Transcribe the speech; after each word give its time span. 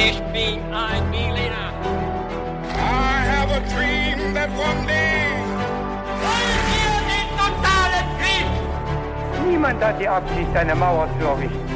Ich 0.00 0.20
bin 0.32 0.60
ein 0.72 1.10
Berliner. 1.10 1.72
I 2.72 3.20
have 3.34 3.50
a 3.50 3.58
dream 3.74 4.32
that 4.32 4.48
one 4.50 4.86
day. 4.86 5.26
Wollen 6.22 6.62
wir 6.70 6.94
den 7.10 7.28
totalen 7.36 8.06
Krieg? 8.20 9.50
Niemand 9.50 9.82
hat 9.82 10.00
die 10.00 10.06
Absicht, 10.06 10.54
eine 10.54 10.76
Mauer 10.76 11.08
zu 11.18 11.26
errichten. 11.26 11.68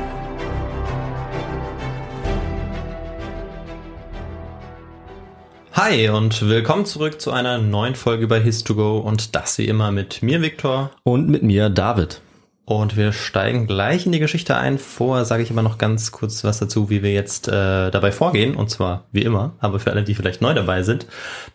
Hi 5.72 6.08
und 6.10 6.48
willkommen 6.48 6.86
zurück 6.86 7.20
zu 7.20 7.32
einer 7.32 7.58
neuen 7.58 7.96
Folge 7.96 8.28
bei 8.28 8.38
His2Go 8.38 9.00
und 9.00 9.34
das 9.34 9.58
wie 9.58 9.66
immer 9.66 9.90
mit 9.90 10.22
mir, 10.22 10.42
Viktor. 10.42 10.92
Und 11.02 11.28
mit 11.28 11.42
mir, 11.42 11.70
David. 11.70 12.20
Und 12.64 12.96
wir 12.96 13.12
steigen 13.12 13.66
gleich 13.66 14.06
in 14.06 14.12
die 14.12 14.20
Geschichte 14.20 14.56
ein. 14.56 14.78
Vorher 14.78 15.24
sage 15.24 15.42
ich 15.42 15.50
aber 15.50 15.62
noch 15.62 15.78
ganz 15.78 16.12
kurz 16.12 16.44
was 16.44 16.60
dazu, 16.60 16.90
wie 16.90 17.02
wir 17.02 17.12
jetzt 17.12 17.48
äh, 17.48 17.90
dabei 17.90 18.12
vorgehen. 18.12 18.54
Und 18.54 18.70
zwar 18.70 19.04
wie 19.10 19.22
immer, 19.22 19.54
aber 19.58 19.80
für 19.80 19.90
alle, 19.90 20.04
die 20.04 20.14
vielleicht 20.14 20.40
neu 20.42 20.54
dabei 20.54 20.84
sind. 20.84 21.06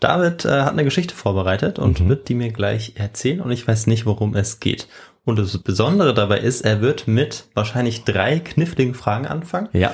David 0.02 0.44
äh, 0.44 0.64
hat 0.64 0.74
eine 0.74 0.84
Geschichte 0.84 1.16
vorbereitet 1.16 1.80
und 1.80 2.02
Mhm. 2.02 2.10
wird 2.10 2.28
die 2.30 2.36
mir 2.36 2.52
gleich 2.52 2.94
erzählen 2.96 3.40
und 3.40 3.52
ich 3.52 3.66
weiß 3.68 3.88
nicht, 3.88 4.06
worum 4.06 4.36
es 4.36 4.60
geht. 4.60 4.88
Und 5.24 5.40
das 5.40 5.58
Besondere 5.58 6.14
dabei 6.14 6.40
ist, 6.40 6.62
er 6.62 6.82
wird 6.82 7.08
mit 7.08 7.46
wahrscheinlich 7.54 8.04
drei 8.04 8.40
kniffligen 8.40 8.94
Fragen 8.94 9.28
anfangen. 9.28 9.70
Ja. 9.74 9.94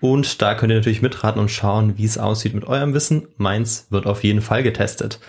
Und 0.00 0.42
da 0.42 0.54
könnt 0.54 0.72
ihr 0.72 0.76
natürlich 0.76 1.00
mitraten 1.02 1.40
und 1.40 1.50
schauen, 1.50 1.96
wie 1.96 2.04
es 2.04 2.18
aussieht 2.18 2.54
mit 2.54 2.66
eurem 2.66 2.92
Wissen. 2.92 3.28
Meins 3.38 3.86
wird 3.90 4.06
auf 4.06 4.24
jeden 4.24 4.42
Fall 4.42 4.62
getestet. 4.62 5.20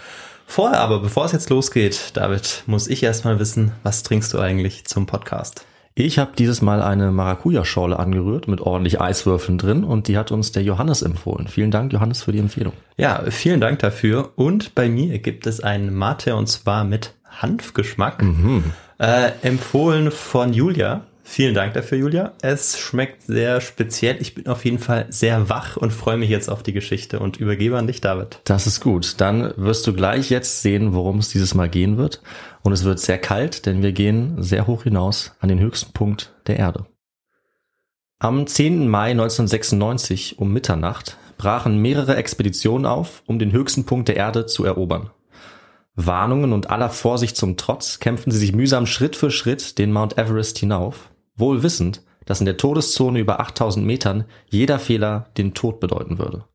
Vorher 0.47 0.79
aber, 0.79 0.99
bevor 0.99 1.25
es 1.25 1.31
jetzt 1.31 1.49
losgeht, 1.49 2.11
David, 2.13 2.63
muss 2.65 2.87
ich 2.87 3.03
erstmal 3.03 3.39
wissen, 3.39 3.71
was 3.83 4.03
trinkst 4.03 4.33
du 4.33 4.39
eigentlich 4.39 4.85
zum 4.85 5.05
Podcast? 5.05 5.65
Ich 5.97 6.19
habe 6.19 6.31
dieses 6.37 6.61
Mal 6.61 6.81
eine 6.81 7.11
Maracuja-Schorle 7.11 7.97
angerührt 7.97 8.49
mit 8.49 8.59
ordentlich 8.59 8.99
Eiswürfeln 8.99 9.57
drin 9.57 9.85
und 9.85 10.09
die 10.09 10.17
hat 10.17 10.31
uns 10.31 10.51
der 10.51 10.61
Johannes 10.61 11.01
empfohlen. 11.01 11.47
Vielen 11.47 11.71
Dank, 11.71 11.93
Johannes, 11.93 12.21
für 12.21 12.33
die 12.33 12.39
Empfehlung. 12.39 12.73
Ja, 12.97 13.23
vielen 13.29 13.61
Dank 13.61 13.79
dafür. 13.79 14.31
Und 14.35 14.75
bei 14.75 14.89
mir 14.89 15.19
gibt 15.19 15.47
es 15.47 15.61
einen 15.61 15.93
Mate 15.93 16.35
und 16.35 16.47
zwar 16.47 16.83
mit 16.83 17.13
Hanfgeschmack. 17.29 18.21
Äh, 18.97 19.31
empfohlen 19.41 20.11
von 20.11 20.53
Julia. 20.53 21.05
Vielen 21.27 21.55
Dank 21.55 21.73
dafür, 21.73 21.97
Julia. 21.97 22.33
Es 22.43 22.79
schmeckt 22.79 23.23
sehr 23.23 23.59
speziell. 23.59 24.17
Ich 24.21 24.35
bin 24.35 24.45
auf 24.47 24.63
jeden 24.63 24.77
Fall 24.77 25.07
sehr 25.09 25.49
wach 25.49 25.75
und 25.75 25.91
freue 25.91 26.17
mich 26.17 26.29
jetzt 26.29 26.49
auf 26.49 26.61
die 26.61 26.71
Geschichte 26.71 27.19
und 27.19 27.37
übergebe 27.37 27.77
an 27.79 27.87
dich, 27.87 27.99
David. 27.99 28.39
Das 28.43 28.67
ist 28.67 28.79
gut. 28.79 29.15
Dann 29.17 29.51
wirst 29.57 29.87
du 29.87 29.93
gleich 29.93 30.29
jetzt 30.29 30.61
sehen, 30.61 30.93
worum 30.93 31.17
es 31.17 31.29
dieses 31.29 31.55
Mal 31.55 31.67
gehen 31.67 31.97
wird. 31.97 32.21
Und 32.61 32.73
es 32.73 32.83
wird 32.83 32.99
sehr 32.99 33.17
kalt, 33.17 33.65
denn 33.65 33.81
wir 33.81 33.91
gehen 33.91 34.41
sehr 34.43 34.67
hoch 34.67 34.83
hinaus 34.83 35.35
an 35.39 35.49
den 35.49 35.59
höchsten 35.59 35.93
Punkt 35.93 36.31
der 36.45 36.57
Erde. 36.57 36.85
Am 38.19 38.45
10. 38.45 38.87
Mai 38.87 39.11
1996 39.11 40.37
um 40.37 40.53
Mitternacht 40.53 41.17
brachen 41.39 41.81
mehrere 41.81 42.17
Expeditionen 42.17 42.85
auf, 42.85 43.23
um 43.25 43.39
den 43.39 43.51
höchsten 43.51 43.85
Punkt 43.85 44.09
der 44.09 44.15
Erde 44.15 44.45
zu 44.45 44.63
erobern. 44.63 45.09
Warnungen 45.95 46.53
und 46.53 46.69
aller 46.69 46.91
Vorsicht 46.91 47.35
zum 47.35 47.57
Trotz 47.57 47.99
kämpften 47.99 48.31
sie 48.31 48.37
sich 48.37 48.53
mühsam 48.53 48.85
Schritt 48.85 49.15
für 49.15 49.31
Schritt 49.31 49.79
den 49.79 49.91
Mount 49.91 50.17
Everest 50.19 50.59
hinauf, 50.59 51.09
wohl 51.35 51.63
wissend, 51.63 52.01
dass 52.25 52.39
in 52.39 52.45
der 52.45 52.57
Todeszone 52.57 53.19
über 53.19 53.39
8000 53.39 53.85
Metern 53.85 54.25
jeder 54.49 54.79
Fehler 54.79 55.27
den 55.37 55.53
Tod 55.53 55.79
bedeuten 55.79 56.17
würde. 56.17 56.45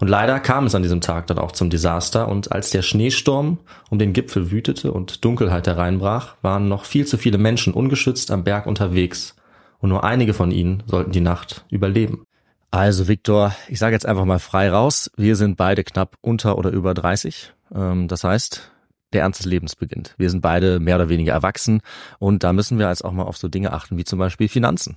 Und 0.00 0.08
leider 0.08 0.38
kam 0.38 0.66
es 0.66 0.74
an 0.74 0.82
diesem 0.82 1.00
Tag 1.00 1.26
dann 1.26 1.38
auch 1.38 1.52
zum 1.52 1.70
Desaster 1.70 2.28
und 2.28 2.52
als 2.52 2.70
der 2.70 2.82
Schneesturm 2.82 3.58
um 3.90 3.98
den 3.98 4.12
Gipfel 4.12 4.50
wütete 4.50 4.92
und 4.92 5.24
Dunkelheit 5.24 5.66
hereinbrach, 5.66 6.36
waren 6.40 6.68
noch 6.68 6.84
viel 6.84 7.06
zu 7.06 7.18
viele 7.18 7.38
Menschen 7.38 7.72
ungeschützt 7.74 8.30
am 8.30 8.44
Berg 8.44 8.66
unterwegs 8.66 9.34
und 9.80 9.90
nur 9.90 10.04
einige 10.04 10.34
von 10.34 10.52
ihnen 10.52 10.84
sollten 10.86 11.10
die 11.10 11.20
Nacht 11.20 11.64
überleben. 11.70 12.24
Also 12.70 13.08
Viktor, 13.08 13.54
ich 13.68 13.78
sage 13.78 13.94
jetzt 13.94 14.06
einfach 14.06 14.26
mal 14.26 14.38
frei 14.38 14.70
raus, 14.70 15.10
wir 15.16 15.36
sind 15.36 15.56
beide 15.56 15.84
knapp 15.84 16.16
unter 16.20 16.58
oder 16.58 16.70
über 16.70 16.94
30. 16.94 17.52
Ähm, 17.74 18.08
das 18.08 18.24
heißt, 18.24 18.70
der 19.12 19.22
Ernst 19.22 19.40
des 19.40 19.46
Lebens 19.46 19.76
beginnt. 19.76 20.14
Wir 20.18 20.30
sind 20.30 20.40
beide 20.40 20.80
mehr 20.80 20.96
oder 20.96 21.08
weniger 21.08 21.32
erwachsen 21.32 21.80
und 22.18 22.44
da 22.44 22.52
müssen 22.52 22.78
wir 22.78 22.88
jetzt 22.88 23.04
auch 23.04 23.12
mal 23.12 23.24
auf 23.24 23.36
so 23.36 23.48
Dinge 23.48 23.72
achten 23.72 23.96
wie 23.96 24.04
zum 24.04 24.18
Beispiel 24.18 24.48
Finanzen. 24.48 24.96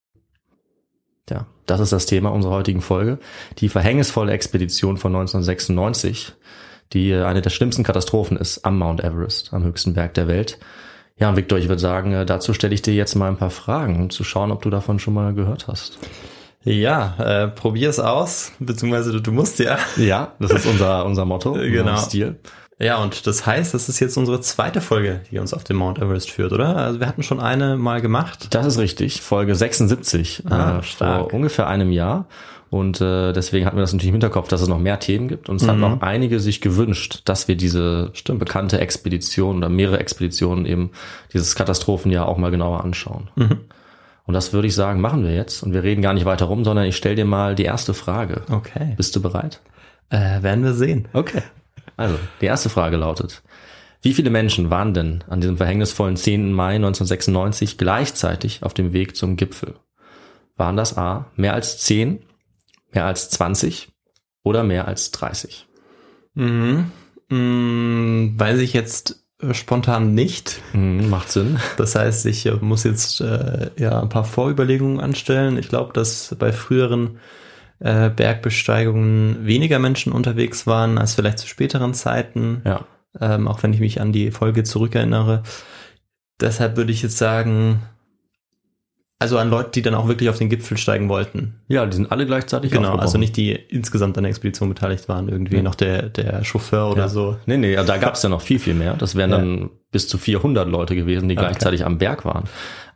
Ja, 1.29 1.45
das 1.65 1.79
ist 1.79 1.91
das 1.93 2.05
Thema 2.05 2.29
unserer 2.29 2.53
heutigen 2.53 2.81
Folge. 2.81 3.19
Die 3.59 3.69
verhängnisvolle 3.69 4.33
Expedition 4.33 4.97
von 4.97 5.15
1996, 5.15 6.33
die 6.93 7.13
eine 7.13 7.41
der 7.41 7.49
schlimmsten 7.51 7.83
Katastrophen 7.83 8.37
ist 8.37 8.65
am 8.65 8.77
Mount 8.77 9.03
Everest, 9.03 9.53
am 9.53 9.63
höchsten 9.63 9.93
Berg 9.93 10.13
der 10.15 10.27
Welt. 10.27 10.57
Ja, 11.17 11.29
und 11.29 11.35
Victor, 11.37 11.59
ich 11.59 11.69
würde 11.69 11.79
sagen, 11.81 12.13
äh, 12.13 12.25
dazu 12.25 12.53
stelle 12.53 12.73
ich 12.73 12.81
dir 12.81 12.93
jetzt 12.93 13.15
mal 13.15 13.27
ein 13.29 13.37
paar 13.37 13.51
Fragen, 13.51 13.97
um 13.99 14.09
zu 14.09 14.23
schauen, 14.23 14.51
ob 14.51 14.61
du 14.63 14.69
davon 14.69 14.97
schon 14.99 15.13
mal 15.13 15.33
gehört 15.33 15.67
hast. 15.67 15.99
Ja, 16.63 17.15
äh, 17.19 17.47
probier 17.47 17.89
es 17.89 17.99
aus, 17.99 18.51
beziehungsweise 18.59 19.11
du, 19.11 19.19
du 19.19 19.31
musst 19.31 19.59
ja. 19.59 19.77
Ja, 19.97 20.33
das 20.39 20.51
ist 20.51 20.65
unser, 20.65 21.05
unser 21.05 21.25
Motto, 21.25 21.53
Genau. 21.53 21.91
unser 21.91 21.97
Stil. 22.03 22.39
Ja, 22.81 22.97
und 22.97 23.27
das 23.27 23.45
heißt, 23.45 23.75
das 23.75 23.89
ist 23.89 23.99
jetzt 23.99 24.17
unsere 24.17 24.41
zweite 24.41 24.81
Folge, 24.81 25.21
die 25.29 25.37
uns 25.37 25.53
auf 25.53 25.63
den 25.63 25.75
Mount 25.75 25.99
Everest 25.99 26.31
führt, 26.31 26.51
oder? 26.51 26.75
Also 26.75 26.99
wir 26.99 27.07
hatten 27.07 27.21
schon 27.21 27.39
eine 27.39 27.77
mal 27.77 28.01
gemacht. 28.01 28.47
Das 28.55 28.65
ist 28.65 28.79
richtig, 28.79 29.21
Folge 29.21 29.53
76 29.53 30.43
Ah, 30.49 30.79
äh, 30.79 30.81
vor 30.81 31.33
ungefähr 31.33 31.67
einem 31.67 31.91
Jahr. 31.91 32.25
Und 32.71 33.01
äh, 33.01 33.33
deswegen 33.33 33.65
hatten 33.65 33.75
wir 33.77 33.81
das 33.81 33.91
natürlich 33.91 34.07
im 34.07 34.13
Hinterkopf, 34.15 34.47
dass 34.47 34.61
es 34.61 34.67
noch 34.67 34.79
mehr 34.79 34.97
Themen 34.99 35.27
gibt. 35.27 35.49
Und 35.49 35.61
es 35.61 35.67
haben 35.67 35.83
auch 35.83 36.01
einige 36.01 36.39
sich 36.39 36.61
gewünscht, 36.61 37.21
dass 37.25 37.47
wir 37.49 37.57
diese 37.57 38.13
bekannte 38.25 38.79
Expedition 38.79 39.57
oder 39.57 39.69
mehrere 39.69 39.99
Expeditionen 39.99 40.65
eben 40.65 40.91
dieses 41.33 41.53
Katastrophenjahr 41.55 42.27
auch 42.27 42.37
mal 42.37 42.49
genauer 42.49 42.83
anschauen. 42.83 43.29
Und 44.25 44.33
das 44.33 44.53
würde 44.53 44.67
ich 44.67 44.73
sagen, 44.73 45.01
machen 45.01 45.23
wir 45.23 45.35
jetzt. 45.35 45.63
Und 45.63 45.73
wir 45.73 45.83
reden 45.83 46.01
gar 46.01 46.13
nicht 46.13 46.25
weiter 46.25 46.45
rum, 46.45 46.63
sondern 46.63 46.85
ich 46.85 46.95
stelle 46.95 47.15
dir 47.15 47.25
mal 47.25 47.55
die 47.55 47.65
erste 47.65 47.93
Frage. 47.93 48.43
Okay. 48.49 48.93
Bist 48.95 49.15
du 49.17 49.21
bereit? 49.21 49.59
Äh, 50.09 50.41
werden 50.41 50.63
wir 50.63 50.73
sehen. 50.73 51.09
Okay. 51.11 51.41
Also, 51.97 52.17
die 52.41 52.45
erste 52.45 52.69
Frage 52.69 52.97
lautet, 52.97 53.43
wie 54.01 54.13
viele 54.13 54.29
Menschen 54.31 54.69
waren 54.69 54.93
denn 54.93 55.23
an 55.27 55.41
diesem 55.41 55.57
verhängnisvollen 55.57 56.17
10. 56.17 56.53
Mai 56.53 56.75
1996 56.75 57.77
gleichzeitig 57.77 58.63
auf 58.63 58.73
dem 58.73 58.93
Weg 58.93 59.15
zum 59.15 59.35
Gipfel? 59.35 59.75
Waren 60.57 60.77
das 60.77 60.97
A, 60.97 61.27
mehr 61.35 61.53
als 61.53 61.77
10, 61.79 62.23
mehr 62.91 63.05
als 63.05 63.29
20 63.29 63.89
oder 64.43 64.63
mehr 64.63 64.87
als 64.87 65.11
30? 65.11 65.67
Mhm. 66.33 66.91
Mm, 67.29 68.39
weiß 68.39 68.59
ich 68.59 68.73
jetzt 68.73 69.23
äh, 69.41 69.53
spontan 69.53 70.13
nicht. 70.13 70.61
Hm, 70.71 71.09
macht 71.09 71.31
Sinn. 71.31 71.59
Das 71.77 71.95
heißt, 71.95 72.25
ich 72.25 72.45
äh, 72.45 72.55
muss 72.59 72.83
jetzt 72.83 73.21
äh, 73.21 73.71
ja 73.77 74.01
ein 74.01 74.09
paar 74.09 74.25
Vorüberlegungen 74.25 74.99
anstellen. 74.99 75.57
Ich 75.57 75.69
glaube, 75.69 75.93
dass 75.93 76.35
bei 76.37 76.51
früheren 76.51 77.19
äh, 77.81 78.09
Bergbesteigungen 78.09 79.45
weniger 79.45 79.79
Menschen 79.79 80.11
unterwegs 80.13 80.67
waren 80.67 80.97
als 80.97 81.15
vielleicht 81.15 81.39
zu 81.39 81.47
späteren 81.47 81.93
Zeiten. 81.93 82.61
Ja. 82.65 82.85
ähm, 83.19 83.47
auch 83.47 83.61
wenn 83.63 83.73
ich 83.73 83.79
mich 83.81 83.99
an 83.99 84.11
die 84.13 84.31
Folge 84.31 84.63
zurückerinnere. 84.63 85.43
Deshalb 86.39 86.77
würde 86.77 86.91
ich 86.93 87.01
jetzt 87.01 87.17
sagen, 87.17 87.81
also 89.19 89.37
an 89.37 89.49
Leute, 89.51 89.69
die 89.71 89.81
dann 89.83 89.93
auch 89.93 90.07
wirklich 90.07 90.29
auf 90.29 90.37
den 90.39 90.49
Gipfel 90.49 90.77
steigen 90.77 91.07
wollten. 91.09 91.53
Ja, 91.67 91.85
die 91.85 91.95
sind 91.95 92.11
alle 92.11 92.25
gleichzeitig 92.25 92.71
Genau, 92.71 92.95
also 92.95 93.19
nicht 93.19 93.37
die 93.37 93.51
insgesamt 93.51 94.17
an 94.17 94.23
der 94.23 94.31
Expedition 94.31 94.69
beteiligt 94.69 95.07
waren, 95.09 95.29
irgendwie 95.29 95.57
Ja. 95.57 95.61
noch 95.61 95.75
der, 95.75 96.09
der 96.09 96.43
Chauffeur 96.43 96.89
oder 96.89 97.01
ja. 97.03 97.07
so. 97.07 97.37
Nee, 97.45 97.57
nee, 97.57 97.73
ja, 97.73 97.83
da 97.83 97.97
gab 97.97 98.15
es 98.15 98.23
ja 98.23 98.29
noch 98.29 98.41
viel, 98.41 98.57
viel 98.57 98.73
mehr. 98.73 98.95
Das 98.95 99.15
wären 99.15 99.29
Ja. 99.31 99.37
dann 99.37 99.69
bis 99.91 100.07
zu 100.07 100.17
400 100.17 100.67
Leute 100.67 100.95
gewesen, 100.95 101.29
die 101.29 101.37
Okay. 101.37 101.45
gleichzeitig 101.47 101.85
am 101.85 101.97
Berg 101.99 102.25
waren. 102.25 102.45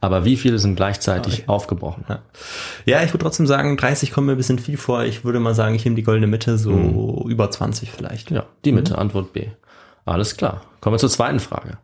Aber 0.06 0.24
wie 0.24 0.38
viele 0.38 0.60
sind 0.60 0.76
gleichzeitig 0.76 1.34
Okay. 1.40 1.44
aufgebrochen? 1.48 2.06
Ja. 2.08 2.20
Ja, 2.86 3.02
ich 3.02 3.10
würde 3.10 3.24
trotzdem 3.24 3.48
sagen, 3.48 3.76
30 3.76 4.12
kommen 4.12 4.28
mir 4.28 4.34
ein 4.34 4.38
bisschen 4.38 4.60
viel 4.60 4.78
vor. 4.78 5.04
Ich 5.04 5.26
würde 5.26 5.40
mal 5.40 5.56
sagen, 5.56 5.74
ich 5.74 5.84
nehme 5.84 5.96
die 5.96 6.04
goldene 6.04 6.28
Mitte, 6.28 6.60
so 6.60 7.26
über 7.28 7.50
20 7.50 7.92
vielleicht. 7.92 8.30
Ja, 8.30 8.46
die 8.66 8.72
Mitte, 8.72 9.00
Antwort 9.00 9.34
B. 9.34 9.48
Alles 10.06 10.38
klar. 10.38 10.62
Kommen 10.80 10.94
wir 10.94 11.00
zur 11.00 11.10
zweiten 11.10 11.40
Frage. 11.40 11.80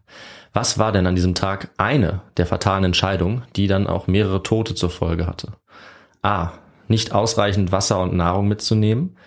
Was 0.53 0.77
war 0.77 0.91
denn 0.91 1.07
an 1.07 1.15
diesem 1.15 1.33
Tag 1.33 1.71
eine 1.77 2.21
der 2.37 2.45
fatalen 2.45 2.83
Entscheidungen, 2.83 3.41
die 3.55 3.65
dann 3.65 3.87
auch 3.87 4.05
mehrere 4.05 4.43
Tote 4.43 4.75
zur 4.75 4.91
Folge 4.91 5.25
hatte? 5.25 5.53
A. 6.21 6.51
Nicht 6.87 7.13
ausreichend 7.13 7.71
Wasser 7.71 7.99
und 8.01 8.13
Nahrung 8.13 8.47
mitzunehmen. 8.47 9.17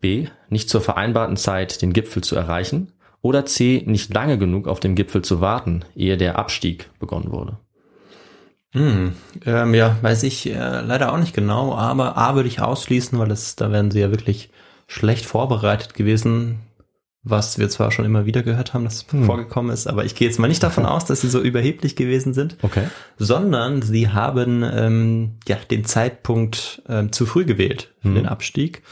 B. 0.00 0.28
Nicht 0.50 0.70
zur 0.70 0.82
vereinbarten 0.82 1.36
Zeit 1.36 1.82
den 1.82 1.92
Gipfel 1.92 2.22
zu 2.22 2.36
erreichen. 2.36 2.92
Oder 3.22 3.44
C. 3.44 3.82
Nicht 3.86 4.14
lange 4.14 4.38
genug 4.38 4.68
auf 4.68 4.78
dem 4.78 4.94
Gipfel 4.94 5.22
zu 5.22 5.40
warten, 5.40 5.84
ehe 5.96 6.16
der 6.16 6.38
Abstieg 6.38 6.90
begonnen 7.00 7.32
wurde. 7.32 7.58
Hm, 8.76 9.14
ähm, 9.46 9.72
ja, 9.74 9.96
weiß 10.02 10.22
ich 10.24 10.46
äh, 10.50 10.80
leider 10.82 11.12
auch 11.12 11.18
nicht 11.18 11.34
genau, 11.34 11.74
aber 11.74 12.18
A 12.18 12.34
würde 12.34 12.48
ich 12.48 12.60
ausschließen, 12.60 13.18
weil 13.18 13.28
das, 13.28 13.56
da 13.56 13.72
wären 13.72 13.90
sie 13.90 14.00
ja 14.00 14.10
wirklich 14.10 14.50
schlecht 14.86 15.24
vorbereitet 15.24 15.94
gewesen, 15.94 16.58
was 17.22 17.58
wir 17.58 17.70
zwar 17.70 17.90
schon 17.90 18.04
immer 18.04 18.26
wieder 18.26 18.42
gehört 18.42 18.74
haben, 18.74 18.84
dass 18.84 19.02
vorgekommen 19.02 19.72
ist, 19.72 19.86
aber 19.86 20.04
ich 20.04 20.14
gehe 20.14 20.28
jetzt 20.28 20.38
mal 20.38 20.46
nicht 20.46 20.62
davon 20.62 20.84
aus, 20.86 21.06
dass 21.06 21.22
sie 21.22 21.30
so 21.30 21.40
überheblich 21.40 21.96
gewesen 21.96 22.34
sind, 22.34 22.58
Okay. 22.60 22.86
sondern 23.16 23.80
sie 23.80 24.10
haben 24.10 24.62
ähm, 24.62 25.32
ja 25.48 25.56
den 25.70 25.86
Zeitpunkt 25.86 26.82
ähm, 26.86 27.12
zu 27.12 27.24
früh 27.24 27.46
gewählt 27.46 27.94
für 28.02 28.10
den 28.10 28.26
Abstieg. 28.26 28.82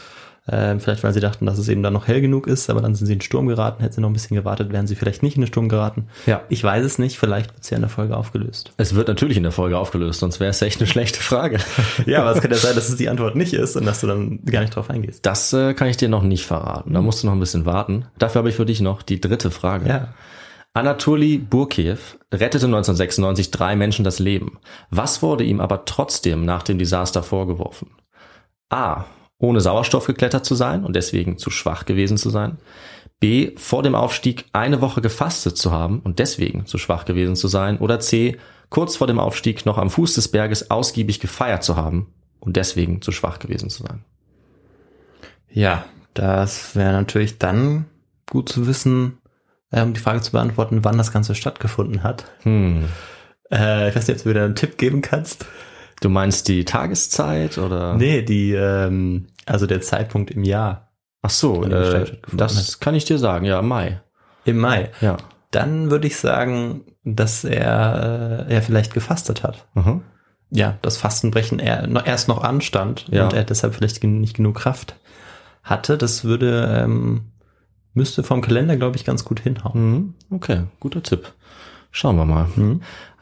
Ähm, 0.47 0.79
vielleicht, 0.79 1.03
weil 1.03 1.11
sie 1.11 1.19
dachten, 1.19 1.47
dass 1.47 1.57
es 1.57 1.69
eben 1.69 1.81
dann 1.81 1.93
noch 1.93 2.07
hell 2.07 2.21
genug 2.21 2.45
ist, 2.45 2.69
aber 2.69 2.79
dann 2.79 2.93
sind 2.93 3.07
sie 3.07 3.13
in 3.13 3.19
den 3.19 3.23
Sturm 3.23 3.47
geraten. 3.47 3.81
Hätten 3.81 3.95
sie 3.95 4.01
noch 4.01 4.09
ein 4.09 4.13
bisschen 4.13 4.37
gewartet, 4.37 4.71
wären 4.71 4.85
sie 4.85 4.95
vielleicht 4.95 5.23
nicht 5.23 5.37
in 5.37 5.41
den 5.41 5.47
Sturm 5.47 5.69
geraten. 5.69 6.07
Ja. 6.27 6.43
Ich 6.49 6.63
weiß 6.63 6.85
es 6.85 6.99
nicht, 6.99 7.17
vielleicht 7.17 7.51
wird 7.53 7.63
es 7.63 7.69
ja 7.71 7.77
in 7.77 7.81
der 7.81 7.89
Folge 7.89 8.15
aufgelöst. 8.15 8.71
Es 8.77 8.93
wird 8.93 9.07
natürlich 9.07 9.37
in 9.37 9.43
der 9.43 9.51
Folge 9.51 9.77
aufgelöst, 9.77 10.19
sonst 10.19 10.39
wäre 10.39 10.51
es 10.51 10.61
echt 10.61 10.79
eine 10.79 10.87
schlechte 10.87 11.19
Frage. 11.19 11.57
Ja, 12.05 12.21
aber 12.21 12.35
es 12.35 12.41
kann 12.41 12.51
ja 12.51 12.57
sein, 12.57 12.75
dass 12.75 12.89
es 12.89 12.97
die 12.97 13.09
Antwort 13.09 13.35
nicht 13.35 13.53
ist 13.53 13.75
und 13.75 13.85
dass 13.85 14.01
du 14.01 14.07
dann 14.07 14.43
gar 14.45 14.61
nicht 14.61 14.75
drauf 14.75 14.89
eingehst. 14.89 15.25
Das 15.25 15.53
äh, 15.53 15.73
kann 15.73 15.87
ich 15.87 15.97
dir 15.97 16.09
noch 16.09 16.23
nicht 16.23 16.45
verraten. 16.45 16.93
Da 16.93 17.01
musst 17.01 17.23
du 17.23 17.27
noch 17.27 17.33
ein 17.33 17.39
bisschen 17.39 17.65
warten. 17.65 18.05
Dafür 18.17 18.39
habe 18.39 18.49
ich 18.49 18.55
für 18.55 18.65
dich 18.65 18.81
noch 18.81 19.01
die 19.01 19.19
dritte 19.19 19.49
Frage. 19.49 19.87
Ja. 19.87 20.13
Anatoli 20.73 21.37
Burkiev 21.37 22.17
rettete 22.33 22.65
1996 22.65 23.49
drei 23.49 23.75
Menschen 23.75 24.03
das 24.03 24.19
Leben. 24.19 24.59
Was 24.89 25.21
wurde 25.21 25.45
ihm 25.45 25.61
aber 25.61 25.85
trotzdem 25.85 26.43
nach 26.43 26.63
dem 26.63 26.77
Desaster 26.77 27.23
vorgeworfen? 27.23 27.91
A. 28.69 29.05
Ohne 29.37 29.61
Sauerstoff 29.61 30.05
geklettert 30.05 30.45
zu 30.45 30.55
sein 30.55 30.83
und 30.83 30.95
deswegen 30.95 31.37
zu 31.37 31.49
schwach 31.49 31.85
gewesen 31.85 32.17
zu 32.17 32.29
sein. 32.29 32.57
B. 33.19 33.51
Vor 33.57 33.83
dem 33.83 33.95
Aufstieg 33.95 34.45
eine 34.53 34.81
Woche 34.81 35.01
gefastet 35.01 35.57
zu 35.57 35.71
haben 35.71 35.99
und 35.99 36.19
deswegen 36.19 36.65
zu 36.65 36.77
schwach 36.77 37.05
gewesen 37.05 37.35
zu 37.35 37.47
sein. 37.47 37.77
Oder 37.79 37.99
C. 37.99 38.37
Kurz 38.69 38.95
vor 38.95 39.07
dem 39.07 39.19
Aufstieg 39.19 39.65
noch 39.65 39.77
am 39.77 39.89
Fuß 39.89 40.15
des 40.15 40.29
Berges 40.29 40.71
ausgiebig 40.71 41.19
gefeiert 41.19 41.63
zu 41.63 41.75
haben 41.75 42.13
und 42.39 42.55
deswegen 42.57 43.01
zu 43.01 43.11
schwach 43.11 43.39
gewesen 43.39 43.69
zu 43.69 43.83
sein. 43.83 44.03
Ja, 45.49 45.85
das 46.13 46.75
wäre 46.75 46.93
natürlich 46.93 47.37
dann 47.37 47.85
gut 48.29 48.49
zu 48.49 48.67
wissen, 48.67 49.19
um 49.71 49.93
die 49.93 49.99
Frage 49.99 50.21
zu 50.21 50.31
beantworten, 50.31 50.83
wann 50.83 50.97
das 50.97 51.11
Ganze 51.11 51.35
stattgefunden 51.35 52.03
hat. 52.03 52.25
Hm. 52.43 52.85
Äh, 53.51 53.89
ich 53.89 53.95
weiß 53.95 54.07
nicht, 54.07 54.17
ob 54.17 54.23
du 54.23 54.29
mir 54.29 54.35
da 54.35 54.45
einen 54.45 54.55
Tipp 54.55 54.77
geben 54.77 55.01
kannst. 55.01 55.45
Du 56.01 56.09
meinst 56.09 56.47
die 56.47 56.65
Tageszeit 56.65 57.57
oder? 57.57 57.95
Nee, 57.95 58.21
die, 58.21 58.53
ähm, 58.53 59.27
also 59.45 59.65
der 59.65 59.81
Zeitpunkt 59.81 60.31
im 60.31 60.43
Jahr. 60.43 60.89
Ach 61.21 61.29
so, 61.29 61.63
äh, 61.63 62.05
das 62.33 62.79
kann 62.79 62.95
ich 62.95 63.05
dir 63.05 63.17
sagen. 63.17 63.45
Ja, 63.45 63.61
Mai. 63.61 64.01
Im 64.43 64.57
Mai. 64.57 64.91
Ja. 65.01 65.17
Dann 65.51 65.89
würde 65.89 66.07
ich 66.07 66.17
sagen, 66.17 66.81
dass 67.03 67.43
er, 67.43 68.45
äh, 68.47 68.53
er 68.53 68.61
vielleicht 68.61 68.93
gefastet 68.93 69.43
hat. 69.43 69.65
Mhm. 69.73 70.01
Ja, 70.51 70.77
das 70.81 70.97
Fastenbrechen 70.97 71.59
er, 71.59 71.87
erst 72.05 72.27
noch 72.27 72.43
anstand 72.43 73.07
Ja. 73.09 73.23
und 73.25 73.33
er 73.33 73.43
deshalb 73.43 73.73
vielleicht 73.73 74.03
nicht 74.03 74.35
genug 74.35 74.55
Kraft 74.55 74.95
hatte. 75.63 75.97
Das 75.97 76.23
würde, 76.23 76.81
ähm, 76.83 77.31
müsste 77.93 78.23
vom 78.23 78.41
Kalender, 78.41 78.75
glaube 78.77 78.97
ich, 78.97 79.05
ganz 79.05 79.25
gut 79.25 79.39
hinhauen. 79.39 79.91
Mhm. 79.91 80.13
Okay, 80.29 80.63
guter 80.79 81.01
Tipp. 81.01 81.33
Schauen 81.95 82.17
wir 82.17 82.25
mal. 82.25 82.49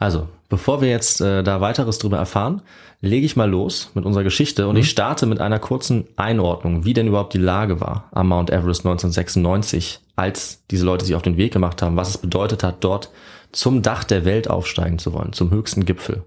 Also, 0.00 0.26
bevor 0.48 0.80
wir 0.80 0.88
jetzt 0.88 1.20
äh, 1.20 1.44
da 1.44 1.60
weiteres 1.60 1.98
drüber 1.98 2.16
erfahren, 2.16 2.60
lege 3.00 3.24
ich 3.24 3.36
mal 3.36 3.48
los 3.48 3.92
mit 3.94 4.04
unserer 4.04 4.24
Geschichte 4.24 4.66
und 4.66 4.74
ich 4.74 4.90
starte 4.90 5.26
mit 5.26 5.40
einer 5.40 5.60
kurzen 5.60 6.08
Einordnung, 6.16 6.84
wie 6.84 6.92
denn 6.92 7.06
überhaupt 7.06 7.34
die 7.34 7.38
Lage 7.38 7.80
war 7.80 8.08
am 8.10 8.30
Mount 8.30 8.50
Everest 8.50 8.80
1996, 8.80 10.00
als 10.16 10.64
diese 10.72 10.84
Leute 10.84 11.04
sich 11.04 11.14
auf 11.14 11.22
den 11.22 11.36
Weg 11.36 11.52
gemacht 11.52 11.82
haben, 11.82 11.96
was 11.96 12.08
es 12.08 12.18
bedeutet 12.18 12.64
hat, 12.64 12.82
dort 12.82 13.10
zum 13.52 13.80
Dach 13.82 14.02
der 14.02 14.24
Welt 14.24 14.50
aufsteigen 14.50 14.98
zu 14.98 15.12
wollen, 15.12 15.32
zum 15.32 15.52
höchsten 15.52 15.84
Gipfel. 15.84 16.24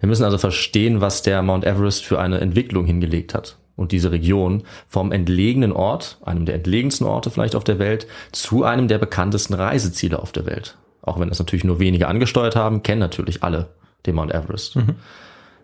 Wir 0.00 0.08
müssen 0.08 0.24
also 0.24 0.38
verstehen, 0.38 1.00
was 1.00 1.22
der 1.22 1.40
Mount 1.42 1.64
Everest 1.64 2.04
für 2.04 2.18
eine 2.18 2.40
Entwicklung 2.40 2.84
hingelegt 2.84 3.32
hat. 3.32 3.58
Und 3.76 3.92
diese 3.92 4.10
Region 4.10 4.64
vom 4.88 5.12
entlegenen 5.12 5.70
Ort, 5.70 6.18
einem 6.24 6.46
der 6.46 6.56
entlegensten 6.56 7.06
Orte 7.06 7.30
vielleicht 7.30 7.54
auf 7.54 7.62
der 7.62 7.78
Welt, 7.78 8.08
zu 8.32 8.64
einem 8.64 8.88
der 8.88 8.98
bekanntesten 8.98 9.54
Reiseziele 9.54 10.18
auf 10.18 10.32
der 10.32 10.46
Welt. 10.46 10.76
Auch 11.06 11.18
wenn 11.18 11.28
das 11.30 11.38
natürlich 11.38 11.64
nur 11.64 11.78
wenige 11.78 12.08
angesteuert 12.08 12.56
haben, 12.56 12.82
kennen 12.82 12.98
natürlich 13.00 13.42
alle 13.42 13.68
den 14.04 14.14
Mount 14.16 14.34
Everest. 14.34 14.76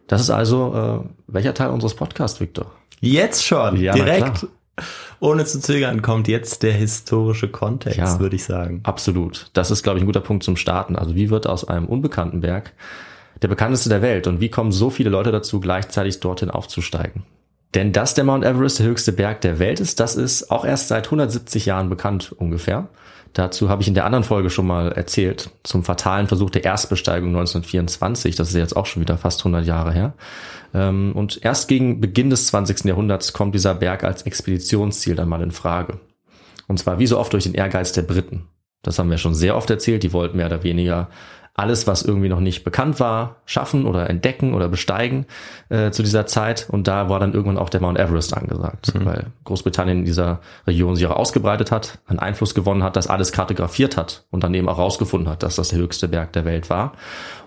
Das 0.07 0.21
ist 0.21 0.31
also, 0.31 1.05
äh, 1.05 1.09
welcher 1.27 1.53
Teil 1.53 1.69
unseres 1.71 1.95
Podcasts, 1.95 2.41
Victor? 2.41 2.73
Jetzt 3.01 3.45
schon, 3.45 3.77
Ja, 3.77 3.93
direkt. 3.93 4.47
Ohne 5.21 5.45
zu 5.45 5.61
zögern 5.61 6.01
kommt 6.03 6.29
jetzt 6.29 6.63
der 6.63 6.73
historische 6.73 7.49
Kontext, 7.49 7.99
Ja. 7.99 8.19
würde 8.21 8.37
ich 8.37 8.45
sagen. 8.45 8.81
Absolut. 8.85 9.51
Das 9.53 9.71
ist, 9.71 9.83
glaube 9.83 9.99
ich, 9.99 10.03
ein 10.05 10.07
guter 10.07 10.21
Punkt 10.21 10.43
zum 10.43 10.57
Starten. 10.57 10.97
Also 10.97 11.15
wie 11.15 11.29
wird 11.31 11.47
aus 11.47 11.67
einem 11.69 11.87
unbekannten 11.87 12.41
Berg 12.41 12.73
der 13.43 13.49
bekannteste 13.49 13.89
der 13.89 14.03
Welt 14.03 14.27
und 14.27 14.41
wie 14.41 14.49
kommen 14.49 14.73
so 14.73 14.89
viele 14.91 15.11
Leute 15.11 15.31
dazu, 15.31 15.61
gleichzeitig 15.61 16.21
dorthin 16.21 16.51
aufzusteigen? 16.51 17.25
Denn 17.75 17.93
dass 17.93 18.15
der 18.15 18.25
Mount 18.25 18.45
Everest 18.45 18.79
der 18.79 18.87
höchste 18.87 19.13
Berg 19.13 19.41
der 19.43 19.59
Welt 19.59 19.81
ist, 19.81 19.99
das 20.01 20.15
ist 20.17 20.51
auch 20.51 20.65
erst 20.65 20.89
seit 20.89 21.07
170 21.07 21.67
Jahren 21.67 21.89
bekannt 21.89 22.33
ungefähr. 22.37 22.89
Dazu 23.33 23.71
habe 23.71 23.81
ich 23.81 23.89
in 23.89 23.95
der 23.95 24.05
anderen 24.05 24.25
Folge 24.25 24.51
schon 24.51 24.67
mal 24.67 24.93
erzählt, 24.93 25.51
zum 25.63 25.85
fatalen 25.85 26.27
Versuch 26.27 26.51
der 26.51 26.65
Erstbesteigung 26.65 27.31
1924. 27.31 28.37
Das 28.37 28.49
ist 28.49 28.55
jetzt 28.55 28.77
auch 28.77 28.87
schon 28.87 29.01
wieder 29.01 29.17
fast 29.17 29.41
100 29.41 29.65
Jahre 29.65 29.93
her. 29.93 30.13
Ähm, 30.75 31.13
Und 31.15 31.43
erst 31.43 31.69
gegen 31.69 32.01
Beginn 32.01 32.31
des 32.31 32.49
20. 32.49 32.85
Jahrhunderts 32.85 33.33
kommt 33.33 33.55
dieser 33.55 33.75
Berg 33.75 34.05
als 34.05 34.23
Expeditionsziel 34.23 35.15
dann 35.15 35.29
mal 35.29 35.43
in 35.43 35.51
Frage. 35.51 35.99
Und 36.69 36.79
zwar 36.79 36.99
wie 36.99 37.07
so 37.07 37.19
oft 37.19 37.33
durch 37.33 37.45
den 37.45 37.55
Ehrgeiz 37.55 37.93
der 37.93 38.03
Briten. 38.03 38.49
Das 38.83 38.99
haben 38.99 39.11
wir 39.11 39.19
schon 39.19 39.35
sehr 39.35 39.57
oft 39.57 39.71
erzählt. 39.71 40.03
Die 40.03 40.13
wollten 40.13 40.37
mehr 40.37 40.47
oder 40.47 40.63
weniger 40.63 41.09
alles, 41.55 41.87
was 41.87 42.03
irgendwie 42.03 42.31
noch 42.31 42.41
nicht 42.41 42.65
bekannt 42.65 42.99
war, 42.99 43.37
schaffen 43.45 43.85
oder 43.85 44.09
entdecken 44.09 44.55
oder 44.55 44.69
besteigen 44.69 45.27
äh, 45.69 45.91
zu 45.91 46.03
dieser 46.03 46.27
Zeit. 46.27 46.67
Und 46.71 46.89
da 46.89 47.11
war 47.11 47.21
dann 47.21 47.35
irgendwann 47.35 47.59
auch 47.59 47.69
der 47.69 47.83
Mount 47.83 47.99
Everest 47.99 48.35
angesagt, 48.35 48.95
mhm. 48.95 49.05
weil 49.05 49.27
Großbritannien 49.45 49.99
in 49.99 50.05
dieser 50.05 50.41
Region 50.67 50.97
sich 50.97 51.07
auch 51.07 51.17
ausgebreitet 51.17 51.71
hat, 51.71 51.99
einen 52.07 52.21
Einfluss 52.21 52.55
gewonnen 52.55 52.83
hat, 52.83 52.97
das 52.97 53.07
alles 53.07 53.33
kartografiert 53.33 53.99
hat 53.99 54.25
und 54.31 54.43
dann 54.43 54.55
eben 54.55 54.69
auch 54.69 54.79
rausgefunden 54.79 55.29
hat, 55.29 55.43
dass 55.43 55.57
das 55.57 55.69
der 55.69 55.79
höchste 55.79 56.09
Berg 56.09 56.33
der 56.33 56.47
Welt 56.47 56.71
war. 56.71 56.93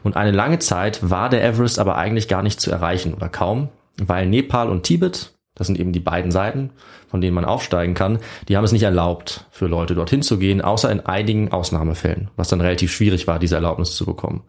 Und 0.04 0.16
eine 0.16 0.32
lange 0.32 0.60
Zeit 0.60 1.10
war 1.10 1.30
der 1.30 1.44
Everest 1.44 1.80
aber 1.80 1.96
eigentlich 1.98 2.28
gar 2.28 2.44
nicht 2.44 2.62
zu 2.62 2.70
erreichen 2.70 3.16
oder 3.16 3.28
kaum, 3.28 3.70
weil 3.98 4.28
Nepal 4.28 4.70
und 4.70 4.84
Tibet, 4.84 5.35
das 5.56 5.68
sind 5.68 5.80
eben 5.80 5.94
die 5.94 6.00
beiden 6.02 6.32
Seiten, 6.32 6.72
von 7.08 7.22
denen 7.22 7.34
man 7.34 7.46
aufsteigen 7.46 7.94
kann, 7.94 8.20
die 8.48 8.58
haben 8.58 8.66
es 8.66 8.74
nicht 8.74 8.84
erlaubt, 8.84 9.46
für 9.52 9.68
Leute 9.68 9.96
dorthin 9.96 10.22
zu 10.22 10.38
gehen, 10.38 10.62
außer 10.62 10.92
in 10.92 11.00
einigen 11.00 11.52
Ausnahmefällen, 11.52 12.30
was 12.36 12.50
dann 12.50 12.62
relativ 12.62 12.92
schwierig 12.92 13.26
war, 13.26 13.40
diese 13.40 13.56
Erlaubnis 13.56 13.96
zu 13.96 14.06
bekommen. 14.06 14.44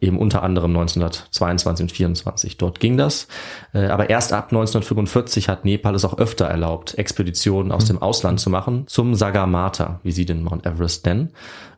Eben 0.00 0.18
unter 0.18 0.42
anderem 0.42 0.76
1922 0.76 1.84
und 1.84 1.92
24. 1.92 2.56
Dort 2.56 2.78
ging 2.78 2.96
das. 2.96 3.26
Äh, 3.72 3.86
aber 3.86 4.10
erst 4.10 4.32
ab 4.32 4.46
1945 4.46 5.48
hat 5.48 5.64
Nepal 5.64 5.94
es 5.94 6.04
auch 6.04 6.18
öfter 6.18 6.46
erlaubt, 6.46 6.96
Expeditionen 6.98 7.72
aus 7.72 7.84
dem 7.84 8.00
Ausland 8.00 8.38
zu 8.38 8.48
machen, 8.48 8.84
zum 8.86 9.14
Sagarmatha, 9.14 10.00
wie 10.04 10.12
sie 10.12 10.24
den 10.24 10.44
Mount 10.44 10.66
Everest 10.66 11.04
nennen. 11.06 11.30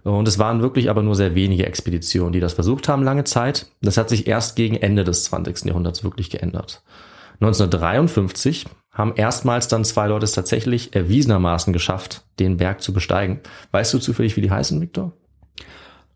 Und 0.02 0.28
es 0.28 0.38
waren 0.38 0.62
wirklich 0.62 0.90
aber 0.90 1.02
nur 1.02 1.14
sehr 1.14 1.34
wenige 1.34 1.66
Expeditionen, 1.66 2.32
die 2.32 2.40
das 2.40 2.54
versucht 2.54 2.88
haben 2.88 3.02
lange 3.02 3.25
Zeit. 3.25 3.66
Das 3.82 3.96
hat 3.96 4.08
sich 4.08 4.26
erst 4.26 4.56
gegen 4.56 4.76
Ende 4.76 5.04
des 5.04 5.25
20. 5.25 5.66
Jahrhunderts 5.66 6.04
wirklich 6.04 6.30
geändert. 6.30 6.82
1953 7.40 8.66
haben 8.92 9.14
erstmals 9.16 9.68
dann 9.68 9.85
zwei 9.85 10.09
Leute 10.09 10.25
es 10.25 10.32
tatsächlich 10.32 10.94
erwiesenermaßen 10.94 11.73
geschafft, 11.73 12.23
den 12.38 12.59
Berg 12.59 12.82
zu 12.82 12.92
besteigen. 12.92 13.40
Weißt 13.70 13.94
du 13.94 13.99
zufällig, 13.99 14.37
wie 14.37 14.42
die 14.42 14.50
heißen, 14.50 14.80
Victor? 14.80 15.12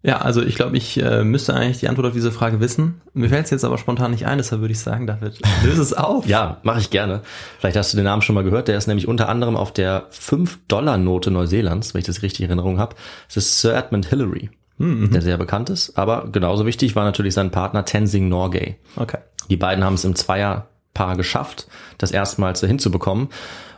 Ja, 0.02 0.18
also 0.18 0.42
ich 0.42 0.54
glaube, 0.56 0.76
ich 0.76 1.02
äh, 1.02 1.24
müsste 1.24 1.54
eigentlich 1.54 1.78
die 1.78 1.88
Antwort 1.88 2.08
auf 2.08 2.12
diese 2.12 2.30
Frage 2.30 2.60
wissen. 2.60 3.00
Mir 3.14 3.30
fällt 3.30 3.46
es 3.46 3.50
jetzt 3.50 3.64
aber 3.64 3.78
spontan 3.78 4.10
nicht 4.10 4.26
ein, 4.26 4.36
deshalb 4.36 4.60
würde 4.60 4.72
ich 4.72 4.80
sagen, 4.80 5.06
David, 5.06 5.40
löse 5.64 5.80
es 5.80 5.94
auf. 5.94 6.26
ja, 6.28 6.58
mache 6.62 6.80
ich 6.80 6.90
gerne. 6.90 7.22
Vielleicht 7.58 7.78
hast 7.78 7.94
du 7.94 7.96
den 7.96 8.04
Namen 8.04 8.20
schon 8.20 8.34
mal 8.34 8.44
gehört. 8.44 8.68
Der 8.68 8.76
ist 8.76 8.86
nämlich 8.86 9.08
unter 9.08 9.30
anderem 9.30 9.56
auf 9.56 9.72
der 9.72 10.10
5-Dollar-Note 10.10 11.30
Neuseelands, 11.30 11.94
wenn 11.94 12.00
ich 12.00 12.06
das 12.06 12.20
richtig 12.20 12.40
in 12.40 12.50
Erinnerung 12.50 12.78
habe. 12.78 12.96
Das 13.28 13.38
ist 13.38 13.62
Sir 13.62 13.74
Edmund 13.74 14.04
Hillary, 14.10 14.50
mhm. 14.76 15.10
der 15.10 15.22
sehr 15.22 15.38
bekannt 15.38 15.70
ist. 15.70 15.96
Aber 15.96 16.28
genauso 16.30 16.66
wichtig 16.66 16.94
war 16.96 17.04
natürlich 17.04 17.32
sein 17.32 17.50
Partner 17.50 17.86
Tenzing 17.86 18.28
Norgay. 18.28 18.76
Okay. 18.96 19.18
Die 19.48 19.56
beiden 19.56 19.84
haben 19.84 19.94
es 19.94 20.04
im 20.04 20.16
Zweier 20.16 20.68
Paar 20.94 21.16
geschafft, 21.16 21.66
das 21.98 22.12
erstmals 22.12 22.60
hinzubekommen. 22.60 23.28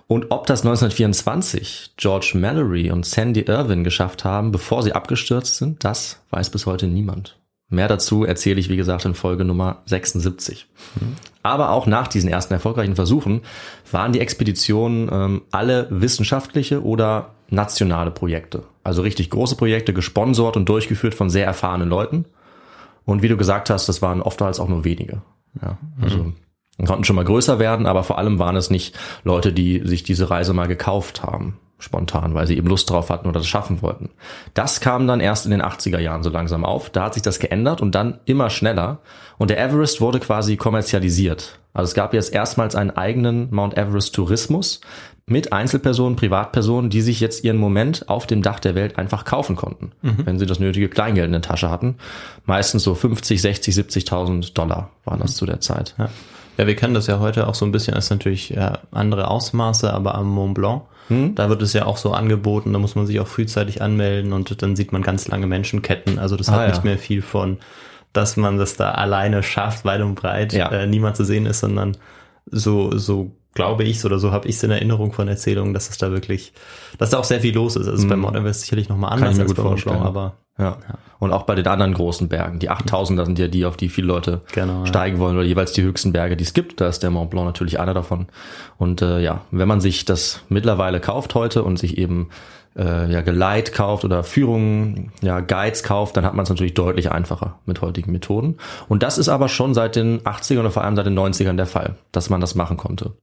Und 0.08 0.30
ob 0.30 0.46
das 0.46 0.60
1924 0.60 1.94
George 1.96 2.32
Mallory 2.34 2.90
und 2.92 3.04
Sandy 3.04 3.40
Irwin 3.40 3.82
geschafft 3.82 4.24
haben, 4.24 4.52
bevor 4.52 4.82
sie 4.82 4.92
abgestürzt 4.92 5.56
sind, 5.56 5.82
das 5.82 6.22
weiß 6.30 6.50
bis 6.50 6.66
heute 6.66 6.86
niemand. 6.86 7.38
Mehr 7.68 7.88
dazu 7.88 8.24
erzähle 8.24 8.60
ich, 8.60 8.68
wie 8.68 8.76
gesagt, 8.76 9.04
in 9.04 9.14
Folge 9.14 9.44
Nummer 9.44 9.82
76. 9.86 10.68
Mhm. 11.00 11.16
Aber 11.42 11.70
auch 11.70 11.86
nach 11.86 12.06
diesen 12.06 12.30
ersten 12.30 12.54
erfolgreichen 12.54 12.94
Versuchen 12.94 13.40
waren 13.90 14.12
die 14.12 14.20
Expeditionen 14.20 15.08
ähm, 15.12 15.42
alle 15.50 15.88
wissenschaftliche 15.90 16.84
oder 16.84 17.34
nationale 17.50 18.12
Projekte. 18.12 18.62
Also 18.84 19.02
richtig 19.02 19.30
große 19.30 19.56
Projekte, 19.56 19.92
gesponsert 19.92 20.56
und 20.56 20.68
durchgeführt 20.68 21.14
von 21.14 21.30
sehr 21.30 21.46
erfahrenen 21.46 21.88
Leuten. 21.88 22.26
Und 23.04 23.22
wie 23.22 23.28
du 23.28 23.36
gesagt 23.36 23.70
hast, 23.70 23.88
das 23.88 24.02
waren 24.02 24.22
oftmals 24.22 24.60
auch 24.60 24.68
nur 24.68 24.84
wenige. 24.84 25.22
Ja, 25.60 25.78
also 26.00 26.18
mhm 26.18 26.36
konnten 26.84 27.04
schon 27.04 27.16
mal 27.16 27.24
größer 27.24 27.58
werden, 27.58 27.86
aber 27.86 28.04
vor 28.04 28.18
allem 28.18 28.38
waren 28.38 28.56
es 28.56 28.68
nicht 28.70 28.94
Leute, 29.24 29.52
die 29.52 29.80
sich 29.84 30.02
diese 30.02 30.28
Reise 30.28 30.52
mal 30.52 30.68
gekauft 30.68 31.22
haben, 31.22 31.58
spontan, 31.78 32.34
weil 32.34 32.46
sie 32.46 32.56
eben 32.56 32.68
Lust 32.68 32.90
drauf 32.90 33.08
hatten 33.08 33.28
oder 33.28 33.40
das 33.40 33.48
schaffen 33.48 33.80
wollten. 33.80 34.10
Das 34.52 34.80
kam 34.80 35.06
dann 35.06 35.20
erst 35.20 35.46
in 35.46 35.52
den 35.52 35.62
80er 35.62 35.98
Jahren 35.98 36.22
so 36.22 36.30
langsam 36.30 36.64
auf. 36.64 36.90
Da 36.90 37.04
hat 37.04 37.14
sich 37.14 37.22
das 37.22 37.38
geändert 37.38 37.80
und 37.80 37.94
dann 37.94 38.18
immer 38.26 38.50
schneller. 38.50 38.98
Und 39.38 39.50
der 39.50 39.58
Everest 39.58 40.00
wurde 40.00 40.20
quasi 40.20 40.56
kommerzialisiert. 40.56 41.58
Also 41.72 41.90
es 41.90 41.94
gab 41.94 42.14
jetzt 42.14 42.34
erstmals 42.34 42.74
einen 42.74 42.90
eigenen 42.90 43.54
Mount 43.54 43.76
Everest 43.76 44.14
Tourismus 44.14 44.80
mit 45.26 45.52
Einzelpersonen, 45.52 46.16
Privatpersonen, 46.16 46.88
die 46.88 47.02
sich 47.02 47.20
jetzt 47.20 47.42
ihren 47.42 47.56
Moment 47.56 48.08
auf 48.08 48.26
dem 48.26 48.42
Dach 48.42 48.60
der 48.60 48.74
Welt 48.74 48.96
einfach 48.96 49.24
kaufen 49.24 49.56
konnten, 49.56 49.90
mhm. 50.00 50.24
wenn 50.24 50.38
sie 50.38 50.46
das 50.46 50.60
nötige 50.60 50.88
Kleingeld 50.88 51.26
in 51.26 51.32
der 51.32 51.42
Tasche 51.42 51.68
hatten. 51.68 51.96
Meistens 52.44 52.84
so 52.84 52.94
50, 52.94 53.42
60, 53.42 53.74
70.000 53.74 54.54
Dollar 54.54 54.90
waren 55.04 55.18
das 55.18 55.32
mhm. 55.32 55.36
zu 55.36 55.46
der 55.46 55.60
Zeit. 55.60 55.94
Ja. 55.98 56.08
Ja, 56.56 56.66
wir 56.66 56.76
kennen 56.76 56.94
das 56.94 57.06
ja 57.06 57.18
heute 57.18 57.46
auch 57.46 57.54
so 57.54 57.64
ein 57.64 57.72
bisschen 57.72 57.94
als 57.94 58.10
natürlich 58.10 58.50
ja, 58.50 58.78
andere 58.90 59.28
Ausmaße, 59.28 59.92
aber 59.92 60.14
am 60.14 60.28
Mont 60.28 60.54
Blanc, 60.54 60.82
hm? 61.08 61.34
da 61.34 61.48
wird 61.48 61.62
es 61.62 61.72
ja 61.72 61.86
auch 61.86 61.96
so 61.96 62.12
angeboten, 62.12 62.72
da 62.72 62.78
muss 62.78 62.94
man 62.94 63.06
sich 63.06 63.20
auch 63.20 63.26
frühzeitig 63.26 63.82
anmelden 63.82 64.32
und 64.32 64.62
dann 64.62 64.76
sieht 64.76 64.92
man 64.92 65.02
ganz 65.02 65.28
lange 65.28 65.46
Menschenketten. 65.46 66.18
Also 66.18 66.36
das 66.36 66.48
ah, 66.48 66.52
hat 66.52 66.60
ja. 66.62 66.68
nicht 66.68 66.84
mehr 66.84 66.98
viel 66.98 67.22
von, 67.22 67.58
dass 68.12 68.36
man 68.36 68.56
das 68.56 68.76
da 68.76 68.92
alleine 68.92 69.42
schafft, 69.42 69.84
weit 69.84 70.00
und 70.00 70.14
breit, 70.14 70.52
ja. 70.52 70.70
äh, 70.70 70.86
niemand 70.86 71.16
zu 71.16 71.24
sehen 71.24 71.46
ist, 71.46 71.60
sondern 71.60 71.96
so, 72.46 72.96
so 72.96 73.32
glaube 73.54 73.84
ich 73.84 74.04
oder 74.04 74.18
so 74.18 74.32
habe 74.32 74.48
ich 74.48 74.56
es 74.56 74.62
in 74.62 74.70
Erinnerung 74.70 75.12
von 75.12 75.28
Erzählungen, 75.28 75.74
dass 75.74 75.90
es 75.90 75.98
da 75.98 76.10
wirklich, 76.10 76.52
dass 76.98 77.10
da 77.10 77.18
auch 77.18 77.24
sehr 77.24 77.40
viel 77.40 77.54
los 77.54 77.76
ist. 77.76 77.88
Also 77.88 78.04
mhm. 78.04 78.10
beim 78.10 78.20
Mont 78.20 78.36
Everest 78.36 78.62
sicherlich 78.62 78.88
nochmal 78.88 79.12
anders 79.12 79.38
als 79.38 79.54
beim 79.54 79.64
Mont 79.64 79.84
Blanc, 79.84 80.02
aber 80.02 80.36
ja. 80.58 80.78
ja. 80.88 80.98
Und 81.18 81.32
auch 81.32 81.44
bei 81.44 81.54
den 81.54 81.66
anderen 81.66 81.94
großen 81.94 82.28
Bergen. 82.28 82.58
Die 82.58 82.68
8000, 82.68 83.18
da 83.18 83.24
sind 83.24 83.38
ja 83.38 83.48
die, 83.48 83.64
auf 83.64 83.76
die 83.76 83.88
viele 83.88 84.06
Leute 84.06 84.42
genau, 84.52 84.84
steigen 84.84 85.16
ja. 85.16 85.22
wollen, 85.22 85.36
oder 85.36 85.46
jeweils 85.46 85.72
die 85.72 85.82
höchsten 85.82 86.12
Berge, 86.12 86.36
die 86.36 86.44
es 86.44 86.52
gibt. 86.52 86.80
Da 86.80 86.88
ist 86.88 87.02
der 87.02 87.10
Mont 87.10 87.30
Blanc 87.30 87.46
natürlich 87.46 87.80
einer 87.80 87.94
davon. 87.94 88.26
Und 88.76 89.02
äh, 89.02 89.20
ja, 89.20 89.42
wenn 89.50 89.68
man 89.68 89.80
sich 89.80 90.04
das 90.04 90.42
mittlerweile 90.48 91.00
kauft 91.00 91.34
heute 91.34 91.62
und 91.62 91.78
sich 91.78 91.96
eben 91.96 92.28
äh, 92.76 93.10
ja 93.10 93.22
Geleit 93.22 93.72
kauft 93.72 94.04
oder 94.04 94.22
Führungen, 94.24 95.12
ja 95.22 95.40
Guides 95.40 95.82
kauft, 95.82 96.16
dann 96.16 96.24
hat 96.24 96.34
man 96.34 96.42
es 96.42 96.50
natürlich 96.50 96.74
deutlich 96.74 97.10
einfacher 97.10 97.58
mit 97.64 97.80
heutigen 97.80 98.12
Methoden. 98.12 98.58
Und 98.88 99.02
das 99.02 99.18
ist 99.18 99.28
aber 99.28 99.48
schon 99.48 99.74
seit 99.74 99.96
den 99.96 100.20
80ern 100.20 100.60
oder 100.60 100.70
vor 100.70 100.84
allem 100.84 100.96
seit 100.96 101.06
den 101.06 101.18
90ern 101.18 101.56
der 101.56 101.66
Fall, 101.66 101.96
dass 102.12 102.30
man 102.30 102.40
das 102.40 102.54
machen 102.54 102.76
konnte. 102.76 103.14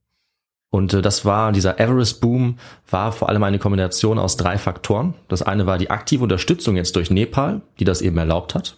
Und 0.74 0.92
äh, 0.92 1.02
das 1.02 1.24
war, 1.24 1.52
dieser 1.52 1.78
Everest-Boom 1.78 2.58
war 2.90 3.12
vor 3.12 3.28
allem 3.28 3.44
eine 3.44 3.60
Kombination 3.60 4.18
aus 4.18 4.36
drei 4.36 4.58
Faktoren. 4.58 5.14
Das 5.28 5.40
eine 5.40 5.66
war 5.66 5.78
die 5.78 5.88
aktive 5.88 6.24
Unterstützung 6.24 6.74
jetzt 6.74 6.96
durch 6.96 7.12
Nepal, 7.12 7.60
die 7.78 7.84
das 7.84 8.02
eben 8.02 8.18
erlaubt 8.18 8.56
hat. 8.56 8.74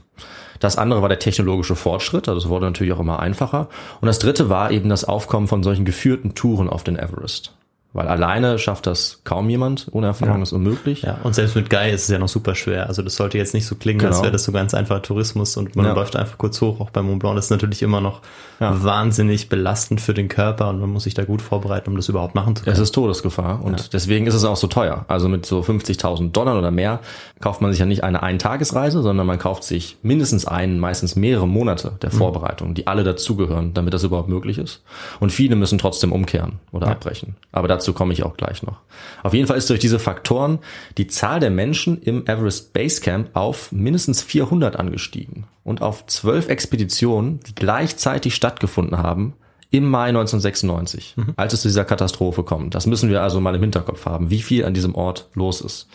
Das 0.61 0.77
andere 0.77 1.01
war 1.01 1.09
der 1.09 1.19
technologische 1.19 1.75
Fortschritt, 1.75 2.29
also 2.29 2.39
es 2.39 2.49
wurde 2.51 2.67
natürlich 2.67 2.93
auch 2.93 3.01
immer 3.01 3.21
einfacher. 3.21 3.71
Und 4.03 4.09
das 4.09 4.19
dritte 4.19 4.51
war 4.51 4.71
eben 4.73 4.91
das 4.91 5.05
Aufkommen 5.05 5.49
von 5.49 5.63
solchen 5.63 5.87
geführten 5.87 6.35
Touren 6.35 6.69
auf 6.69 6.85
den 6.85 6.99
Everest. 6.99 7.55
Weil 7.97 8.09
alleine 8.09 8.59
schafft 8.59 8.87
das 8.87 9.23
kaum 9.25 9.49
jemand, 9.49 9.87
ohne 9.91 10.09
Erfahrung 10.09 10.37
ja. 10.37 10.43
ist 10.43 10.53
unmöglich. 10.53 11.01
Ja, 11.01 11.17
und 11.25 11.35
selbst 11.35 11.57
mit 11.57 11.71
Guy 11.71 11.91
ist 11.91 12.03
es 12.03 12.09
ja 12.09 12.19
noch 12.19 12.29
super 12.29 12.55
schwer. 12.55 12.89
Also 12.89 13.01
das 13.01 13.17
sollte 13.17 13.39
jetzt 13.39 13.55
nicht 13.55 13.65
so 13.65 13.75
klingen, 13.75 14.01
genau. 14.01 14.13
als 14.13 14.21
wäre 14.21 14.33
das 14.33 14.45
so 14.45 14.53
ganz 14.53 14.75
einfach 14.75 15.01
Tourismus 15.01 15.57
und 15.57 15.77
man 15.77 15.87
ja. 15.87 15.95
läuft 15.95 16.15
einfach 16.15 16.37
kurz 16.37 16.61
hoch, 16.61 16.79
auch 16.81 16.91
beim 16.91 17.07
Mont 17.07 17.21
Blanc. 17.21 17.37
Das 17.37 17.47
ist 17.47 17.51
natürlich 17.51 17.83
immer 17.83 18.03
noch 18.03 18.21
ja. 18.61 18.85
wahnsinnig 18.85 19.49
belastend 19.49 20.03
für 20.03 20.13
den 20.13 20.29
Körper 20.29 20.69
und 20.69 20.79
man 20.79 20.91
muss 20.91 21.05
sich 21.05 21.15
da 21.15 21.25
gut 21.25 21.41
vorbereiten, 21.41 21.89
um 21.89 21.97
das 21.97 22.11
überhaupt 22.11 22.35
machen 22.35 22.55
zu 22.55 22.65
können. 22.65 22.75
Es 22.75 22.81
ist 22.81 22.93
Todesgefahr 22.93 23.65
und 23.65 23.95
deswegen 23.95 24.27
ist 24.27 24.35
es 24.35 24.45
auch 24.45 24.57
so 24.57 24.67
teuer. 24.67 25.07
Also 25.09 25.31
mit 25.31 25.47
so 25.47 25.61
50.000 25.61 26.33
Dollar 26.33 26.59
oder 26.59 26.71
mehr 26.71 27.01
kauft 27.41 27.63
man 27.63 27.71
sich 27.71 27.81
ja 27.81 27.87
nicht 27.87 28.05
eine 28.05 28.23
Eintagesreise, 28.23 29.01
sondern 29.01 29.27
man 29.27 29.39
kauft 29.39 29.65
sich 29.65 29.97
mindestens 30.03 30.47
einen, 30.47 30.79
meistens 30.79 31.17
mehrere 31.17 31.49
Monate 31.49 31.93
der 32.03 32.13
mhm. 32.13 32.19
Vorbereitung, 32.19 32.75
die 32.75 32.87
alle 32.87 33.05
dazugehören, 33.05 33.73
damit 33.73 33.95
das 33.95 34.05
überhaupt 34.05 34.29
möglich 34.29 34.59
ist. 34.59 34.83
Und 35.19 35.33
viele 35.33 35.57
müssen 35.57 35.79
trotzdem 35.79 36.13
umkehren 36.13 36.59
oder 36.73 36.89
abbrechen. 36.89 37.37
Aber 37.53 37.69
dazu 37.69 37.86
komme 37.93 38.13
ich 38.13 38.23
auch 38.25 38.37
gleich 38.37 38.63
noch. 38.63 38.81
Auf 39.23 39.35
jeden 39.35 39.47
Fall 39.47 39.57
ist 39.57 39.71
durch 39.71 39.81
diese 39.81 39.99
Faktoren 39.99 40.59
die 40.99 41.07
Zahl 41.07 41.41
der 41.41 41.51
Menschen 41.51 42.01
im 42.03 42.27
Everest 42.27 42.73
Base 42.73 43.01
Camp 43.01 43.31
auf 43.35 43.73
mindestens 43.73 44.23
400 44.23 44.77
angestiegen 44.77 45.47
und 45.65 45.83
auf 45.83 46.07
zwölf 46.07 46.49
Expeditionen, 46.49 47.41
die 47.41 47.55
gleichzeitig 47.55 48.35
stattgefunden 48.35 48.99
haben, 48.99 49.35
im 49.71 49.89
Mai 49.91 50.09
1996, 50.09 51.15
mhm. 51.17 51.35
als 51.37 51.53
es 51.53 51.63
zu 51.63 51.69
dieser 51.69 51.85
Katastrophe 51.85 52.45
kommt. 52.45 52.75
Das 52.75 52.87
müssen 52.87 53.11
wir 53.11 53.23
also 53.23 53.41
mal 53.41 53.55
im 53.55 53.63
Hinterkopf 53.63 54.07
haben, 54.07 54.31
wie 54.31 54.43
viel 54.43 54.65
an 54.65 54.75
diesem 54.75 54.95
Ort 54.95 55.29
los 55.35 55.61
ist. 55.61 55.89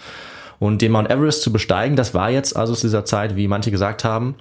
Und 0.59 0.81
den 0.81 0.91
Mount 0.91 1.09
Everest 1.09 1.41
zu 1.41 1.51
besteigen, 1.51 1.95
das 1.95 2.13
war 2.13 2.29
jetzt 2.29 2.55
also 2.55 2.75
zu 2.75 2.87
dieser 2.87 3.05
Zeit, 3.05 3.35
wie 3.35 3.47
manche 3.47 3.71
gesagt 3.71 4.03
haben, 4.03 4.35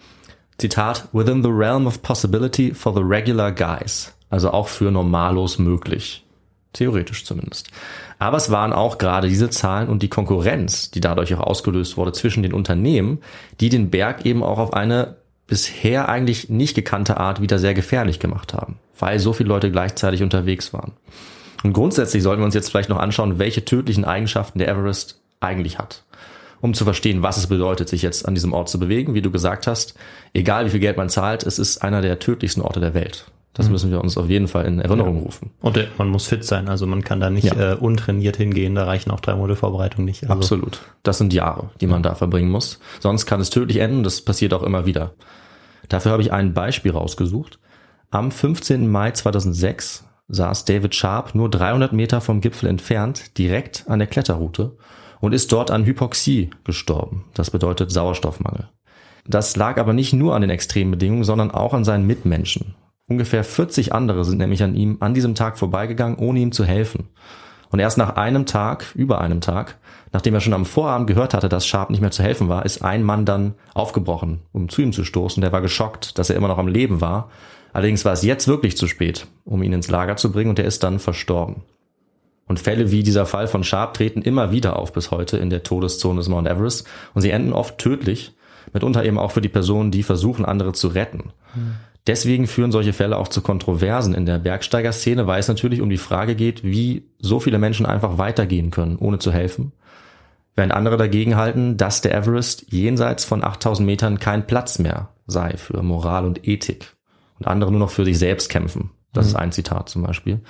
Zitat, 0.59 1.09
within 1.12 1.42
the 1.42 1.49
realm 1.49 1.87
of 1.87 2.02
possibility 2.02 2.75
for 2.75 2.92
the 2.92 3.00
regular 3.02 3.50
guys. 3.50 4.12
Also 4.28 4.50
auch 4.50 4.69
für 4.69 4.90
Normalos 4.90 5.59
möglich. 5.59 6.25
Theoretisch 6.73 7.25
zumindest. 7.25 7.71
Aber 8.19 8.37
es 8.37 8.50
waren 8.50 8.73
auch 8.73 8.99
gerade 8.99 9.29
diese 9.29 9.50
Zahlen 9.50 9.89
und 9.89 10.03
die 10.03 10.09
Konkurrenz, 10.09 10.91
die 10.91 11.00
dadurch 11.00 11.35
auch 11.35 11.41
ausgelöst 11.41 11.97
wurde 11.97 12.12
zwischen 12.12 12.43
den 12.43 12.53
Unternehmen, 12.53 13.19
die 13.61 13.71
den 13.71 13.91
Berg 13.91 14.25
eben 14.25 14.43
auch 14.43 14.59
auf 14.59 14.73
eine 14.73 15.17
bisher 15.49 16.09
eigentlich 16.09 16.49
nicht 16.49 16.77
gekannte 16.77 17.17
Art 17.17 17.43
wieder 17.43 17.59
sehr 17.59 17.75
gefährlich 17.75 18.21
gemacht 18.21 18.55
haben, 18.55 18.79
weil 18.99 19.19
so 19.19 19.33
viele 19.33 19.49
Leute 19.49 19.73
gleichzeitig 19.73 20.23
unterwegs 20.23 20.73
waren. 20.73 20.93
Und 21.65 21.73
grundsätzlich 21.73 22.23
sollten 22.23 22.41
wir 22.41 22.47
uns 22.47 22.55
jetzt 22.55 22.71
vielleicht 22.71 22.89
noch 22.89 23.00
anschauen, 23.00 23.41
welche 23.41 23.65
tödlichen 23.65 24.05
Eigenschaften 24.05 24.61
der 24.61 24.69
Everest 24.69 25.21
eigentlich 25.41 25.79
hat. 25.79 26.05
Um 26.61 26.73
zu 26.73 26.85
verstehen, 26.85 27.23
was 27.23 27.37
es 27.37 27.49
bedeutet, 27.49 27.89
sich 27.89 28.03
jetzt 28.03 28.29
an 28.29 28.35
diesem 28.35 28.53
Ort 28.53 28.69
zu 28.69 28.79
bewegen, 28.79 29.15
wie 29.15 29.23
du 29.23 29.31
gesagt 29.31 29.67
hast, 29.67 29.95
egal 30.35 30.67
wie 30.67 30.71
viel 30.71 30.81
Geld 30.81 30.97
man 30.97 31.09
zahlt, 31.09 31.43
es 31.43 31.59
ist 31.59 31.79
einer 31.79 32.00
der 32.00 32.19
tödlichsten 32.21 32.62
Orte 32.62 32.81
der 32.81 32.95
Welt. 32.95 33.27
Das 33.52 33.69
müssen 33.69 33.90
wir 33.90 34.00
uns 34.00 34.16
auf 34.16 34.28
jeden 34.28 34.47
Fall 34.47 34.64
in 34.66 34.78
Erinnerung 34.78 35.16
Ja. 35.19 35.23
rufen. 35.25 35.50
Und 35.61 35.76
äh, 35.76 35.88
man 35.99 36.09
muss 36.09 36.26
fit 36.26 36.45
sein, 36.45 36.69
also 36.69 36.87
man 36.87 37.02
kann 37.02 37.19
da 37.21 37.30
nicht 37.30 37.45
Ja. 37.52 37.73
äh, 37.73 37.75
untrainiert 37.75 38.37
hingehen, 38.37 38.76
da 38.76 38.85
reichen 38.85 39.11
auch 39.11 39.19
drei 39.21 39.35
Monate 39.35 39.57
Vorbereitung 39.57 40.04
nicht. 40.04 40.23
Also, 40.23 40.35
Absolut. 40.35 40.80
Das 41.02 41.19
sind 41.19 41.33
Jahre, 41.33 41.71
die 41.80 41.88
man 41.88 42.02
da 42.04 42.14
verbringen 42.14 42.50
muss. 42.50 42.78
Sonst 43.00 43.26
kann 43.26 43.40
es 43.40 43.50
tödlich 43.50 43.78
enden. 43.78 44.04
Das 44.04 44.21
passiert 44.23 44.54
auch 44.54 44.62
immer 44.62 44.87
wieder. 44.87 45.14
Dafür 45.88 46.12
habe 46.12 46.23
ich 46.23 46.33
ein 46.33 46.54
Beispiel 46.54 46.92
rausgesucht. 46.92 47.59
Am 48.12 48.30
15. 48.30 48.88
Mai 48.88 49.11
2006 49.11 50.04
saß 50.28 50.64
David 50.64 50.95
Sharp 50.95 51.35
nur 51.35 51.50
300 51.50 51.92
Meter 51.92 52.21
vom 52.21 52.40
Gipfel 52.40 52.69
entfernt, 52.69 53.37
direkt 53.37 53.85
an 53.88 53.99
der 53.99 54.07
Kletterroute 54.07 54.76
und 55.21 55.33
ist 55.33 55.50
dort 55.50 55.73
an 55.73 55.85
Hypoxie 55.85 56.50
gestorben. 56.62 57.25
Das 57.35 57.50
bedeutet 57.50 57.90
Sauerstoffmangel. 57.90 58.69
Das 59.26 59.57
lag 59.57 59.78
aber 59.78 59.92
nicht 59.92 60.12
nur 60.12 60.37
an 60.37 60.40
den 60.42 60.50
extremen 60.50 60.92
Bedingungen, 60.92 61.25
sondern 61.25 61.50
auch 61.50 61.75
an 61.75 61.85
seinen 61.85 62.07
Mitmenschen. 62.07 62.75
Ungefähr 63.11 63.43
40 63.43 63.93
andere 63.93 64.25
sind 64.25 64.38
nämlich 64.38 64.62
an 64.62 64.76
ihm 64.76 64.99
an 65.00 65.14
diesem 65.14 65.35
Tag 65.35 65.59
vorbeigegangen, 65.59 66.17
ohne 66.19 66.38
ihm 66.38 66.52
zu 66.52 66.64
helfen. 66.64 67.09
Und 67.71 67.81
erst 67.81 67.99
nach 67.99 68.14
einem 68.14 68.47
Tag, 68.47 68.93
über 68.95 69.21
einem 69.21 69.40
Tag, 69.40 69.79
nachdem 70.12 70.35
er 70.35 70.40
schon 70.40 70.52
am 70.52 70.64
Vorabend 70.64 71.09
gehört 71.09 71.35
hatte, 71.35 71.49
dass 71.49 71.67
Sharp 71.67 71.90
nicht 71.90 72.00
mehr 72.00 72.12
zu 72.12 72.23
helfen 72.23 72.49
war, 72.49 72.64
ist 72.64 72.85
ein 72.85 73.02
Mann 73.02 73.25
dann 73.25 73.55
aufgebrochen, 73.75 74.43
um 74.52 74.69
zu 74.69 74.81
ihm 74.81 74.93
zu 74.93 75.02
stoßen. 75.02 75.40
Der 75.40 75.50
war 75.50 75.61
geschockt, 75.61 76.19
dass 76.19 76.31
er 76.31 76.37
immer 76.37 76.47
noch 76.47 76.59
am 76.59 76.69
Leben 76.69 77.00
war. 77.00 77.31
Allerdings 77.73 78.05
war 78.05 78.12
es 78.12 78.23
jetzt 78.23 78.47
wirklich 78.47 78.76
zu 78.76 78.87
spät, 78.87 79.26
um 79.45 79.64
ihn 79.64 79.73
ins 79.73 79.90
Lager 79.90 80.14
zu 80.14 80.31
bringen 80.31 80.50
und 80.50 80.61
er 80.61 80.64
ist 80.64 80.85
dann 80.85 81.00
verstorben. 81.00 81.62
Und 82.47 82.61
Fälle 82.61 82.93
wie 82.93 83.02
dieser 83.02 83.26
Fall 83.26 83.49
von 83.49 83.64
Sharp 83.64 83.95
treten 83.95 84.23
immer 84.23 84.52
wieder 84.52 84.76
auf 84.76 84.93
bis 84.93 85.11
heute 85.11 85.37
in 85.37 85.50
der 85.50 85.64
Todeszone 85.64 86.21
des 86.21 86.29
Mount 86.29 86.47
Everest 86.47 86.87
und 87.14 87.23
sie 87.23 87.31
enden 87.31 87.52
oft 87.52 87.79
tödlich, 87.79 88.35
mitunter 88.73 89.05
eben 89.05 89.19
auch 89.19 89.33
für 89.33 89.40
die 89.40 89.49
Personen, 89.49 89.90
die 89.90 90.05
versuchen, 90.05 90.45
andere 90.45 90.73
zu 90.73 90.87
retten. 90.87 91.33
Deswegen 92.07 92.47
führen 92.47 92.73
solche 92.73 92.92
Fälle 92.92 93.19
auch 93.19 93.28
zu 93.28 93.42
Kontroversen 93.42 94.14
in 94.14 94.26
der 94.26 94.38
Bergsteigerszene, 94.38 95.26
weil 95.26 95.40
es 95.40 95.49
natürlich 95.49 95.80
um 95.80 95.90
die 95.90 95.99
Frage 95.99 96.35
geht, 96.35 96.64
wie 96.64 97.04
so 97.19 97.40
viele 97.40 97.59
Menschen 97.59 97.87
einfach 97.87 98.16
weitergehen 98.19 98.71
können, 98.71 98.97
ohne 98.97 99.19
zu 99.19 99.33
helfen. 99.33 99.73
Während 100.57 100.73
andere 100.73 100.97
dagegen 100.97 101.37
halten, 101.37 101.76
dass 101.76 102.00
der 102.00 102.14
Everest 102.14 102.73
jenseits 102.73 103.25
von 103.25 103.45
8000 103.45 103.87
Metern 103.87 104.19
kein 104.19 104.47
Platz 104.47 104.78
mehr 104.78 105.11
sei 105.26 105.57
für 105.57 105.83
Moral 105.83 106.25
und 106.25 106.47
Ethik. 106.47 106.97
Und 107.38 107.47
andere 107.47 107.71
nur 107.71 107.80
noch 107.80 107.90
für 107.90 108.04
sich 108.04 108.19
selbst 108.19 108.50
kämpfen. 108.50 108.90
Das 109.12 109.26
ist 109.26 109.35
ein 109.35 109.52
Zitat 109.52 109.88
zum 109.88 110.02
Beispiel. 110.02 110.40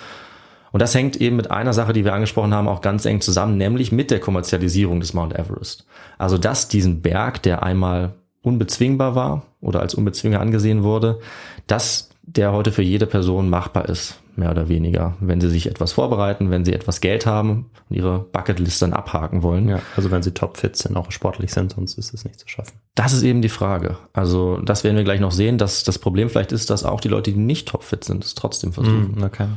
Und 0.73 0.83
das 0.83 0.95
hängt 0.95 1.17
eben 1.17 1.37
mit 1.37 1.51
einer 1.51 1.73
Sache, 1.73 1.93
die 1.93 2.05
wir 2.05 2.15
angesprochen 2.15 2.55
haben, 2.55 2.69
auch 2.69 2.81
ganz 2.81 3.05
eng 3.05 3.21
zusammen, 3.21 3.57
nämlich 3.57 3.93
mit 3.93 4.11
der 4.11 4.21
Kommerzialisierung 4.21 5.01
des 5.01 5.15
Mount 5.15 5.35
Everest. 5.35 5.87
Also, 6.19 6.39
dass 6.39 6.69
diesen 6.69 7.03
Berg, 7.03 7.43
der 7.43 7.63
einmal 7.63 8.15
unbezwingbar 8.43 9.15
war 9.15 9.43
oder 9.61 9.81
als 9.81 9.95
unbezwingbar 9.95 10.41
angesehen 10.41 10.83
wurde, 10.83 11.21
dass 11.67 12.11
der 12.23 12.53
heute 12.53 12.73
für 12.73 12.83
jede 12.83 13.07
Person 13.07 13.51
machbar 13.51 13.89
ist, 13.89 14.21
mehr 14.37 14.51
oder 14.51 14.69
weniger, 14.69 15.17
wenn 15.21 15.41
sie 15.41 15.51
sich 15.51 15.67
etwas 15.67 15.93
vorbereiten, 15.93 16.51
wenn 16.51 16.65
sie 16.65 16.73
etwas 16.73 17.01
Geld 17.01 17.27
haben 17.27 17.71
und 17.89 17.97
ihre 17.97 18.21
Bucketlist 18.21 18.81
dann 18.83 18.93
abhaken 18.93 19.43
wollen. 19.43 19.69
ja, 19.69 19.81
also 19.97 20.11
wenn 20.11 20.23
sie 20.23 20.33
topfit 20.33 20.77
sind, 20.77 20.97
auch 20.97 21.11
sportlich 21.11 21.53
sind, 21.53 21.73
sonst 21.73 21.99
ist 21.99 22.15
es 22.15 22.25
nicht 22.25 22.39
zu 22.39 22.49
schaffen. 22.49 22.79
Das 22.95 23.13
ist 23.13 23.23
eben 23.23 23.43
die 23.43 23.49
Frage. 23.49 23.99
Also 24.13 24.59
das 24.59 24.85
werden 24.85 24.97
wir 24.97 25.05
gleich 25.05 25.21
noch 25.21 25.33
sehen, 25.33 25.59
dass 25.59 25.83
das 25.83 25.99
Problem 25.99 26.31
vielleicht 26.31 26.53
ist, 26.53 26.71
dass 26.71 26.85
auch 26.85 27.01
die 27.01 27.09
Leute, 27.09 27.33
die 27.33 27.39
nicht 27.39 27.69
topfit 27.69 28.05
sind, 28.05 28.25
es 28.25 28.35
trotzdem 28.35 28.73
versuchen. 28.73 29.15
Mhm, 29.17 29.25
okay. 29.25 29.49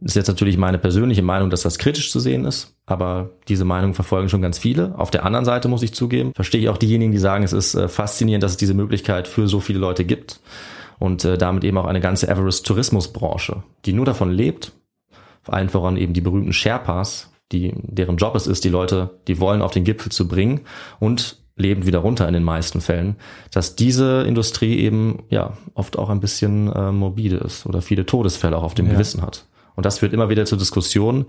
Ist 0.00 0.16
jetzt 0.16 0.28
natürlich 0.28 0.56
meine 0.56 0.78
persönliche 0.78 1.22
Meinung, 1.22 1.50
dass 1.50 1.62
das 1.62 1.78
kritisch 1.78 2.12
zu 2.12 2.20
sehen 2.20 2.44
ist, 2.44 2.76
aber 2.86 3.30
diese 3.48 3.64
Meinung 3.64 3.94
verfolgen 3.94 4.28
schon 4.28 4.42
ganz 4.42 4.58
viele. 4.58 4.96
Auf 4.98 5.10
der 5.10 5.24
anderen 5.24 5.44
Seite 5.44 5.68
muss 5.68 5.82
ich 5.82 5.92
zugeben, 5.92 6.32
verstehe 6.34 6.60
ich 6.60 6.68
auch 6.68 6.78
diejenigen, 6.78 7.12
die 7.12 7.18
sagen, 7.18 7.42
es 7.44 7.52
ist 7.52 7.74
äh, 7.74 7.88
faszinierend, 7.88 8.42
dass 8.42 8.52
es 8.52 8.56
diese 8.56 8.74
Möglichkeit 8.74 9.26
für 9.26 9.48
so 9.48 9.60
viele 9.60 9.78
Leute 9.80 10.04
gibt 10.04 10.40
und 10.98 11.24
äh, 11.24 11.36
damit 11.36 11.64
eben 11.64 11.78
auch 11.78 11.86
eine 11.86 12.00
ganze 12.00 12.28
Everest-Tourismusbranche, 12.28 13.62
die 13.84 13.92
nur 13.92 14.06
davon 14.06 14.30
lebt, 14.30 14.72
vor 15.42 15.54
allen 15.54 15.68
voran 15.68 15.96
eben 15.96 16.12
die 16.12 16.20
berühmten 16.20 16.52
Sherpas, 16.52 17.32
die, 17.50 17.72
deren 17.76 18.18
Job 18.18 18.34
es 18.34 18.46
ist, 18.46 18.64
die 18.64 18.68
Leute, 18.68 19.18
die 19.26 19.40
wollen, 19.40 19.62
auf 19.62 19.72
den 19.72 19.84
Gipfel 19.84 20.12
zu 20.12 20.28
bringen 20.28 20.60
und 21.00 21.38
leben 21.56 21.86
wieder 21.86 21.98
runter 21.98 22.28
in 22.28 22.34
den 22.34 22.44
meisten 22.44 22.80
Fällen, 22.80 23.16
dass 23.50 23.74
diese 23.74 24.22
Industrie 24.22 24.78
eben 24.78 25.24
ja 25.28 25.54
oft 25.74 25.98
auch 25.98 26.08
ein 26.08 26.20
bisschen 26.20 26.72
äh, 26.72 26.92
morbide 26.92 27.36
ist 27.38 27.66
oder 27.66 27.82
viele 27.82 28.06
Todesfälle 28.06 28.56
auch 28.56 28.62
auf 28.62 28.74
dem 28.74 28.86
Ja. 28.86 28.92
Gewissen 28.92 29.22
hat. 29.22 29.46
Und 29.78 29.86
das 29.86 30.00
führt 30.00 30.12
immer 30.12 30.28
wieder 30.28 30.44
zur 30.44 30.58
Diskussion, 30.58 31.26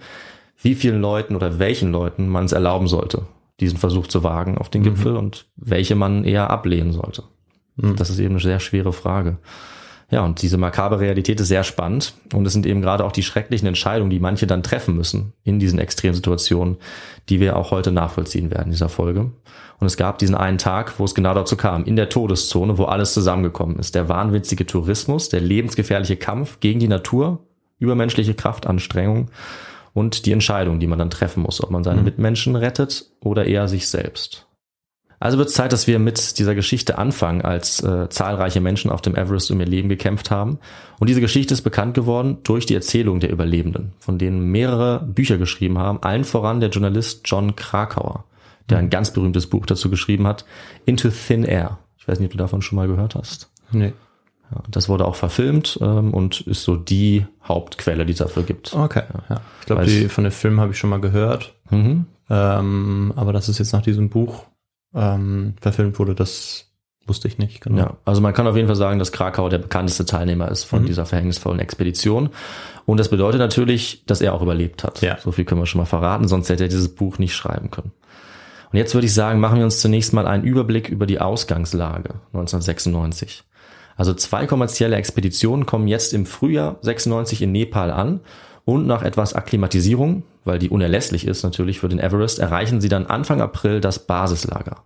wie 0.60 0.74
vielen 0.74 1.01
Leuten 1.01 1.36
oder 1.36 1.60
welchen 1.60 1.91
Leuten 1.91 2.27
man 2.27 2.46
es 2.46 2.51
erlauben 2.51 2.88
sollte, 2.88 3.27
diesen 3.60 3.77
Versuch 3.77 4.08
zu 4.08 4.24
wagen 4.24 4.58
auf 4.58 4.70
den 4.70 4.82
Gipfel 4.82 5.18
und 5.18 5.46
welche 5.56 5.94
man 5.94 6.24
eher 6.24 6.50
ablehnen 6.50 6.91
sollte. 6.91 7.25
Das 7.77 8.10
ist 8.10 8.18
eben 8.18 8.32
eine 8.32 8.39
sehr 8.39 8.60
schwere 8.60 8.91
Frage. 8.91 9.38
Ja, 10.10 10.25
und 10.25 10.41
diese 10.41 10.57
makabre 10.57 11.00
Realität 11.00 11.40
ist 11.40 11.50
sehr 11.50 11.64
spannend 11.64 12.16
und 12.33 12.44
es 12.48 12.53
sind 12.53 12.66
eben 12.66 12.81
gerade 12.81 13.05
auch 13.05 13.12
die 13.12 13.22
schrecklichen 13.22 13.68
Entscheidungen, 13.68 14.09
die 14.09 14.20
manche 14.20 14.48
dann 14.48 14.64
treffen 14.64 14.98
müssen 14.98 15.33
in 15.44 15.59
diesen 15.59 15.77
Extremsituationen, 15.77 16.77
die 17.29 17.40
wir 17.40 17.55
auch 17.55 17.70
heute 17.70 17.92
nachvollziehen 17.92 18.50
werden 18.50 18.66
in 18.66 18.72
dieser 18.72 18.90
Folge. 18.90 19.29
Und 19.77 19.85
es 19.85 19.96
gab 19.96 20.18
diesen 20.18 20.33
einen 20.33 20.57
Tag, 20.57 20.98
wo 20.98 21.05
es 21.05 21.14
genau 21.14 21.35
dazu 21.35 21.55
kam, 21.55 21.85
in 21.85 21.96
der 21.96 22.09
Todeszone, 22.09 22.79
wo 22.79 22.85
alles 22.85 23.14
zusammengekommen 23.14 23.77
ist. 23.77 23.94
Der 23.94 24.09
wahnwitzige 24.09 24.66
Tourismus, 24.66 25.29
der 25.29 25.42
lebensgefährliche 25.42 26.18
Kampf 26.18 26.59
gegen 26.59 26.79
die 26.79 26.88
Natur, 26.88 27.46
übermenschliche 27.79 28.33
Kraftanstrengung 28.33 29.31
und 29.94 30.25
die 30.25 30.31
Entscheidung, 30.31 30.79
die 30.79 30.87
man 30.87 31.00
dann 31.00 31.09
treffen 31.09 31.44
muss, 31.44 31.63
ob 31.63 31.72
man 31.72 31.83
seine 31.83 32.01
Mitmenschen 32.01 32.55
rettet 32.55 33.05
oder 33.22 33.46
eher 33.46 33.68
sich 33.68 33.87
selbst. 33.87 34.46
Also 35.22 35.37
wird 35.37 35.50
es 35.50 35.53
Zeit, 35.53 35.74
dass 35.74 35.85
wir 35.85 36.00
mit 36.00 36.39
dieser 36.39 36.55
Geschichte 36.55 36.98
anfangen, 36.98 37.42
als 37.42 37.83
äh, 37.83 38.07
zahlreiche 38.09 38.61
Menschen 38.61 38.89
auf 38.89 39.01
dem 39.01 39.15
Everest 39.15 39.51
um 39.51 39.59
ihr 39.59 39.65
Leben 39.65 39.89
gekämpft 39.89 40.31
haben. 40.31 40.59
Und 40.98 41.09
diese 41.09 41.20
Geschichte 41.20 41.53
ist 41.53 41.61
bekannt 41.61 41.94
geworden 41.94 42.37
durch 42.44 42.65
die 42.65 42.75
Erzählung 42.75 43.20
der 43.20 43.29
Überlebenden, 43.29 43.92
von 44.00 44.18
denen 44.18 44.50
mehrere 44.50 45.01
Bücher 45.03 45.37
geschrieben 45.37 45.77
haben, 45.77 46.01
allen 46.03 46.24
voran 46.24 46.61
der 46.61 46.70
Journalist 46.70 47.22
John 47.25 47.57
Krakauer, 47.57 48.24
der 48.70 48.77
ein 48.77 48.89
ganz 48.89 49.11
berühmtes 49.11 49.48
Buch 49.48 49.65
dazu 49.65 49.89
geschrieben 49.89 50.25
hat, 50.25 50.46
Into 50.85 51.09
Thin 51.09 51.44
Air. 51.44 51.79
Ich 51.98 52.07
weiß 52.07 52.20
nicht, 52.20 52.27
ob 52.27 52.31
du 52.31 52.37
davon 52.37 52.61
schon 52.61 52.77
mal 52.77 52.87
gehört 52.87 53.15
hast. 53.15 53.51
Nee. 53.72 53.92
Ja, 54.51 54.64
das 54.70 54.90
wurde 54.90 55.05
auch 55.05 55.16
verfilmt 55.16 55.77
ähm, 55.81 56.14
und 56.14 56.42
ist 56.42 56.64
so 56.64 56.75
die 56.75 57.25
Hauptquelle, 57.44 58.05
die 58.05 58.14
es 58.14 58.20
dafür 58.20 58.44
gibt. 58.44 58.74
Okay, 58.74 59.03
ja. 59.29 59.42
Ich 59.59 59.66
glaube, 59.68 60.09
von 60.09 60.24
den 60.24 60.31
Filmen 60.31 60.59
habe 60.59 60.72
ich 60.72 60.79
schon 60.79 60.90
mal 60.90 61.01
gehört. 61.01 61.53
Mhm. 61.70 62.07
Ähm, 62.29 63.14
aber 63.16 63.33
dass 63.33 63.48
es 63.48 63.59
jetzt 63.59 63.74
nach 63.74 63.81
diesem 63.81 64.09
Buch 64.09 64.46
ähm, 64.94 65.53
verfilmt 65.62 66.00
wurde, 66.00 66.16
das 66.16 66.70
wusste 67.09 67.27
ich 67.27 67.38
nicht. 67.38 67.62
Genau. 67.62 67.77
Ja, 67.77 67.98
also 68.05 68.22
man 68.22 68.33
kann 68.33 68.48
auf 68.48 68.55
jeden 68.55 68.68
Fall 68.68 68.75
sagen, 68.75 69.00
dass 69.00 69.12
Krakau 69.12 69.50
der 69.50 69.57
bekannteste 69.57 70.05
Teilnehmer 70.05 70.50
ist 70.50 70.64
von 70.64 70.85
dieser 70.85 71.05
verhängnisvollen 71.05 71.59
Expedition. 71.59 72.29
Und 72.85 73.00
das 73.00 73.09
bedeutet 73.09 73.40
natürlich, 73.40 74.03
dass 74.05 74.22
er 74.22 74.33
auch 74.33 74.42
überlebt 74.42 74.83
hat. 74.83 75.01
Ja. 75.01 75.18
So 75.20 75.31
viel 75.31 75.46
können 75.46 75.59
wir 75.59 75.66
schon 75.66 75.79
mal 75.79 75.85
verraten, 75.85 76.27
sonst 76.27 76.50
hätte 76.50 76.64
er 76.64 76.70
dieses 76.70 76.94
Buch 76.94 77.18
nicht 77.18 77.35
schreiben 77.35 77.72
können. 77.72 77.92
Und 78.72 78.77
jetzt 78.77 78.94
würde 78.94 79.07
ich 79.07 79.14
sagen, 79.14 79.40
machen 79.40 79.57
wir 79.57 79.66
uns 79.66 79.81
zunächst 79.81 80.14
mal 80.14 80.27
einen 80.27 80.44
Überblick 80.44 80.90
über 80.90 81.07
die 81.07 81.20
Ausgangslage 81.20 82.16
1996. 82.33 83.44
Also 84.00 84.14
zwei 84.14 84.46
kommerzielle 84.46 84.96
Expeditionen 84.96 85.66
kommen 85.66 85.90
jetzt 85.90 86.14
im 86.14 86.25
Frühjahr 86.25 86.77
96 86.83 87.42
in 87.42 87.51
Nepal 87.51 87.92
an 87.92 88.22
und 88.64 88.88
nach 88.88 89.01
etwas 89.01 89.33
Akklimatisierung, 89.33 90.24
weil 90.46 90.57
die 90.57 90.70
unerlässlich 90.70 91.27
ist 91.27 91.44
natürlich 91.44 91.81
für 91.81 91.90
den 91.90 92.00
Everest, 92.00 92.40
erreichen 92.40 92.79
sie 92.79 92.88
dann 92.88 93.07
Anfang 93.07 93.42
April 93.42 93.81
das 93.81 94.07
Basislager. 94.07 94.85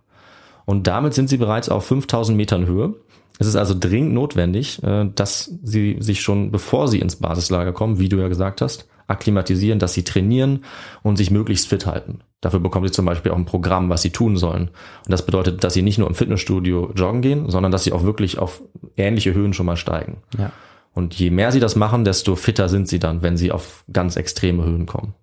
Und 0.64 0.88
damit 0.88 1.14
sind 1.14 1.28
sie 1.28 1.36
bereits 1.36 1.68
auf 1.68 1.86
5000 1.86 2.36
Metern 2.36 2.66
Höhe. 2.66 2.96
Es 3.38 3.46
ist 3.46 3.54
also 3.54 3.76
dringend 3.78 4.14
notwendig, 4.14 4.82
äh, 4.82 5.08
dass 5.14 5.48
sie 5.62 5.98
sich 6.00 6.20
schon, 6.20 6.50
bevor 6.50 6.88
sie 6.88 6.98
ins 6.98 7.14
Basislager 7.14 7.72
kommen, 7.72 8.00
wie 8.00 8.08
du 8.08 8.16
ja 8.16 8.26
gesagt 8.26 8.62
hast, 8.62 8.88
akklimatisieren, 9.06 9.78
dass 9.78 9.94
sie 9.94 10.02
trainieren 10.02 10.64
und 11.04 11.18
sich 11.18 11.30
möglichst 11.30 11.68
fit 11.68 11.86
halten. 11.86 12.18
Dafür 12.44 12.60
bekommen 12.60 12.86
sie 12.86 12.92
zum 12.92 13.06
Beispiel 13.06 13.32
auch 13.32 13.38
ein 13.38 13.46
Programm, 13.46 13.88
was 13.88 14.02
sie 14.02 14.10
tun 14.10 14.36
sollen. 14.36 14.64
Und 14.64 15.10
das 15.10 15.24
bedeutet, 15.24 15.64
dass 15.64 15.72
sie 15.72 15.80
nicht 15.80 15.96
nur 15.96 16.08
im 16.08 16.14
Fitnessstudio 16.14 16.92
joggen 16.94 17.22
gehen, 17.22 17.48
sondern 17.48 17.72
dass 17.72 17.84
sie 17.84 17.92
auch 17.92 18.02
wirklich 18.02 18.38
auf 18.38 18.60
ähnliche 18.98 19.32
Höhen 19.32 19.54
schon 19.54 19.64
mal 19.64 19.78
steigen. 19.78 20.18
Ja. 20.36 20.52
Und 20.92 21.14
je 21.14 21.30
mehr 21.30 21.52
sie 21.52 21.58
das 21.58 21.74
machen, 21.74 22.04
desto 22.04 22.36
fitter 22.36 22.68
sind 22.68 22.86
sie 22.86 22.98
dann, 22.98 23.22
wenn 23.22 23.38
sie 23.38 23.50
auf 23.50 23.82
ganz 23.90 24.16
extreme 24.16 24.62
Höhen 24.62 24.84
kommen. 24.84 25.14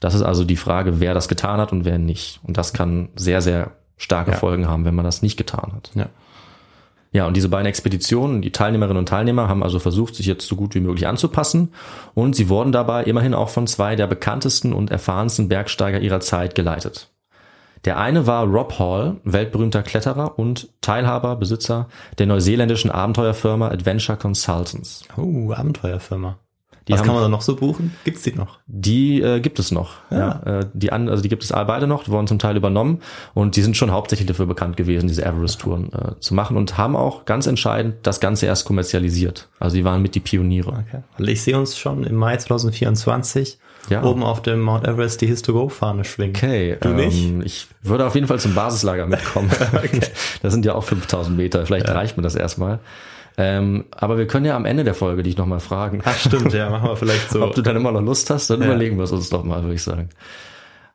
Das 0.00 0.14
ist 0.14 0.22
also 0.22 0.44
die 0.44 0.56
Frage, 0.56 0.98
wer 0.98 1.14
das 1.14 1.28
getan 1.28 1.60
hat 1.60 1.70
und 1.70 1.84
wer 1.84 1.98
nicht. 1.98 2.40
Und 2.42 2.58
das 2.58 2.72
kann 2.72 3.10
sehr, 3.14 3.40
sehr 3.40 3.70
starke 3.96 4.32
Ja. 4.32 4.36
Folgen 4.36 4.66
haben, 4.66 4.84
wenn 4.84 4.94
man 4.94 5.04
das 5.04 5.22
nicht 5.22 5.36
getan 5.36 5.72
hat. 5.72 5.90
Ja. 5.94 6.08
Ja, 7.12 7.26
und 7.26 7.36
diese 7.36 7.48
beiden 7.48 7.66
Expeditionen, 7.66 8.42
die 8.42 8.52
Teilnehmerinnen 8.52 8.98
und 8.98 9.08
Teilnehmer 9.08 9.48
haben 9.48 9.62
also 9.62 9.78
versucht, 9.78 10.14
sich 10.14 10.26
jetzt 10.26 10.46
so 10.46 10.56
gut 10.56 10.74
wie 10.74 10.80
möglich 10.80 11.06
anzupassen. 11.06 11.72
Und 12.14 12.36
sie 12.36 12.48
wurden 12.48 12.72
dabei 12.72 13.04
immerhin 13.04 13.34
auch 13.34 13.48
von 13.48 13.66
zwei 13.66 13.96
der 13.96 14.06
bekanntesten 14.06 14.72
und 14.72 14.90
erfahrensten 14.90 15.48
Bergsteiger 15.48 16.00
ihrer 16.00 16.20
Zeit 16.20 16.54
geleitet. 16.54 17.08
Der 17.84 17.98
eine 17.98 18.26
war 18.26 18.44
Rob 18.44 18.78
Hall, 18.78 19.16
weltberühmter 19.22 19.82
Kletterer 19.82 20.38
und 20.38 20.68
Teilhaber, 20.80 21.36
Besitzer 21.36 21.88
der 22.18 22.26
neuseeländischen 22.26 22.90
Abenteuerfirma 22.90 23.68
Adventure 23.68 24.18
Consultants. 24.18 25.04
Oh, 25.16 25.52
Abenteuerfirma. 25.52 26.38
Die 26.88 26.92
Was 26.92 27.00
haben, 27.00 27.06
kann 27.06 27.14
man 27.16 27.24
da 27.24 27.28
noch 27.28 27.40
so 27.42 27.56
buchen? 27.56 27.96
Gibt's 28.04 28.22
die 28.22 28.32
noch? 28.32 28.58
Die 28.68 29.20
äh, 29.20 29.40
gibt 29.40 29.58
es 29.58 29.72
noch. 29.72 29.94
Ja. 30.10 30.40
Ja. 30.46 30.58
äh, 30.60 30.66
die 30.72 30.92
an, 30.92 31.08
also 31.08 31.20
die 31.22 31.28
gibt 31.28 31.42
es 31.42 31.50
alle 31.50 31.66
beide 31.66 31.86
noch, 31.88 32.04
die 32.04 32.10
wurden 32.12 32.28
zum 32.28 32.38
Teil 32.38 32.56
übernommen 32.56 33.00
und 33.34 33.56
die 33.56 33.62
sind 33.62 33.76
schon 33.76 33.90
hauptsächlich 33.90 34.26
dafür 34.28 34.46
bekannt 34.46 34.76
gewesen, 34.76 35.08
diese 35.08 35.24
Everest-Touren 35.24 35.90
äh, 35.92 36.20
zu 36.20 36.34
machen 36.34 36.56
und 36.56 36.78
haben 36.78 36.94
auch 36.94 37.24
ganz 37.24 37.46
entscheidend 37.48 37.96
das 38.04 38.20
Ganze 38.20 38.46
erst 38.46 38.66
kommerzialisiert. 38.66 39.48
Also 39.58 39.76
die 39.76 39.84
waren 39.84 40.00
mit 40.00 40.14
die 40.14 40.20
Pioniere. 40.20 40.68
Okay. 40.70 41.02
Und 41.18 41.28
ich 41.28 41.42
sehe 41.42 41.58
uns 41.58 41.76
schon 41.76 42.04
im 42.04 42.14
Mai 42.14 42.36
2024 42.36 43.58
Ja. 43.88 44.02
oben 44.04 44.22
auf 44.22 44.42
dem 44.42 44.60
Mount 44.62 44.86
Everest 44.86 45.20
die 45.20 45.26
His-to-Go-Fahne 45.26 46.04
schwingen. 46.04 46.36
Okay, 46.36 46.76
Du 46.80 46.90
nicht? 46.90 47.24
ähm, 47.24 47.42
ich 47.44 47.66
würde 47.82 48.06
auf 48.06 48.14
jeden 48.14 48.26
Fall 48.28 48.38
zum 48.38 48.54
Basislager 48.54 49.06
mitkommen. 49.06 49.50
Das 50.42 50.52
sind 50.52 50.64
ja 50.64 50.74
auch 50.74 50.84
5000 50.84 51.36
Meter, 51.36 51.66
vielleicht 51.66 51.88
reicht 51.88 52.16
mir 52.16 52.22
das 52.22 52.36
erstmal. 52.36 52.78
Ähm, 53.38 53.84
aber 53.90 54.16
wir 54.18 54.26
können 54.26 54.46
ja 54.46 54.56
am 54.56 54.64
Ende 54.64 54.82
der 54.84 54.94
Folge 54.94 55.22
dich 55.22 55.36
nochmal 55.36 55.60
fragen, 55.60 56.00
Ach 56.04 56.16
stimmt, 56.16 56.52
ja, 56.54 56.70
machen 56.70 56.88
wir 56.88 56.96
vielleicht 56.96 57.30
so. 57.30 57.42
ob 57.44 57.54
du 57.54 57.62
dann 57.62 57.76
immer 57.76 57.92
noch 57.92 58.00
Lust 58.00 58.30
hast, 58.30 58.48
dann 58.48 58.60
Ja. 58.60 58.66
überlegen 58.66 58.96
wir 58.96 59.04
es 59.04 59.12
uns 59.12 59.28
doch 59.28 59.44
mal, 59.44 59.62
würde 59.62 59.74
ich 59.74 59.82
sagen. 59.82 60.08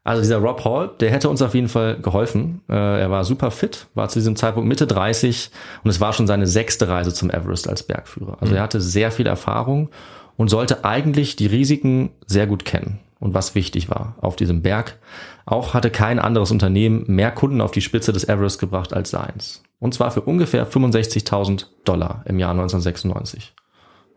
Also 0.04 0.24
dieser 0.24 0.38
Rob 0.38 0.66
Hall, 0.66 0.90
der 1.00 1.12
hätte 1.12 1.30
uns 1.30 1.44
auf 1.44 1.54
jeden 1.54 1.68
Fall 1.68 1.98
geholfen. 2.02 2.62
Äh, 2.68 3.02
er 3.02 3.12
war 3.12 3.24
super 3.24 3.52
fit, 3.52 3.86
war 3.94 4.10
zu 4.10 4.18
diesem 4.18 4.36
Zeitpunkt 4.36 4.68
Mitte 4.68 4.88
30 4.88 5.52
und 5.84 5.92
es 5.92 6.02
war 6.02 6.14
schon 6.14 6.26
seine 6.26 6.48
sechste 6.48 6.88
Reise 6.88 7.14
zum 7.14 7.30
Everest 7.30 7.70
als 7.70 7.84
Bergführer. 7.84 8.38
Also 8.42 8.56
er 8.56 8.64
hatte 8.64 8.82
sehr 8.82 9.12
viel 9.12 9.28
Erfahrung 9.28 9.90
und 10.38 10.50
sollte 10.50 10.84
eigentlich 10.86 11.36
die 11.36 11.46
Risiken 11.46 12.10
sehr 12.26 12.48
gut 12.48 12.66
kennen 12.66 13.00
und 13.22 13.34
was 13.34 13.56
wichtig 13.56 13.90
war 13.90 14.16
auf 14.20 14.36
diesem 14.36 14.62
Berg. 14.62 15.00
Auch 15.46 15.74
hatte 15.74 15.90
kein 15.90 16.20
anderes 16.20 16.52
Unternehmen 16.52 17.06
mehr 17.08 17.32
Kunden 17.32 17.62
auf 17.62 17.72
die 17.72 17.80
Spitze 17.82 18.12
des 18.12 18.28
Everest 18.28 18.60
gebracht 18.60 18.94
als 18.94 19.12
seins. 19.12 19.64
Und 19.80 19.94
zwar 19.94 20.12
für 20.12 20.22
ungefähr 20.22 20.68
65.000 20.70 21.68
Dollar 21.86 22.24
im 22.26 22.38
Jahr 22.38 22.52
1996. 22.52 23.54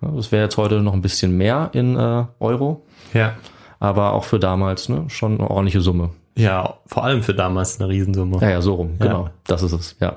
Ja, 0.02 0.08
Das 0.10 0.32
wäre 0.32 0.42
jetzt 0.44 0.56
heute 0.56 0.80
noch 0.82 0.92
ein 0.92 1.00
bisschen 1.02 1.36
mehr 1.36 1.70
in 1.72 1.96
äh, 1.96 2.24
Euro 2.40 2.84
Ja. 3.14 3.34
aber 3.78 4.12
auch 4.12 4.24
für 4.24 4.38
damals 4.40 4.88
ne, 4.88 5.04
schon 5.08 5.38
eine 5.38 5.48
ordentliche 5.50 5.80
Summe. 5.80 6.10
Ja, 6.36 6.78
vor 6.86 7.04
allem 7.04 7.22
für 7.22 7.32
damals 7.34 7.78
eine 7.80 7.88
Riesensumme. 7.88 8.38
Ja, 8.40 8.50
ja, 8.50 8.60
so 8.60 8.74
rum, 8.74 8.96
Ja. 8.98 9.06
genau, 9.06 9.30
das 9.46 9.62
ist 9.62 9.72
es, 9.72 9.96
ja. 10.00 10.16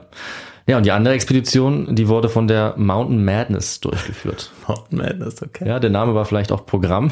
Ja, 0.68 0.76
und 0.76 0.86
die 0.86 0.92
andere 0.92 1.14
Expedition, 1.14 1.96
die 1.96 2.10
wurde 2.10 2.28
von 2.28 2.50
der 2.50 2.74
Mountain 2.76 3.24
Madness 3.24 3.80
durchgeführt. 3.80 4.52
Mountain 4.68 4.98
Madness, 4.98 5.42
okay. 5.42 5.66
Ja, 5.66 5.80
der 5.80 5.90
Name 5.90 6.14
war 6.14 6.26
vielleicht 6.26 6.52
auch 6.52 6.66
Programm, 6.66 7.10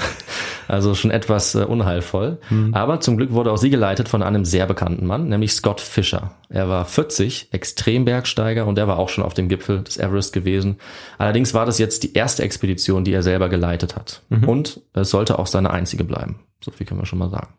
also 0.68 0.94
schon 0.94 1.10
etwas 1.10 1.56
äh, 1.56 1.60
unheilvoll. 1.60 2.38
Aber 2.74 3.00
zum 3.00 3.16
Glück 3.16 3.32
wurde 3.32 3.54
auch 3.54 3.58
sie 3.58 3.70
geleitet 3.70 4.10
von 4.10 4.24
einem 4.24 4.44
sehr 4.44 4.66
bekannten 4.66 5.06
Mann, 5.06 5.30
nämlich 5.30 5.54
Scott 5.54 5.80
Fisher. 5.80 6.32
Er 6.50 6.68
war 6.68 6.84
40, 6.84 7.54
Extrembergsteiger 7.54 8.66
und 8.66 8.78
er 8.78 8.90
war 8.90 9.00
auch 9.00 9.08
schon 9.08 9.24
auf 9.24 9.34
dem 9.34 9.48
Gipfel 9.48 9.82
des 9.84 9.98
Everest 9.98 10.34
gewesen. 10.34 10.78
Allerdings 11.18 11.54
war 11.54 11.66
das 11.66 11.80
jetzt 11.80 12.04
die 12.04 12.14
erste 12.14 12.44
Expedition, 12.44 13.06
die 13.06 13.14
er 13.14 13.24
selber 13.24 13.48
geleitet 13.48 13.96
hat. 13.96 14.22
Und 14.46 14.82
es 14.94 15.10
sollte 15.10 15.40
auch 15.40 15.48
seine 15.48 15.72
einzige 15.72 16.04
bleiben. 16.04 16.40
So 16.62 16.72
viel 16.72 16.86
können 16.86 17.00
wir 17.00 17.06
schon 17.06 17.20
mal 17.20 17.30
sagen. 17.30 17.54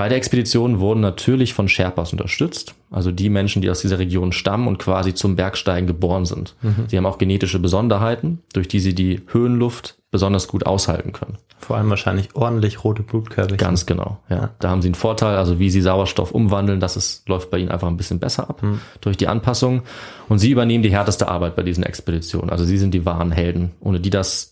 Beide 0.00 0.14
Expeditionen 0.14 0.80
wurden 0.80 1.00
natürlich 1.00 1.52
von 1.52 1.68
Sherpas 1.68 2.12
unterstützt, 2.12 2.74
also 2.90 3.12
die 3.12 3.28
Menschen, 3.28 3.60
die 3.60 3.68
aus 3.68 3.82
dieser 3.82 3.98
Region 3.98 4.32
stammen 4.32 4.66
und 4.66 4.78
quasi 4.78 5.12
zum 5.12 5.36
Bergsteigen 5.36 5.86
geboren 5.86 6.24
sind. 6.24 6.56
Sie 6.88 6.96
haben 6.96 7.04
auch 7.04 7.18
genetische 7.18 7.58
Besonderheiten, 7.58 8.40
durch 8.54 8.66
die 8.66 8.80
sie 8.80 8.94
die 8.94 9.20
Höhenluft 9.26 9.98
besonders 10.10 10.48
gut 10.48 10.64
aushalten 10.64 11.12
können. 11.12 11.36
Vor 11.58 11.76
allem 11.76 11.90
wahrscheinlich 11.90 12.34
ordentlich 12.34 12.82
rote 12.82 13.02
Blutkörperchen. 13.02 13.58
Ganz 13.58 13.84
genau, 13.84 14.18
ja. 14.30 14.48
Da 14.58 14.70
haben 14.70 14.80
sie 14.80 14.88
einen 14.88 14.94
Vorteil, 14.94 15.36
also 15.36 15.58
wie 15.58 15.68
sie 15.68 15.82
Sauerstoff 15.82 16.32
umwandeln, 16.32 16.80
das 16.80 16.96
ist, 16.96 17.28
läuft 17.28 17.50
bei 17.50 17.58
ihnen 17.58 17.70
einfach 17.70 17.88
ein 17.88 17.98
bisschen 17.98 18.20
besser 18.20 18.48
ab 18.48 18.62
durch 19.02 19.18
die 19.18 19.28
Anpassung. 19.28 19.82
Und 20.30 20.38
sie 20.38 20.50
übernehmen 20.50 20.82
die 20.82 20.92
härteste 20.92 21.28
Arbeit 21.28 21.56
bei 21.56 21.62
diesen 21.62 21.84
Expeditionen. 21.84 22.48
Also 22.48 22.64
sie 22.64 22.78
sind 22.78 22.94
die 22.94 23.04
wahren 23.04 23.32
Helden, 23.32 23.72
ohne 23.80 24.00
die 24.00 24.08
das 24.08 24.49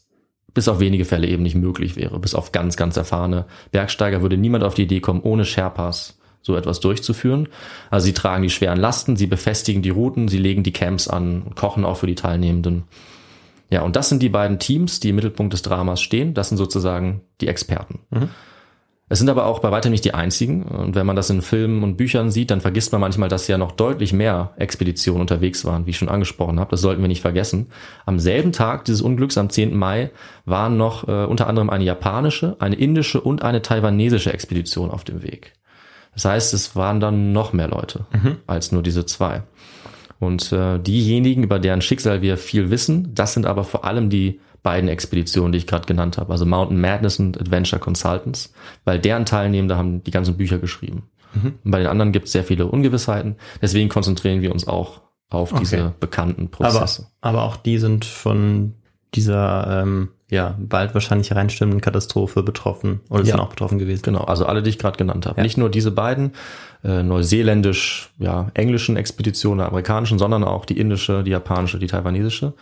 bis 0.59 0.67
auf 0.67 0.81
wenige 0.81 1.05
Fälle 1.05 1.29
eben 1.29 1.45
nicht 1.45 1.55
möglich 1.55 1.95
wäre. 1.95 2.19
Bis 2.19 2.35
auf 2.35 2.51
ganz, 2.51 2.77
ganz 2.77 2.97
erfahrene 2.97 3.45
Bergsteiger 3.71 4.23
würde 4.23 4.37
niemand 4.37 4.65
auf 4.65 4.75
die 4.75 4.83
Idee 4.83 4.99
kommen, 4.99 5.21
ohne 5.21 5.45
Sherpas 5.45 6.19
so 6.43 6.57
etwas 6.57 6.81
durchzuführen. 6.81 7.49
Also 7.91 8.07
sie 8.07 8.13
tragen 8.13 8.43
die 8.43 8.51
schweren 8.51 8.77
Lasten, 8.77 9.15
sie 9.15 9.29
befestigen 9.29 9.83
die 9.83 9.91
Routen, 9.91 10.27
sie 10.27 10.37
legen 10.39 10.65
die 10.65 10.73
Camps 10.73 11.07
an 11.07 11.43
und 11.43 11.55
kochen 11.55 11.85
auch 11.85 11.99
für 11.99 12.09
die 12.09 12.17
Teilnehmenden. 12.17 12.83
Ja, 13.71 13.83
und 13.83 13.95
das 13.95 14.09
sind 14.09 14.21
die 14.21 14.31
beiden 14.31 14.59
Teams, 14.59 14.99
die 14.99 15.11
im 15.11 15.15
Mittelpunkt 15.15 15.53
des 15.53 15.63
Dramas 15.63 16.03
stehen. 16.03 16.35
Das 16.35 16.49
sind 16.49 16.57
sozusagen 16.57 17.21
die 17.41 17.47
Experten. 17.47 18.01
Es 19.11 19.19
sind 19.19 19.31
aber 19.31 19.47
auch 19.47 19.61
bei 19.61 19.71
weitem 19.71 19.91
nicht 19.91 20.05
die 20.05 20.15
einzigen. 20.15 20.63
Und 20.65 20.95
wenn 20.95 21.07
man 21.07 21.17
das 21.17 21.31
in 21.31 21.41
Filmen 21.41 21.83
und 21.83 21.97
Büchern 21.97 22.31
sieht, 22.31 22.51
dann 22.51 22.61
vergisst 22.61 22.93
man 22.93 23.01
manchmal, 23.01 23.29
dass 23.29 23.49
ja 23.49 23.57
noch 23.57 23.73
deutlich 23.73 24.13
mehr 24.13 24.53
Expeditionen 24.57 25.23
unterwegs 25.23 25.65
waren, 25.65 25.87
wie 25.87 25.91
ich 25.91 25.99
schon 25.99 26.11
angesprochen 26.11 26.61
habe. 26.61 26.71
Das 26.71 26.83
sollten 26.83 27.01
wir 27.01 27.09
nicht 27.09 27.23
vergessen. 27.23 27.69
Am 28.05 28.19
selben 28.19 28.53
Tag 28.53 28.85
dieses 28.85 29.01
Unglücks, 29.01 29.39
am 29.39 29.49
10. 29.49 29.75
Mai, 29.75 30.11
waren 30.45 30.77
noch 30.77 31.09
äh, 31.09 31.25
unter 31.25 31.47
anderem 31.47 31.71
eine 31.71 31.85
japanische, 31.85 32.57
eine 32.59 32.77
indische 32.77 33.21
und 33.21 33.43
eine 33.43 33.63
taiwanesische 33.63 34.33
Expedition 34.33 34.91
auf 34.91 35.05
dem 35.05 35.23
Weg. 35.23 35.55
Das 36.13 36.25
heißt, 36.25 36.53
es 36.53 36.77
waren 36.77 37.01
dann 37.01 37.33
noch 37.33 37.53
mehr 37.53 37.69
Leute 37.69 38.07
als 38.47 38.73
nur 38.73 38.83
diese 38.83 39.07
zwei. 39.07 39.43
Und 40.19 40.53
äh, 40.53 40.79
diejenigen, 40.81 41.45
über 41.45 41.59
deren 41.59 41.81
Schicksal 41.81 42.23
wir 42.23 42.37
viel 42.37 42.71
wissen, 42.71 43.15
das 43.15 43.35
sind 43.35 43.47
aber 43.47 43.63
vor 43.63 43.85
allem 43.85 44.11
die 44.11 44.41
beiden 44.63 44.89
Expeditionen, 44.89 45.53
die 45.53 45.59
ich 45.59 45.67
gerade 45.67 45.87
genannt 45.87 46.19
habe, 46.19 46.33
also 46.33 46.45
Mountain 46.47 46.81
Madness 46.81 47.19
und 47.19 47.41
Adventure 47.41 47.81
Consultants, 47.81 48.53
weil 48.85 48.99
deren 48.99 49.25
Teilnehmende 49.25 49.77
haben 49.77 50.03
die 50.05 50.11
ganzen 50.11 50.37
Bücher 50.37 50.59
geschrieben. 50.59 51.09
Und 51.35 51.59
bei 51.71 51.79
den 51.79 51.87
anderen 51.89 52.11
gibt 52.13 52.27
es 52.27 52.33
sehr 52.33 52.43
viele 52.43 52.67
Ungewissheiten, 52.67 53.37
deswegen 53.63 53.89
konzentrieren 53.89 54.41
wir 54.41 54.51
uns 54.53 54.67
auch 54.67 55.03
auf 55.31 55.53
diese 55.53 55.95
bekannten 56.01 56.49
aber, 56.53 56.71
Prozesse. 56.71 57.09
aber 57.21 57.43
auch 57.43 57.57
die 57.57 57.79
sind 57.79 58.07
von 58.07 58.75
dieser 59.15 59.83
ähm, 59.83 60.09
ja 60.31 60.57
bald 60.59 60.95
wahrscheinlich 60.95 61.35
reinstimmenden 61.35 61.81
Katastrophe 61.81 62.43
betroffen 62.43 63.01
oder 63.11 63.21
Ja. 63.21 63.33
sind 63.33 63.41
auch 63.41 63.49
betroffen 63.51 63.79
gewesen. 63.79 64.03
Genau, 64.03 64.21
also 64.25 64.47
alle, 64.47 64.63
die 64.63 64.71
ich 64.71 64.79
gerade 64.79 64.97
genannt 64.99 65.27
habe. 65.27 65.37
Ja. 65.37 65.43
Nicht 65.43 65.59
nur 65.59 65.71
diese 65.71 65.91
beiden 65.91 66.33
äh, 66.85 67.03
neuseeländisch, 67.03 68.11
ja, 68.19 68.51
englischen 68.55 68.97
Expeditionen, 68.97 69.65
amerikanischen, 69.67 70.19
sondern 70.19 70.45
auch 70.45 70.65
die 70.65 70.79
indische, 70.79 71.23
die 71.23 71.31
japanische, 71.31 71.79
die 71.79 71.87
taiwanesische. 71.87 72.55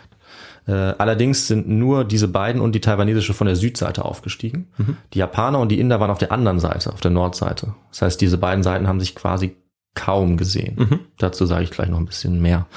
Äh, 0.67 0.71
allerdings 0.71 1.47
sind 1.47 1.67
nur 1.67 2.03
diese 2.03 2.27
beiden 2.27 2.61
und 2.61 2.73
die 2.73 2.81
taiwanesische 2.81 3.33
von 3.33 3.47
der 3.47 3.55
Südseite 3.55 4.03
aufgestiegen. 4.03 4.67
Die 5.13 5.19
Japaner 5.19 5.59
und 5.59 5.69
die 5.69 5.79
Inder 5.79 5.99
waren 5.99 6.11
auf 6.11 6.17
der 6.17 6.31
anderen 6.31 6.59
Seite, 6.59 6.91
auf 6.91 7.01
der 7.01 7.11
Nordseite. 7.11 7.73
Das 7.91 8.01
heißt, 8.01 8.21
diese 8.21 8.37
beiden 8.37 8.63
Seiten 8.63 8.87
haben 8.87 8.99
sich 8.99 9.15
quasi 9.15 9.55
kaum 9.95 10.37
gesehen. 10.37 10.77
Dazu 11.17 11.45
sage 11.45 11.63
ich 11.63 11.71
gleich 11.71 11.89
noch 11.89 11.97
ein 11.97 12.05
bisschen 12.05 12.41
mehr. 12.41 12.67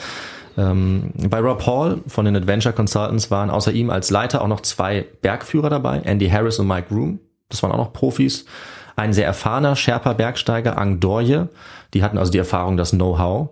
Ähm, 0.56 1.12
bei 1.28 1.40
Rob 1.40 1.66
Hall 1.66 1.98
von 2.06 2.24
den 2.24 2.36
Adventure 2.36 2.74
Consultants 2.74 3.30
waren 3.30 3.50
außer 3.50 3.72
ihm 3.72 3.90
als 3.90 4.10
Leiter 4.10 4.42
auch 4.42 4.48
noch 4.48 4.60
zwei 4.60 5.06
Bergführer 5.22 5.70
dabei, 5.70 6.00
Andy 6.00 6.28
Harris 6.28 6.58
und 6.58 6.66
Mike 6.66 6.94
Room. 6.94 7.20
Das 7.48 7.62
waren 7.62 7.72
auch 7.72 7.78
noch 7.78 7.92
Profis. 7.92 8.46
Ein 8.96 9.12
sehr 9.12 9.26
erfahrener 9.26 9.76
Sherpa 9.76 10.12
Bergsteiger, 10.12 10.76
Ang 10.78 11.00
Dorje. 11.00 11.48
Die 11.94 12.02
hatten 12.02 12.18
also 12.18 12.30
die 12.30 12.38
Erfahrung, 12.38 12.76
das 12.76 12.90
Know-how. 12.90 13.50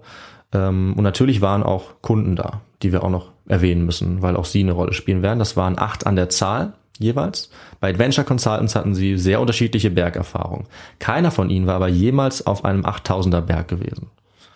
Ähm, 0.52 0.94
und 0.96 1.02
natürlich 1.02 1.40
waren 1.40 1.62
auch 1.62 2.02
Kunden 2.02 2.36
da, 2.36 2.60
die 2.82 2.92
wir 2.92 3.02
auch 3.02 3.10
noch 3.10 3.32
erwähnen 3.48 3.84
müssen, 3.84 4.22
weil 4.22 4.36
auch 4.36 4.44
sie 4.44 4.60
eine 4.60 4.72
Rolle 4.72 4.92
spielen 4.92 5.22
werden. 5.22 5.38
Das 5.38 5.56
waren 5.56 5.78
acht 5.78 6.06
an 6.06 6.16
der 6.16 6.28
Zahl 6.28 6.74
jeweils. 6.98 7.50
Bei 7.80 7.90
Adventure 7.90 8.26
Consultants 8.26 8.74
hatten 8.74 8.94
sie 8.94 9.18
sehr 9.18 9.40
unterschiedliche 9.40 9.90
Bergerfahrungen. 9.90 10.66
Keiner 10.98 11.30
von 11.30 11.50
ihnen 11.50 11.66
war 11.66 11.76
aber 11.76 11.88
jemals 11.88 12.46
auf 12.46 12.64
einem 12.64 12.84
8000er 12.84 13.40
Berg 13.40 13.68
gewesen. 13.68 14.10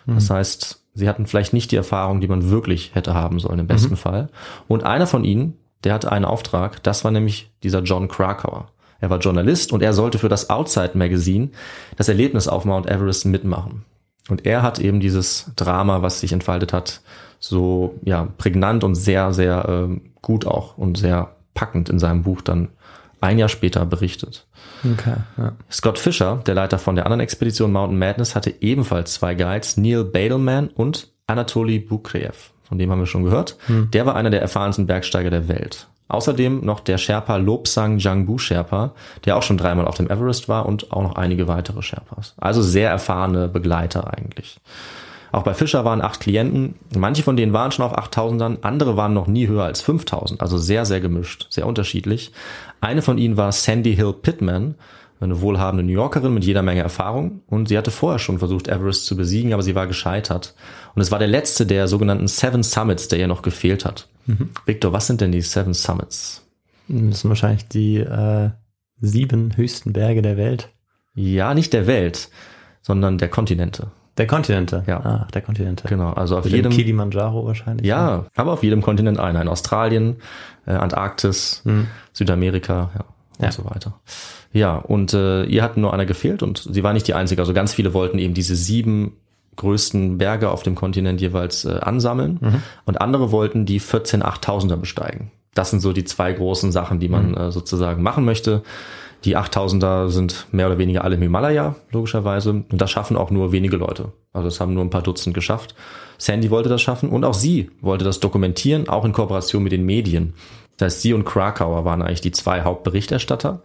Das 0.05 0.29
heißt, 0.29 0.81
sie 0.93 1.07
hatten 1.07 1.25
vielleicht 1.25 1.53
nicht 1.53 1.71
die 1.71 1.77
Erfahrung, 1.77 2.19
die 2.19 2.27
man 2.27 2.49
wirklich 2.49 2.93
hätte 2.93 3.13
haben 3.13 3.39
sollen 3.39 3.59
im 3.59 3.67
besten 3.67 3.95
Fall. 3.95 4.29
Und 4.67 4.83
einer 4.83 5.07
von 5.07 5.23
ihnen, 5.23 5.57
der 5.83 5.93
hatte 5.93 6.11
einen 6.11 6.25
Auftrag, 6.25 6.83
das 6.83 7.03
war 7.03 7.11
nämlich 7.11 7.51
dieser 7.63 7.81
John 7.83 8.09
Krakauer. 8.09 8.67
Er 8.99 9.09
war 9.09 9.19
Journalist 9.19 9.73
und 9.73 9.81
er 9.81 9.93
sollte 9.93 10.17
für 10.17 10.29
das 10.29 10.49
Outside 10.49 10.91
Magazine 10.95 11.49
das 11.97 12.09
Erlebnis 12.09 12.47
auf 12.47 12.65
Mount 12.65 12.87
Everest 12.87 13.25
mitmachen. 13.25 13.83
Und 14.29 14.45
er 14.45 14.61
hat 14.61 14.79
eben 14.79 15.01
dieses 15.01 15.51
Drama, 15.55 16.01
was 16.01 16.21
sich 16.21 16.31
entfaltet 16.31 16.71
hat, 16.71 17.01
so 17.43 17.99
ja 18.03 18.29
prägnant 18.37 18.83
und 18.83 18.95
sehr 18.95 19.33
sehr 19.33 19.65
ähm, 19.67 20.01
gut 20.21 20.47
auch 20.47 20.77
und 20.77 20.97
sehr 20.97 21.35
packend 21.53 21.89
in 21.89 21.99
seinem 21.99 22.23
Buch 22.23 22.41
dann 22.41 22.69
ein 23.19 23.37
Jahr 23.37 23.49
später 23.49 23.85
berichtet. 23.85 24.47
Okay, 24.83 25.15
ja. 25.37 25.53
Scott 25.71 25.99
Fisher, 25.99 26.41
der 26.45 26.55
Leiter 26.55 26.77
von 26.79 26.95
der 26.95 27.05
anderen 27.05 27.21
Expedition 27.21 27.71
Mountain 27.71 27.97
Madness, 27.99 28.35
hatte 28.35 28.53
ebenfalls 28.61 29.13
zwei 29.13 29.33
Guides, 29.35 29.77
Neil 29.77 30.03
Badelman 30.03 30.67
und 30.69 31.09
Anatoly 31.27 31.79
Bukreev. 31.79 32.51
Von 32.63 32.77
dem 32.77 32.91
haben 32.91 32.99
wir 32.99 33.05
schon 33.05 33.23
gehört. 33.23 33.57
Der 33.93 34.05
war 34.05 34.15
einer 34.15 34.29
der 34.29 34.41
erfahrensten 34.41 34.87
Bergsteiger 34.87 35.29
der 35.29 35.47
Welt. 35.47 35.87
Außerdem 36.09 36.65
noch 36.65 36.79
der 36.79 36.97
Sherpa 36.97 37.37
Lobsang 37.37 37.97
Jangbu 37.97 38.37
Sherpa, 38.37 38.93
der 39.25 39.37
auch 39.37 39.43
schon 39.43 39.57
dreimal 39.57 39.87
auf 39.87 39.95
dem 39.95 40.09
Everest 40.09 40.49
war 40.49 40.65
und 40.65 40.91
auch 40.91 41.03
noch 41.03 41.15
einige 41.15 41.47
weitere 41.47 41.81
Sherpas. 41.81 42.35
Also 42.37 42.61
sehr 42.61 42.89
erfahrene 42.89 43.47
Begleiter 43.47 44.13
eigentlich. 44.13 44.59
Auch 45.33 45.41
bei 45.41 45.55
Fischer 45.55 45.83
waren 45.83 46.01
acht 46.01 46.19
Klienten. 46.19 46.75
Manche 46.95 47.23
von 47.23 47.35
denen 47.35 47.53
waren 47.53 47.71
schon 47.71 47.83
auf 47.83 47.97
8000ern, 47.97 48.59
andere 48.61 48.97
waren 48.97 49.15
noch 49.15 49.25
nie 49.25 49.47
höher 49.47 49.63
als 49.63 49.81
5000. 49.81 50.41
Also 50.41 50.59
sehr, 50.59 50.85
sehr 50.85 51.01
gemischt, 51.01 51.47
sehr 51.49 51.65
unterschiedlich. 51.65 52.31
Eine 52.81 53.01
von 53.01 53.17
ihnen 53.17 53.35
war 53.35 53.51
Sandy 53.51 53.95
Hill 53.95 54.13
Pittman, 54.13 54.75
eine 55.19 55.41
wohlhabende 55.41 55.83
New 55.83 55.91
Yorkerin 55.91 56.35
mit 56.35 56.45
jeder 56.45 56.61
Menge 56.61 56.81
Erfahrung. 56.81 57.41
Und 57.47 57.67
sie 57.67 57.79
hatte 57.79 57.89
vorher 57.89 58.19
schon 58.19 58.37
versucht, 58.37 58.67
Everest 58.67 59.07
zu 59.07 59.17
besiegen, 59.17 59.53
aber 59.53 59.63
sie 59.63 59.73
war 59.73 59.87
gescheitert. 59.87 60.53
Und 60.93 61.01
es 61.01 61.09
war 61.09 61.17
der 61.17 61.27
letzte 61.27 61.65
der 61.65 61.87
sogenannten 61.87 62.27
Seven 62.27 62.61
Summits, 62.61 63.07
der 63.07 63.17
ihr 63.17 63.27
noch 63.27 63.41
gefehlt 63.41 63.85
hat. 63.85 64.07
Victor, 64.67 64.93
was 64.93 65.07
sind 65.07 65.19
denn 65.19 65.31
die 65.31 65.41
Seven 65.41 65.73
Summits? 65.73 66.47
Das 66.87 67.21
sind 67.21 67.29
wahrscheinlich 67.29 67.67
die 67.67 67.97
äh, 67.97 68.51
sieben 69.01 69.57
höchsten 69.57 69.93
Berge 69.93 70.21
der 70.21 70.37
Welt. 70.37 70.69
Ja, 71.15 71.55
nicht 71.55 71.73
der 71.73 71.87
Welt, 71.87 72.29
sondern 72.83 73.17
der 73.17 73.29
Kontinente. 73.29 73.87
Der 74.17 74.27
Kontinente. 74.27 74.83
Ja. 74.85 74.99
Ah, 74.99 75.27
der 75.33 75.41
Kontinente. 75.41 75.87
Genau, 75.87 76.11
also 76.13 76.37
auf 76.37 76.43
Mit 76.45 76.53
jedem 76.53 76.71
dem 76.71 76.77
Kilimanjaro 76.77 77.45
wahrscheinlich. 77.45 77.85
Ja, 77.87 78.25
aber 78.35 78.51
auf 78.53 78.61
jedem 78.63 78.81
Kontinent 78.81 79.19
einer. 79.19 79.41
In 79.41 79.47
Australien, 79.47 80.17
äh, 80.67 80.71
Antarktis, 80.73 81.63
Südamerika, 82.13 82.91
ja, 82.93 83.05
und 83.39 83.45
Ja. 83.45 83.51
so 83.51 83.65
weiter. 83.65 83.99
Ja, 84.51 84.75
und 84.75 85.13
äh, 85.13 85.43
ihr 85.45 85.63
hat 85.63 85.77
nur 85.77 85.93
einer 85.93 86.05
gefehlt 86.05 86.43
und 86.43 86.67
sie 86.71 86.83
war 86.83 86.93
nicht 86.93 87.07
die 87.07 87.15
einzige. 87.15 87.41
Also 87.41 87.53
ganz 87.53 87.73
viele 87.73 87.93
wollten 87.95 88.19
eben 88.19 88.35
diese 88.35 88.55
sieben 88.55 89.13
größten 89.55 90.17
Berge 90.17 90.49
auf 90.51 90.63
dem 90.63 90.75
Kontinent 90.75 91.21
jeweils 91.21 91.65
äh, 91.65 91.79
ansammeln 91.81 92.61
und 92.85 93.01
andere 93.01 93.31
wollten 93.31 93.65
die 93.65 93.79
14 93.79 94.23
8000er 94.23 94.77
besteigen. 94.77 95.31
Das 95.53 95.69
sind 95.69 95.79
so 95.81 95.93
die 95.93 96.03
zwei 96.03 96.33
großen 96.33 96.71
Sachen, 96.71 96.99
die 96.99 97.07
man 97.09 97.35
äh, 97.35 97.51
sozusagen 97.51 98.01
machen 98.01 98.25
möchte. 98.25 98.63
Die 99.25 99.37
8000er 99.37 100.09
sind 100.09 100.47
mehr 100.51 100.67
oder 100.67 100.77
weniger 100.77 101.03
alle 101.03 101.15
im 101.15 101.21
Himalaya, 101.21 101.75
logischerweise. 101.91 102.49
Und 102.49 102.65
das 102.69 102.91
schaffen 102.91 103.15
auch 103.15 103.31
nur 103.31 103.51
wenige 103.51 103.77
Leute. 103.77 104.11
Also 104.33 104.47
es 104.49 104.59
haben 104.59 104.73
nur 104.73 104.83
ein 104.83 104.89
paar 104.89 105.01
Dutzend 105.01 105.33
geschafft. 105.33 105.75
Sandy 106.17 106.49
wollte 106.49 106.69
das 106.69 106.81
schaffen 106.81 107.09
und 107.09 107.23
auch 107.23 107.33
sie 107.33 107.71
wollte 107.81 108.03
das 108.03 108.19
dokumentieren, 108.19 108.89
auch 108.89 109.05
in 109.05 109.13
Kooperation 109.13 109.63
mit 109.63 109.71
den 109.71 109.85
Medien. 109.85 110.33
Das 110.77 110.93
heißt, 110.93 111.01
sie 111.03 111.13
und 111.13 111.23
Krakauer 111.23 111.85
waren 111.85 112.01
eigentlich 112.01 112.21
die 112.21 112.31
zwei 112.31 112.61
Hauptberichterstatter. 112.63 113.61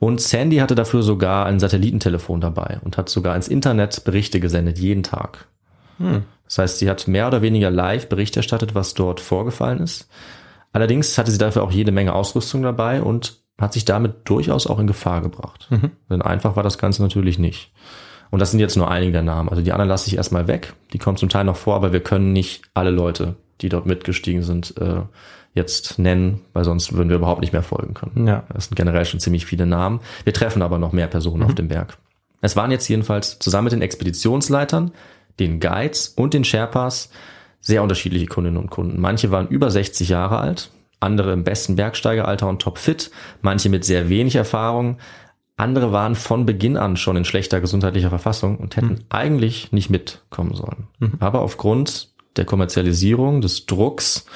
Und 0.00 0.20
Sandy 0.20 0.56
hatte 0.56 0.74
dafür 0.74 1.02
sogar 1.02 1.46
ein 1.46 1.60
Satellitentelefon 1.60 2.40
dabei 2.40 2.78
und 2.82 2.96
hat 2.96 3.08
sogar 3.08 3.34
ins 3.36 3.48
Internet 3.48 4.04
Berichte 4.04 4.40
gesendet, 4.40 4.78
jeden 4.78 5.02
Tag. 5.02 5.46
Das 6.44 6.58
heißt, 6.58 6.78
sie 6.78 6.88
hat 6.88 7.08
mehr 7.08 7.26
oder 7.26 7.42
weniger 7.42 7.70
live 7.70 8.08
Bericht 8.08 8.36
erstattet, 8.36 8.74
was 8.74 8.94
dort 8.94 9.20
vorgefallen 9.20 9.80
ist. 9.80 10.08
Allerdings 10.72 11.18
hatte 11.18 11.30
sie 11.30 11.38
dafür 11.38 11.62
auch 11.62 11.72
jede 11.72 11.92
Menge 11.92 12.14
Ausrüstung 12.14 12.62
dabei 12.62 13.02
und 13.02 13.40
hat 13.58 13.72
sich 13.72 13.84
damit 13.84 14.14
durchaus 14.24 14.66
auch 14.66 14.78
in 14.78 14.86
Gefahr 14.86 15.20
gebracht. 15.20 15.68
Denn 16.10 16.22
einfach 16.22 16.56
war 16.56 16.62
das 16.62 16.78
Ganze 16.78 17.02
natürlich 17.02 17.38
nicht. 17.38 17.72
Und 18.30 18.40
das 18.40 18.50
sind 18.50 18.60
jetzt 18.60 18.76
nur 18.76 18.90
einige 18.90 19.12
der 19.12 19.22
Namen. 19.22 19.48
Also 19.48 19.62
die 19.62 19.72
anderen 19.72 19.88
lasse 19.88 20.08
ich 20.08 20.16
erstmal 20.16 20.46
weg. 20.48 20.74
Die 20.92 20.98
kommen 20.98 21.16
zum 21.16 21.28
Teil 21.28 21.44
noch 21.44 21.56
vor, 21.56 21.74
aber 21.74 21.92
wir 21.92 22.00
können 22.00 22.32
nicht 22.32 22.62
alle 22.74 22.90
Leute, 22.90 23.36
die 23.60 23.68
dort 23.68 23.86
mitgestiegen 23.86 24.42
sind, 24.42 24.76
äh, 24.78 25.00
jetzt 25.54 25.98
nennen, 25.98 26.42
weil 26.52 26.64
sonst 26.64 26.92
würden 26.92 27.08
wir 27.08 27.16
überhaupt 27.16 27.40
nicht 27.40 27.52
mehr 27.52 27.62
folgen 27.62 27.94
können. 27.94 28.26
Ja. 28.26 28.44
Das 28.52 28.66
sind 28.66 28.76
generell 28.76 29.04
schon 29.04 29.18
ziemlich 29.18 29.46
viele 29.46 29.66
Namen. 29.66 30.00
Wir 30.24 30.34
treffen 30.34 30.62
aber 30.62 30.78
noch 30.78 30.92
mehr 30.92 31.08
Personen 31.08 31.42
auf 31.42 31.54
dem 31.54 31.68
Berg. 31.68 31.96
Es 32.40 32.54
waren 32.54 32.70
jetzt 32.70 32.86
jedenfalls 32.88 33.38
zusammen 33.38 33.64
mit 33.64 33.72
den 33.72 33.82
Expeditionsleitern, 33.82 34.92
den 35.40 35.58
Guides 35.58 36.08
und 36.08 36.34
den 36.34 36.44
Sherpas 36.44 37.10
sehr 37.60 37.82
unterschiedliche 37.82 38.26
Kundinnen 38.26 38.58
und 38.58 38.70
Kunden. 38.70 39.00
Manche 39.00 39.30
waren 39.30 39.48
über 39.48 39.70
60 39.70 40.08
Jahre 40.08 40.38
alt, 40.38 40.70
andere 41.00 41.32
im 41.32 41.44
besten 41.44 41.76
Bergsteigeralter 41.76 42.48
und 42.48 42.60
topfit, 42.62 43.10
manche 43.42 43.68
mit 43.68 43.84
sehr 43.84 44.08
wenig 44.08 44.36
Erfahrung, 44.36 44.98
andere 45.56 45.90
waren 45.92 46.14
von 46.14 46.46
Beginn 46.46 46.76
an 46.76 46.96
schon 46.96 47.16
in 47.16 47.24
schlechter 47.24 47.60
gesundheitlicher 47.60 48.10
Verfassung 48.10 48.58
und 48.58 48.76
hätten 48.76 49.00
eigentlich 49.08 49.72
nicht 49.72 49.90
mitkommen 49.90 50.54
sollen. 50.54 50.86
Aber 51.18 51.40
aufgrund 51.42 52.10
der 52.36 52.44
Kommerzialisierung, 52.44 53.40
des 53.40 53.66
Drucks, 53.66 54.26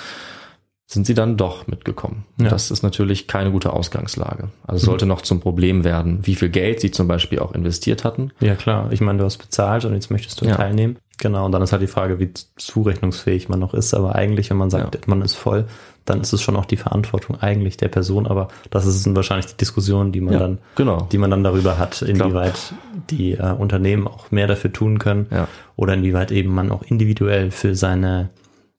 sind 0.87 1.07
sie 1.07 1.15
dann 1.15 1.37
doch 1.39 1.67
mitgekommen. 1.69 2.27
Ja. 2.39 2.49
Das 2.51 2.71
ist 2.71 2.83
natürlich 2.83 3.27
keine 3.27 3.51
gute 3.51 3.73
Ausgangslage. 3.73 4.49
Also 4.67 4.77
es 4.79 4.83
sollte 4.83 5.07
noch 5.07 5.23
zum 5.23 5.41
Problem 5.41 5.85
werden, 5.85 6.27
wie 6.27 6.35
viel 6.35 6.51
Geld 6.51 6.81
sie 6.81 6.91
zum 6.91 7.09
Beispiel 7.09 7.39
auch 7.39 7.53
investiert 7.55 8.05
hatten. 8.05 8.33
Ja, 8.41 8.57
klar. 8.57 8.93
Ich 8.93 9.01
meine, 9.01 9.19
du 9.19 9.25
hast 9.25 9.39
bezahlt 9.39 9.85
und 9.87 9.95
jetzt 9.95 10.11
möchtest 10.11 10.41
du 10.41 10.45
Ja. 10.45 10.57
teilnehmen. 10.57 10.99
Genau. 11.19 11.47
Und 11.47 11.53
dann 11.53 11.63
ist 11.63 11.73
halt 11.73 11.81
die 11.83 11.87
Frage, 11.87 12.19
wie 12.19 12.33
zurechnungsfähig 12.57 13.49
man 13.49 13.61
noch 13.61 13.73
ist. 13.75 13.95
Aber 13.95 14.17
eigentlich, 14.17 14.51
wenn 14.51 14.57
man 14.59 14.69
sagt, 14.71 14.95
Ja. 14.95 15.01
man 15.07 15.23
ist 15.23 15.35
voll, 15.35 15.67
dann 16.05 16.21
ist 16.21 16.33
es 16.33 16.43
schon 16.43 16.57
auch 16.57 16.65
die 16.65 16.77
Verantwortung 16.77 17.41
eigentlich 17.41 17.77
der 17.77 17.89
Person. 17.89 18.27
Aber 18.27 18.49
das 18.71 18.87
ist 18.87 19.13
wahrscheinlich 19.15 19.47
die 19.47 19.57
Diskussion, 19.57 20.13
die 20.13 20.21
man 20.21 20.35
Ja, 20.35 20.41
dann, 20.41 20.59
genau. 20.77 21.09
die 21.13 21.19
man 21.19 21.31
dann 21.31 21.45
darüber 21.45 21.79
hat, 21.79 22.03
inwieweit 22.03 22.75
die 23.11 23.33
äh, 23.33 23.53
Unternehmen 23.53 24.07
auch 24.09 24.31
mehr 24.31 24.47
dafür 24.47 24.73
tun 24.73 24.99
können 24.99 25.27
Ja. 25.31 25.49
oder 25.77 25.95
inwieweit 25.95 26.31
eben 26.33 26.55
man 26.55 26.71
auch 26.73 26.83
individuell 26.83 27.51
für 27.51 27.75
seine 27.75 28.31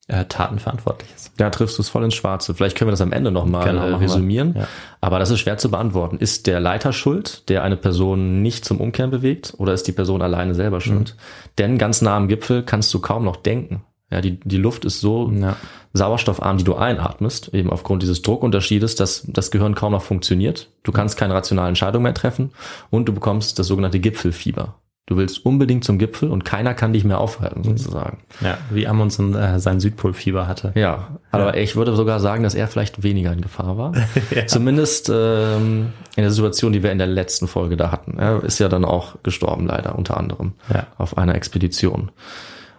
äh, 0.10 0.26
Taten 0.26 0.60
verantwortlich 0.60 1.10
ist. 1.16 1.32
Da 1.38 1.50
triffst 1.50 1.78
du 1.78 1.82
es 1.82 1.88
voll 1.88 2.04
ins 2.04 2.14
Schwarze. 2.14 2.54
Vielleicht 2.54 2.78
können 2.78 2.90
wir 2.90 2.92
das 2.94 3.00
am 3.02 3.14
Ende 3.14 3.32
nochmal 3.32 3.66
Genau, 3.70 3.86
äh, 3.88 3.96
resümieren. 3.96 4.54
Ja. 4.58 4.68
Aber 5.00 5.18
das 5.18 5.30
ist 5.32 5.40
schwer 5.40 5.58
zu 5.58 5.72
beantworten. 5.72 6.18
Ist 6.18 6.46
der 6.46 6.60
Leiter 6.60 6.92
schuld, 6.92 7.48
der 7.50 7.64
eine 7.64 7.78
Person 7.78 8.42
nicht 8.42 8.66
zum 8.66 8.82
Umkehren 8.82 9.12
bewegt, 9.12 9.54
oder 9.58 9.72
ist 9.74 9.88
die 9.88 9.94
Person 9.94 10.22
alleine 10.22 10.56
selber 10.56 10.82
schuld? 10.82 11.16
Denn 11.58 11.78
ganz 11.78 12.02
nah 12.02 12.18
am 12.18 12.28
Gipfel 12.28 12.64
kannst 12.64 12.94
du 12.94 13.00
kaum 13.00 13.24
noch 13.24 13.38
denken. 13.38 13.82
Ja, 14.12 14.22
die, 14.22 14.39
die 14.39 14.58
Luft 14.58 14.86
ist 14.86 15.02
so 15.02 15.32
Ja. 15.32 15.56
sauerstoffarm, 15.94 16.58
die 16.58 16.63
du 16.63 16.76
einatmest, 16.76 17.54
eben 17.54 17.70
aufgrund 17.72 18.04
dieses 18.04 18.22
Druckunterschiedes, 18.22 18.96
dass 18.96 19.24
das 19.28 19.50
Gehirn 19.52 19.74
kaum 19.76 19.92
noch 19.94 20.04
funktioniert. 20.04 20.70
Du 20.84 20.92
kannst 20.92 21.18
keine 21.18 21.34
rationale 21.34 21.70
Entscheidung 21.70 22.04
mehr 22.04 22.13
treffen 22.13 22.52
und 22.92 23.08
du 23.10 23.13
bekommst 23.13 23.58
das 23.60 23.68
sogenannte 23.68 24.00
Gipfelfieber. 24.00 24.76
Du 25.06 25.18
willst 25.18 25.46
unbedingt 25.46 25.84
zum 25.84 25.98
Gipfel 25.98 26.30
und 26.32 26.46
keiner 26.46 26.74
kann 26.74 26.94
dich 26.94 27.04
mehr 27.04 27.20
aufhalten, 27.20 27.62
sozusagen. 27.63 28.20
Ja, 28.39 28.58
wie 28.70 28.88
Amundsen 28.88 29.36
äh, 29.36 29.60
sein 29.60 29.82
Südpolfieber 29.82 30.48
hatte. 30.48 30.72
Ja, 30.76 31.20
aber 31.30 31.58
ich 31.58 31.76
würde 31.76 31.94
sogar 31.94 32.22
sagen, 32.22 32.44
dass 32.44 32.56
er 32.56 32.70
vielleicht 32.70 33.04
weniger 33.04 33.34
in 33.34 33.42
Gefahr 33.42 33.78
war. 33.78 33.92
Zumindest 34.48 35.12
ähm, 35.13 35.88
in 36.16 36.24
der 36.24 36.32
Situation, 36.32 36.72
die 36.72 36.84
wir 36.84 36.92
in 36.94 37.00
der 37.00 37.08
letzten 37.08 37.48
Folge 37.50 37.76
da 37.76 37.92
hatten. 37.92 38.18
Er 38.18 38.44
ist 38.46 38.60
ja 38.60 38.70
dann 38.70 38.86
auch 38.86 39.16
gestorben, 39.24 39.66
leider, 39.68 39.98
unter 39.98 40.16
anderem, 40.16 40.54
Ja. 40.74 40.88
auf 40.98 41.18
einer 41.18 41.36
Expedition. 41.36 42.12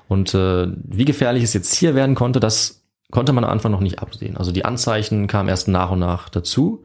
Und 0.08 0.34
äh, 0.34 0.68
wie 0.84 1.04
gefährlich 1.04 1.42
es 1.42 1.54
jetzt 1.54 1.74
hier 1.74 1.94
werden 1.94 2.14
konnte, 2.14 2.40
das 2.40 2.84
konnte 3.10 3.32
man 3.32 3.44
am 3.44 3.50
Anfang 3.50 3.72
noch 3.72 3.80
nicht 3.80 4.00
absehen. 4.00 4.36
Also 4.36 4.52
die 4.52 4.64
Anzeichen 4.64 5.26
kamen 5.26 5.48
erst 5.48 5.68
nach 5.68 5.90
und 5.90 6.00
nach 6.00 6.28
dazu. 6.28 6.82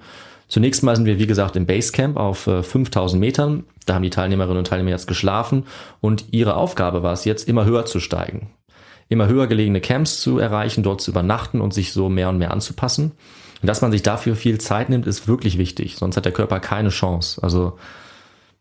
Zunächst 0.47 0.81
mal 0.83 0.95
sind 0.95 1.05
wir, 1.05 1.19
wie 1.19 1.27
gesagt, 1.27 1.55
im 1.55 1.65
Basecamp 1.65 2.17
auf 2.17 2.47
äh, 2.47 2.63
5000 2.63 3.19
Metern. 3.19 3.65
Da 3.85 3.95
haben 3.95 4.03
die 4.03 4.09
Teilnehmerinnen 4.09 4.57
und 4.57 4.67
Teilnehmer 4.67 4.89
jetzt 4.89 5.07
geschlafen 5.07 5.65
und 6.01 6.25
ihre 6.31 6.55
Aufgabe 6.55 7.03
war 7.03 7.13
es 7.13 7.25
jetzt, 7.25 7.47
immer 7.47 7.65
höher 7.65 7.85
zu 7.85 7.99
steigen. 7.99 8.51
Immer 9.09 9.27
höher 9.27 9.47
gelegene 9.47 9.81
Camps 9.81 10.21
zu 10.21 10.39
erreichen, 10.39 10.83
dort 10.83 11.01
zu 11.01 11.11
übernachten 11.11 11.61
und 11.61 11.73
sich 11.73 11.93
so 11.93 12.09
mehr 12.09 12.29
und 12.29 12.37
mehr 12.37 12.51
anzupassen. 12.51 13.13
Und 13.61 13.67
dass 13.67 13.81
man 13.81 13.91
sich 13.91 14.03
dafür 14.03 14.35
viel 14.35 14.59
Zeit 14.59 14.89
nimmt, 14.89 15.07
ist 15.07 15.27
wirklich 15.27 15.57
wichtig. 15.57 15.97
Sonst 15.97 16.17
hat 16.17 16.25
der 16.25 16.31
Körper 16.31 16.59
keine 16.59 16.89
Chance. 16.89 17.41
Also 17.43 17.77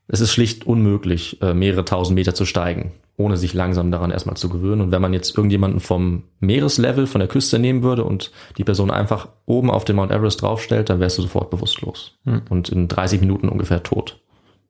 es 0.09 0.21
ist 0.21 0.33
schlicht 0.33 0.67
unmöglich, 0.67 1.41
äh, 1.43 1.55
mehrere 1.55 1.85
tausend 1.85 2.15
Meter 2.15 2.35
zu 2.35 2.45
steigen, 2.45 2.93
ohne 3.19 3.37
sich 3.37 3.53
langsam 3.53 3.91
daran 3.91 4.13
erstmal 4.13 4.37
zu 4.37 4.49
gewöhnen. 4.49 4.81
Und 4.81 4.93
wenn 4.93 5.03
man 5.03 5.13
jetzt 5.13 5.37
irgendjemanden 5.37 5.81
vom 5.81 6.23
Meereslevel, 6.39 7.09
von 7.09 7.19
der 7.19 7.29
Küste 7.29 7.59
nehmen 7.59 7.83
würde 7.83 8.05
und 8.05 8.31
die 8.57 8.65
Person 8.65 8.93
einfach 8.93 9.29
oben 9.45 9.71
auf 9.71 9.85
den 9.85 9.97
Mount 9.97 10.13
Everest 10.13 10.41
draufstellt, 10.41 10.89
dann 10.89 11.01
wärst 11.01 11.19
du 11.19 11.23
sofort 11.23 11.51
bewusstlos. 11.51 12.17
Und 12.49 12.69
in 12.69 12.87
30 12.87 13.21
Minuten 13.21 13.49
ungefähr 13.49 13.83
tot. 13.83 14.21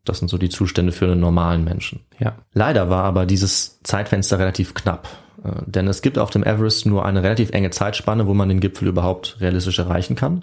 Das 0.05 0.19
sind 0.19 0.29
so 0.29 0.39
die 0.39 0.49
Zustände 0.49 0.93
für 0.93 1.05
einen 1.05 1.21
normalen 1.21 1.63
Menschen. 1.63 2.01
Ja. 2.19 2.37
Leider 2.55 2.89
war 2.89 3.05
aber 3.05 3.27
dieses 3.27 3.83
Zeitfenster 3.83 4.39
relativ 4.39 4.73
knapp. 4.73 5.09
äh, 5.45 5.51
Denn 5.67 5.87
es 5.87 6.01
gibt 6.01 6.19
auf 6.19 6.31
dem 6.31 6.43
Everest 6.43 6.87
nur 6.87 7.05
eine 7.05 7.23
relativ 7.23 7.51
enge 7.51 7.69
Zeitspanne, 7.69 8.27
wo 8.27 8.33
man 8.33 8.49
den 8.49 8.61
Gipfel 8.61 8.89
überhaupt 8.89 9.37
realistisch 9.41 9.79
erreichen 9.79 10.17
kann. 10.17 10.43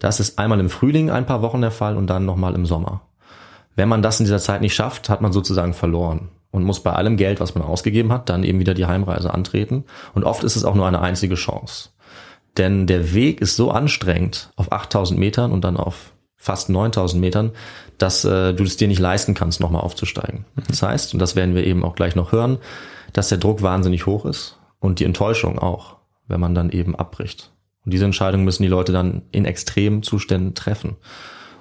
Das 0.00 0.18
ist 0.18 0.40
einmal 0.40 0.58
im 0.58 0.68
Frühling 0.68 1.10
ein 1.10 1.26
paar 1.26 1.42
Wochen 1.42 1.60
der 1.60 1.70
Fall 1.70 1.96
und 1.96 2.08
dann 2.08 2.26
nochmal 2.26 2.56
im 2.56 2.66
Sommer. 2.66 3.02
Wenn 3.76 3.88
man 3.88 4.02
das 4.02 4.18
in 4.18 4.24
dieser 4.24 4.40
Zeit 4.40 4.62
nicht 4.62 4.74
schafft, 4.74 5.08
hat 5.08 5.20
man 5.20 5.32
sozusagen 5.32 5.74
verloren 5.74 6.30
und 6.50 6.64
muss 6.64 6.82
bei 6.82 6.92
allem 6.92 7.16
Geld, 7.16 7.40
was 7.40 7.54
man 7.54 7.64
ausgegeben 7.64 8.12
hat, 8.12 8.28
dann 8.28 8.44
eben 8.44 8.60
wieder 8.60 8.74
die 8.74 8.86
Heimreise 8.86 9.32
antreten. 9.32 9.84
Und 10.14 10.24
oft 10.24 10.44
ist 10.44 10.56
es 10.56 10.64
auch 10.64 10.74
nur 10.74 10.86
eine 10.86 11.00
einzige 11.00 11.34
Chance. 11.34 11.90
Denn 12.56 12.86
der 12.86 13.12
Weg 13.14 13.40
ist 13.40 13.56
so 13.56 13.70
anstrengend 13.70 14.50
auf 14.56 14.72
8000 14.72 15.18
Metern 15.18 15.52
und 15.52 15.62
dann 15.62 15.76
auf 15.76 16.12
fast 16.36 16.70
9000 16.70 17.20
Metern, 17.20 17.52
dass 17.98 18.24
äh, 18.24 18.54
du 18.54 18.64
es 18.64 18.76
dir 18.76 18.88
nicht 18.88 19.00
leisten 19.00 19.34
kannst, 19.34 19.60
nochmal 19.60 19.82
aufzusteigen. 19.82 20.44
Das 20.68 20.82
heißt, 20.82 21.12
und 21.12 21.20
das 21.20 21.36
werden 21.36 21.54
wir 21.54 21.64
eben 21.64 21.84
auch 21.84 21.94
gleich 21.94 22.14
noch 22.14 22.32
hören, 22.32 22.58
dass 23.12 23.28
der 23.28 23.38
Druck 23.38 23.62
wahnsinnig 23.62 24.06
hoch 24.06 24.24
ist 24.24 24.58
und 24.78 25.00
die 25.00 25.04
Enttäuschung 25.04 25.58
auch, 25.58 25.96
wenn 26.28 26.40
man 26.40 26.54
dann 26.54 26.70
eben 26.70 26.94
abbricht. 26.94 27.52
Und 27.84 27.92
diese 27.92 28.04
Entscheidung 28.04 28.44
müssen 28.44 28.62
die 28.62 28.68
Leute 28.68 28.92
dann 28.92 29.22
in 29.32 29.44
extremen 29.44 30.02
Zuständen 30.02 30.54
treffen. 30.54 30.96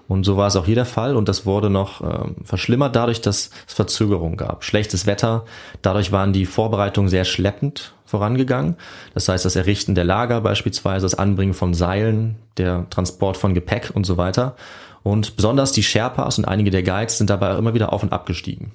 Und 0.08 0.24
so 0.24 0.38
war 0.38 0.48
es 0.48 0.56
auch 0.56 0.66
hier 0.66 0.76
der 0.76 0.86
Fall 0.86 1.16
und 1.16 1.28
das 1.28 1.46
wurde 1.46 1.70
noch 1.70 2.02
ähm, 2.02 2.36
verschlimmert 2.44 2.96
dadurch, 2.96 3.22
dass 3.22 3.50
es 3.68 3.74
Verzögerungen 3.74 4.38
gab. 4.38 4.64
Schlechtes 4.64 5.06
Wetter, 5.08 5.46
dadurch 5.82 6.12
waren 6.12 6.32
die 6.32 6.46
Vorbereitungen 6.46 7.10
sehr 7.10 7.26
schleppend 7.26 7.94
vorangegangen. 8.06 8.76
Das 9.14 9.28
heißt, 9.28 9.46
das 9.46 9.56
Errichten 9.56 9.96
der 9.96 10.04
Lager 10.04 10.42
beispielsweise, 10.42 11.06
das 11.06 11.16
Anbringen 11.16 11.54
von 11.54 11.74
Seilen, 11.74 12.36
der 12.58 12.88
Transport 12.90 13.38
von 13.38 13.54
Gepäck 13.54 13.92
und 13.94 14.06
so 14.06 14.18
weiter. 14.18 14.56
Und 15.02 15.36
besonders 15.36 15.72
die 15.72 15.84
Sherpas 15.84 16.38
und 16.38 16.46
einige 16.46 16.72
der 16.72 16.84
Guides 16.84 17.18
sind 17.18 17.30
dabei 17.30 17.58
immer 17.58 17.74
wieder 17.74 17.94
auf 17.94 18.04
und 18.04 18.14
ab 18.14 18.26
gestiegen. 18.26 18.72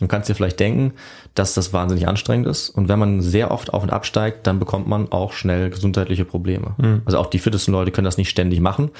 Du 0.00 0.08
kannst 0.08 0.28
dir 0.28 0.34
vielleicht 0.34 0.58
denken, 0.58 0.94
dass 1.34 1.54
das 1.54 1.72
wahnsinnig 1.72 2.08
anstrengend 2.08 2.48
ist. 2.48 2.70
Und 2.70 2.88
wenn 2.88 2.98
man 2.98 3.20
sehr 3.20 3.50
oft 3.50 3.72
auf 3.72 3.82
und 3.82 3.90
absteigt, 3.90 4.46
dann 4.46 4.58
bekommt 4.58 4.88
man 4.88 5.12
auch 5.12 5.32
schnell 5.32 5.70
gesundheitliche 5.70 6.24
Probleme. 6.24 6.74
Also 7.04 7.18
auch 7.18 7.26
die 7.26 7.38
fittesten 7.38 7.72
Leute 7.72 7.92
können 7.92 8.04
das 8.04 8.16
nicht 8.16 8.30
ständig 8.30 8.60
machen. 8.60 8.90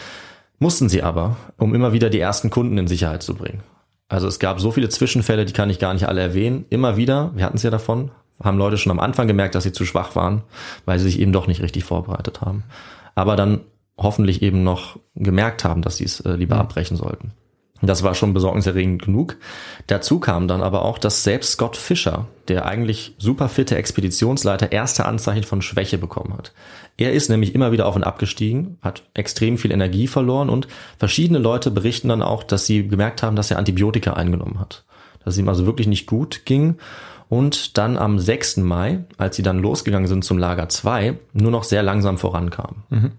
Mussten 0.62 0.88
sie 0.88 1.02
aber, 1.02 1.38
um 1.58 1.74
immer 1.74 1.92
wieder 1.92 2.08
die 2.08 2.20
ersten 2.20 2.48
Kunden 2.48 2.78
in 2.78 2.86
Sicherheit 2.86 3.24
zu 3.24 3.34
bringen. 3.34 3.64
Also 4.08 4.28
es 4.28 4.38
gab 4.38 4.60
so 4.60 4.70
viele 4.70 4.88
Zwischenfälle, 4.88 5.44
die 5.44 5.52
kann 5.52 5.70
ich 5.70 5.80
gar 5.80 5.92
nicht 5.92 6.06
alle 6.06 6.20
erwähnen. 6.20 6.66
Immer 6.70 6.96
wieder, 6.96 7.32
wir 7.34 7.44
hatten 7.44 7.56
es 7.56 7.64
ja 7.64 7.70
davon, 7.70 8.12
haben 8.40 8.58
Leute 8.58 8.78
schon 8.78 8.92
am 8.92 9.00
Anfang 9.00 9.26
gemerkt, 9.26 9.56
dass 9.56 9.64
sie 9.64 9.72
zu 9.72 9.84
schwach 9.84 10.14
waren, 10.14 10.42
weil 10.84 11.00
sie 11.00 11.06
sich 11.06 11.18
eben 11.18 11.32
doch 11.32 11.48
nicht 11.48 11.62
richtig 11.62 11.82
vorbereitet 11.82 12.42
haben. 12.42 12.62
Aber 13.16 13.34
dann 13.34 13.62
hoffentlich 13.96 14.40
eben 14.40 14.62
noch 14.62 15.00
gemerkt 15.16 15.64
haben, 15.64 15.82
dass 15.82 15.96
sie 15.96 16.04
es 16.04 16.20
äh, 16.20 16.36
lieber 16.36 16.58
abbrechen 16.58 16.96
sollten. 16.96 17.32
Das 17.82 18.04
war 18.04 18.14
schon 18.14 18.32
besorgniserregend 18.32 19.02
genug. 19.02 19.36
Dazu 19.88 20.20
kam 20.20 20.46
dann 20.46 20.62
aber 20.62 20.84
auch, 20.84 20.98
dass 20.98 21.24
selbst 21.24 21.52
Scott 21.52 21.76
Fischer, 21.76 22.26
der 22.46 22.64
eigentlich 22.64 23.14
super 23.18 23.48
fitte 23.48 23.76
Expeditionsleiter, 23.76 24.70
erste 24.70 25.04
Anzeichen 25.04 25.42
von 25.42 25.62
Schwäche 25.62 25.98
bekommen 25.98 26.34
hat. 26.34 26.52
Er 26.96 27.12
ist 27.12 27.28
nämlich 27.28 27.54
immer 27.54 27.72
wieder 27.72 27.86
auf 27.86 27.96
und 27.96 28.04
abgestiegen, 28.04 28.78
hat 28.82 29.02
extrem 29.14 29.58
viel 29.58 29.72
Energie 29.72 30.06
verloren 30.06 30.48
und 30.48 30.68
verschiedene 30.98 31.40
Leute 31.40 31.72
berichten 31.72 32.08
dann 32.08 32.22
auch, 32.22 32.44
dass 32.44 32.66
sie 32.66 32.86
gemerkt 32.86 33.22
haben, 33.22 33.34
dass 33.34 33.50
er 33.50 33.58
Antibiotika 33.58 34.12
eingenommen 34.12 34.60
hat. 34.60 34.84
Dass 35.24 35.34
es 35.34 35.38
ihm 35.38 35.48
also 35.48 35.66
wirklich 35.66 35.88
nicht 35.88 36.06
gut 36.06 36.42
ging 36.44 36.76
und 37.28 37.78
dann 37.78 37.96
am 37.96 38.18
6. 38.18 38.58
Mai, 38.58 39.04
als 39.16 39.36
sie 39.36 39.42
dann 39.42 39.58
losgegangen 39.58 40.06
sind 40.06 40.22
zum 40.22 40.38
Lager 40.38 40.68
2, 40.68 41.18
nur 41.32 41.50
noch 41.50 41.64
sehr 41.64 41.82
langsam 41.82 42.18
vorankam. 42.18 42.84
Mhm. 42.90 43.12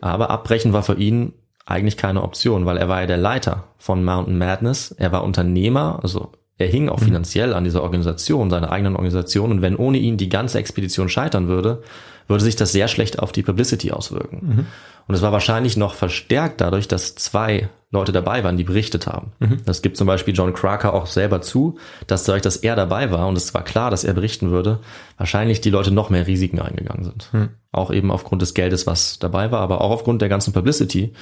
Aber 0.00 0.30
abbrechen 0.30 0.72
war 0.72 0.82
für 0.82 0.94
ihn 0.94 1.32
eigentlich 1.66 1.96
keine 1.96 2.22
Option, 2.22 2.64
weil 2.64 2.78
er 2.78 2.88
war 2.88 3.00
ja 3.00 3.06
der 3.06 3.16
Leiter 3.16 3.64
von 3.76 4.04
Mountain 4.04 4.38
Madness, 4.38 4.92
er 4.92 5.12
war 5.12 5.24
Unternehmer, 5.24 5.98
also 6.02 6.32
er 6.58 6.68
hing 6.68 6.88
auch 6.88 7.00
mhm. 7.00 7.06
finanziell 7.06 7.52
an 7.52 7.64
dieser 7.64 7.82
Organisation, 7.82 8.48
seiner 8.48 8.70
eigenen 8.70 8.96
Organisation 8.96 9.50
und 9.50 9.62
wenn 9.62 9.76
ohne 9.76 9.98
ihn 9.98 10.16
die 10.16 10.28
ganze 10.28 10.58
Expedition 10.58 11.08
scheitern 11.08 11.48
würde, 11.48 11.82
würde 12.28 12.44
sich 12.44 12.56
das 12.56 12.72
sehr 12.72 12.88
schlecht 12.88 13.18
auf 13.18 13.32
die 13.32 13.42
Publicity 13.42 13.92
auswirken. 13.92 14.40
Mhm. 14.42 14.66
Und 15.08 15.14
es 15.14 15.22
war 15.22 15.32
wahrscheinlich 15.32 15.76
noch 15.76 15.94
verstärkt 15.94 16.60
dadurch, 16.60 16.88
dass 16.88 17.14
zwei 17.14 17.68
Leute 17.92 18.10
dabei 18.10 18.42
waren, 18.42 18.56
die 18.56 18.64
berichtet 18.64 19.06
haben. 19.06 19.32
Mhm. 19.38 19.58
Das 19.64 19.80
gibt 19.80 19.96
zum 19.96 20.08
Beispiel 20.08 20.34
John 20.34 20.52
Cracker 20.52 20.92
auch 20.92 21.06
selber 21.06 21.40
zu, 21.40 21.78
dass 22.08 22.24
dadurch, 22.24 22.42
dass 22.42 22.56
er 22.56 22.74
dabei 22.74 23.12
war 23.12 23.28
und 23.28 23.36
es 23.36 23.54
war 23.54 23.62
klar, 23.62 23.90
dass 23.90 24.02
er 24.02 24.14
berichten 24.14 24.50
würde, 24.50 24.80
wahrscheinlich 25.16 25.60
die 25.60 25.70
Leute 25.70 25.92
noch 25.92 26.10
mehr 26.10 26.26
Risiken 26.26 26.58
eingegangen 26.58 27.04
sind. 27.04 27.28
Mhm. 27.32 27.48
Auch 27.70 27.92
eben 27.92 28.10
aufgrund 28.10 28.42
des 28.42 28.54
Geldes, 28.54 28.86
was 28.86 29.20
dabei 29.20 29.52
war, 29.52 29.60
aber 29.60 29.80
auch 29.80 29.90
aufgrund 29.90 30.22
der 30.22 30.28
ganzen 30.28 30.52
Publicity. 30.52 31.12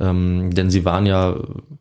Ähm, 0.00 0.54
denn 0.54 0.70
sie 0.70 0.84
waren 0.84 1.06
ja 1.06 1.36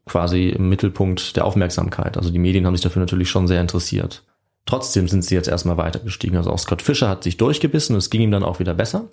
quasi 0.05 0.49
im 0.49 0.69
Mittelpunkt 0.69 1.35
der 1.37 1.45
Aufmerksamkeit. 1.45 2.17
Also 2.17 2.29
die 2.29 2.39
Medien 2.39 2.65
haben 2.65 2.75
sich 2.75 2.83
dafür 2.83 3.01
natürlich 3.01 3.29
schon 3.29 3.47
sehr 3.47 3.61
interessiert. 3.61 4.23
Trotzdem 4.65 5.07
sind 5.07 5.23
sie 5.23 5.35
jetzt 5.35 5.47
erstmal 5.47 5.77
weitergestiegen. 5.77 6.37
Also 6.37 6.51
auch 6.51 6.59
Scott 6.59 6.81
Fischer 6.81 7.09
hat 7.09 7.23
sich 7.23 7.37
durchgebissen 7.37 7.95
und 7.95 7.99
es 7.99 8.09
ging 8.09 8.21
ihm 8.21 8.31
dann 8.31 8.43
auch 8.43 8.59
wieder 8.59 8.73
besser. 8.73 9.09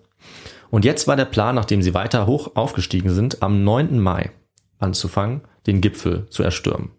Und 0.70 0.84
jetzt 0.84 1.06
war 1.06 1.16
der 1.16 1.26
Plan, 1.26 1.54
nachdem 1.54 1.82
sie 1.82 1.92
weiter 1.92 2.26
hoch 2.26 2.52
aufgestiegen 2.54 3.10
sind, 3.10 3.42
am 3.42 3.62
9. 3.62 3.98
Mai 4.00 4.30
anzufangen, 4.78 5.42
den 5.66 5.80
Gipfel 5.80 6.26
zu 6.30 6.42
erstürmen. 6.42 6.90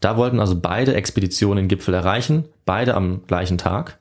Da 0.00 0.16
wollten 0.16 0.40
also 0.40 0.60
beide 0.60 0.94
Expeditionen 0.94 1.64
den 1.64 1.68
Gipfel 1.68 1.94
erreichen, 1.94 2.44
beide 2.66 2.94
am 2.94 3.22
gleichen 3.26 3.56
Tag. 3.56 3.98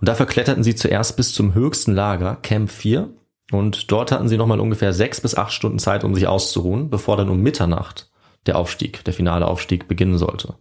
Und 0.00 0.08
dafür 0.08 0.26
kletterten 0.26 0.62
sie 0.62 0.74
zuerst 0.74 1.16
bis 1.16 1.32
zum 1.32 1.54
höchsten 1.54 1.94
Lager, 1.94 2.36
Camp 2.42 2.70
4. 2.70 3.08
Und 3.52 3.90
dort 3.90 4.12
hatten 4.12 4.28
sie 4.28 4.36
nochmal 4.36 4.60
ungefähr 4.60 4.92
sechs 4.92 5.20
bis 5.20 5.36
acht 5.36 5.52
Stunden 5.52 5.78
Zeit, 5.78 6.04
um 6.04 6.14
sich 6.14 6.26
auszuruhen, 6.26 6.90
bevor 6.90 7.16
dann 7.16 7.30
um 7.30 7.40
Mitternacht 7.40 8.10
der 8.46 8.58
Aufstieg, 8.58 9.04
der 9.04 9.14
finale 9.14 9.46
Aufstieg 9.46 9.88
beginnen 9.88 10.18
sollte. 10.18 10.54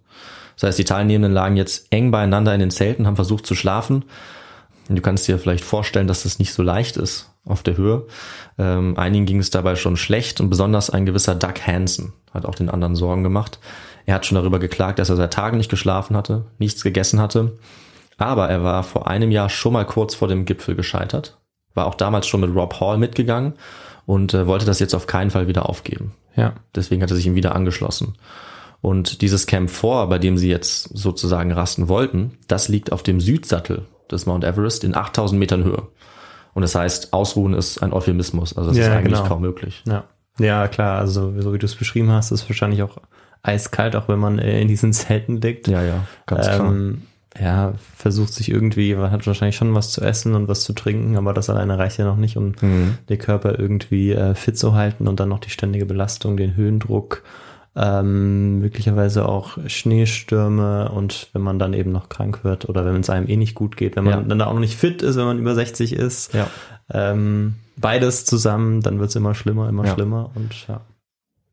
Das 0.55 0.63
heißt, 0.63 0.79
die 0.79 0.85
Teilnehmenden 0.85 1.33
lagen 1.33 1.57
jetzt 1.57 1.87
eng 1.91 2.11
beieinander 2.11 2.53
in 2.53 2.59
den 2.59 2.71
Zelten, 2.71 3.05
haben 3.05 3.15
versucht 3.15 3.45
zu 3.45 3.55
schlafen. 3.55 4.05
Und 4.87 4.95
du 4.95 5.01
kannst 5.01 5.27
dir 5.27 5.39
vielleicht 5.39 5.63
vorstellen, 5.63 6.07
dass 6.07 6.23
das 6.23 6.39
nicht 6.39 6.53
so 6.53 6.63
leicht 6.63 6.97
ist 6.97 7.31
auf 7.45 7.63
der 7.63 7.77
Höhe. 7.77 8.05
Ähm, 8.57 8.97
einigen 8.97 9.25
ging 9.25 9.39
es 9.39 9.49
dabei 9.49 9.75
schon 9.75 9.97
schlecht 9.97 10.41
und 10.41 10.49
besonders 10.49 10.89
ein 10.89 11.05
gewisser 11.05 11.35
Doug 11.35 11.55
Hansen 11.65 12.13
hat 12.33 12.45
auch 12.45 12.55
den 12.55 12.69
anderen 12.69 12.95
Sorgen 12.95 13.23
gemacht. 13.23 13.59
Er 14.05 14.15
hat 14.15 14.25
schon 14.25 14.35
darüber 14.35 14.59
geklagt, 14.59 14.99
dass 14.99 15.09
er 15.09 15.15
seit 15.15 15.33
Tagen 15.33 15.57
nicht 15.57 15.69
geschlafen 15.69 16.15
hatte, 16.15 16.45
nichts 16.59 16.83
gegessen 16.83 17.19
hatte. 17.19 17.57
Aber 18.17 18.49
er 18.49 18.63
war 18.63 18.83
vor 18.83 19.07
einem 19.07 19.31
Jahr 19.31 19.49
schon 19.49 19.73
mal 19.73 19.85
kurz 19.85 20.15
vor 20.15 20.27
dem 20.27 20.45
Gipfel 20.45 20.75
gescheitert, 20.75 21.37
war 21.73 21.87
auch 21.87 21.95
damals 21.95 22.27
schon 22.27 22.41
mit 22.41 22.55
Rob 22.55 22.79
Hall 22.79 22.97
mitgegangen 22.97 23.53
und 24.05 24.33
äh, 24.33 24.47
wollte 24.47 24.65
das 24.65 24.79
jetzt 24.79 24.93
auf 24.93 25.07
keinen 25.07 25.31
Fall 25.31 25.47
wieder 25.47 25.67
aufgeben. 25.67 26.13
Ja. 26.35 26.53
Deswegen 26.75 27.01
hat 27.01 27.09
er 27.09 27.15
sich 27.15 27.25
ihm 27.25 27.35
wieder 27.35 27.55
angeschlossen. 27.55 28.15
Und 28.85 29.23
dieses 29.23 29.47
Camp 29.47 29.71
4, 29.71 30.05
bei 30.05 30.19
dem 30.19 30.37
sie 30.37 30.47
jetzt 30.47 30.95
sozusagen 30.95 31.51
rasten 31.51 31.87
wollten, 31.87 32.37
das 32.47 32.67
liegt 32.67 32.91
auf 32.91 33.01
dem 33.01 33.19
Südsattel 33.19 33.87
des 34.11 34.27
Mount 34.27 34.43
Everest 34.43 34.83
in 34.83 34.93
8000 34.95 35.39
Metern 35.39 35.63
Höhe. 35.63 35.87
Und 36.53 36.61
das 36.61 36.75
heißt, 36.75 37.11
Ausruhen 37.11 37.55
ist 37.55 37.81
ein 37.81 37.93
Euphemismus. 37.93 38.55
Also 38.55 38.69
das 38.69 38.77
ja, 38.77 38.83
ist 38.83 38.91
eigentlich 38.91 39.15
genau. 39.15 39.27
kaum 39.27 39.41
möglich. 39.41 39.81
Ja. 39.87 40.03
ja, 40.37 40.67
klar. 40.67 40.99
Also 40.99 41.33
so 41.41 41.51
wie 41.51 41.57
du 41.57 41.65
es 41.65 41.73
beschrieben 41.73 42.11
hast, 42.11 42.29
ist 42.29 42.47
wahrscheinlich 42.47 42.83
auch 42.83 42.97
eiskalt, 43.41 43.95
auch 43.95 44.07
wenn 44.07 44.19
man 44.19 44.37
äh, 44.37 44.61
in 44.61 44.67
diesen 44.67 44.93
Zelten 44.93 45.41
liegt. 45.41 45.67
Ja, 45.67 45.81
ja, 45.81 46.05
ganz 46.27 46.47
ähm, 46.47 47.01
klar. 47.33 47.43
Ja, 47.43 47.73
versucht 47.97 48.33
sich 48.33 48.51
irgendwie, 48.51 48.93
man 48.93 49.09
hat 49.09 49.25
wahrscheinlich 49.25 49.55
schon 49.55 49.73
was 49.73 49.93
zu 49.93 50.01
essen 50.01 50.35
und 50.35 50.47
was 50.47 50.61
zu 50.63 50.73
trinken, 50.73 51.17
aber 51.17 51.33
das 51.33 51.49
alleine 51.49 51.79
reicht 51.79 51.97
ja 51.97 52.05
noch 52.05 52.17
nicht, 52.17 52.37
um 52.37 52.53
mhm. 52.61 52.99
den 53.09 53.17
Körper 53.17 53.57
irgendwie 53.57 54.11
äh, 54.11 54.35
fit 54.35 54.59
zu 54.59 54.75
halten 54.75 55.07
und 55.07 55.19
dann 55.19 55.29
noch 55.29 55.39
die 55.39 55.49
ständige 55.49 55.87
Belastung, 55.87 56.37
den 56.37 56.55
Höhendruck 56.55 57.23
ähm, 57.75 58.59
möglicherweise 58.59 59.27
auch 59.27 59.57
Schneestürme 59.67 60.89
und 60.91 61.29
wenn 61.33 61.41
man 61.41 61.59
dann 61.59 61.73
eben 61.73 61.91
noch 61.91 62.07
krank 62.07 62.43
wird 62.43 62.69
oder 62.69 62.85
wenn 62.85 63.01
es 63.01 63.09
einem 63.09 63.27
eh 63.27 63.35
nicht 63.35 63.55
gut 63.55 63.75
geht, 63.75 63.95
wenn 63.95 64.05
man 64.05 64.13
ja. 64.13 64.21
dann 64.21 64.41
auch 64.41 64.53
noch 64.53 64.59
nicht 64.59 64.77
fit 64.77 65.01
ist, 65.01 65.17
wenn 65.17 65.25
man 65.25 65.39
über 65.39 65.55
60 65.55 65.93
ist. 65.93 66.33
Ja. 66.33 66.47
Ähm, 66.89 67.55
beides 67.75 68.25
zusammen, 68.25 68.81
dann 68.81 68.99
wird 68.99 69.09
es 69.09 69.15
immer 69.15 69.35
schlimmer, 69.35 69.67
immer 69.67 69.85
ja. 69.85 69.93
schlimmer 69.93 70.31
und 70.35 70.67
ja. 70.67 70.81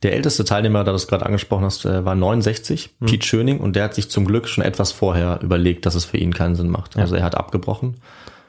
Der 0.03 0.15
älteste 0.15 0.45
Teilnehmer, 0.45 0.83
da 0.83 0.91
du 0.91 0.97
es 0.97 1.07
gerade 1.07 1.25
angesprochen 1.25 1.65
hast, 1.65 1.85
äh, 1.85 2.05
war 2.05 2.17
69, 2.17 2.91
hm. 2.99 3.07
Pete 3.07 3.27
Schöning, 3.27 3.61
und 3.61 3.77
der 3.77 3.85
hat 3.85 3.95
sich 3.95 4.11
zum 4.11 4.25
Glück 4.25 4.49
schon 4.49 4.65
etwas 4.65 4.91
vorher 4.91 5.41
überlegt, 5.43 5.87
dass 5.87 5.95
es 5.95 6.05
für 6.05 6.17
ihn 6.17 6.35
keinen 6.35 6.57
Sinn 6.57 6.69
macht. 6.69 6.97
Also 6.97 7.15
er 7.15 7.23
hat 7.23 7.37
abgebrochen 7.37 7.97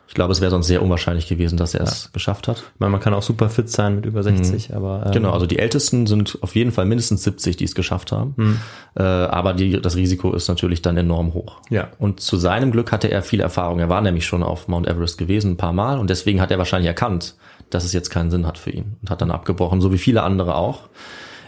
ich 0.08 0.13
glaube, 0.13 0.32
es 0.34 0.42
wäre 0.42 0.52
sonst 0.52 0.68
sehr 0.68 0.84
unwahrscheinlich 0.84 1.28
gewesen, 1.28 1.58
dass 1.58 1.74
er 1.74 1.82
es 1.82 2.12
geschafft 2.12 2.48
hat. 2.48 2.58
Ich 2.58 2.80
meine, 2.80 2.92
man 2.92 3.00
kann 3.00 3.13
auch 3.13 3.24
super 3.24 3.50
fit 3.50 3.70
sein 3.70 3.96
mit 3.96 4.06
über 4.06 4.22
60, 4.22 4.70
mhm. 4.70 4.76
aber. 4.76 5.04
Ähm, 5.08 5.12
genau, 5.12 5.32
also 5.32 5.46
die 5.46 5.58
Ältesten 5.58 6.06
sind 6.08 6.38
auf 6.42 6.56
jeden 6.56 6.72
Fall 6.72 6.86
mindestens 6.86 7.24
70, 7.24 7.58
die 7.58 7.63
es 7.63 7.74
geschafft 7.74 8.12
haben. 8.12 8.34
Mhm. 8.36 8.60
Äh, 8.96 9.02
aber 9.02 9.54
die, 9.54 9.82
das 9.82 9.96
Risiko 9.96 10.34
ist 10.34 10.50
natürlich 10.50 10.82
dann 10.82 10.98
enorm 10.98 11.34
hoch. 11.34 11.62
Ja. 11.70 11.88
Und 12.00 12.20
zu 12.20 12.38
seinem 12.38 12.72
Glück 12.72 12.92
hatte 12.92 13.10
er 13.10 13.24
viel 13.24 13.39
Erfahrung. 13.39 13.80
Er 13.80 13.89
war 13.89 14.02
nämlich 14.02 14.26
schon 14.26 14.44
auf 14.44 14.68
Mount 14.68 14.88
Everest 14.88 15.18
gewesen, 15.18 15.54
ein 15.54 15.58
paar 15.58 15.74
Mal, 15.74 15.98
und 15.98 16.10
deswegen 16.10 16.42
hat 16.42 16.52
er 16.52 16.58
wahrscheinlich 16.58 16.88
erkannt, 16.88 17.36
dass 17.70 17.86
es 17.86 17.94
jetzt 17.94 18.10
keinen 18.10 18.30
Sinn 18.30 18.46
hat 18.46 18.58
für 18.58 18.72
ihn 18.72 18.98
und 19.02 19.10
hat 19.10 19.22
dann 19.22 19.32
abgebrochen, 19.32 19.82
so 19.82 19.92
wie 19.92 19.98
viele 19.98 20.24
andere 20.24 20.56
auch. 20.56 20.82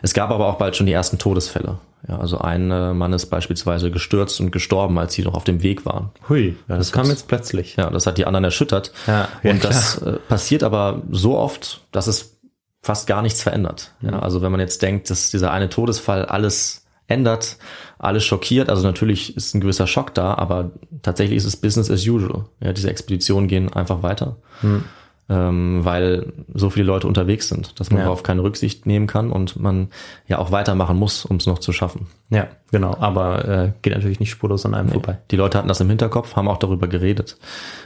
Es 0.02 0.14
gab 0.14 0.32
aber 0.32 0.48
auch 0.48 0.56
bald 0.56 0.76
schon 0.76 0.86
die 0.86 0.94
ersten 0.94 1.18
Todesfälle. 1.18 1.78
Ja, 2.08 2.20
also 2.20 2.38
ein 2.38 2.70
äh, 2.72 2.94
Mann 2.94 3.14
ist 3.14 3.28
beispielsweise 3.28 3.90
gestürzt 3.90 4.40
und 4.40 4.52
gestorben, 4.52 4.98
als 5.00 5.14
sie 5.14 5.24
noch 5.24 5.34
auf 5.34 5.44
dem 5.44 5.64
Weg 5.64 5.86
waren. 5.86 6.12
Hui, 6.30 6.56
ja, 6.68 6.78
das, 6.78 6.88
das 6.88 6.92
kam 6.92 7.08
jetzt 7.08 7.28
plötzlich. 7.28 7.76
Ja, 7.78 7.90
das 7.90 8.06
hat 8.06 8.18
die 8.18 8.26
anderen 8.26 8.44
erschüttert. 8.44 8.92
Ja, 9.08 9.28
ja 9.44 9.52
und 9.52 9.64
das 9.64 9.98
äh, 10.02 10.14
passiert 10.28 10.64
aber 10.64 11.02
so 11.10 11.38
oft, 11.38 11.82
dass 11.92 12.08
es 12.08 12.40
fast 12.82 13.08
gar 13.08 13.22
nichts 13.22 13.42
verändert. 13.42 13.94
Ja, 14.02 14.12
mhm. 14.12 14.20
also 14.20 14.42
wenn 14.42 14.52
man 14.52 14.60
jetzt 14.60 14.82
denkt, 14.82 15.10
dass 15.10 15.32
dieser 15.32 15.52
eine 15.52 15.70
Todesfall 15.70 16.26
alles 16.26 16.86
ändert, 17.08 17.58
alles 17.98 18.24
schockiert, 18.24 18.70
also 18.70 18.84
natürlich 18.84 19.36
ist 19.36 19.56
ein 19.56 19.62
gewisser 19.62 19.88
Schock 19.88 20.14
da, 20.14 20.36
aber 20.36 20.72
tatsächlich 21.02 21.38
ist 21.38 21.46
es 21.46 21.56
Business 21.56 21.90
as 21.90 22.06
usual. 22.08 22.46
Ja, 22.60 22.74
diese 22.74 22.90
Expeditionen 22.90 23.48
gehen 23.48 23.74
einfach 23.74 24.04
weiter. 24.04 24.38
Mhm 24.62 24.84
ähm, 25.28 25.84
weil 25.84 26.34
so 26.54 26.70
viele 26.70 26.86
Leute 26.86 27.08
unterwegs 27.08 27.48
sind, 27.48 27.80
dass 27.80 27.90
man 27.90 28.00
ja. 28.00 28.06
darauf 28.06 28.22
keine 28.22 28.44
Rücksicht 28.44 28.86
nehmen 28.86 29.08
kann 29.08 29.32
und 29.32 29.60
man 29.60 29.90
ja 30.28 30.38
auch 30.38 30.52
weitermachen 30.52 30.98
muss, 30.98 31.26
um 31.26 31.38
es 31.38 31.48
noch 31.48 31.60
zu 31.60 31.72
schaffen. 31.72 32.08
Ja, 32.30 32.48
genau, 32.72 32.96
aber 33.00 33.46
äh, 33.46 33.72
geht 33.82 33.94
natürlich 33.94 34.20
nicht 34.20 34.30
spurlos 34.30 34.66
an 34.66 34.76
einem 34.76 34.88
nee. 34.88 34.94
vorbei. 34.94 35.18
Die 35.32 35.36
Leute 35.36 35.58
hatten 35.58 35.68
das 35.68 35.82
im 35.82 35.90
Hinterkopf, 35.90 36.36
haben 36.36 36.48
auch 36.48 36.58
darüber 36.58 36.88
geredet, 36.88 37.38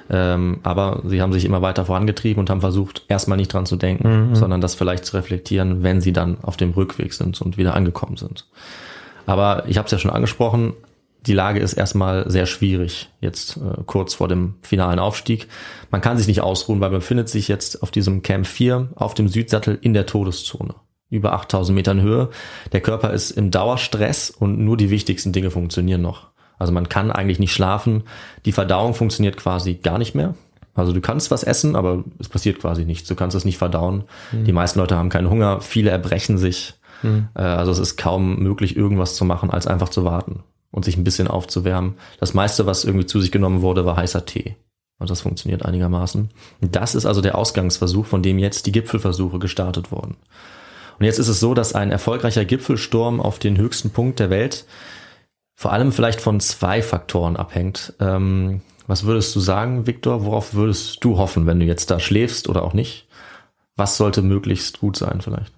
ähm, 0.10 0.60
aber 0.64 1.02
sie 1.06 1.22
haben 1.22 1.32
sich 1.32 1.46
immer 1.46 1.62
weiter 1.62 1.86
vorangetrieben 1.86 2.42
und 2.42 2.50
haben 2.50 2.62
versucht, 2.62 3.06
erstmal 3.08 3.38
nicht 3.38 3.54
dran 3.54 3.66
zu 3.66 3.78
denken, 3.78 4.30
mhm. 4.30 4.36
sondern 4.36 4.60
das 4.60 4.76
vielleicht 4.76 5.06
zu 5.06 5.16
reflektieren, 5.16 5.82
wenn 5.82 6.02
sie 6.02 6.12
dann 6.12 6.38
auf 6.42 6.58
dem 6.58 6.72
Rückweg 6.72 7.14
sind 7.14 7.42
und 7.42 7.58
wieder 7.58 7.74
angekommen 7.74 8.18
sind. 8.18 8.48
Aber 9.26 9.64
ich 9.68 9.78
habe 9.78 9.86
es 9.86 9.92
ja 9.92 10.00
schon 10.00 10.12
angesprochen, 10.12 10.74
die 11.26 11.34
Lage 11.34 11.60
ist 11.60 11.74
erstmal 11.74 12.30
sehr 12.30 12.46
schwierig, 12.46 13.10
jetzt 13.20 13.58
äh, 13.58 13.82
kurz 13.86 14.14
vor 14.14 14.28
dem 14.28 14.56
finalen 14.62 15.00
Aufstieg. 15.00 15.48
Man 15.92 16.02
kann 16.02 16.18
sich 16.18 16.28
nicht 16.28 16.42
ausruhen, 16.42 16.80
weil 16.80 16.92
man 16.92 17.00
befindet 17.00 17.30
sich 17.30 17.48
jetzt 17.48 17.84
auf 17.84 17.92
diesem 17.92 18.22
Camp 18.22 18.48
4 18.48 18.90
auf 18.96 19.14
dem 19.16 19.28
Südsattel 19.28 19.78
in 19.82 19.94
der 19.94 20.06
Todeszone. 20.06 20.76
Über 21.10 21.34
8000 21.34 21.76
Metern 21.76 22.02
Höhe. 22.02 22.30
Der 22.72 22.82
Körper 22.82 23.12
ist 23.12 23.32
im 23.32 23.52
Dauerstress 23.52 24.30
und 24.30 24.60
nur 24.60 24.78
die 24.78 24.92
wichtigsten 24.92 25.34
Dinge 25.34 25.52
funktionieren 25.52 26.02
noch. 26.02 26.28
Also 26.58 26.72
man 26.72 26.88
kann 26.88 27.12
eigentlich 27.12 27.40
nicht 27.40 27.54
schlafen. 27.54 28.04
Die 28.46 28.52
Verdauung 28.52 28.94
funktioniert 28.94 29.36
quasi 29.36 29.76
gar 29.76 29.98
nicht 29.98 30.14
mehr. 30.14 30.36
Also 30.76 30.94
du 30.94 31.02
kannst 31.02 31.32
was 31.32 31.44
essen, 31.44 31.76
aber 31.76 32.04
es 32.20 32.30
passiert 32.30 32.60
quasi 32.60 32.86
nichts. 32.86 33.10
Du 33.10 33.16
kannst 33.16 33.36
es 33.36 33.44
nicht 33.44 33.58
verdauen. 33.58 34.04
Mhm. 34.32 34.46
Die 34.46 34.54
meisten 34.54 34.80
Leute 34.80 34.96
haben 34.96 35.10
keinen 35.10 35.30
Hunger. 35.30 35.62
Viele 35.62 35.90
erbrechen 35.90 36.38
sich. 36.38 36.76
Mhm. 37.02 37.30
Also 37.34 37.72
es 37.72 37.80
ist 37.80 37.98
kaum 37.98 38.40
möglich, 38.40 38.78
irgendwas 38.78 39.16
zu 39.16 39.26
machen, 39.26 39.50
als 39.50 39.68
einfach 39.68 39.90
zu 39.90 40.06
warten 40.06 40.44
und 40.72 40.86
sich 40.86 40.98
ein 40.98 41.04
bisschen 41.04 41.28
aufzuwärmen. 41.28 41.96
Das 42.20 42.34
meiste, 42.34 42.66
was 42.66 42.84
irgendwie 42.84 43.06
zu 43.06 43.20
sich 43.20 43.32
genommen 43.32 43.62
wurde, 43.62 43.86
war 43.86 43.98
heißer 43.98 44.26
Tee. 44.26 44.56
Und 45.00 45.10
das 45.10 45.22
funktioniert 45.22 45.64
einigermaßen. 45.66 46.30
Das 46.62 46.94
ist 46.94 47.06
also 47.06 47.22
der 47.22 47.38
Ausgangsversuch, 47.38 48.06
von 48.06 48.22
dem 48.22 48.38
jetzt 48.38 48.66
die 48.66 48.72
Gipfelversuche 48.72 49.40
gestartet 49.40 49.92
wurden. 49.92 50.18
Und 51.00 51.06
jetzt 51.06 51.20
ist 51.20 51.30
es 51.30 51.40
so, 51.40 51.54
dass 51.54 51.74
ein 51.74 51.92
erfolgreicher 51.92 52.44
Gipfelsturm 52.44 53.22
auf 53.22 53.40
den 53.40 53.58
höchsten 53.58 53.92
Punkt 53.92 54.20
der 54.20 54.30
Welt 54.30 54.66
vor 55.56 55.72
allem 55.74 55.92
vielleicht 55.92 56.22
von 56.22 56.40
zwei 56.40 56.82
Faktoren 56.82 57.36
abhängt. 57.36 57.94
Ähm, 58.00 58.62
was 58.88 59.04
würdest 59.04 59.36
du 59.36 59.40
sagen, 59.40 59.88
Viktor? 59.88 60.26
Worauf 60.26 60.54
würdest 60.54 61.04
du 61.04 61.18
hoffen, 61.18 61.46
wenn 61.46 61.60
du 61.60 61.66
jetzt 61.66 61.92
da 61.92 62.00
schläfst 62.00 62.50
oder 62.50 62.64
auch 62.64 62.74
nicht? 62.74 63.08
Was 63.76 63.98
sollte 63.98 64.22
möglichst 64.22 64.80
gut 64.80 64.98
sein 64.98 65.22
vielleicht? 65.22 65.54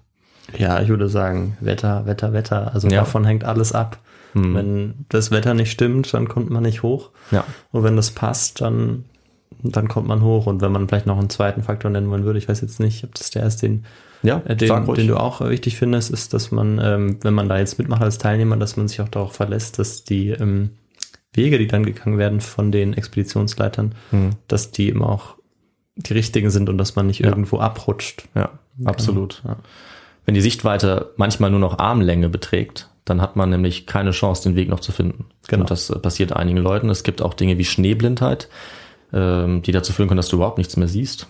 Ja, 0.58 0.80
ich 0.80 0.88
würde 0.88 1.08
sagen, 1.08 1.56
Wetter, 1.60 2.04
Wetter, 2.06 2.32
Wetter. 2.32 2.72
Also 2.74 2.88
Ja. 2.88 3.00
davon 3.00 3.24
hängt 3.24 3.44
alles 3.44 3.72
ab. 3.72 3.98
Hm. 4.32 4.54
Wenn 4.54 4.94
das 5.08 5.30
Wetter 5.30 5.54
nicht 5.54 5.70
stimmt, 5.70 6.12
dann 6.14 6.28
kommt 6.28 6.50
man 6.50 6.62
nicht 6.62 6.82
hoch. 6.82 7.10
Ja. 7.30 7.44
Und 7.70 7.82
wenn 7.84 7.96
das 7.96 8.10
passt, 8.12 8.60
dann, 8.60 9.04
dann 9.62 9.88
kommt 9.88 10.08
man 10.08 10.22
hoch. 10.22 10.46
Und 10.46 10.60
wenn 10.60 10.72
man 10.72 10.88
vielleicht 10.88 11.06
noch 11.06 11.18
einen 11.18 11.30
zweiten 11.30 11.62
Faktor 11.62 11.90
nennen 11.90 12.10
wollen 12.10 12.24
würde, 12.24 12.38
ich 12.38 12.48
weiß 12.48 12.60
jetzt 12.60 12.80
nicht, 12.80 13.04
ob 13.04 13.14
das 13.14 13.30
der 13.30 13.44
ist, 13.46 13.62
den, 13.62 13.84
Ja, 14.22 14.40
äh, 14.46 14.56
den, 14.56 14.86
den 14.94 15.08
du 15.08 15.16
auch 15.16 15.40
wichtig 15.40 15.76
findest, 15.76 16.10
ist, 16.10 16.32
dass 16.34 16.50
man, 16.50 16.80
ähm, 16.82 17.18
wenn 17.22 17.34
man 17.34 17.48
da 17.48 17.58
jetzt 17.58 17.78
mitmacht 17.78 18.02
als 18.02 18.18
Teilnehmer, 18.18 18.56
dass 18.56 18.76
man 18.76 18.88
sich 18.88 19.00
auch 19.00 19.08
darauf 19.08 19.32
verlässt, 19.34 19.78
dass 19.78 20.04
die 20.04 20.30
ähm, 20.30 20.70
Wege, 21.34 21.58
die 21.58 21.66
dann 21.66 21.84
gegangen 21.84 22.18
werden 22.18 22.40
von 22.40 22.72
den 22.72 22.92
Expeditionsleitern, 22.94 23.94
Hm. 24.10 24.30
dass 24.48 24.70
die 24.70 24.88
immer 24.88 25.08
auch 25.08 25.36
die 25.96 26.14
richtigen 26.14 26.50
sind 26.50 26.68
und 26.70 26.78
dass 26.78 26.96
man 26.96 27.06
nicht 27.06 27.20
Ja. 27.20 27.28
irgendwo 27.28 27.58
abrutscht. 27.58 28.28
Ja, 28.34 28.50
absolut. 28.84 29.42
Ja. 29.46 29.56
Wenn 30.24 30.34
die 30.34 30.40
Sichtweite 30.40 31.10
manchmal 31.16 31.50
nur 31.50 31.60
noch 31.60 31.78
Armlänge 31.78 32.28
beträgt, 32.28 32.88
dann 33.04 33.20
hat 33.20 33.36
man 33.36 33.50
nämlich 33.50 33.86
keine 33.86 34.12
Chance, 34.12 34.44
den 34.44 34.56
Weg 34.56 34.68
noch 34.68 34.80
zu 34.80 34.92
finden. 34.92 35.26
Genau. 35.48 35.62
Und 35.62 35.70
das 35.70 35.90
äh, 35.90 35.98
passiert 35.98 36.32
einigen 36.32 36.58
Leuten. 36.58 36.88
Es 36.88 37.02
gibt 37.02 37.22
auch 37.22 37.34
Dinge 37.34 37.58
wie 37.58 37.64
Schneeblindheit, 37.64 38.48
ähm, 39.12 39.62
die 39.62 39.72
dazu 39.72 39.92
führen 39.92 40.08
können, 40.08 40.18
dass 40.18 40.28
du 40.28 40.36
überhaupt 40.36 40.58
nichts 40.58 40.76
mehr 40.76 40.88
siehst. 40.88 41.26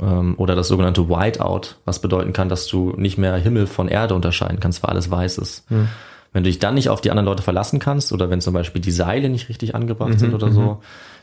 Ähm, 0.00 0.34
oder 0.38 0.54
das 0.54 0.68
sogenannte 0.68 1.08
Whiteout, 1.08 1.76
was 1.84 2.00
bedeuten 2.00 2.32
kann, 2.32 2.48
dass 2.48 2.66
du 2.66 2.92
nicht 2.96 3.18
mehr 3.18 3.36
Himmel 3.36 3.66
von 3.66 3.88
Erde 3.88 4.14
unterscheiden 4.14 4.60
kannst, 4.60 4.82
weil 4.82 4.90
alles 4.90 5.10
weiß 5.10 5.38
ist. 5.38 5.66
Wenn 6.32 6.44
du 6.44 6.50
dich 6.50 6.58
dann 6.58 6.74
nicht 6.74 6.90
auf 6.90 7.00
die 7.00 7.10
anderen 7.10 7.26
Leute 7.26 7.42
verlassen 7.42 7.78
kannst 7.78 8.12
oder 8.12 8.28
wenn 8.28 8.42
zum 8.42 8.52
Beispiel 8.52 8.82
die 8.82 8.90
Seile 8.90 9.30
nicht 9.30 9.48
richtig 9.48 9.74
angebracht 9.74 10.18
sind 10.18 10.34
oder 10.34 10.52
so, 10.52 10.82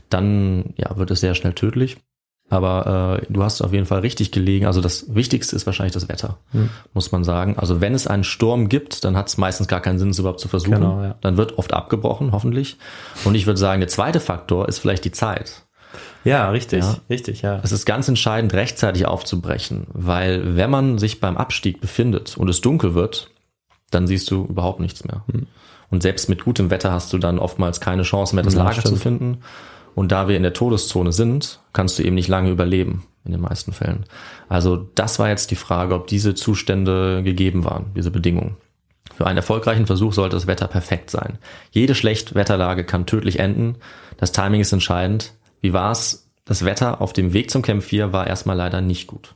dann 0.10 0.74
ja, 0.76 0.98
wird 0.98 1.12
es 1.12 1.20
sehr 1.20 1.36
schnell 1.36 1.54
tödlich. 1.54 1.98
Aber 2.50 3.20
äh, 3.22 3.26
du 3.34 3.42
hast 3.44 3.62
auf 3.62 3.74
jeden 3.74 3.86
Fall 3.86 4.00
richtig 4.02 4.32
gelegen. 4.32 4.66
Also 4.68 4.80
das 4.82 5.16
Wichtigste 5.16 5.56
ist 5.56 5.66
wahrscheinlich 5.66 5.94
das 5.94 6.08
Wetter, 6.10 6.38
muss 6.94 7.12
man 7.12 7.24
sagen. 7.24 7.58
Also 7.58 7.82
wenn 7.82 7.96
es 7.96 8.06
einen 8.06 8.24
Sturm 8.24 8.70
gibt, 8.70 9.04
dann 9.06 9.16
hat 9.18 9.28
es 9.28 9.38
meistens 9.38 9.68
gar 9.68 9.80
keinen 9.82 9.98
Sinn, 9.98 10.10
es 10.10 10.20
überhaupt 10.20 10.40
zu 10.40 10.48
versuchen. 10.48 10.74
Genau, 10.76 11.02
ja. 11.02 11.16
Dann 11.22 11.38
wird 11.38 11.58
oft 11.58 11.74
abgebrochen, 11.74 12.32
hoffentlich. 12.32 12.78
Und 13.26 13.34
ich 13.36 13.48
würde 13.48 13.60
sagen, 13.60 13.80
der 13.80 13.88
zweite 13.90 14.20
Faktor 14.20 14.68
ist 14.70 14.80
vielleicht 14.80 15.06
die 15.06 15.12
Zeit. 15.12 15.64
Ja, 16.26 16.50
richtig, 16.52 16.84
Ja. 16.84 16.98
richtig, 17.10 17.42
ja. 17.42 17.60
Es 17.64 17.72
ist 17.72 17.86
ganz 17.86 18.08
entscheidend, 18.08 18.54
rechtzeitig 18.54 19.06
aufzubrechen, 19.08 19.88
weil 19.94 20.56
wenn 20.56 20.70
man 20.70 20.98
sich 20.98 21.20
beim 21.20 21.38
Abstieg 21.38 21.82
befindet 21.82 22.38
und 22.38 22.50
es 22.50 22.62
dunkel 22.62 22.94
wird, 22.94 23.30
dann 23.90 24.06
siehst 24.08 24.30
du 24.32 24.46
überhaupt 24.46 24.80
nichts 24.80 25.04
mehr. 25.06 25.24
Und 25.92 26.02
selbst 26.04 26.30
mit 26.30 26.44
gutem 26.46 26.70
Wetter 26.70 26.92
hast 26.92 27.14
du 27.14 27.18
dann 27.18 27.40
oftmals 27.40 27.80
keine 27.82 28.04
Chance 28.04 28.36
mehr, 28.36 28.44
das 28.44 28.54
Ja, 28.54 28.64
Lager 28.64 28.76
zu 28.82 28.82
stimmt. 28.82 29.02
finden. 29.02 29.38
Und 29.96 30.12
da 30.12 30.28
wir 30.28 30.38
in 30.38 30.44
der 30.44 30.54
Todeszone 30.54 31.12
sind, 31.12 31.60
kannst 31.72 32.00
du 32.00 32.04
eben 32.04 32.16
nicht 32.16 32.28
lange 32.28 32.50
überleben, 32.50 33.06
in 33.26 33.32
den 33.32 33.42
meisten 33.42 33.74
Fällen. 33.74 34.06
Also 34.50 34.90
das 34.96 35.20
war 35.20 35.30
jetzt 35.30 35.52
die 35.52 35.56
Frage, 35.56 35.96
ob 35.96 36.08
diese 36.08 36.36
Zustände 36.36 37.24
gegeben 37.24 37.64
waren, 37.64 37.92
diese 37.96 38.12
Bedingungen. 38.12 38.58
Für 39.16 39.28
einen 39.28 39.38
erfolgreichen 39.38 39.86
Versuch 39.86 40.14
sollte 40.14 40.36
das 40.36 40.48
Wetter 40.48 40.68
perfekt 40.68 41.10
sein. 41.12 41.38
Jede 41.72 41.94
Schlechtwetterlage 41.94 42.84
kann 42.84 43.06
tödlich 43.06 43.40
enden. 43.40 43.76
Das 44.18 44.32
Timing 44.32 44.62
ist 44.62 44.74
entscheidend. 44.74 45.34
Wie 45.62 45.74
war's? 45.74 46.32
Das 46.46 46.66
Wetter 46.66 47.00
auf 47.00 47.14
dem 47.14 47.34
Weg 47.34 47.52
zum 47.52 47.62
Camp 47.62 47.84
4 47.84 48.12
war 48.12 48.28
erstmal 48.28 48.58
leider 48.58 48.82
nicht 48.82 49.08
gut. 49.08 49.36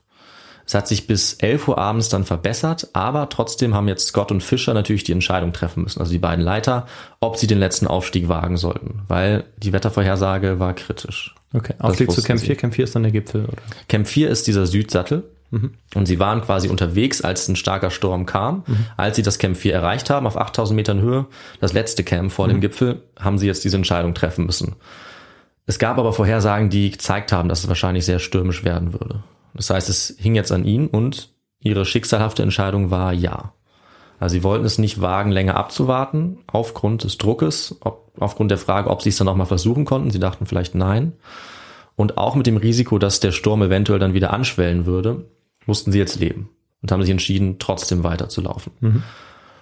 Es 0.68 0.74
hat 0.74 0.88
sich 0.88 1.08
bis 1.08 1.34
11 1.36 1.70
Uhr 1.70 1.78
abends 1.78 2.10
dann 2.10 2.26
verbessert, 2.26 2.90
aber 2.92 3.30
trotzdem 3.30 3.74
haben 3.74 3.88
jetzt 3.88 4.08
Scott 4.08 4.32
und 4.32 4.44
Fischer 4.44 4.74
natürlich 4.74 5.06
die 5.06 5.14
Entscheidung 5.14 5.54
treffen 5.54 5.84
müssen, 5.84 6.02
also 6.02 6.12
die 6.12 6.20
beiden 6.20 6.44
Leiter, 6.44 6.86
ob 7.22 7.38
sie 7.38 7.48
den 7.48 7.58
letzten 7.58 7.88
Aufstieg 7.88 8.28
wagen 8.28 8.58
sollten, 8.58 9.02
weil 9.08 9.46
die 9.56 9.72
Wettervorhersage 9.72 10.60
war 10.60 10.74
kritisch. 10.74 11.34
Okay, 11.54 11.74
Aufstieg 11.80 12.12
zu 12.12 12.22
Camp 12.22 12.42
sie. 12.42 12.48
4, 12.48 12.56
Camp 12.58 12.76
4 12.76 12.84
ist 12.84 12.96
dann 12.96 13.04
der 13.04 13.14
Gipfel, 13.14 13.46
oder? 13.46 13.58
Camp 13.88 14.08
4 14.08 14.30
ist 14.30 14.46
dieser 14.48 14.68
Südsattel. 14.68 15.24
Und 15.96 16.06
sie 16.06 16.20
waren 16.20 16.42
quasi 16.42 16.68
unterwegs, 16.68 17.22
als 17.22 17.48
ein 17.48 17.56
starker 17.56 17.90
Sturm 17.90 18.26
kam. 18.26 18.66
Als 18.98 19.16
sie 19.16 19.22
das 19.22 19.40
Camp 19.40 19.56
4 19.56 19.74
erreicht 19.74 20.10
haben, 20.10 20.28
auf 20.28 20.36
8000 20.36 20.76
Metern 20.76 21.00
Höhe, 21.00 21.26
das 21.62 21.72
letzte 21.72 22.04
Camp 22.04 22.34
vor 22.34 22.50
dem 22.50 22.60
Gipfel, 22.60 23.02
haben 23.18 23.38
sie 23.38 23.48
jetzt 23.48 23.64
diese 23.64 23.78
Entscheidung 23.78 24.14
treffen 24.14 24.46
müssen. 24.46 24.76
Es 25.66 25.80
gab 25.80 26.00
aber 26.00 26.12
Vorhersagen, 26.12 26.70
die 26.70 26.92
gezeigt 26.92 27.32
haben, 27.32 27.48
dass 27.48 27.62
es 27.62 27.70
wahrscheinlich 27.70 28.06
sehr 28.06 28.20
stürmisch 28.20 28.66
werden 28.66 28.92
würde. 28.92 29.24
Das 29.58 29.70
heißt, 29.70 29.90
es 29.90 30.16
hing 30.18 30.36
jetzt 30.36 30.52
an 30.52 30.66
ihnen 30.66 30.88
und 30.88 31.30
ihre 31.60 31.86
schicksalhafte 31.86 32.44
Entscheidung 32.44 32.92
war 32.92 33.12
ja. 33.12 33.54
Also 34.20 34.34
sie 34.34 34.44
wollten 34.44 34.66
es 34.66 34.78
nicht 34.78 35.02
wagen, 35.02 35.32
länger 35.32 35.58
abzuwarten, 35.58 36.40
aufgrund 36.48 37.04
des 37.04 37.18
Druckes, 37.18 37.76
ob, 37.82 38.14
aufgrund 38.20 38.52
der 38.52 38.58
Frage, 38.58 38.90
ob 38.90 39.02
sie 39.02 39.10
es 39.10 39.18
dann 39.18 39.26
nochmal 39.26 39.46
versuchen 39.46 39.86
konnten. 39.86 40.12
Sie 40.12 40.20
dachten 40.20 40.46
vielleicht 40.46 40.74
nein. 40.76 41.14
Und 41.96 42.18
auch 42.18 42.36
mit 42.36 42.48
dem 42.48 42.58
Risiko, 42.58 43.00
dass 43.00 43.20
der 43.20 43.32
Sturm 43.32 43.62
eventuell 43.62 44.00
dann 44.00 44.14
wieder 44.14 44.32
anschwellen 44.32 44.86
würde, 44.86 45.30
mussten 45.66 45.92
sie 45.92 46.00
jetzt 46.00 46.20
leben 46.20 46.50
und 46.82 46.92
haben 46.92 47.02
sich 47.02 47.12
entschieden, 47.12 47.58
trotzdem 47.60 48.04
weiterzulaufen. 48.04 48.72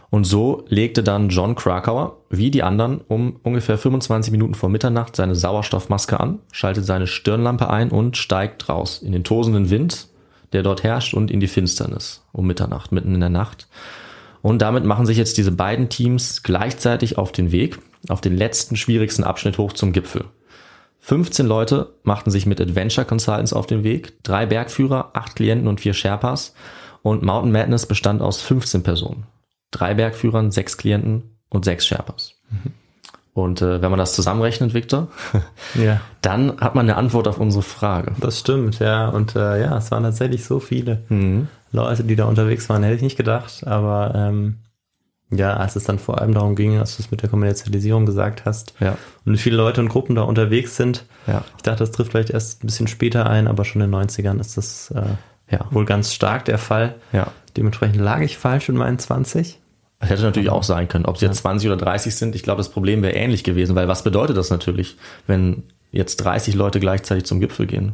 Und 0.10 0.24
so 0.24 0.66
legte 0.68 1.04
dann 1.04 1.30
John 1.30 1.56
Krakauer, 1.56 2.18
wie 2.30 2.52
die 2.52 2.64
anderen, 2.64 3.02
um 3.08 3.40
ungefähr 3.44 3.78
25 3.78 4.32
Minuten 4.32 4.54
vor 4.54 4.70
Mitternacht 4.70 5.16
seine 5.16 5.36
Sauerstoffmaske 5.36 6.20
an, 6.20 6.40
schaltet 6.52 6.86
seine 6.86 7.08
Stirnlampe 7.08 7.70
ein 7.70 7.90
und 7.90 8.18
steigt 8.18 8.70
raus 8.70 9.02
in 9.02 9.12
den 9.12 9.24
tosenden 9.24 9.70
Wind, 9.70 10.08
der 10.54 10.64
dort 10.64 10.84
herrscht, 10.84 11.14
und 11.14 11.32
in 11.32 11.40
die 11.40 11.48
Finsternis 11.48 12.24
um 12.32 12.48
Mitternacht, 12.48 12.92
mitten 12.92 13.14
in 13.14 13.20
der 13.20 13.30
Nacht. 13.30 13.68
Und 14.42 14.62
damit 14.62 14.86
machen 14.86 15.08
sich 15.08 15.18
jetzt 15.18 15.38
diese 15.38 15.52
beiden 15.52 15.90
Teams 15.90 16.44
gleichzeitig 16.44 17.18
auf 17.18 17.32
den 17.32 17.52
Weg, 17.52 17.80
auf 18.10 18.22
den 18.22 18.38
letzten 18.38 18.76
schwierigsten 18.76 19.24
Abschnitt 19.24 19.58
hoch 19.58 19.74
zum 19.74 19.92
Gipfel. 19.92 20.26
15 21.00 21.46
Leute 21.46 21.94
machten 22.04 22.32
sich 22.32 22.46
mit 22.46 22.62
Adventure 22.62 23.06
Consultants 23.06 23.54
auf 23.54 23.68
den 23.68 23.84
Weg, 23.84 24.24
drei 24.24 24.46
Bergführer, 24.46 25.12
acht 25.14 25.36
Klienten 25.36 25.68
und 25.68 25.82
vier 25.82 25.94
Sherpas. 25.94 26.54
Und 27.04 27.22
Mountain 27.22 27.52
Madness 27.52 27.86
bestand 27.86 28.24
aus 28.24 28.42
15 28.42 28.82
Personen. 28.82 29.28
Drei 29.72 29.94
Bergführern, 29.94 30.52
sechs 30.52 30.78
Klienten 30.78 31.38
und 31.50 31.66
sechs 31.66 31.86
Sherpas. 31.86 32.34
Und 33.34 33.62
äh, 33.62 33.82
wenn 33.82 33.90
man 33.90 34.00
das 34.00 34.16
zusammenrechnet, 34.16 34.74
Victor, 34.74 35.10
Ja. 35.76 36.00
dann 36.22 36.60
hat 36.62 36.76
man 36.76 36.86
eine 36.86 36.96
Antwort 36.98 37.28
auf 37.28 37.38
unsere 37.40 37.64
Frage. 37.64 38.14
Das 38.22 38.40
stimmt, 38.40 38.80
ja. 38.80 39.10
Und 39.10 39.36
äh, 39.36 39.62
ja, 39.62 39.78
es 39.78 39.92
waren 39.92 40.04
tatsächlich 40.04 40.46
so 40.46 40.60
viele 40.60 41.02
Leute, 41.72 42.04
die 42.06 42.16
da 42.16 42.26
unterwegs 42.26 42.70
waren, 42.70 42.84
hätte 42.84 42.96
ich 42.96 43.02
nicht 43.02 43.18
gedacht. 43.18 43.68
Aber 43.68 44.14
ähm, 44.16 44.60
ja, 45.32 45.56
als 45.58 45.76
es 45.76 45.84
dann 45.84 46.00
vor 46.00 46.22
allem 46.22 46.34
darum 46.34 46.56
ging, 46.56 46.78
als 46.78 46.96
du 46.96 47.04
es 47.04 47.12
mit 47.12 47.22
der 47.24 47.30
Kommerzialisierung 47.30 48.06
gesagt 48.06 48.46
hast 48.46 48.74
Ja. 48.80 48.98
und 49.26 49.34
wie 49.34 49.38
viele 49.38 49.58
Leute 49.58 49.82
und 49.82 49.90
Gruppen 49.90 50.16
da 50.16 50.22
unterwegs 50.22 50.78
sind, 50.78 51.04
Ja. 51.28 51.44
ich 51.58 51.64
dachte, 51.64 51.80
das 51.80 51.92
trifft 51.92 52.12
vielleicht 52.12 52.30
erst 52.30 52.64
ein 52.64 52.68
bisschen 52.68 52.88
später 52.88 53.28
ein, 53.30 53.48
aber 53.48 53.66
schon 53.66 53.82
in 53.82 53.92
den 53.92 54.00
90ern 54.00 54.40
ist 54.40 54.56
das 54.56 54.92
äh, 54.92 55.02
Ja. 55.52 55.66
wohl 55.72 55.84
ganz 55.84 56.14
stark 56.14 56.46
der 56.46 56.60
Fall. 56.60 56.96
Ja. 57.12 57.28
Dementsprechend 57.58 57.98
lag 58.02 58.22
ich 58.22 58.38
falsch 58.38 58.70
in 58.70 58.76
meinen 58.76 59.00
20. 59.00 59.60
Das 60.00 60.10
hätte 60.10 60.24
natürlich 60.24 60.50
auch 60.50 60.64
sein 60.64 60.88
können. 60.88 61.06
Ob 61.06 61.18
sie 61.18 61.26
jetzt 61.26 61.38
20 61.38 61.70
oder 61.70 61.78
30 61.78 62.14
sind, 62.16 62.36
ich 62.36 62.44
glaube, 62.44 62.58
das 62.58 62.70
Problem 62.70 63.02
wäre 63.02 63.14
ähnlich 63.14 63.44
gewesen, 63.44 63.76
weil 63.76 63.88
was 63.88 64.04
bedeutet 64.04 64.36
das 64.38 64.50
natürlich, 64.50 64.98
wenn 65.26 65.64
jetzt 65.92 66.18
30 66.18 66.56
Leute 66.56 66.80
gleichzeitig 66.80 67.26
zum 67.26 67.40
Gipfel 67.40 67.66
gehen? 67.66 67.94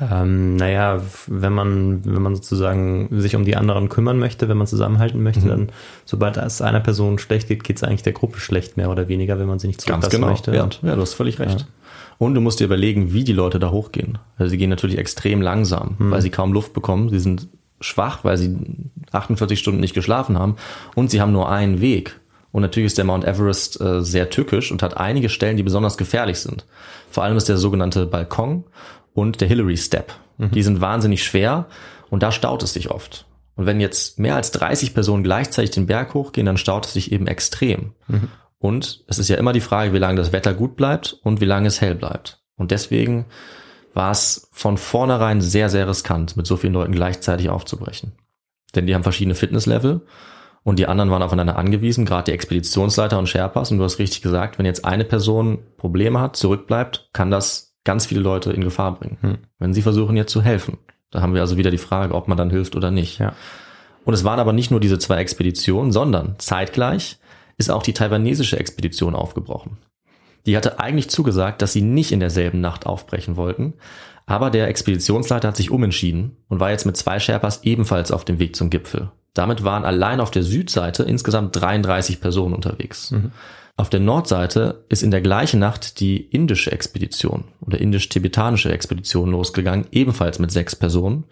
Ähm, 0.00 0.56
naja, 0.56 1.00
wenn 1.26 1.52
man, 1.52 2.04
wenn 2.04 2.22
man 2.22 2.36
sozusagen 2.36 3.08
sich 3.20 3.34
um 3.34 3.44
die 3.44 3.56
anderen 3.56 3.88
kümmern 3.88 4.18
möchte, 4.18 4.48
wenn 4.48 4.56
man 4.56 4.66
zusammenhalten 4.68 5.22
möchte, 5.22 5.44
Mhm. 5.46 5.48
dann, 5.48 5.68
sobald 6.04 6.36
es 6.36 6.62
einer 6.62 6.80
Person 6.80 7.18
schlecht 7.18 7.48
geht, 7.48 7.64
geht 7.64 7.78
es 7.78 7.82
eigentlich 7.82 8.04
der 8.04 8.12
Gruppe 8.12 8.38
schlecht, 8.38 8.76
mehr 8.76 8.90
oder 8.90 9.08
weniger, 9.08 9.38
wenn 9.40 9.48
man 9.48 9.58
sie 9.58 9.66
nicht 9.66 9.80
zurücklassen 9.80 10.20
möchte. 10.20 10.54
Ja, 10.54 10.64
Und, 10.64 10.80
ja, 10.82 10.94
du 10.94 11.00
hast 11.00 11.14
völlig 11.14 11.40
recht. 11.40 11.66
Und 12.18 12.34
du 12.34 12.40
musst 12.40 12.60
dir 12.60 12.64
überlegen, 12.64 13.12
wie 13.12 13.22
die 13.24 13.32
Leute 13.32 13.58
da 13.58 13.70
hochgehen. 13.70 14.18
Also 14.36 14.50
sie 14.50 14.58
gehen 14.58 14.70
natürlich 14.70 14.98
extrem 14.98 15.40
langsam, 15.40 15.94
weil 15.98 16.20
sie 16.20 16.30
kaum 16.30 16.52
Luft 16.52 16.72
bekommen. 16.72 17.10
Sie 17.10 17.20
sind 17.20 17.48
schwach, 17.80 18.24
weil 18.24 18.36
sie 18.36 18.56
48 19.12 19.58
Stunden 19.58 19.80
nicht 19.80 19.94
geschlafen 19.94 20.38
haben. 20.38 20.56
Und 20.94 21.10
sie 21.10 21.20
haben 21.20 21.32
nur 21.32 21.50
einen 21.50 21.80
Weg. 21.80 22.18
Und 22.50 22.62
natürlich 22.62 22.86
ist 22.88 22.98
der 22.98 23.04
Mount 23.04 23.24
Everest 23.24 23.80
äh, 23.80 24.02
sehr 24.02 24.30
tückisch 24.30 24.72
und 24.72 24.82
hat 24.82 24.96
einige 24.96 25.28
Stellen, 25.28 25.56
die 25.56 25.62
besonders 25.62 25.98
gefährlich 25.98 26.38
sind. 26.40 26.66
Vor 27.10 27.24
allem 27.24 27.36
ist 27.36 27.48
der 27.48 27.58
sogenannte 27.58 28.06
Balkon 28.06 28.64
und 29.14 29.40
der 29.40 29.48
Hillary 29.48 29.76
Step. 29.76 30.12
Die 30.54 30.62
sind 30.62 30.80
wahnsinnig 30.80 31.24
schwer 31.24 31.66
und 32.10 32.22
da 32.22 32.32
staut 32.32 32.62
es 32.62 32.72
sich 32.72 32.90
oft. 32.90 33.26
Und 33.56 33.66
wenn 33.66 33.80
jetzt 33.80 34.20
mehr 34.20 34.36
als 34.36 34.52
30 34.52 34.94
Personen 34.94 35.24
gleichzeitig 35.24 35.72
den 35.72 35.86
Berg 35.86 36.14
hochgehen, 36.14 36.46
dann 36.46 36.56
staut 36.56 36.86
es 36.86 36.92
sich 36.92 37.10
eben 37.10 37.26
extrem. 37.26 37.92
Und 38.58 39.04
es 39.08 39.18
ist 39.18 39.28
ja 39.28 39.36
immer 39.36 39.52
die 39.52 39.60
Frage, 39.60 39.92
wie 39.92 39.98
lange 39.98 40.16
das 40.16 40.32
Wetter 40.32 40.54
gut 40.54 40.76
bleibt 40.76 41.18
und 41.24 41.40
wie 41.40 41.44
lange 41.44 41.66
es 41.66 41.80
hell 41.80 41.96
bleibt. 41.96 42.40
Und 42.56 42.70
deswegen 42.70 43.26
war 43.94 44.10
es 44.10 44.48
von 44.52 44.76
vornherein 44.76 45.40
sehr, 45.40 45.68
sehr 45.68 45.88
riskant, 45.88 46.36
mit 46.36 46.46
so 46.46 46.56
vielen 46.56 46.74
Leuten 46.74 46.92
gleichzeitig 46.92 47.48
aufzubrechen. 47.48 48.12
Denn 48.74 48.86
die 48.86 48.94
haben 48.94 49.02
verschiedene 49.02 49.34
Fitnesslevel 49.34 50.02
und 50.62 50.78
die 50.78 50.86
anderen 50.86 51.10
waren 51.10 51.22
aufeinander 51.22 51.56
angewiesen, 51.56 52.04
gerade 52.04 52.24
die 52.24 52.32
Expeditionsleiter 52.32 53.18
und 53.18 53.28
Sherpas. 53.28 53.70
Und 53.70 53.78
du 53.78 53.84
hast 53.84 53.98
richtig 53.98 54.22
gesagt, 54.22 54.58
wenn 54.58 54.66
jetzt 54.66 54.84
eine 54.84 55.04
Person 55.04 55.58
Probleme 55.76 56.20
hat, 56.20 56.36
zurückbleibt, 56.36 57.08
kann 57.12 57.30
das 57.30 57.76
ganz 57.84 58.06
viele 58.06 58.20
Leute 58.20 58.52
in 58.52 58.62
Gefahr 58.62 58.94
bringen. 58.98 59.38
Wenn 59.58 59.72
sie 59.72 59.82
versuchen 59.82 60.16
jetzt 60.16 60.32
zu 60.32 60.42
helfen. 60.42 60.78
Da 61.10 61.22
haben 61.22 61.32
wir 61.32 61.40
also 61.40 61.56
wieder 61.56 61.70
die 61.70 61.78
Frage, 61.78 62.14
ob 62.14 62.28
man 62.28 62.36
dann 62.36 62.50
hilft 62.50 62.76
oder 62.76 62.90
nicht. 62.90 63.18
Ja. 63.18 63.32
Und 64.04 64.14
es 64.14 64.24
waren 64.24 64.40
aber 64.40 64.52
nicht 64.52 64.70
nur 64.70 64.80
diese 64.80 64.98
zwei 64.98 65.16
Expeditionen, 65.16 65.90
sondern 65.90 66.34
zeitgleich 66.38 67.18
ist 67.56 67.70
auch 67.70 67.82
die 67.82 67.94
taiwanesische 67.94 68.58
Expedition 68.58 69.14
aufgebrochen. 69.14 69.78
Die 70.46 70.56
hatte 70.56 70.80
eigentlich 70.80 71.10
zugesagt, 71.10 71.62
dass 71.62 71.72
sie 71.72 71.82
nicht 71.82 72.12
in 72.12 72.20
derselben 72.20 72.60
Nacht 72.60 72.86
aufbrechen 72.86 73.36
wollten, 73.36 73.74
aber 74.26 74.50
der 74.50 74.68
Expeditionsleiter 74.68 75.48
hat 75.48 75.56
sich 75.56 75.70
umentschieden 75.70 76.36
und 76.48 76.60
war 76.60 76.70
jetzt 76.70 76.86
mit 76.86 76.96
zwei 76.96 77.18
Sherpas 77.18 77.64
ebenfalls 77.64 78.12
auf 78.12 78.24
dem 78.24 78.38
Weg 78.38 78.56
zum 78.56 78.70
Gipfel. 78.70 79.10
Damit 79.34 79.64
waren 79.64 79.84
allein 79.84 80.20
auf 80.20 80.30
der 80.30 80.42
Südseite 80.42 81.02
insgesamt 81.04 81.54
33 81.54 82.20
Personen 82.20 82.54
unterwegs. 82.54 83.10
Auf 83.78 83.88
der 83.88 84.00
Nordseite 84.00 84.84
ist 84.88 85.04
in 85.04 85.12
der 85.12 85.20
gleichen 85.20 85.60
Nacht 85.60 86.00
die 86.00 86.16
indische 86.16 86.72
Expedition 86.72 87.44
oder 87.60 87.80
indisch-tibetanische 87.80 88.72
Expedition 88.72 89.30
losgegangen, 89.30 89.86
ebenfalls 89.92 90.40
mit 90.40 90.50
sechs 90.50 90.74
Personen. 90.74 91.24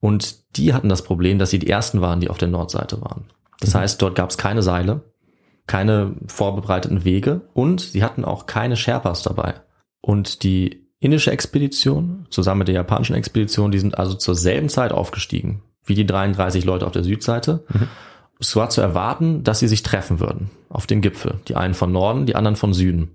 Und 0.00 0.56
die 0.56 0.72
hatten 0.72 0.88
das 0.88 1.02
Problem, 1.02 1.38
dass 1.38 1.50
sie 1.50 1.58
die 1.58 1.68
ersten 1.68 2.00
waren, 2.00 2.20
die 2.20 2.30
auf 2.30 2.38
der 2.38 2.48
Nordseite 2.48 3.02
waren. 3.02 3.26
Das 3.60 3.74
heißt, 3.74 4.00
dort 4.00 4.14
gab 4.14 4.30
es 4.30 4.38
keine 4.38 4.62
Seile, 4.62 5.02
keine 5.66 6.14
vorbereiteten 6.26 7.04
Wege 7.04 7.42
und 7.54 7.80
sie 7.80 8.04
hatten 8.04 8.24
auch 8.24 8.46
keine 8.46 8.76
Sherpas 8.76 9.22
dabei. 9.22 9.54
Und 10.00 10.42
die 10.42 10.86
indische 11.00 11.32
Expedition 11.32 12.26
zusammen 12.30 12.60
mit 12.60 12.68
der 12.68 12.74
japanischen 12.74 13.16
Expedition, 13.16 13.72
die 13.72 13.78
sind 13.78 13.98
also 13.98 14.14
zur 14.14 14.34
selben 14.34 14.68
Zeit 14.68 14.92
aufgestiegen 14.92 15.62
wie 15.86 15.94
die 15.94 16.06
33 16.06 16.64
Leute 16.64 16.86
auf 16.86 16.92
der 16.92 17.04
Südseite. 17.04 17.64
Es 18.38 18.54
war 18.54 18.68
zu 18.68 18.80
erwarten, 18.80 19.44
dass 19.44 19.60
sie 19.60 19.68
sich 19.68 19.82
treffen 19.82 20.20
würden 20.20 20.50
auf 20.68 20.86
dem 20.86 21.00
Gipfel. 21.00 21.36
Die 21.48 21.56
einen 21.56 21.74
von 21.74 21.92
Norden, 21.92 22.26
die 22.26 22.36
anderen 22.36 22.56
von 22.56 22.74
Süden. 22.74 23.12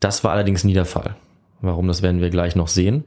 Das 0.00 0.22
war 0.22 0.32
allerdings 0.32 0.64
nie 0.64 0.74
der 0.74 0.84
Fall. 0.84 1.16
Warum, 1.62 1.88
das 1.88 2.02
werden 2.02 2.20
wir 2.20 2.28
gleich 2.28 2.56
noch 2.56 2.68
sehen. 2.68 3.04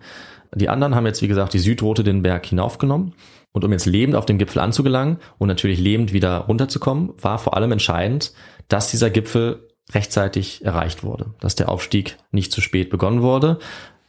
Die 0.55 0.69
anderen 0.69 0.95
haben 0.95 1.05
jetzt, 1.05 1.21
wie 1.21 1.27
gesagt, 1.27 1.53
die 1.53 1.59
Südroute 1.59 2.03
den 2.03 2.23
Berg 2.23 2.45
hinaufgenommen. 2.45 3.13
Und 3.51 3.65
um 3.65 3.71
jetzt 3.71 3.85
lebend 3.85 4.15
auf 4.15 4.25
den 4.25 4.37
Gipfel 4.37 4.59
anzugelangen 4.59 5.17
und 5.37 5.47
natürlich 5.47 5.79
lebend 5.79 6.13
wieder 6.13 6.37
runterzukommen, 6.37 7.13
war 7.21 7.37
vor 7.37 7.55
allem 7.55 7.71
entscheidend, 7.71 8.33
dass 8.67 8.91
dieser 8.91 9.09
Gipfel 9.09 9.67
rechtzeitig 9.93 10.65
erreicht 10.65 11.03
wurde, 11.03 11.33
dass 11.39 11.55
der 11.55 11.69
Aufstieg 11.69 12.17
nicht 12.31 12.51
zu 12.51 12.61
spät 12.61 12.89
begonnen 12.89 13.21
wurde. 13.21 13.59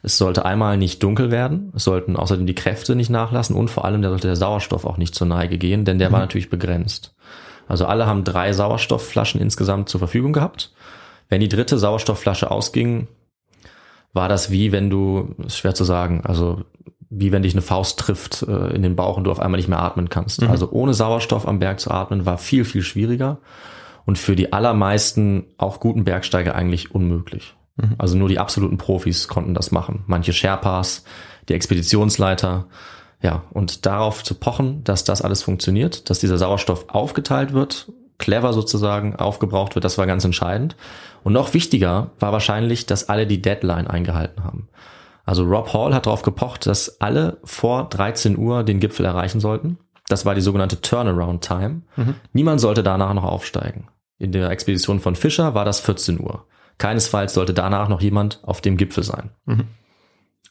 Es 0.01 0.17
sollte 0.17 0.45
einmal 0.45 0.77
nicht 0.77 1.03
dunkel 1.03 1.31
werden, 1.31 1.71
es 1.75 1.83
sollten 1.83 2.15
außerdem 2.15 2.45
die 2.45 2.55
Kräfte 2.55 2.95
nicht 2.95 3.09
nachlassen 3.09 3.55
und 3.55 3.69
vor 3.69 3.85
allem 3.85 4.01
sollte 4.03 4.27
der 4.27 4.35
Sauerstoff 4.35 4.85
auch 4.85 4.97
nicht 4.97 5.13
zur 5.15 5.27
Neige 5.27 5.57
gehen, 5.57 5.83
denn 5.85 5.99
der 5.99 6.11
war 6.11 6.19
natürlich 6.19 6.49
begrenzt. 6.49 7.15
Also 7.67 7.85
alle 7.85 8.07
haben 8.07 8.23
drei 8.23 8.51
Sauerstoffflaschen 8.53 9.39
insgesamt 9.41 9.89
zur 9.89 9.99
Verfügung 9.99 10.33
gehabt. 10.33 10.73
Wenn 11.27 11.41
die 11.41 11.49
dritte 11.49 11.77
Sauerstoffflasche 11.77 12.49
ausging, 12.49 13.07
war 14.13 14.27
das 14.27 14.51
wie 14.51 14.71
wenn 14.71 14.89
du, 14.89 15.35
ist 15.45 15.57
schwer 15.57 15.75
zu 15.75 15.83
sagen, 15.83 16.21
also 16.25 16.63
wie 17.11 17.31
wenn 17.31 17.43
dich 17.43 17.53
eine 17.53 17.61
Faust 17.61 17.99
trifft 17.99 18.43
äh, 18.43 18.69
in 18.69 18.81
den 18.81 18.95
Bauch 18.95 19.17
und 19.17 19.25
du 19.25 19.31
auf 19.31 19.39
einmal 19.39 19.59
nicht 19.59 19.67
mehr 19.67 19.81
atmen 19.81 20.09
kannst. 20.09 20.41
Also 20.43 20.69
ohne 20.71 20.93
Sauerstoff 20.93 21.47
am 21.47 21.59
Berg 21.59 21.79
zu 21.79 21.91
atmen 21.91 22.25
war 22.25 22.37
viel, 22.37 22.65
viel 22.65 22.81
schwieriger 22.81 23.39
und 24.09 24.17
für 24.17 24.35
die 24.35 24.53
allermeisten 24.53 25.45
auch 25.59 25.79
guten 25.79 26.03
Bergsteiger 26.03 26.55
eigentlich 26.55 26.95
unmöglich. 26.95 27.53
Also 27.99 28.17
nur 28.17 28.27
die 28.27 28.39
absoluten 28.39 28.79
Profis 28.79 29.27
konnten 29.27 29.53
das 29.53 29.69
machen. 29.69 30.03
Manche 30.07 30.33
Sherpas, 30.33 31.03
die 31.47 31.53
Expeditionsleiter. 31.53 32.65
Ja, 33.21 33.43
und 33.51 33.85
darauf 33.85 34.23
zu 34.23 34.33
pochen, 34.33 34.83
dass 34.83 35.03
das 35.03 35.21
alles 35.21 35.43
funktioniert, 35.43 36.09
dass 36.09 36.17
dieser 36.17 36.39
Sauerstoff 36.39 36.85
aufgeteilt 36.89 37.53
wird, 37.53 37.91
clever 38.17 38.51
sozusagen 38.51 39.15
aufgebraucht 39.15 39.75
wird, 39.75 39.85
das 39.85 39.99
war 39.99 40.07
ganz 40.07 40.25
entscheidend. 40.25 40.75
Und 41.23 41.33
noch 41.33 41.53
wichtiger 41.53 42.09
war 42.19 42.31
wahrscheinlich, 42.31 42.87
dass 42.87 43.09
alle 43.09 43.27
die 43.27 43.43
Deadline 43.43 43.85
eingehalten 43.85 44.43
haben. 44.43 44.69
Also 45.23 45.43
Rob 45.43 45.71
Hall 45.71 45.93
hat 45.93 46.07
darauf 46.07 46.23
gepocht, 46.23 46.65
dass 46.65 46.99
alle 46.99 47.37
vor 47.43 47.89
13 47.89 48.39
Uhr 48.39 48.63
den 48.63 48.79
Gipfel 48.79 49.05
erreichen 49.05 49.39
sollten. 49.39 49.77
Das 50.07 50.25
war 50.25 50.33
die 50.33 50.41
sogenannte 50.41 50.81
Turnaround 50.81 51.43
Time. 51.43 51.83
Niemand 52.33 52.59
sollte 52.59 52.81
danach 52.81 53.13
noch 53.13 53.25
aufsteigen. 53.25 53.87
In 54.19 54.31
der 54.31 54.49
Expedition 54.51 54.99
von 54.99 55.15
Fischer 55.15 55.53
war 55.55 55.65
das 55.65 55.79
14 55.79 56.19
Uhr. 56.19 56.45
Keinesfalls 56.77 57.33
sollte 57.33 57.53
danach 57.53 57.89
noch 57.89 58.01
jemand 58.01 58.39
auf 58.43 58.61
dem 58.61 58.77
Gipfel 58.77 59.03
sein. 59.03 59.31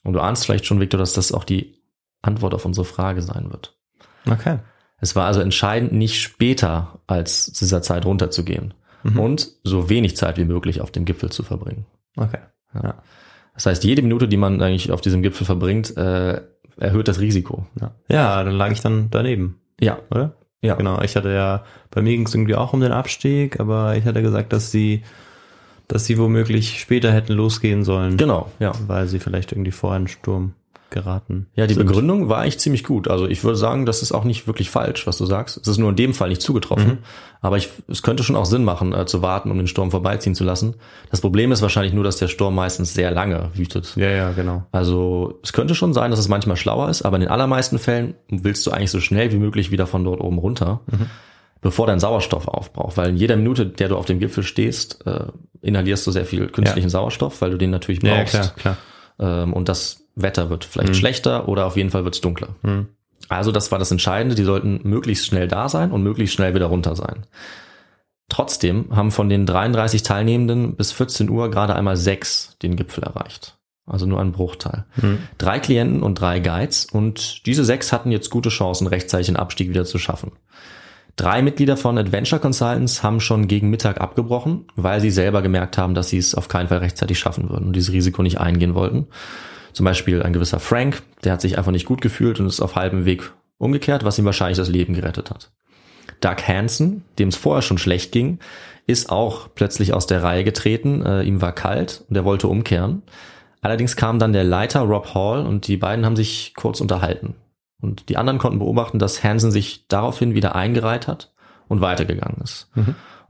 Und 0.02 0.12
du 0.12 0.20
ahnst 0.20 0.44
vielleicht 0.46 0.66
schon, 0.66 0.80
Victor, 0.80 0.98
dass 0.98 1.12
das 1.12 1.32
auch 1.32 1.44
die 1.44 1.80
Antwort 2.22 2.54
auf 2.54 2.64
unsere 2.64 2.84
Frage 2.84 3.22
sein 3.22 3.50
wird. 3.50 3.76
Okay. 4.28 4.58
Es 5.00 5.14
war 5.14 5.26
also 5.26 5.40
entscheidend, 5.40 5.92
nicht 5.92 6.20
später 6.20 7.00
als 7.06 7.52
zu 7.52 7.64
dieser 7.64 7.82
Zeit 7.82 8.04
runterzugehen 8.04 8.74
und 9.16 9.48
so 9.62 9.88
wenig 9.88 10.16
Zeit 10.16 10.38
wie 10.38 10.44
möglich 10.44 10.80
auf 10.80 10.90
dem 10.90 11.04
Gipfel 11.04 11.30
zu 11.30 11.42
verbringen. 11.44 11.86
Okay. 12.16 12.40
Ja. 12.74 13.00
Das 13.54 13.66
heißt, 13.66 13.84
jede 13.84 14.02
Minute, 14.02 14.28
die 14.28 14.36
man 14.36 14.60
eigentlich 14.60 14.90
auf 14.92 15.00
diesem 15.00 15.22
Gipfel 15.22 15.46
verbringt, 15.46 15.96
äh, 15.96 16.42
erhöht 16.78 17.08
das 17.08 17.20
Risiko. 17.20 17.66
Ja. 17.80 17.92
ja, 18.08 18.44
dann 18.44 18.54
lag 18.54 18.70
ich 18.70 18.80
dann 18.80 19.08
daneben, 19.10 19.60
Ja, 19.80 19.98
oder? 20.10 20.36
ja, 20.62 20.74
Genau, 20.74 21.00
ich 21.02 21.16
hatte 21.16 21.32
ja, 21.32 21.64
bei 21.98 22.02
mir 22.02 22.12
ging 22.12 22.26
es 22.26 22.34
irgendwie 22.34 22.54
auch 22.54 22.74
um 22.74 22.80
den 22.80 22.92
Abstieg, 22.92 23.58
aber 23.58 23.96
ich 23.96 24.04
hatte 24.04 24.22
gesagt, 24.22 24.52
dass 24.52 24.70
sie, 24.70 25.02
dass 25.88 26.06
sie 26.06 26.16
womöglich 26.16 26.78
später 26.78 27.10
hätten 27.10 27.32
losgehen 27.32 27.82
sollen. 27.82 28.16
Genau, 28.16 28.52
ja. 28.60 28.70
Weil 28.86 29.08
sie 29.08 29.18
vielleicht 29.18 29.50
irgendwie 29.50 29.72
vor 29.72 29.94
einen 29.94 30.06
Sturm 30.06 30.52
geraten. 30.90 31.48
Ja, 31.56 31.66
die 31.66 31.74
sind. 31.74 31.84
Begründung 31.84 32.28
war 32.28 32.38
eigentlich 32.38 32.60
ziemlich 32.60 32.84
gut. 32.84 33.08
Also 33.08 33.26
ich 33.26 33.42
würde 33.42 33.56
sagen, 33.56 33.84
das 33.84 34.00
ist 34.00 34.12
auch 34.12 34.22
nicht 34.22 34.46
wirklich 34.46 34.70
falsch, 34.70 35.08
was 35.08 35.18
du 35.18 35.26
sagst. 35.26 35.56
Es 35.58 35.66
ist 35.66 35.78
nur 35.78 35.90
in 35.90 35.96
dem 35.96 36.14
Fall 36.14 36.28
nicht 36.28 36.40
zugetroffen. 36.40 36.98
Aber 37.40 37.56
ich, 37.56 37.68
es 37.88 38.02
könnte 38.02 38.22
schon 38.22 38.36
auch 38.36 38.46
Sinn 38.46 38.64
machen, 38.64 38.94
äh, 38.94 39.04
zu 39.06 39.20
warten, 39.20 39.50
um 39.50 39.56
den 39.56 39.66
Sturm 39.66 39.90
vorbeiziehen 39.90 40.36
zu 40.36 40.44
lassen. 40.44 40.76
Das 41.10 41.20
Problem 41.20 41.52
ist 41.52 41.62
wahrscheinlich 41.62 41.94
nur, 41.94 42.04
dass 42.04 42.16
der 42.16 42.28
Sturm 42.28 42.54
meistens 42.54 42.94
sehr 42.94 43.10
lange 43.10 43.50
wütet. 43.54 43.94
Ja, 43.96 44.10
ja, 44.10 44.30
genau. 44.30 44.64
Also 44.70 45.40
es 45.42 45.52
könnte 45.52 45.74
schon 45.74 45.94
sein, 45.94 46.12
dass 46.12 46.20
es 46.20 46.28
manchmal 46.28 46.56
schlauer 46.56 46.88
ist, 46.88 47.02
aber 47.02 47.16
in 47.16 47.22
den 47.22 47.30
allermeisten 47.30 47.78
Fällen 47.78 48.14
willst 48.28 48.66
du 48.66 48.70
eigentlich 48.70 48.92
so 48.92 49.00
schnell 49.00 49.32
wie 49.32 49.38
möglich 49.38 49.70
wieder 49.70 49.86
von 49.86 50.04
dort 50.04 50.20
oben 50.20 50.38
runter, 50.38 50.80
bevor 51.60 51.86
dein 51.86 52.00
Sauerstoff 52.00 52.48
aufbraucht. 52.48 52.96
Weil 52.96 53.10
in 53.10 53.16
jeder 53.16 53.36
Minute, 53.36 53.66
der 53.66 53.88
du 53.88 53.96
auf 53.96 54.06
dem 54.06 54.18
Gipfel 54.18 54.42
stehst, 54.42 55.06
äh, 55.06 55.26
inhalierst 55.60 56.06
du 56.06 56.10
sehr 56.10 56.24
viel 56.24 56.48
künstlichen 56.48 56.88
Sauerstoff, 56.88 57.40
weil 57.40 57.50
du 57.50 57.58
den 57.58 57.70
natürlich 57.70 58.02
Ja, 58.02 58.10
ja, 58.10 58.16
brauchst. 58.22 58.32
klar, 58.32 58.76
klar. 59.18 59.42
Ähm, 59.42 59.52
und 59.52 59.68
das 59.68 60.04
Wetter 60.14 60.50
wird 60.50 60.64
vielleicht 60.64 60.96
schlechter 60.96 61.48
oder 61.48 61.66
auf 61.66 61.76
jeden 61.76 61.90
Fall 61.90 62.04
wird 62.04 62.14
es 62.14 62.20
dunkler. 62.20 62.48
Also 63.28 63.52
das 63.52 63.70
war 63.72 63.78
das 63.78 63.90
Entscheidende. 63.90 64.34
Die 64.34 64.44
sollten 64.44 64.80
möglichst 64.84 65.26
schnell 65.26 65.48
da 65.48 65.68
sein 65.68 65.92
und 65.92 66.02
möglichst 66.02 66.34
schnell 66.34 66.54
wieder 66.54 66.66
runter 66.66 66.96
sein. 66.96 67.26
Trotzdem 68.28 68.94
haben 68.94 69.10
von 69.10 69.28
den 69.28 69.46
33 69.46 70.02
Teilnehmenden 70.02 70.76
bis 70.76 70.92
14 70.92 71.30
Uhr 71.30 71.50
gerade 71.50 71.74
einmal 71.74 71.96
sechs 71.96 72.56
den 72.62 72.76
Gipfel 72.76 73.02
erreicht. 73.04 73.56
Also 73.86 74.04
nur 74.04 74.20
ein 74.20 74.32
Bruchteil. 74.32 74.84
Drei 75.38 75.60
Klienten 75.60 76.02
und 76.02 76.16
drei 76.20 76.40
Guides 76.40 76.84
und 76.84 77.46
diese 77.46 77.64
sechs 77.64 77.90
hatten 77.90 78.10
jetzt 78.12 78.28
gute 78.28 78.50
Chancen, 78.50 78.86
rechtzeitig 78.86 79.28
den 79.28 79.36
Abstieg 79.36 79.70
wieder 79.70 79.86
zu 79.86 79.98
schaffen. 79.98 80.32
Drei 81.18 81.42
Mitglieder 81.42 81.76
von 81.76 81.98
Adventure 81.98 82.40
Consultants 82.40 83.02
haben 83.02 83.18
schon 83.18 83.48
gegen 83.48 83.70
Mittag 83.70 84.00
abgebrochen, 84.00 84.66
weil 84.76 85.00
sie 85.00 85.10
selber 85.10 85.42
gemerkt 85.42 85.76
haben, 85.76 85.96
dass 85.96 86.10
sie 86.10 86.18
es 86.18 86.36
auf 86.36 86.46
keinen 86.46 86.68
Fall 86.68 86.78
rechtzeitig 86.78 87.18
schaffen 87.18 87.50
würden 87.50 87.66
und 87.66 87.72
dieses 87.72 87.92
Risiko 87.92 88.22
nicht 88.22 88.38
eingehen 88.38 88.76
wollten. 88.76 89.08
Zum 89.72 89.82
Beispiel 89.82 90.22
ein 90.22 90.32
gewisser 90.32 90.60
Frank, 90.60 91.02
der 91.24 91.32
hat 91.32 91.40
sich 91.40 91.58
einfach 91.58 91.72
nicht 91.72 91.86
gut 91.86 92.02
gefühlt 92.02 92.38
und 92.38 92.46
ist 92.46 92.60
auf 92.60 92.76
halbem 92.76 93.04
Weg 93.04 93.32
umgekehrt, 93.58 94.04
was 94.04 94.16
ihm 94.20 94.26
wahrscheinlich 94.26 94.58
das 94.58 94.68
Leben 94.68 94.94
gerettet 94.94 95.30
hat. 95.30 95.50
Doug 96.20 96.36
Hansen, 96.46 97.02
dem 97.18 97.30
es 97.30 97.36
vorher 97.36 97.62
schon 97.62 97.78
schlecht 97.78 98.12
ging, 98.12 98.38
ist 98.86 99.10
auch 99.10 99.48
plötzlich 99.52 99.94
aus 99.94 100.06
der 100.06 100.22
Reihe 100.22 100.44
getreten. 100.44 101.04
Äh, 101.04 101.24
ihm 101.24 101.42
war 101.42 101.52
kalt 101.52 102.04
und 102.08 102.14
er 102.14 102.24
wollte 102.24 102.46
umkehren. 102.46 103.02
Allerdings 103.60 103.96
kam 103.96 104.20
dann 104.20 104.32
der 104.32 104.44
Leiter 104.44 104.82
Rob 104.82 105.14
Hall 105.14 105.44
und 105.44 105.66
die 105.66 105.78
beiden 105.78 106.06
haben 106.06 106.14
sich 106.14 106.52
kurz 106.54 106.80
unterhalten. 106.80 107.34
Und 107.80 108.08
die 108.08 108.16
anderen 108.16 108.38
konnten 108.38 108.58
beobachten, 108.58 108.98
dass 108.98 109.22
Hansen 109.22 109.50
sich 109.50 109.86
daraufhin 109.88 110.34
wieder 110.34 110.56
eingereiht 110.56 111.06
hat 111.06 111.32
und 111.68 111.80
weitergegangen 111.80 112.40
ist. 112.42 112.70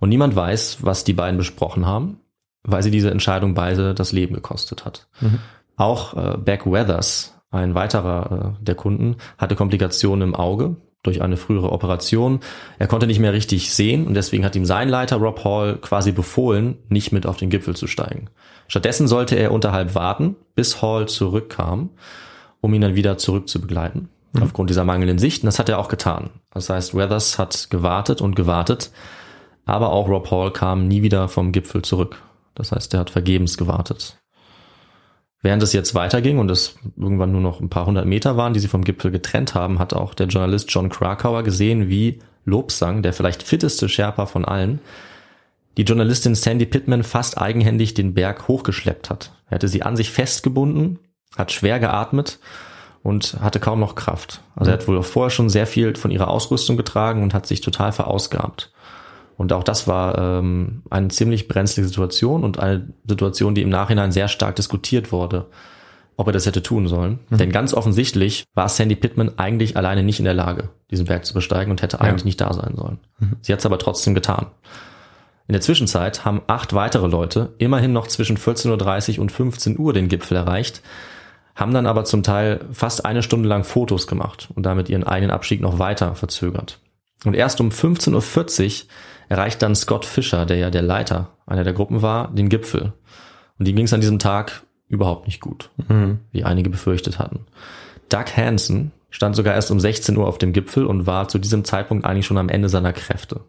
Und 0.01 0.09
niemand 0.09 0.37
weiß, 0.37 0.79
was 0.83 1.05
die 1.05 1.13
beiden 1.13 1.37
besprochen 1.37 1.87
haben, 1.87 2.21
weil 2.63 2.83
sie 2.83 2.91
diese 2.91 3.11
Entscheidung 3.11 3.55
beide 3.55 3.95
das 3.95 4.13
Leben 4.13 4.35
gekostet 4.35 4.85
hat. 4.85 5.09
Auch 5.77 6.15
äh, 6.17 6.37
Beck 6.39 6.67
Weathers, 6.67 7.41
ein 7.51 7.75
weiterer 7.75 8.57
äh, 8.61 8.65
der 8.65 8.75
Kunden, 8.75 9.17
hatte 9.37 9.55
Komplikationen 9.55 10.29
im 10.29 10.35
Auge 10.35 10.77
durch 11.03 11.23
eine 11.23 11.37
frühere 11.37 11.71
Operation. 11.73 12.41
Er 12.79 12.89
konnte 12.89 13.07
nicht 13.07 13.21
mehr 13.21 13.33
richtig 13.33 13.73
sehen 13.73 14.07
und 14.07 14.15
deswegen 14.15 14.45
hat 14.45 14.57
ihm 14.57 14.65
sein 14.65 14.89
Leiter 14.89 15.17
Rob 15.17 15.45
Hall 15.45 15.77
quasi 15.77 16.13
befohlen, 16.13 16.79
nicht 16.89 17.13
mit 17.13 17.27
auf 17.27 17.37
den 17.37 17.51
Gipfel 17.51 17.77
zu 17.77 17.87
steigen. 17.87 18.29
Stattdessen 18.67 19.09
sollte 19.09 19.37
er 19.37 19.53
unterhalb 19.53 19.95
warten, 19.95 20.37
bis 20.55 20.83
Hall 20.83 21.07
zurückkam, 21.07 21.91
um 22.61 22.75
ihn 22.75 22.81
dann 22.81 22.97
wieder 22.97 23.17
zurück 23.19 23.49
zu 23.49 23.61
begleiten. 23.61 24.09
Aufgrund 24.41 24.71
dieser 24.71 24.85
mangelnden 24.85 25.19
Sicht. 25.19 25.43
Und 25.43 25.47
das 25.47 25.59
hat 25.59 25.69
er 25.69 25.79
auch 25.79 25.89
getan. 25.89 26.31
Das 26.53 26.69
heißt, 26.69 26.95
Weathers 26.95 27.39
hat 27.39 27.69
gewartet 27.71 28.21
und 28.21 28.37
gewartet, 28.37 28.91
aber 29.65 29.91
auch 29.91 30.09
Rob 30.09 30.31
Hall 30.31 30.53
kam 30.53 30.87
nie 30.87 31.03
wieder 31.03 31.29
vom 31.29 31.53
Gipfel 31.53 31.83
zurück. 31.83 32.23
Das 32.55 32.73
heißt, 32.73 32.93
er 32.95 33.01
hat 33.01 33.11
vergebens 33.11 33.57
gewartet. 33.57 34.19
Während 35.41 35.63
es 35.63 35.73
jetzt 35.73 35.95
weiterging 35.95 36.39
und 36.39 36.51
es 36.51 36.77
irgendwann 36.97 37.31
nur 37.31 37.41
noch 37.41 37.61
ein 37.61 37.71
paar 37.71 37.87
hundert 37.87 38.07
Meter 38.07 38.37
waren, 38.37 38.55
die 38.55 38.61
sie 38.61 38.69
vom 38.69 38.83
Gipfel 38.83 39.13
getrennt 39.13 39.55
haben, 39.55 39.79
hat 39.79 39.95
auch 39.95 40.15
der 40.15 40.27
Journalist 40.27 40.71
John 40.71 40.89
Krakauer 40.89 41.45
gesehen, 41.45 41.89
wie 41.89 42.19
Lobsang, 42.45 43.03
der 43.03 43.13
vielleicht 43.13 43.43
fitteste 43.45 43.89
Sherpa 43.89 44.27
von 44.27 44.45
allen, 44.45 44.81
die 45.77 45.83
Journalistin 45.83 46.35
Sandy 46.35 46.67
Pittman 46.67 47.05
fast 47.05 47.39
eigenhändig 47.39 47.95
den 47.95 48.15
Berg 48.15 48.49
hochgeschleppt 48.49 49.11
hat. 49.11 49.33
Er 49.47 49.57
hatte 49.57 49.69
sie 49.69 49.83
an 49.83 49.97
sich 49.97 50.11
festgebunden, 50.11 50.99
hat 51.37 51.53
schwer 51.53 51.79
geatmet 51.79 52.41
und 53.03 53.37
hatte 53.41 53.61
kaum 53.61 53.81
noch 53.81 53.95
Kraft. 53.95 54.43
Also 54.57 54.71
er 54.71 54.79
hat 54.79 54.89
wohl 54.89 54.99
auch 54.99 55.05
vorher 55.05 55.31
schon 55.31 55.49
sehr 55.49 55.67
viel 55.67 55.97
von 55.97 56.11
ihrer 56.11 56.29
Ausrüstung 56.29 56.77
getragen 56.77 57.23
und 57.23 57.35
hat 57.35 57.47
sich 57.47 57.61
total 57.61 57.93
verausgabt. 57.93 58.73
Und 59.37 59.53
auch 59.53 59.63
das 59.63 59.87
war 59.87 60.19
ähm, 60.19 60.83
eine 60.91 61.09
ziemlich 61.09 61.47
brenzlige 61.47 61.87
Situation 61.87 62.43
und 62.43 62.59
eine 62.59 62.89
Situation, 63.07 63.55
die 63.55 63.63
im 63.63 63.69
Nachhinein 63.69 64.11
sehr 64.11 64.29
stark 64.29 64.57
diskutiert 64.57 65.13
wurde. 65.13 65.47
ob 66.17 66.27
er 66.27 66.33
das 66.33 66.47
hätte 66.47 66.65
tun 66.65 66.89
sollen. 66.89 67.21
Mhm. 67.31 67.37
Denn 67.39 67.53
ganz 67.53 67.73
offensichtlich 67.73 68.43
war 68.55 68.69
Sandy 68.69 68.97
Pittman 68.97 69.39
eigentlich 69.39 69.77
alleine 69.77 70.03
nicht 70.03 70.19
in 70.19 70.25
der 70.25 70.35
Lage, 70.35 70.71
diesen 70.91 71.07
Berg 71.07 71.25
zu 71.25 71.33
besteigen 71.33 71.71
und 71.71 71.81
hätte 71.81 72.01
eigentlich 72.01 72.25
nicht 72.25 72.41
da 72.41 72.53
sein 72.53 72.75
sollen. 72.75 72.99
Mhm. 73.21 73.37
Sie 73.41 73.53
hat 73.53 73.61
es 73.61 73.67
aber 73.67 73.79
trotzdem 73.79 74.17
getan. 74.17 74.47
In 75.47 75.53
der 75.53 75.63
Zwischenzeit 75.63 76.25
haben 76.25 76.43
acht 76.49 76.75
weitere 76.75 77.07
Leute 77.07 77.55
immerhin 77.59 77.93
noch 77.93 78.09
zwischen 78.09 78.37
14.30 78.37 79.15
Uhr 79.15 79.23
und 79.23 79.33
15 79.33 79.79
Uhr 79.79 79.93
den 79.93 80.09
Gipfel 80.09 80.37
erreicht, 80.37 80.83
haben 81.59 81.75
dann 81.75 81.87
aber 81.87 82.05
zum 82.05 82.23
Teil 82.23 82.61
fast 82.73 83.05
eine 83.05 83.23
Stunde 83.23 83.49
lang 83.49 83.65
Fotos 83.65 84.07
gemacht 84.07 84.49
und 84.55 84.65
damit 84.65 84.89
ihren 84.89 85.03
eigenen 85.03 85.33
Abstieg 85.33 85.61
noch 85.61 85.81
weiter 85.81 86.15
verzögert. 86.15 86.79
Und 87.25 87.35
erst 87.35 87.61
um 87.61 87.71
15.40 87.71 88.85
Uhr 88.85 88.89
erreicht 89.29 89.61
dann 89.61 89.75
Scott 89.75 90.05
Fischer, 90.05 90.47
der 90.47 90.57
ja 90.57 90.71
der 90.71 90.83
Leiter 90.83 91.37
einer 91.47 91.65
der 91.65 91.73
Gruppen 91.73 92.01
war, 92.01 92.33
den 92.33 92.49
Gipfel. 92.49 92.93
Und 93.59 93.67
ihm 93.67 93.75
ging 93.75 93.87
es 93.87 93.93
an 93.93 94.01
diesem 94.01 94.21
Tag 94.21 94.63
überhaupt 94.87 95.27
nicht 95.27 95.41
gut, 95.41 95.71
wie 96.31 96.45
einige 96.45 96.71
befürchtet 96.71 97.19
hatten. 97.19 97.41
Doug 98.09 98.37
Hansen 98.37 98.93
stand 99.11 99.35
sogar 99.35 99.55
erst 99.55 99.73
um 99.73 99.81
16 99.81 100.17
Uhr 100.17 100.29
auf 100.29 100.39
dem 100.39 100.53
Gipfel 100.53 100.87
und 100.87 101.07
war 101.07 101.29
zu 101.29 101.39
diesem 101.39 101.65
Zeitpunkt 101.65 102.05
eigentlich 102.07 102.27
schon 102.27 102.39
am 102.39 102.49
Ende 102.49 102.69
seiner 102.69 102.93
Kräfte. 102.93 103.41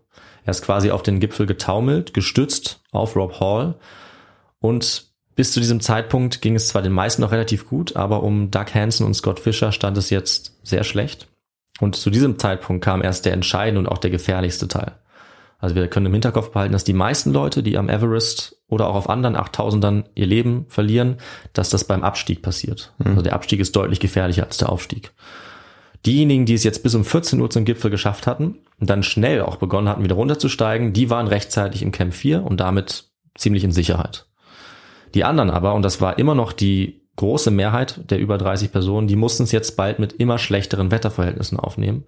Er 0.45 0.51
ist 0.51 0.66
quasi 0.66 0.89
auf 0.89 1.03
den 1.03 1.20
Gipfel 1.20 1.45
getaumelt, 1.45 2.14
gestützt 2.16 2.82
auf 2.91 3.16
Rob 3.16 3.39
Hall 3.39 3.76
und 4.60 5.09
bis 5.40 5.54
zu 5.54 5.62
diesem 5.62 5.80
Zeitpunkt 5.80 6.42
ging 6.42 6.56
es 6.56 6.68
zwar 6.68 6.82
den 6.82 6.92
meisten 6.92 7.22
noch 7.22 7.32
relativ 7.32 7.66
gut, 7.66 7.96
aber 7.96 8.24
um 8.24 8.52
Doug 8.52 8.66
Hansen 8.74 9.06
und 9.06 9.14
Scott 9.14 9.40
Fischer 9.40 9.72
stand 9.72 9.98
es 9.98 10.10
jetzt 10.10 10.60
sehr 10.64 10.84
schlecht. 10.84 11.30
Und 11.80 11.96
zu 11.96 12.10
diesem 12.10 12.38
Zeitpunkt 12.38 12.84
kam 12.84 13.02
erst 13.02 13.26
der 13.26 13.32
entscheidende 13.32 13.80
und 13.80 13.88
auch 13.88 14.00
der 14.00 14.10
gefährlichste 14.10 14.68
Teil. 14.68 14.98
Also 15.58 15.76
wir 15.76 15.88
können 15.88 16.08
im 16.08 16.12
Hinterkopf 16.12 16.52
behalten, 16.52 16.74
dass 16.74 16.84
die 16.84 16.92
meisten 16.92 17.32
Leute, 17.32 17.64
die 17.64 17.78
am 17.78 17.88
Everest 17.88 18.58
oder 18.68 18.90
auch 18.90 18.96
auf 18.96 19.10
anderen 19.10 19.38
8000ern 19.38 20.04
ihr 20.14 20.26
Leben 20.26 20.66
verlieren, 20.68 21.16
dass 21.54 21.70
das 21.70 21.86
beim 21.86 22.04
Abstieg 22.04 22.42
passiert. 22.42 22.92
Also 23.06 23.22
der 23.22 23.32
Abstieg 23.32 23.62
ist 23.62 23.74
deutlich 23.78 24.02
gefährlicher 24.02 24.44
als 24.44 24.58
der 24.58 24.70
Aufstieg. 24.70 25.14
Diejenigen, 26.06 26.48
die 26.48 26.54
es 26.56 26.66
jetzt 26.66 26.84
bis 26.84 26.96
um 26.96 27.06
14 27.06 27.40
Uhr 27.40 27.50
zum 27.50 27.64
Gipfel 27.64 27.90
geschafft 27.90 28.28
hatten 28.28 28.58
und 28.78 28.90
dann 28.90 29.04
schnell 29.04 29.42
auch 29.42 29.56
begonnen 29.56 29.88
hatten, 29.88 30.04
wieder 30.04 30.16
runterzusteigen, 30.16 30.92
die 30.92 31.10
waren 31.10 31.28
rechtzeitig 31.28 31.82
im 31.82 31.94
Camp 31.94 32.14
4 32.14 32.44
und 32.44 32.60
damit 32.60 33.06
ziemlich 33.36 33.64
in 33.64 33.72
Sicherheit. 33.72 34.26
Die 35.14 35.24
anderen 35.24 35.49
aber, 35.49 35.74
und 35.74 35.84
das 35.84 36.01
war 36.01 36.20
immer 36.20 36.36
noch 36.36 36.53
die 36.53 37.01
große 37.16 37.51
Mehrheit 37.51 38.10
der 38.10 38.20
über 38.20 38.38
30 38.38 38.72
Personen, 38.72 39.07
die 39.07 39.18
mussten 39.18 39.43
es 39.43 39.51
jetzt 39.51 39.76
bald 39.76 39.99
mit 39.99 40.14
immer 40.14 40.38
schlechteren 40.38 40.91
Wetterverhältnissen 40.91 41.60
aufnehmen. 41.60 42.05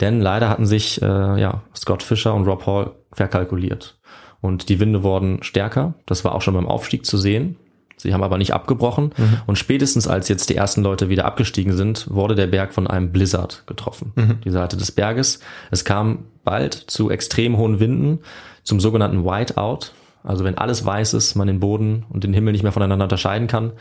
Denn 0.00 0.20
leider 0.20 0.48
hatten 0.48 0.66
sich 0.66 1.02
äh, 1.02 1.06
ja, 1.06 1.62
Scott 1.74 2.02
Fischer 2.02 2.34
und 2.34 2.46
Rob 2.46 2.66
Hall 2.66 2.92
verkalkuliert. 3.12 3.98
Und 4.40 4.68
die 4.68 4.80
Winde 4.80 5.02
wurden 5.02 5.42
stärker. 5.42 5.94
Das 6.06 6.24
war 6.24 6.34
auch 6.34 6.42
schon 6.42 6.54
beim 6.54 6.68
Aufstieg 6.68 7.04
zu 7.04 7.18
sehen. 7.18 7.56
Sie 7.96 8.12
haben 8.12 8.22
aber 8.22 8.36
nicht 8.38 8.52
abgebrochen. 8.52 9.12
Und 9.46 9.56
spätestens 9.56 10.06
als 10.06 10.28
jetzt 10.28 10.50
die 10.50 10.56
ersten 10.56 10.82
Leute 10.82 11.08
wieder 11.08 11.24
abgestiegen 11.24 11.72
sind, 11.72 12.06
wurde 12.10 12.34
der 12.34 12.46
Berg 12.46 12.74
von 12.74 12.86
einem 12.86 13.10
Blizzard 13.10 13.64
getroffen. 13.66 14.12
Die 14.44 14.50
Seite 14.50 14.76
des 14.76 14.92
Berges. 14.92 15.40
Es 15.70 15.84
kam 15.84 16.24
bald 16.44 16.74
zu 16.74 17.10
extrem 17.10 17.56
hohen 17.56 17.80
Winden, 17.80 18.20
zum 18.62 18.80
sogenannten 18.80 19.24
Whiteout. 19.24 19.92
Also 20.26 20.44
wenn 20.44 20.58
alles 20.58 20.84
weiß 20.84 21.14
ist, 21.14 21.34
man 21.36 21.46
den 21.46 21.60
Boden 21.60 22.04
und 22.10 22.24
den 22.24 22.34
Himmel 22.34 22.52
nicht 22.52 22.62
mehr 22.62 22.72
voneinander 22.72 23.04
unterscheiden 23.04 23.48
kann. 23.48 23.72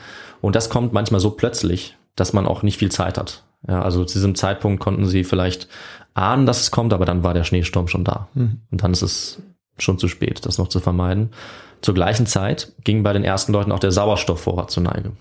Und 0.42 0.56
das 0.56 0.70
kommt 0.70 0.94
manchmal 0.94 1.20
so 1.20 1.32
plötzlich, 1.32 1.98
dass 2.16 2.34
man 2.34 2.46
auch 2.46 2.64
nicht 2.64 2.78
viel 2.78 2.92
Zeit 2.92 3.18
hat. 3.18 3.44
Ja, 3.68 3.82
also 3.82 4.06
zu 4.06 4.14
diesem 4.14 4.36
Zeitpunkt 4.36 4.80
konnten 4.80 5.06
sie 5.06 5.24
vielleicht 5.24 5.68
ahnen, 6.14 6.46
dass 6.46 6.62
es 6.62 6.72
kommt, 6.72 6.94
aber 6.94 7.06
dann 7.06 7.24
war 7.24 7.34
der 7.34 7.44
Schneesturm 7.44 7.88
schon 7.88 8.04
da. 8.04 8.30
Und 8.36 8.84
dann 8.84 8.92
ist 8.92 9.02
es 9.02 9.42
schon 9.78 9.98
zu 9.98 10.08
spät, 10.08 10.46
das 10.46 10.58
noch 10.58 10.68
zu 10.70 10.80
vermeiden. 10.80 11.32
Zur 11.82 11.94
gleichen 11.94 12.26
Zeit 12.26 12.74
ging 12.84 13.04
bei 13.04 13.12
den 13.12 13.24
ersten 13.24 13.52
Leuten 13.52 13.72
auch 13.72 13.80
der 13.80 13.92
Sauerstoffvorrat 13.92 14.72
zur 14.72 14.84
Neige. 14.84 15.12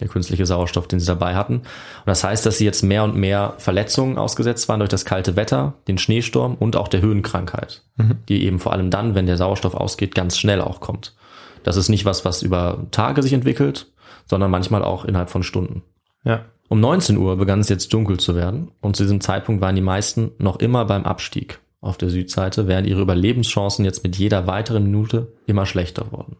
Der 0.00 0.08
künstliche 0.08 0.46
Sauerstoff, 0.46 0.88
den 0.88 1.00
sie 1.00 1.06
dabei 1.06 1.34
hatten. 1.34 1.56
Und 1.56 1.66
das 2.06 2.24
heißt, 2.24 2.44
dass 2.46 2.58
sie 2.58 2.64
jetzt 2.64 2.82
mehr 2.82 3.04
und 3.04 3.14
mehr 3.14 3.54
Verletzungen 3.58 4.18
ausgesetzt 4.18 4.68
waren 4.68 4.80
durch 4.80 4.90
das 4.90 5.04
kalte 5.04 5.36
Wetter, 5.36 5.74
den 5.86 5.98
Schneesturm 5.98 6.54
und 6.54 6.76
auch 6.76 6.88
der 6.88 7.02
Höhenkrankheit, 7.02 7.82
die 8.28 8.44
eben 8.44 8.58
vor 8.58 8.72
allem 8.72 8.90
dann, 8.90 9.14
wenn 9.14 9.26
der 9.26 9.36
Sauerstoff 9.36 9.74
ausgeht, 9.74 10.14
ganz 10.14 10.38
schnell 10.38 10.60
auch 10.60 10.80
kommt. 10.80 11.14
Das 11.62 11.76
ist 11.76 11.88
nicht 11.88 12.04
was, 12.04 12.24
was 12.24 12.42
über 12.42 12.86
Tage 12.90 13.22
sich 13.22 13.32
entwickelt, 13.32 13.86
sondern 14.26 14.50
manchmal 14.50 14.82
auch 14.82 15.04
innerhalb 15.04 15.30
von 15.30 15.42
Stunden. 15.42 15.82
Ja. 16.24 16.46
Um 16.68 16.80
19 16.80 17.18
Uhr 17.18 17.36
begann 17.36 17.60
es 17.60 17.68
jetzt 17.68 17.92
dunkel 17.92 18.18
zu 18.18 18.34
werden 18.34 18.70
und 18.80 18.96
zu 18.96 19.02
diesem 19.02 19.20
Zeitpunkt 19.20 19.60
waren 19.60 19.76
die 19.76 19.82
meisten 19.82 20.32
noch 20.38 20.58
immer 20.58 20.86
beim 20.86 21.04
Abstieg 21.04 21.60
auf 21.82 21.98
der 21.98 22.08
Südseite, 22.08 22.66
während 22.66 22.86
ihre 22.86 23.02
Überlebenschancen 23.02 23.84
jetzt 23.84 24.04
mit 24.04 24.16
jeder 24.16 24.46
weiteren 24.46 24.84
Minute 24.84 25.32
immer 25.46 25.66
schlechter 25.66 26.12
wurden. 26.12 26.36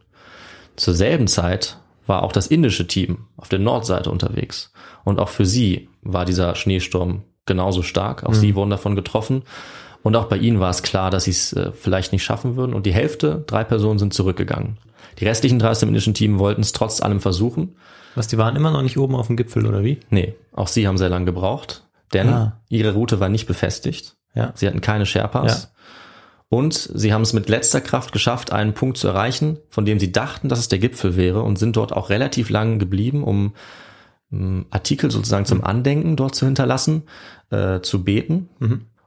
Zur 0.77 0.95
selben 0.95 1.27
Zeit 1.27 1.79
war 2.07 2.23
auch 2.23 2.33
das 2.33 2.47
indische 2.47 2.87
Team 2.87 3.27
auf 3.37 3.49
der 3.49 3.59
Nordseite 3.59 4.11
unterwegs 4.11 4.73
und 5.05 5.19
auch 5.21 5.29
für 5.29 5.47
sie 5.47 5.89
war 6.03 6.25
dieser 6.25 6.55
Schneesturm 6.55 7.23
genauso 7.47 7.83
stark. 7.83 8.25
Auch 8.25 8.35
sie 8.35 8.55
wurden 8.55 8.71
davon 8.71 8.95
getroffen 8.97 9.43
und 10.03 10.17
auch 10.17 10.27
bei 10.27 10.37
ihnen 10.37 10.61
war 10.61 10.71
es 10.71 10.83
klar, 10.83 11.11
dass 11.11 11.25
sie 11.25 11.31
es 11.33 11.53
äh, 11.53 11.73
vielleicht 11.73 12.13
nicht 12.13 12.25
schaffen 12.25 12.57
würden 12.57 12.75
und 12.75 12.87
die 12.87 12.93
Hälfte, 12.93 13.45
drei 13.47 13.65
Personen 13.65 13.99
sind 13.99 14.15
zurückgegangen. 14.15 14.79
Die 15.19 15.27
restlichen 15.27 15.59
drei 15.59 15.71
aus 15.71 15.81
dem 15.81 15.89
indischen 15.91 16.15
Team 16.15 16.39
wollten 16.39 16.61
es 16.63 16.73
trotz 16.73 17.01
allem 17.03 17.21
versuchen 17.21 17.77
Was, 18.15 18.29
die 18.29 18.39
waren 18.39 18.57
immer 18.57 18.71
noch 18.71 18.83
nicht 18.83 18.99
oben 18.99 19.15
auf 19.15 19.27
dem 19.27 19.37
Gipfel, 19.37 19.67
oder 19.67 19.83
wie? 19.85 20.01
Nee, 20.11 20.35
auch 20.53 20.69
sie 20.69 20.87
haben 20.89 20.99
sehr 20.99 21.09
lange 21.09 21.27
gebraucht, 21.27 21.85
denn 22.13 22.29
Ah. 22.29 22.61
ihre 22.69 22.95
Route 22.95 23.21
war 23.21 23.29
nicht 23.29 23.47
befestigt. 23.47 24.17
Ja. 24.35 24.53
Sie 24.55 24.67
hatten 24.67 24.81
keine 24.81 25.05
Sherpas. 25.07 25.72
Und 26.53 26.75
sie 26.75 27.15
haben 27.15 27.23
es 27.23 27.33
mit 27.33 27.49
letzter 27.49 27.81
Kraft 27.81 28.13
geschafft, 28.13 28.53
einen 28.53 28.75
Punkt 28.75 28.99
zu 28.99 29.09
erreichen, 29.09 29.57
von 29.71 29.87
dem 29.87 29.99
sie 29.99 30.13
dachten, 30.13 30.51
dass 30.51 30.59
es 30.59 30.69
der 30.69 30.79
Gipfel 30.79 31.17
wäre 31.17 31.41
und 31.41 31.59
sind 31.59 31.77
dort 31.77 31.95
auch 31.95 32.11
relativ 32.11 32.51
lang 32.51 32.79
geblieben, 32.79 33.25
um 33.25 33.55
ähm, 34.31 34.67
Artikel 34.69 35.11
sozusagen 35.11 35.47
zum 35.47 35.65
Andenken 35.65 36.15
dort 36.15 36.35
zu 36.35 36.45
hinterlassen, 36.45 37.05
äh, 37.49 37.81
zu 37.81 38.05
beten 38.05 38.51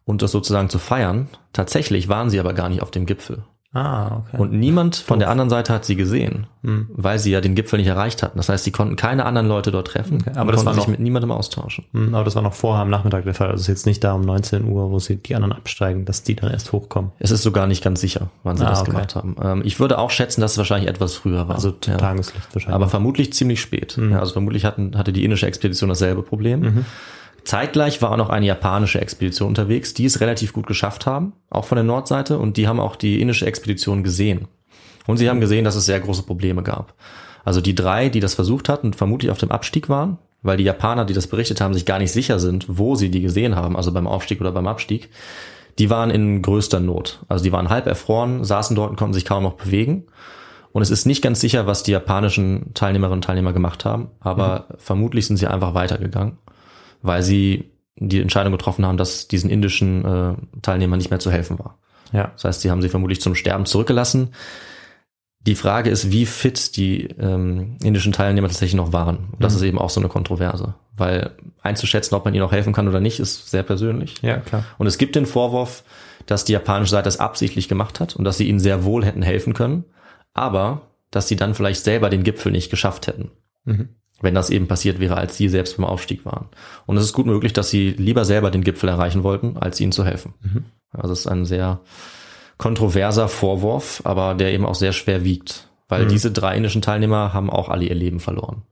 und 0.06 0.24
das 0.24 0.32
sozusagen 0.32 0.70
zu 0.70 0.80
feiern. 0.80 1.28
Tatsächlich 1.54 2.10
waren 2.10 2.32
sie 2.32 2.40
aber 2.40 2.56
gar 2.56 2.68
nicht 2.68 2.82
auf 2.82 2.90
dem 2.90 3.06
Gipfel. 3.06 3.44
Ah, 3.76 4.22
okay. 4.30 4.38
Und 4.42 4.54
niemand 4.54 4.96
von 4.96 5.20
der 5.20 5.30
anderen 5.30 5.50
Seite 5.50 5.74
hat 5.74 5.84
sie 5.84 5.96
gesehen, 5.98 6.48
weil 6.64 7.20
sie 7.20 7.30
ja 7.32 7.42
den 7.42 7.56
Gipfel 7.56 7.78
nicht 7.78 7.88
erreicht 7.90 8.24
hatten. 8.24 8.38
Das 8.38 8.48
heißt, 8.50 8.64
sie 8.64 8.72
konnten 8.72 8.96
keine 8.96 9.26
anderen 9.26 9.48
Leute 9.50 9.70
dort 9.72 9.88
treffen, 9.88 10.20
Okay, 10.22 10.32
aber 10.40 10.54
das 10.54 10.60
konnten 10.64 10.66
war 10.66 10.74
sich 10.76 10.84
noch- 10.84 10.88
mit 10.88 11.00
niemandem 11.02 11.30
austauschen. 11.32 11.84
Hm, 11.92 12.16
Aber 12.16 12.24
das 12.24 12.36
war 12.36 12.42
noch 12.42 12.54
vorher 12.54 12.82
am 12.84 12.90
Nachmittag 12.90 13.26
der 13.26 13.34
Fall. 13.34 13.48
Also 13.50 13.56
es 13.58 13.62
ist 13.64 13.68
jetzt 13.68 13.86
nicht 13.86 14.04
da 14.04 14.14
um 14.14 14.22
19 14.22 14.64
Uhr, 14.66 14.90
wo 14.92 15.00
sie 15.00 15.18
die 15.18 15.36
anderen 15.36 15.52
absteigen, 15.52 16.06
dass 16.06 16.24
die 16.24 16.36
dann 16.36 16.52
erst 16.52 16.72
hochkommen. 16.72 17.12
Es 17.20 17.32
ist 17.32 17.44
sogar 17.44 17.68
nicht 17.68 17.84
ganz 17.84 18.00
sicher, 18.00 18.30
wann 18.44 18.56
sie 18.56 18.66
Ah, 18.66 18.70
das 18.70 18.82
okay. 18.82 18.92
gemacht 18.92 19.16
haben. 19.16 19.36
Ähm, 19.44 19.62
ich 19.66 19.80
würde 19.80 19.98
auch 20.00 20.10
schätzen, 20.10 20.40
dass 20.40 20.54
es 20.54 20.58
wahrscheinlich 20.58 20.90
etwas 20.90 21.14
früher 21.16 21.48
war. 21.50 21.56
Also 21.56 21.74
Ja. 21.86 21.98
Tageslicht 21.98 22.48
wahrscheinlich. 22.56 22.76
Aber 22.76 22.88
vermutlich 22.88 23.34
ziemlich 23.34 23.60
spät. 23.60 24.00
Ja, 24.10 24.20
also 24.20 24.32
vermutlich 24.34 24.64
hatten, 24.64 24.98
hatte 24.98 25.12
die 25.12 25.26
indische 25.26 25.48
Expedition 25.48 25.90
dasselbe 25.90 26.24
Problem. 26.24 26.86
Zeitgleich 27.46 28.02
war 28.02 28.12
auch 28.12 28.18
noch 28.18 28.30
eine 28.30 28.46
japanische 28.46 29.00
Expedition 29.00 29.50
unterwegs, 29.50 29.94
die 29.94 30.06
es 30.06 30.20
relativ 30.20 30.52
gut 30.52 30.68
geschafft 30.68 31.06
haben, 31.06 31.34
auch 31.50 31.66
von 31.66 31.76
der 31.76 31.84
Nordseite, 31.84 32.40
und 32.40 32.58
die 32.58 32.68
haben 32.68 32.80
auch 32.80 32.96
die 32.96 33.22
indische 33.22 33.46
Expedition 33.46 34.04
gesehen. 34.04 34.48
Und 35.08 35.18
sie 35.18 35.30
haben 35.30 35.40
gesehen, 35.40 35.64
dass 35.64 35.76
es 35.76 35.86
sehr 35.86 36.00
große 36.00 36.24
Probleme 36.24 36.64
gab. 36.64 36.96
Also 37.44 37.62
die 37.62 37.76
drei, 37.76 38.10
die 38.10 38.20
das 38.20 38.34
versucht 38.34 38.70
hatten, 38.70 38.94
vermutlich 38.94 39.32
auf 39.32 39.38
dem 39.38 39.52
Abstieg 39.52 39.88
waren, 39.88 40.18
weil 40.42 40.58
die 40.58 40.64
Japaner, 40.64 41.06
die 41.06 41.14
das 41.14 41.28
berichtet 41.28 41.62
haben, 41.62 41.74
sich 41.74 41.86
gar 41.86 42.00
nicht 42.00 42.12
sicher 42.12 42.40
sind, 42.40 42.66
wo 42.68 42.96
sie 42.96 43.12
die 43.12 43.22
gesehen 43.22 43.56
haben, 43.56 43.76
also 43.78 43.92
beim 43.92 44.08
Aufstieg 44.08 44.42
oder 44.42 44.52
beim 44.52 44.68
Abstieg, 44.68 45.10
die 45.78 45.90
waren 45.90 46.10
in 46.10 46.42
größter 46.42 46.80
Not. 46.80 47.24
Also 47.28 47.44
die 47.44 47.52
waren 47.52 47.70
halb 47.70 47.86
erfroren, 47.86 48.44
saßen 48.44 48.76
dort 48.76 48.90
und 48.90 48.96
konnten 48.96 49.14
sich 49.14 49.26
kaum 49.26 49.44
noch 49.44 49.54
bewegen. 49.54 50.06
Und 50.72 50.82
es 50.82 50.90
ist 50.90 51.06
nicht 51.06 51.22
ganz 51.22 51.40
sicher, 51.40 51.68
was 51.68 51.84
die 51.84 51.92
japanischen 51.92 52.74
Teilnehmerinnen 52.74 53.20
und 53.20 53.24
Teilnehmer 53.24 53.54
gemacht 53.54 53.86
haben, 53.86 54.10
aber 54.20 54.66
vermutlich 54.78 55.28
sind 55.28 55.38
sie 55.38 55.48
einfach 55.48 55.74
weitergegangen, 55.74 56.38
weil 57.06 57.24
sie 57.24 57.72
die 57.98 58.22
Entscheidung 58.22 58.52
getroffen 58.52 58.86
haben, 58.86 58.98
dass 58.98 59.28
diesen 59.28 59.50
indischen 59.50 60.06
äh, 60.06 60.36
Teilnehmern 60.62 60.98
nicht 60.98 61.10
mehr 61.10 61.20
zu 61.20 61.32
helfen 61.32 61.60
war. 61.60 61.78
ja. 62.12 62.32
Das 62.34 62.44
heißt, 62.44 62.62
sie 62.62 62.72
haben 62.72 62.82
sie 62.82 62.90
vermutlich 62.90 63.22
zum 63.22 63.36
Sterben 63.36 63.66
zurückgelassen. 63.66 64.32
Die 65.40 65.56
Frage 65.56 65.92
ist, 65.92 66.12
wie 66.12 66.26
fit 66.26 66.76
die 66.76 67.04
ähm, 67.20 67.78
indischen 67.84 68.12
Teilnehmer 68.12 68.48
tatsächlich 68.48 68.76
noch 68.76 68.94
waren. 68.94 69.30
Und 69.32 69.44
das 69.44 69.54
ist 69.54 69.62
eben 69.62 69.78
auch 69.78 69.92
so 69.92 70.00
eine 70.02 70.10
Kontroverse, 70.10 70.74
weil 70.96 71.32
einzuschätzen, 71.62 72.16
ob 72.16 72.26
man 72.26 72.34
ihnen 72.34 72.44
auch 72.44 72.52
helfen 72.52 72.74
kann 72.74 72.88
oder 72.88 73.00
nicht, 73.00 73.20
ist 73.20 73.52
sehr 73.52 73.64
persönlich. 73.64 74.16
Ja, 74.24 74.38
klar. 74.38 74.66
Und 74.80 74.88
es 74.88 74.98
gibt 74.98 75.16
den 75.16 75.28
Vorwurf, 75.28 75.84
dass 76.26 76.46
die 76.46 76.54
japanische 76.54 76.92
Seite 76.92 77.04
das 77.04 77.20
absichtlich 77.20 77.70
gemacht 77.70 78.00
hat 78.00 78.16
und 78.16 78.26
dass 78.26 78.38
sie 78.38 78.48
ihnen 78.48 78.60
sehr 78.60 78.84
wohl 78.84 79.06
hätten 79.06 79.22
helfen 79.22 79.54
können, 79.54 79.86
aber 80.34 80.82
dass 81.12 81.28
sie 81.28 81.36
dann 81.36 81.54
vielleicht 81.54 81.84
selber 81.84 82.10
den 82.10 82.24
Gipfel 82.24 82.52
nicht 82.52 82.72
geschafft 82.72 83.06
hätten. 83.06 83.30
Wenn 84.26 84.34
das 84.34 84.50
eben 84.50 84.68
passiert 84.68 85.00
wäre, 85.00 85.16
als 85.18 85.38
sie 85.38 85.48
selbst 85.50 85.78
beim 85.78 85.86
Aufstieg 85.86 86.26
waren. 86.26 86.48
Und 86.88 86.98
es 86.98 87.04
ist 87.04 87.14
gut 87.14 87.28
möglich, 87.28 87.54
dass 87.54 87.70
sie 87.70 87.92
lieber 87.92 88.26
selber 88.26 88.50
den 88.50 88.64
Gipfel 88.64 88.90
erreichen 88.90 89.22
wollten, 89.24 89.56
als 89.58 89.80
ihnen 89.80 89.92
zu 89.92 90.04
helfen. 90.04 90.34
Also 90.92 91.14
es 91.14 91.20
ist 91.20 91.28
ein 91.28 91.46
sehr 91.46 91.80
kontroverser 92.58 93.28
Vorwurf, 93.28 94.02
aber 94.04 94.34
der 94.34 94.52
eben 94.52 94.66
auch 94.66 94.76
sehr 94.76 94.94
schwer 94.94 95.24
wiegt, 95.24 95.68
weil 95.88 96.08
diese 96.08 96.32
drei 96.32 96.58
indischen 96.58 96.82
Teilnehmer 96.82 97.34
haben 97.34 97.52
auch 97.52 97.70
alle 97.70 97.86
ihr 97.86 97.94
Leben 97.96 98.20
verloren. 98.20 98.64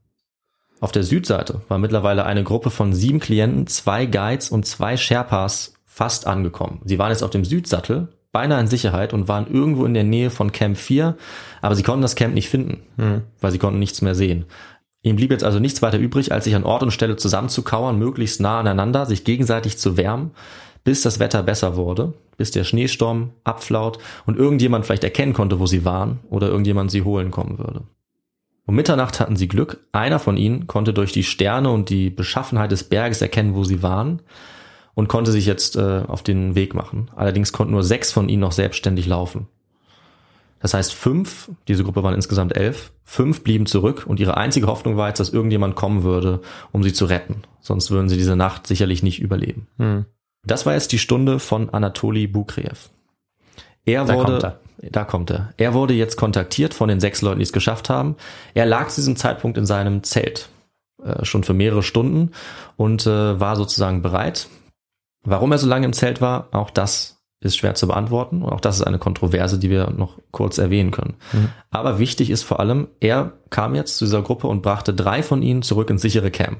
Auf 0.79 0.91
der 0.91 1.03
Südseite 1.03 1.61
war 1.69 1.77
mittlerweile 1.77 2.25
eine 2.25 2.43
Gruppe 2.43 2.69
von 2.71 2.93
sieben 2.93 3.19
Klienten, 3.19 3.67
zwei 3.67 4.05
Guides 4.05 4.49
und 4.49 4.65
zwei 4.65 4.97
Sherpas 4.97 5.75
fast 5.85 6.25
angekommen. 6.25 6.81
Sie 6.85 6.97
waren 6.97 7.11
jetzt 7.11 7.23
auf 7.23 7.29
dem 7.29 7.45
Südsattel, 7.45 8.07
beinahe 8.31 8.59
in 8.59 8.67
Sicherheit 8.67 9.13
und 9.13 9.27
waren 9.27 9.45
irgendwo 9.47 9.85
in 9.85 9.93
der 9.93 10.03
Nähe 10.03 10.31
von 10.31 10.51
Camp 10.51 10.77
4, 10.77 11.15
aber 11.61 11.75
sie 11.75 11.83
konnten 11.83 12.01
das 12.01 12.15
Camp 12.15 12.33
nicht 12.33 12.49
finden, 12.49 12.81
weil 13.39 13.51
sie 13.51 13.59
konnten 13.59 13.79
nichts 13.79 14.01
mehr 14.01 14.15
sehen. 14.15 14.45
Ihm 15.03 15.17
blieb 15.17 15.31
jetzt 15.31 15.43
also 15.43 15.59
nichts 15.59 15.81
weiter 15.81 15.99
übrig, 15.99 16.31
als 16.31 16.45
sich 16.45 16.55
an 16.55 16.63
Ort 16.63 16.81
und 16.81 16.91
Stelle 16.91 17.17
zusammenzukauern, 17.17 17.99
möglichst 17.99 18.39
nah 18.39 18.61
aneinander, 18.61 19.05
sich 19.05 19.25
gegenseitig 19.25 19.77
zu 19.77 19.97
wärmen, 19.97 20.31
bis 20.85 21.01
das 21.01 21.19
Wetter 21.19 21.43
besser 21.43 21.75
wurde, 21.75 22.13
bis 22.37 22.51
der 22.51 22.63
Schneesturm 22.63 23.31
abflaut 23.43 23.99
und 24.25 24.37
irgendjemand 24.37 24.85
vielleicht 24.85 25.03
erkennen 25.03 25.33
konnte, 25.33 25.59
wo 25.59 25.65
sie 25.65 25.83
waren 25.85 26.19
oder 26.29 26.47
irgendjemand 26.47 26.89
sie 26.89 27.03
holen 27.03 27.31
kommen 27.31 27.57
würde. 27.57 27.83
Um 28.65 28.75
Mitternacht 28.75 29.19
hatten 29.19 29.35
sie 29.35 29.49
Glück. 29.49 29.85
Einer 29.91 30.19
von 30.19 30.37
ihnen 30.37 30.67
konnte 30.67 30.93
durch 30.93 31.11
die 31.11 31.23
Sterne 31.23 31.69
und 31.69 31.89
die 31.89 32.09
Beschaffenheit 32.09 32.71
des 32.71 32.85
Berges 32.85 33.21
erkennen, 33.21 33.55
wo 33.55 33.65
sie 33.65 33.83
waren 33.83 34.21
und 34.93 35.09
konnte 35.09 35.31
sich 35.31 35.45
jetzt 35.45 35.75
äh, 35.75 36.03
auf 36.07 36.23
den 36.23 36.55
Weg 36.55 36.73
machen. 36.73 37.11
Allerdings 37.15 37.51
konnten 37.51 37.73
nur 37.73 37.83
sechs 37.83 38.13
von 38.13 38.29
ihnen 38.29 38.39
noch 38.41 38.53
selbstständig 38.53 39.05
laufen. 39.05 39.47
Das 40.63 40.73
heißt, 40.73 40.93
fünf, 40.93 41.51
diese 41.67 41.83
Gruppe 41.83 42.03
waren 42.03 42.15
insgesamt 42.15 42.55
elf, 42.55 42.93
fünf 43.03 43.43
blieben 43.43 43.65
zurück 43.65 44.05
und 44.07 44.21
ihre 44.21 44.37
einzige 44.37 44.67
Hoffnung 44.67 44.95
war 44.95 45.09
jetzt, 45.09 45.19
dass 45.19 45.27
irgendjemand 45.27 45.75
kommen 45.75 46.03
würde, 46.03 46.39
um 46.71 46.83
sie 46.83 46.93
zu 46.93 47.03
retten. 47.03 47.43
Sonst 47.59 47.91
würden 47.91 48.07
sie 48.07 48.15
diese 48.15 48.37
Nacht 48.37 48.65
sicherlich 48.65 49.03
nicht 49.03 49.19
überleben. 49.19 49.67
Hm. 49.77 50.05
Das 50.45 50.65
war 50.65 50.71
jetzt 50.71 50.93
die 50.93 50.99
Stunde 50.99 51.39
von 51.39 51.69
Anatoli 51.69 52.27
Bukreev. 52.27 52.89
Er 53.83 54.05
Da 54.05 54.15
wurde, 54.15 54.39
kommt 54.39 54.43
er. 54.45 54.59
da 54.89 55.03
kommt 55.03 55.31
er. 55.31 55.53
Er 55.57 55.73
wurde 55.73 55.95
jetzt 55.95 56.15
kontaktiert 56.15 56.73
von 56.73 56.87
den 56.87 57.01
sechs 57.01 57.21
Leuten, 57.21 57.39
die 57.39 57.43
es 57.43 57.51
geschafft 57.51 57.89
haben. 57.89 58.15
Er 58.53 58.65
lag 58.65 58.87
zu 58.87 59.01
diesem 59.01 59.17
Zeitpunkt 59.17 59.57
in 59.57 59.65
seinem 59.65 60.01
Zelt, 60.03 60.47
äh, 61.03 61.25
schon 61.25 61.43
für 61.43 61.53
mehrere 61.53 61.83
Stunden 61.83 62.31
und 62.77 63.05
äh, 63.05 63.37
war 63.37 63.57
sozusagen 63.57 64.01
bereit. 64.01 64.47
Warum 65.25 65.51
er 65.51 65.57
so 65.57 65.67
lange 65.67 65.87
im 65.87 65.93
Zelt 65.93 66.21
war, 66.21 66.47
auch 66.51 66.69
das 66.69 67.12
ist 67.43 67.57
schwer 67.57 67.75
zu 67.75 67.87
beantworten. 67.87 68.41
Und 68.41 68.51
auch 68.51 68.61
das 68.61 68.77
ist 68.77 68.83
eine 68.83 68.99
Kontroverse, 68.99 69.59
die 69.59 69.69
wir 69.69 69.91
noch 69.91 70.17
kurz 70.31 70.57
erwähnen 70.57 70.91
können. 70.91 71.15
Aber 71.71 71.99
wichtig 71.99 72.29
ist 72.29 72.43
vor 72.43 72.59
allem, 72.59 72.87
er 72.99 73.33
kam 73.49 73.75
jetzt 73.75 73.97
zu 73.97 74.05
dieser 74.05 74.21
Gruppe 74.21 74.47
und 74.47 74.61
brachte 74.61 74.93
drei 74.93 75.23
von 75.23 75.41
ihnen 75.41 75.61
zurück 75.61 75.89
ins 75.89 76.01
sichere 76.01 76.31
Camp. 76.31 76.59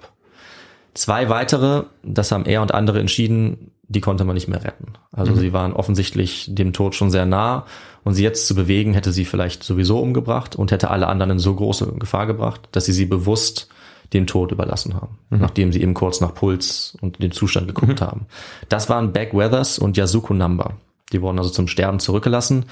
Zwei 0.93 1.29
weitere, 1.29 1.83
das 2.03 2.31
haben 2.31 2.45
er 2.45 2.61
und 2.61 2.73
andere 2.73 2.99
entschieden, 2.99 3.71
die 3.87 4.01
konnte 4.01 4.25
man 4.25 4.35
nicht 4.35 4.47
mehr 4.47 4.63
retten. 4.63 4.93
Also 5.11 5.35
sie 5.35 5.53
waren 5.53 5.73
offensichtlich 5.73 6.47
dem 6.49 6.73
Tod 6.73 6.95
schon 6.95 7.11
sehr 7.11 7.25
nah 7.25 7.65
und 8.03 8.13
sie 8.13 8.23
jetzt 8.23 8.47
zu 8.47 8.55
bewegen, 8.55 8.93
hätte 8.93 9.11
sie 9.11 9.25
vielleicht 9.25 9.63
sowieso 9.63 9.99
umgebracht 9.99 10.55
und 10.55 10.71
hätte 10.71 10.89
alle 10.89 11.07
anderen 11.07 11.31
in 11.33 11.39
so 11.39 11.53
große 11.53 11.93
Gefahr 11.93 12.25
gebracht, 12.25 12.61
dass 12.71 12.85
sie 12.85 12.93
sie 12.93 13.05
bewusst 13.05 13.67
dem 14.13 14.27
Tod 14.27 14.51
überlassen 14.51 14.93
haben, 14.95 15.17
nachdem 15.29 15.71
sie 15.71 15.81
eben 15.81 15.93
kurz 15.93 16.21
nach 16.21 16.33
Puls 16.33 16.97
und 17.01 17.21
dem 17.21 17.31
Zustand 17.31 17.67
geguckt 17.67 18.01
haben. 18.01 18.27
Das 18.69 18.89
waren 18.89 19.11
Beck 19.11 19.33
Weathers 19.33 19.79
und 19.79 19.97
Yasuko 19.97 20.33
Number. 20.33 20.75
Die 21.11 21.21
wurden 21.21 21.37
also 21.39 21.49
zum 21.49 21.67
Sterben 21.67 21.99
zurückgelassen. 21.99 22.65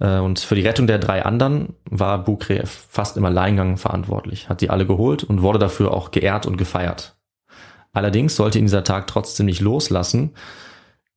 Äh, 0.00 0.18
Und 0.18 0.40
für 0.40 0.54
die 0.54 0.62
Rettung 0.66 0.86
der 0.86 0.98
drei 0.98 1.24
anderen 1.24 1.74
war 1.84 2.22
Bukreev 2.24 2.70
fast 2.88 3.16
im 3.16 3.24
Alleingang 3.24 3.76
verantwortlich, 3.76 4.48
hat 4.48 4.60
die 4.60 4.70
alle 4.70 4.86
geholt 4.86 5.24
und 5.24 5.42
wurde 5.42 5.58
dafür 5.58 5.92
auch 5.92 6.10
geehrt 6.10 6.46
und 6.46 6.56
gefeiert. 6.56 7.16
Allerdings 7.92 8.36
sollte 8.36 8.58
ihn 8.58 8.64
dieser 8.64 8.84
Tag 8.84 9.06
trotzdem 9.06 9.46
nicht 9.46 9.60
loslassen, 9.60 10.32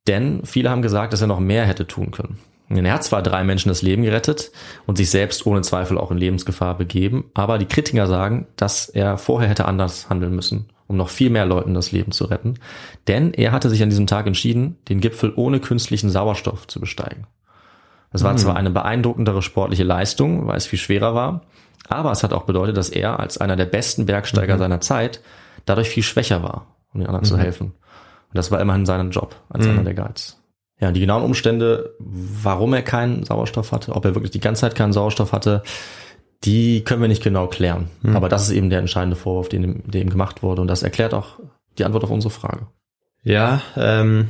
denn 0.06 0.42
viele 0.44 0.70
haben 0.70 0.82
gesagt, 0.82 1.12
dass 1.12 1.20
er 1.20 1.26
noch 1.26 1.40
mehr 1.40 1.64
hätte 1.64 1.86
tun 1.86 2.10
können. 2.10 2.38
Er 2.68 2.92
hat 2.92 3.04
zwar 3.04 3.22
drei 3.22 3.44
Menschen 3.44 3.68
das 3.68 3.82
Leben 3.82 4.02
gerettet 4.02 4.50
und 4.86 4.96
sich 4.96 5.10
selbst 5.10 5.46
ohne 5.46 5.62
Zweifel 5.62 5.98
auch 5.98 6.10
in 6.10 6.18
Lebensgefahr 6.18 6.76
begeben, 6.76 7.30
aber 7.34 7.58
die 7.58 7.66
Kritiker 7.66 8.06
sagen, 8.08 8.48
dass 8.56 8.88
er 8.88 9.18
vorher 9.18 9.48
hätte 9.48 9.66
anders 9.66 10.10
handeln 10.10 10.34
müssen, 10.34 10.66
um 10.88 10.96
noch 10.96 11.08
viel 11.08 11.30
mehr 11.30 11.46
Leuten 11.46 11.74
das 11.74 11.92
Leben 11.92 12.10
zu 12.10 12.24
retten. 12.24 12.54
Denn 13.06 13.32
er 13.32 13.52
hatte 13.52 13.70
sich 13.70 13.82
an 13.82 13.90
diesem 13.90 14.08
Tag 14.08 14.26
entschieden, 14.26 14.78
den 14.88 15.00
Gipfel 15.00 15.32
ohne 15.36 15.60
künstlichen 15.60 16.10
Sauerstoff 16.10 16.66
zu 16.66 16.80
besteigen. 16.80 17.26
Das 18.12 18.24
war 18.24 18.36
zwar 18.36 18.56
eine 18.56 18.70
beeindruckendere 18.70 19.42
sportliche 19.42 19.84
Leistung, 19.84 20.46
weil 20.46 20.56
es 20.56 20.66
viel 20.66 20.78
schwerer 20.78 21.14
war, 21.14 21.42
aber 21.88 22.12
es 22.12 22.22
hat 22.22 22.32
auch 22.32 22.44
bedeutet, 22.44 22.76
dass 22.76 22.88
er 22.88 23.20
als 23.20 23.38
einer 23.38 23.56
der 23.56 23.66
besten 23.66 24.06
Bergsteiger 24.06 24.58
seiner 24.58 24.80
Zeit 24.80 25.20
dadurch 25.66 25.88
viel 25.88 26.02
schwächer 26.02 26.42
war, 26.42 26.66
um 26.94 27.00
den 27.00 27.08
anderen 27.08 27.26
zu 27.26 27.36
helfen. 27.36 27.66
Und 27.66 28.34
das 28.34 28.50
war 28.50 28.60
immerhin 28.60 28.86
sein 28.86 29.10
Job 29.10 29.36
als 29.50 29.66
einer 29.66 29.84
der 29.84 29.94
Guides. 29.94 30.40
Ja, 30.78 30.92
die 30.92 31.00
genauen 31.00 31.22
Umstände, 31.22 31.94
warum 31.98 32.74
er 32.74 32.82
keinen 32.82 33.24
Sauerstoff 33.24 33.72
hatte, 33.72 33.94
ob 33.94 34.04
er 34.04 34.14
wirklich 34.14 34.30
die 34.32 34.40
ganze 34.40 34.60
Zeit 34.60 34.74
keinen 34.74 34.92
Sauerstoff 34.92 35.32
hatte, 35.32 35.62
die 36.44 36.84
können 36.84 37.00
wir 37.00 37.08
nicht 37.08 37.22
genau 37.22 37.46
klären. 37.46 37.88
Aber 38.14 38.28
das 38.28 38.42
ist 38.42 38.50
eben 38.54 38.68
der 38.68 38.80
entscheidende 38.80 39.16
Vorwurf, 39.16 39.48
den, 39.48 39.64
ihm- 39.64 39.82
der 39.90 40.02
ihm 40.02 40.10
gemacht 40.10 40.42
wurde. 40.42 40.60
Und 40.60 40.68
das 40.68 40.82
erklärt 40.82 41.14
auch 41.14 41.38
die 41.78 41.84
Antwort 41.84 42.04
auf 42.04 42.10
unsere 42.10 42.30
Frage. 42.30 42.66
Ja, 43.22 43.62
ähm, 43.76 44.28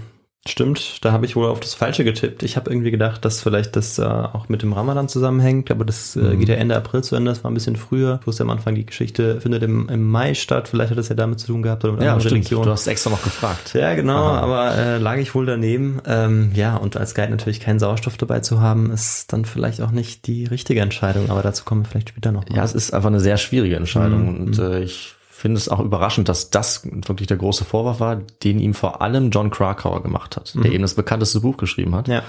stimmt. 0.48 1.04
Da 1.04 1.12
habe 1.12 1.26
ich 1.26 1.36
wohl 1.36 1.46
auf 1.46 1.60
das 1.60 1.74
Falsche 1.74 2.04
getippt. 2.04 2.42
Ich 2.42 2.56
habe 2.56 2.70
irgendwie 2.70 2.90
gedacht, 2.90 3.24
dass 3.24 3.42
vielleicht 3.42 3.76
das 3.76 3.98
äh, 3.98 4.04
auch 4.04 4.48
mit 4.48 4.62
dem 4.62 4.72
Ramadan 4.72 5.08
zusammenhängt, 5.08 5.70
aber 5.70 5.84
das 5.84 6.16
äh, 6.16 6.36
geht 6.36 6.48
ja 6.48 6.56
Ende 6.56 6.76
April 6.76 7.02
zu 7.02 7.16
Ende. 7.16 7.30
Das 7.30 7.44
war 7.44 7.50
ein 7.50 7.54
bisschen 7.54 7.76
früher. 7.76 8.18
Ich 8.20 8.26
wusste 8.26 8.42
am 8.42 8.50
Anfang, 8.50 8.74
die 8.74 8.86
Geschichte 8.86 9.40
findet 9.40 9.62
im, 9.62 9.88
im 9.88 10.10
Mai 10.10 10.34
statt. 10.34 10.68
Vielleicht 10.68 10.90
hat 10.90 10.98
das 10.98 11.08
ja 11.08 11.14
damit 11.14 11.40
zu 11.40 11.48
tun 11.48 11.62
gehabt 11.62 11.84
oder 11.84 11.94
mit 11.94 12.02
anderen 12.02 12.22
Religionen. 12.22 12.64
Du 12.64 12.70
hast 12.70 12.86
extra 12.86 13.10
noch 13.10 13.22
gefragt. 13.22 13.74
Ja, 13.74 13.94
genau, 13.94 14.24
Aha. 14.24 14.40
aber 14.40 14.76
äh, 14.76 14.98
lag 14.98 15.16
ich 15.16 15.34
wohl 15.34 15.46
daneben. 15.46 16.00
Ähm, 16.06 16.52
ja, 16.54 16.76
und 16.76 16.96
als 16.96 17.14
Guide 17.14 17.30
natürlich 17.30 17.60
keinen 17.60 17.78
Sauerstoff 17.78 18.16
dabei 18.16 18.40
zu 18.40 18.60
haben, 18.60 18.90
ist 18.90 19.32
dann 19.32 19.44
vielleicht 19.44 19.80
auch 19.80 19.90
nicht 19.90 20.26
die 20.26 20.44
richtige 20.44 20.80
Entscheidung, 20.80 21.30
aber 21.30 21.42
dazu 21.42 21.64
kommen 21.64 21.82
wir 21.82 21.88
vielleicht 21.88 22.10
später 22.10 22.32
noch. 22.32 22.44
Ja, 22.50 22.64
es 22.64 22.74
ist 22.74 22.94
einfach 22.94 23.08
eine 23.08 23.20
sehr 23.20 23.36
schwierige 23.36 23.76
Entscheidung 23.76 24.38
und 24.38 24.58
äh, 24.58 24.80
ich 24.80 25.15
finde 25.36 25.58
es 25.58 25.68
auch 25.68 25.80
überraschend, 25.80 26.30
dass 26.30 26.48
das 26.48 26.86
wirklich 26.86 27.26
der 27.26 27.36
große 27.36 27.66
Vorwurf 27.66 28.00
war, 28.00 28.16
den 28.16 28.58
ihm 28.58 28.72
vor 28.72 29.02
allem 29.02 29.30
John 29.30 29.50
Krakauer 29.50 30.02
gemacht 30.02 30.36
hat, 30.36 30.54
der 30.54 30.72
eben 30.72 30.80
das 30.80 30.94
bekannteste 30.94 31.40
Buch 31.40 31.58
geschrieben 31.58 31.94
hat. 31.94 32.08
Ja. 32.08 32.22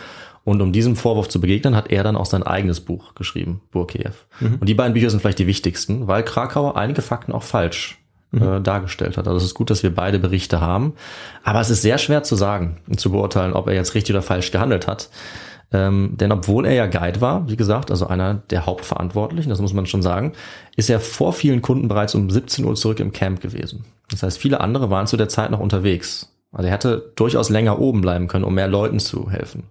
Und 0.44 0.62
um 0.62 0.74
diesem 0.74 0.98
Vorwurf 0.98 1.30
zu 1.30 1.40
begegnen, 1.40 1.76
hat 1.76 1.90
er 1.90 2.04
dann 2.04 2.18
auch 2.18 2.26
sein 2.26 2.44
eigenes 2.44 2.82
Buch 2.82 3.16
geschrieben, 3.16 3.62
Burkeev. 3.72 4.26
Und 4.60 4.68
die 4.68 4.74
beiden 4.74 4.94
Bücher 4.94 5.10
sind 5.10 5.22
vielleicht 5.22 5.40
die 5.40 5.48
wichtigsten, 5.48 6.08
weil 6.08 6.24
Krakauer 6.24 6.76
einige 6.76 7.02
Fakten 7.02 7.32
auch 7.32 7.44
falsch 7.44 7.98
äh, 8.34 8.60
dargestellt 8.60 9.16
hat. 9.16 9.26
Also 9.28 9.38
es 9.38 9.44
ist 9.46 9.54
gut, 9.54 9.70
dass 9.70 9.84
wir 9.84 9.96
beide 9.96 10.20
Berichte 10.20 10.60
haben. 10.60 10.94
Aber 11.44 11.62
es 11.62 11.70
ist 11.70 11.82
sehr 11.82 11.98
schwer 11.98 12.24
zu 12.24 12.36
sagen 12.36 12.78
und 12.90 13.00
zu 13.00 13.10
beurteilen, 13.10 13.54
ob 13.54 13.68
er 13.68 13.74
jetzt 13.74 13.96
richtig 13.96 14.14
oder 14.14 14.22
falsch 14.22 14.52
gehandelt 14.52 14.86
hat. 14.86 15.10
Ähm, 15.74 16.14
denn 16.16 16.32
obwohl 16.32 16.66
er 16.66 16.74
ja 16.74 16.86
Guide 16.88 17.20
war, 17.20 17.50
wie 17.50 17.58
gesagt, 17.58 17.92
also 17.92 18.08
einer 18.08 18.36
der 18.36 18.66
Hauptverantwortlichen, 18.66 19.50
das 19.50 19.60
muss 19.60 19.74
man 19.74 19.86
schon 19.86 20.02
sagen, 20.02 20.32
ist 20.78 20.90
er 20.90 21.00
vor 21.00 21.34
vielen 21.34 21.62
Kunden 21.62 21.88
bereits 21.90 22.16
um 22.16 22.30
17 22.30 22.64
Uhr 22.64 22.76
zurück 22.76 23.00
im 23.00 23.12
Camp 23.12 23.42
gewesen. 23.42 23.84
Das 24.10 24.24
heißt, 24.24 24.38
viele 24.38 24.62
andere 24.62 24.90
waren 24.90 25.08
zu 25.08 25.18
der 25.18 25.28
Zeit 25.28 25.52
noch 25.52 25.60
unterwegs. 25.60 26.32
Also 26.54 26.68
er 26.68 26.74
hätte 26.74 27.12
durchaus 27.16 27.50
länger 27.50 27.80
oben 27.80 28.00
bleiben 28.00 28.28
können, 28.28 28.46
um 28.46 28.56
mehr 28.56 28.70
Leuten 28.70 29.00
zu 29.00 29.30
helfen, 29.30 29.64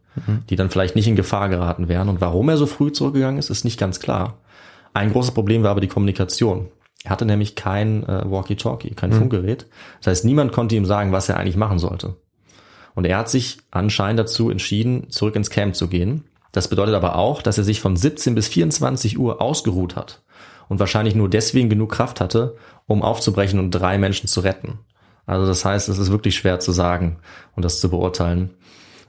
die 0.51 0.57
dann 0.57 0.69
vielleicht 0.69 0.95
nicht 0.95 1.09
in 1.09 1.17
Gefahr 1.17 1.49
geraten 1.49 1.89
wären. 1.89 2.11
Und 2.11 2.21
warum 2.21 2.51
er 2.51 2.59
so 2.59 2.67
früh 2.67 2.93
zurückgegangen 2.93 3.39
ist, 3.39 3.49
ist 3.49 3.65
nicht 3.65 3.81
ganz 3.81 3.99
klar. 3.99 4.35
Ein 4.93 5.13
großes 5.13 5.33
Problem 5.33 5.63
war 5.63 5.71
aber 5.71 5.81
die 5.81 5.89
Kommunikation. 5.89 6.69
Er 7.05 7.11
hatte 7.11 7.25
nämlich 7.25 7.55
kein 7.55 8.03
äh, 8.05 8.31
Walkie-Talkie, 8.31 8.95
kein 8.95 9.13
Funkgerät. 9.13 9.67
Das 10.01 10.09
heißt, 10.09 10.25
niemand 10.25 10.53
konnte 10.53 10.75
ihm 10.75 10.85
sagen, 10.85 11.13
was 11.13 11.29
er 11.29 11.39
eigentlich 11.39 11.57
machen 11.57 11.79
sollte. 11.79 12.17
Und 12.97 13.05
er 13.07 13.19
hat 13.19 13.31
sich 13.31 13.59
anscheinend 13.71 14.19
dazu 14.19 14.51
entschieden, 14.51 15.09
zurück 15.11 15.37
ins 15.37 15.51
Camp 15.51 15.77
zu 15.77 15.87
gehen. 15.87 16.25
Das 16.51 16.67
bedeutet 16.69 16.95
aber 16.95 17.17
auch, 17.17 17.43
dass 17.43 17.59
er 17.59 17.65
sich 17.65 17.81
von 17.81 17.97
17 17.97 18.35
bis 18.35 18.49
24 18.49 19.19
Uhr 19.19 19.41
ausgeruht 19.41 19.95
hat 19.95 20.23
und 20.69 20.81
wahrscheinlich 20.81 21.15
nur 21.15 21.29
deswegen 21.31 21.69
genug 21.69 21.93
Kraft 21.93 22.21
hatte, 22.21 22.57
um 22.87 23.03
aufzubrechen 23.03 23.61
und 23.61 23.71
drei 23.71 23.99
Menschen 23.99 24.27
zu 24.29 24.41
retten. 24.41 24.79
Also 25.27 25.47
das 25.47 25.65
heißt, 25.65 25.89
es 25.89 25.99
ist 25.99 26.11
wirklich 26.11 26.37
schwer 26.37 26.59
zu 26.59 26.73
sagen 26.73 27.19
und 27.55 27.65
das 27.65 27.81
zu 27.81 27.91
beurteilen. 27.91 28.51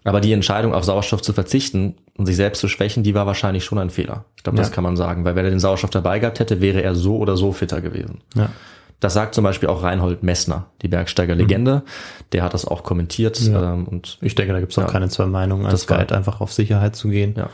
Aber 0.04 0.22
die 0.22 0.32
Entscheidung, 0.34 0.74
auf 0.74 0.84
Sauerstoff 0.84 1.22
zu 1.22 1.34
verzichten 1.34 1.96
und 2.18 2.26
sich 2.26 2.36
selbst 2.36 2.60
zu 2.60 2.68
schwächen, 2.68 3.04
die 3.04 3.14
war 3.14 3.26
wahrscheinlich 3.26 3.64
schon 3.66 3.78
ein 3.78 3.90
Fehler. 3.90 4.26
Ich 4.36 4.44
glaube, 4.44 4.58
das 4.58 4.70
Ja. 4.70 4.74
kann 4.74 4.84
man 4.84 4.96
sagen, 4.96 5.26
weil 5.26 5.36
wenn 5.36 5.46
er 5.46 5.52
den 5.52 5.60
Sauerstoff 5.60 5.90
dabei 5.90 6.20
gehabt 6.20 6.40
hätte, 6.40 6.62
wäre 6.62 6.82
er 6.82 6.96
so 6.96 7.18
oder 7.18 7.36
so 7.38 7.52
fitter 7.52 7.82
gewesen. 7.82 8.22
Ja. 8.36 8.50
Das 9.00 9.14
sagt 9.14 9.36
zum 9.36 9.44
Beispiel 9.44 9.70
auch 9.70 9.84
Reinhold 9.84 10.24
Messner, 10.24 10.66
die 10.82 10.88
Bergsteigerlegende. 10.88 11.84
Der 12.32 12.44
hat 12.44 12.54
das 12.54 12.66
auch 12.66 12.84
kommentiert. 12.84 13.40
Ja. 13.42 13.74
Ähm, 13.74 13.86
und 13.88 14.18
Ich 14.22 14.34
denke, 14.36 14.54
da 14.54 14.60
gibt 14.60 14.72
es 14.72 14.78
auch 14.80 14.84
Ja. 14.84 14.90
keine 14.92 15.08
zwei 15.10 15.26
Meinungen, 15.28 15.66
als 15.66 15.74
Das 15.82 15.90
war- 15.90 15.98
Guide 16.00 16.16
einfach 16.16 16.42
auf 16.42 16.52
Sicherheit 16.52 16.96
zu 16.96 17.10
gehen. 17.10 17.36
Ja. 17.38 17.50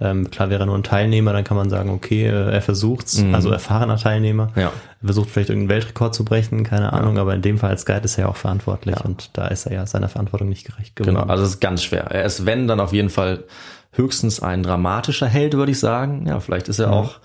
Ähm, 0.00 0.30
klar 0.30 0.48
wäre 0.48 0.62
er 0.62 0.66
nur 0.66 0.76
ein 0.76 0.84
Teilnehmer, 0.84 1.32
dann 1.32 1.42
kann 1.42 1.56
man 1.56 1.70
sagen, 1.70 1.90
okay, 1.90 2.26
äh, 2.26 2.52
er 2.52 2.62
versucht's, 2.62 3.20
also 3.32 3.50
erfahrener 3.50 3.96
Teilnehmer. 3.96 4.46
Mhm. 4.54 4.60
Ja. 4.62 4.72
Er 5.02 5.06
versucht 5.06 5.28
vielleicht 5.30 5.48
irgendeinen 5.50 5.70
Weltrekord 5.80 6.14
zu 6.14 6.24
brechen, 6.24 6.62
keine 6.62 6.92
Ahnung, 6.92 7.18
aber 7.18 7.34
in 7.34 7.42
dem 7.42 7.58
Fall 7.58 7.70
als 7.70 7.84
Guide 7.84 8.02
ist 8.04 8.16
er 8.16 8.24
ja 8.24 8.30
auch 8.30 8.36
verantwortlich 8.36 8.94
und 9.04 9.30
da 9.36 9.48
ist 9.48 9.66
er 9.66 9.72
ja 9.72 9.86
seiner 9.86 10.08
Verantwortung 10.08 10.48
nicht 10.48 10.64
gerecht 10.66 10.94
geworden. 10.94 11.16
Genau, 11.16 11.26
also 11.28 11.42
es 11.42 11.50
ist 11.50 11.60
ganz 11.60 11.82
schwer. 11.82 12.04
Er 12.12 12.24
ist, 12.24 12.46
wenn, 12.46 12.68
dann 12.68 12.78
auf 12.78 12.92
jeden 12.92 13.10
Fall 13.10 13.42
höchstens 13.92 14.40
ein 14.40 14.62
dramatischer 14.62 15.26
Held, 15.26 15.54
würde 15.54 15.72
ich 15.72 15.80
sagen. 15.80 16.26
Ja, 16.28 16.38
vielleicht 16.38 16.68
ist 16.68 16.78
er 16.78 16.92
auch 16.92 17.16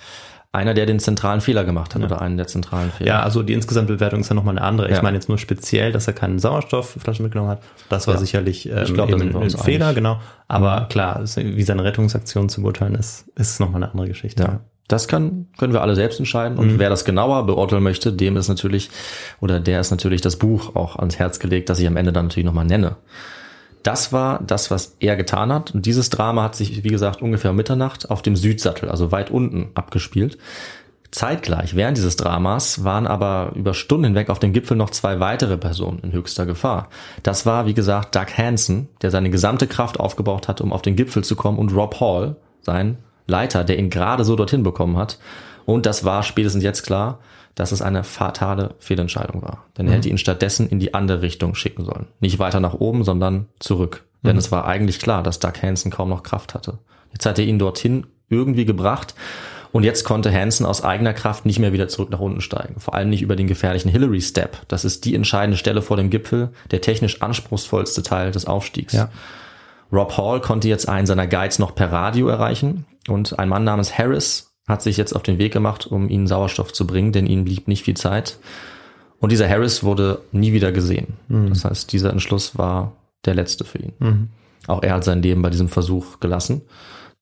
einer, 0.53 0.73
der 0.75 0.85
den 0.85 0.99
zentralen 0.99 1.41
Fehler 1.41 1.63
gemacht 1.65 1.95
hat 1.95 2.03
oder 2.03 2.21
einen 2.21 2.37
der 2.37 2.47
zentralen 2.47 2.91
Fehler. 2.91 3.07
Ja, 3.09 3.23
also 3.23 3.41
die 3.43 3.53
insgesamte 3.53 3.93
Bewertung 3.93 4.21
ist 4.21 4.29
ja 4.29 4.35
nochmal 4.35 4.55
eine 4.57 4.65
andere. 4.65 4.87
Ich 4.89 4.95
Ja. 4.97 5.01
meine 5.01 5.17
jetzt 5.17 5.27
nur 5.27 5.39
speziell, 5.39 5.91
dass 5.91 6.05
er 6.07 6.13
keine 6.13 6.39
Sauerstoffflaschen 6.39 7.23
mitgenommen 7.23 7.49
hat. 7.49 7.61
Das 7.89 8.05
war 8.07 8.13
Ja. 8.13 8.19
sicherlich 8.19 8.69
ähm, 8.69 8.83
Ich 8.83 8.93
glaub, 8.93 9.09
eben 9.09 9.35
ein 9.35 9.49
Fehler, 9.49 9.93
genau. 9.95 10.19
Aber 10.47 10.85
klar, 10.89 11.21
es- 11.21 11.37
wie 11.37 11.63
seine 11.63 11.83
Rettungsaktion 11.83 12.49
zu 12.49 12.61
beurteilen 12.61 12.93
ist, 12.95 13.25
ist 13.35 13.59
nochmal 13.59 13.81
eine 13.83 13.91
andere 13.91 14.07
Geschichte. 14.07 14.43
Ja. 14.43 14.59
Das 14.87 15.07
kann, 15.07 15.47
können 15.57 15.73
wir 15.73 15.81
alle 15.81 15.95
selbst 15.95 16.19
entscheiden. 16.19 16.57
Und 16.59 16.77
wer 16.77 16.89
das 16.89 17.03
genauer 17.03 17.45
beurteilen 17.47 17.81
möchte, 17.81 18.13
dem 18.13 18.37
ist 18.37 18.47
natürlich, 18.49 18.91
oder 19.39 19.59
der 19.59 19.79
ist 19.79 19.89
natürlich 19.91 20.21
das 20.21 20.35
Buch 20.35 20.75
auch 20.75 20.97
ans 20.97 21.17
Herz 21.17 21.39
gelegt, 21.39 21.69
das 21.69 21.79
ich 21.79 21.87
am 21.87 21.97
Ende 21.97 22.13
dann 22.13 22.25
natürlich 22.27 22.45
nochmal 22.45 22.65
nenne. 22.65 22.97
Das 23.83 24.13
war 24.13 24.41
das, 24.41 24.71
was 24.71 24.95
er 24.99 25.15
getan 25.15 25.51
hat. 25.51 25.75
Und 25.75 25.85
dieses 25.85 26.09
Drama 26.09 26.43
hat 26.43 26.55
sich, 26.55 26.83
wie 26.83 26.89
gesagt, 26.89 27.21
ungefähr 27.21 27.51
um 27.51 27.57
Mitternacht 27.57 28.09
auf 28.09 28.21
dem 28.21 28.35
Südsattel, 28.35 28.89
also 28.89 29.11
weit 29.11 29.29
unten, 29.29 29.71
abgespielt. 29.75 30.37
Zeitgleich 31.11 31.75
während 31.75 31.95
dieses 31.95 32.15
Dramas 32.15 32.83
waren 32.83 33.05
aber 33.05 33.51
über 33.53 33.75
Stunden 33.75 34.05
hinweg 34.05 34.31
auf 34.31 34.39
dem 34.39 34.51
Gipfel 34.51 34.75
noch 34.75 34.89
zwei 34.89 35.19
weitere 35.19 35.57
Personen 35.57 35.99
in 35.99 36.11
höchster 36.11 36.47
Gefahr. 36.47 36.89
Das 37.21 37.45
war, 37.45 37.67
wie 37.67 37.75
gesagt, 37.75 38.15
Doug 38.15 38.35
Hansen, 38.35 38.89
der 39.03 39.11
seine 39.11 39.29
gesamte 39.29 39.67
Kraft 39.67 39.99
aufgebraucht 39.99 40.47
hat, 40.47 40.59
um 40.59 40.73
auf 40.73 40.81
den 40.81 40.95
Gipfel 40.95 41.23
zu 41.23 41.35
kommen, 41.35 41.59
und 41.59 41.71
Rob 41.75 41.99
Hall, 41.99 42.37
sein 42.61 42.97
Leiter, 43.27 43.63
der 43.63 43.77
ihn 43.77 43.91
gerade 43.91 44.23
so 44.23 44.35
dorthin 44.35 44.63
bekommen 44.63 44.97
hat. 44.97 45.19
Und 45.65 45.85
das 45.85 46.03
war 46.03 46.23
spätestens 46.23 46.63
jetzt 46.63 46.83
klar, 46.83 47.19
dass 47.55 47.71
es 47.71 47.81
eine 47.81 48.03
fatale 48.03 48.75
Fehlentscheidung 48.79 49.41
war. 49.41 49.65
Denn 49.77 49.85
er 49.87 49.91
Mhm. 49.91 49.95
hätte 49.95 50.09
ihn 50.09 50.17
stattdessen 50.17 50.67
in 50.69 50.79
die 50.79 50.93
andere 50.93 51.21
Richtung 51.21 51.55
schicken 51.55 51.85
sollen. 51.85 52.07
Nicht 52.19 52.39
weiter 52.39 52.59
nach 52.59 52.73
oben, 52.73 53.03
sondern 53.03 53.47
zurück. 53.59 54.03
Denn 54.23 54.33
Mhm. 54.33 54.39
es 54.39 54.51
war 54.51 54.65
eigentlich 54.65 54.99
klar, 54.99 55.23
dass 55.23 55.39
Doug 55.39 55.53
Hansen 55.61 55.91
kaum 55.91 56.09
noch 56.09 56.23
Kraft 56.23 56.53
hatte. 56.53 56.79
Jetzt 57.11 57.25
hat 57.25 57.37
er 57.39 57.45
ihn 57.45 57.59
dorthin 57.59 58.07
irgendwie 58.29 58.65
gebracht 58.65 59.13
und 59.71 59.83
jetzt 59.83 60.03
konnte 60.03 60.31
Hansen 60.33 60.65
aus 60.65 60.83
eigener 60.83 61.13
Kraft 61.13 61.45
nicht 61.45 61.59
mehr 61.59 61.73
wieder 61.73 61.87
zurück 61.87 62.09
nach 62.09 62.19
unten 62.19 62.41
steigen. 62.41 62.79
Vor 62.79 62.95
allem 62.95 63.09
nicht 63.09 63.21
über 63.21 63.35
den 63.35 63.47
gefährlichen 63.47 63.89
Hillary 63.89 64.21
Step. 64.21 64.57
Das 64.67 64.85
ist 64.85 65.05
die 65.05 65.13
entscheidende 65.13 65.57
Stelle 65.57 65.81
vor 65.83 65.97
dem 65.97 66.09
Gipfel, 66.09 66.49
der 66.71 66.81
technisch 66.81 67.21
anspruchsvollste 67.21 68.01
Teil 68.01 68.31
des 68.31 68.45
Aufstiegs. 68.47 68.93
Ja. 68.93 69.09
Rob 69.91 70.17
Hall 70.17 70.41
konnte 70.41 70.67
jetzt 70.69 70.89
einen 70.89 71.05
seiner 71.05 71.27
Guides 71.27 71.59
noch 71.59 71.75
per 71.75 71.91
Radio 71.91 72.27
erreichen 72.27 72.85
und 73.07 73.37
ein 73.37 73.49
Mann 73.49 73.63
namens 73.63 73.95
Harris 73.95 74.52
hat 74.67 74.81
sich 74.81 74.97
jetzt 74.97 75.13
auf 75.13 75.23
den 75.23 75.37
Weg 75.37 75.51
gemacht, 75.53 75.87
um 75.87 76.09
ihnen 76.09 76.27
Sauerstoff 76.27 76.71
zu 76.73 76.87
bringen, 76.87 77.11
denn 77.11 77.27
ihnen 77.27 77.45
blieb 77.45 77.67
nicht 77.67 77.83
viel 77.83 77.97
Zeit. 77.97 78.37
Und 79.19 79.31
dieser 79.31 79.49
Harris 79.49 79.83
wurde 79.83 80.21
nie 80.31 80.53
wieder 80.53 80.71
gesehen. 80.71 81.13
Das 81.49 81.65
heißt, 81.65 81.91
dieser 81.91 82.09
Entschluss 82.09 82.57
war 82.57 82.93
der 83.25 83.35
letzte 83.35 83.63
für 83.63 83.79
ihn. 83.79 83.93
Auch 84.67 84.83
er 84.83 84.95
hat 84.95 85.03
sein 85.03 85.21
Leben 85.21 85.41
bei 85.41 85.49
diesem 85.49 85.69
Versuch 85.69 86.19
gelassen. 86.19 86.61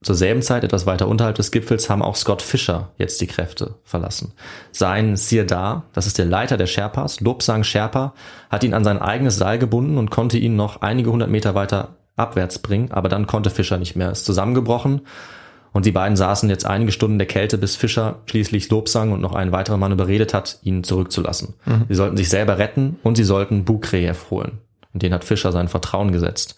Zur 0.04 0.16
selben 0.16 0.42
Zeit, 0.42 0.64
etwas 0.64 0.88
weiter 0.88 1.08
unterhalb 1.08 1.36
des 1.36 1.52
Gipfels, 1.52 1.88
haben 1.88 2.02
auch 2.02 2.16
Scott 2.16 2.42
Fischer 2.42 2.90
jetzt 2.98 3.22
die 3.22 3.28
Kräfte 3.28 3.76
verlassen. 3.84 4.34
Sein 4.72 5.16
Sirdar, 5.16 5.84
das 5.94 6.08
ist 6.08 6.18
der 6.18 6.26
Leiter 6.26 6.58
der 6.58 6.66
Sherpas, 6.66 7.20
Lobsang 7.20 7.64
Sherpa, 7.64 8.16
hat 8.50 8.64
ihn 8.64 8.74
an 8.74 8.84
sein 8.84 9.00
eigenes 9.00 9.36
Seil 9.36 9.60
gebunden 9.60 10.00
und 10.00 10.10
konnte 10.10 10.40
ihn 10.40 10.56
noch 10.56 10.82
einige 10.82 11.12
hundert 11.12 11.30
Meter 11.30 11.54
weiter 11.54 11.98
abwärts 12.16 12.60
bringen, 12.60 12.92
aber 12.92 13.10
dann 13.10 13.28
konnte 13.28 13.52
Fischer 13.52 13.78
nicht 13.78 13.96
mehr, 13.96 14.12
ist 14.12 14.26
zusammengebrochen 14.26 15.02
und 15.74 15.86
die 15.86 15.92
beiden 15.92 16.18
saßen 16.18 16.50
jetzt 16.50 16.66
einige 16.66 16.92
Stunden 16.92 17.18
der 17.18 17.28
Kälte, 17.28 17.58
bis 17.58 17.76
Fischer 17.76 18.20
schließlich 18.26 18.70
Lobsang 18.70 19.12
und 19.12 19.22
noch 19.22 19.34
einen 19.34 19.52
weiteren 19.52 19.80
Mann 19.80 19.92
überredet 19.92 20.34
hat, 20.34 20.60
ihn 20.64 20.84
zurückzulassen. 20.84 21.54
Sie 21.88 21.96
sollten 21.96 22.18
sich 22.18 22.30
selber 22.30 22.58
retten 22.58 22.98
und 23.04 23.16
sie 23.16 23.24
sollten 23.24 23.64
Bukrejew 23.64 24.16
holen. 24.30 24.60
Und 24.94 25.04
den 25.04 25.14
hat 25.14 25.24
Fischer 25.24 25.52
sein 25.52 25.70
Vertrauen 25.70 26.12
gesetzt. 26.12 26.58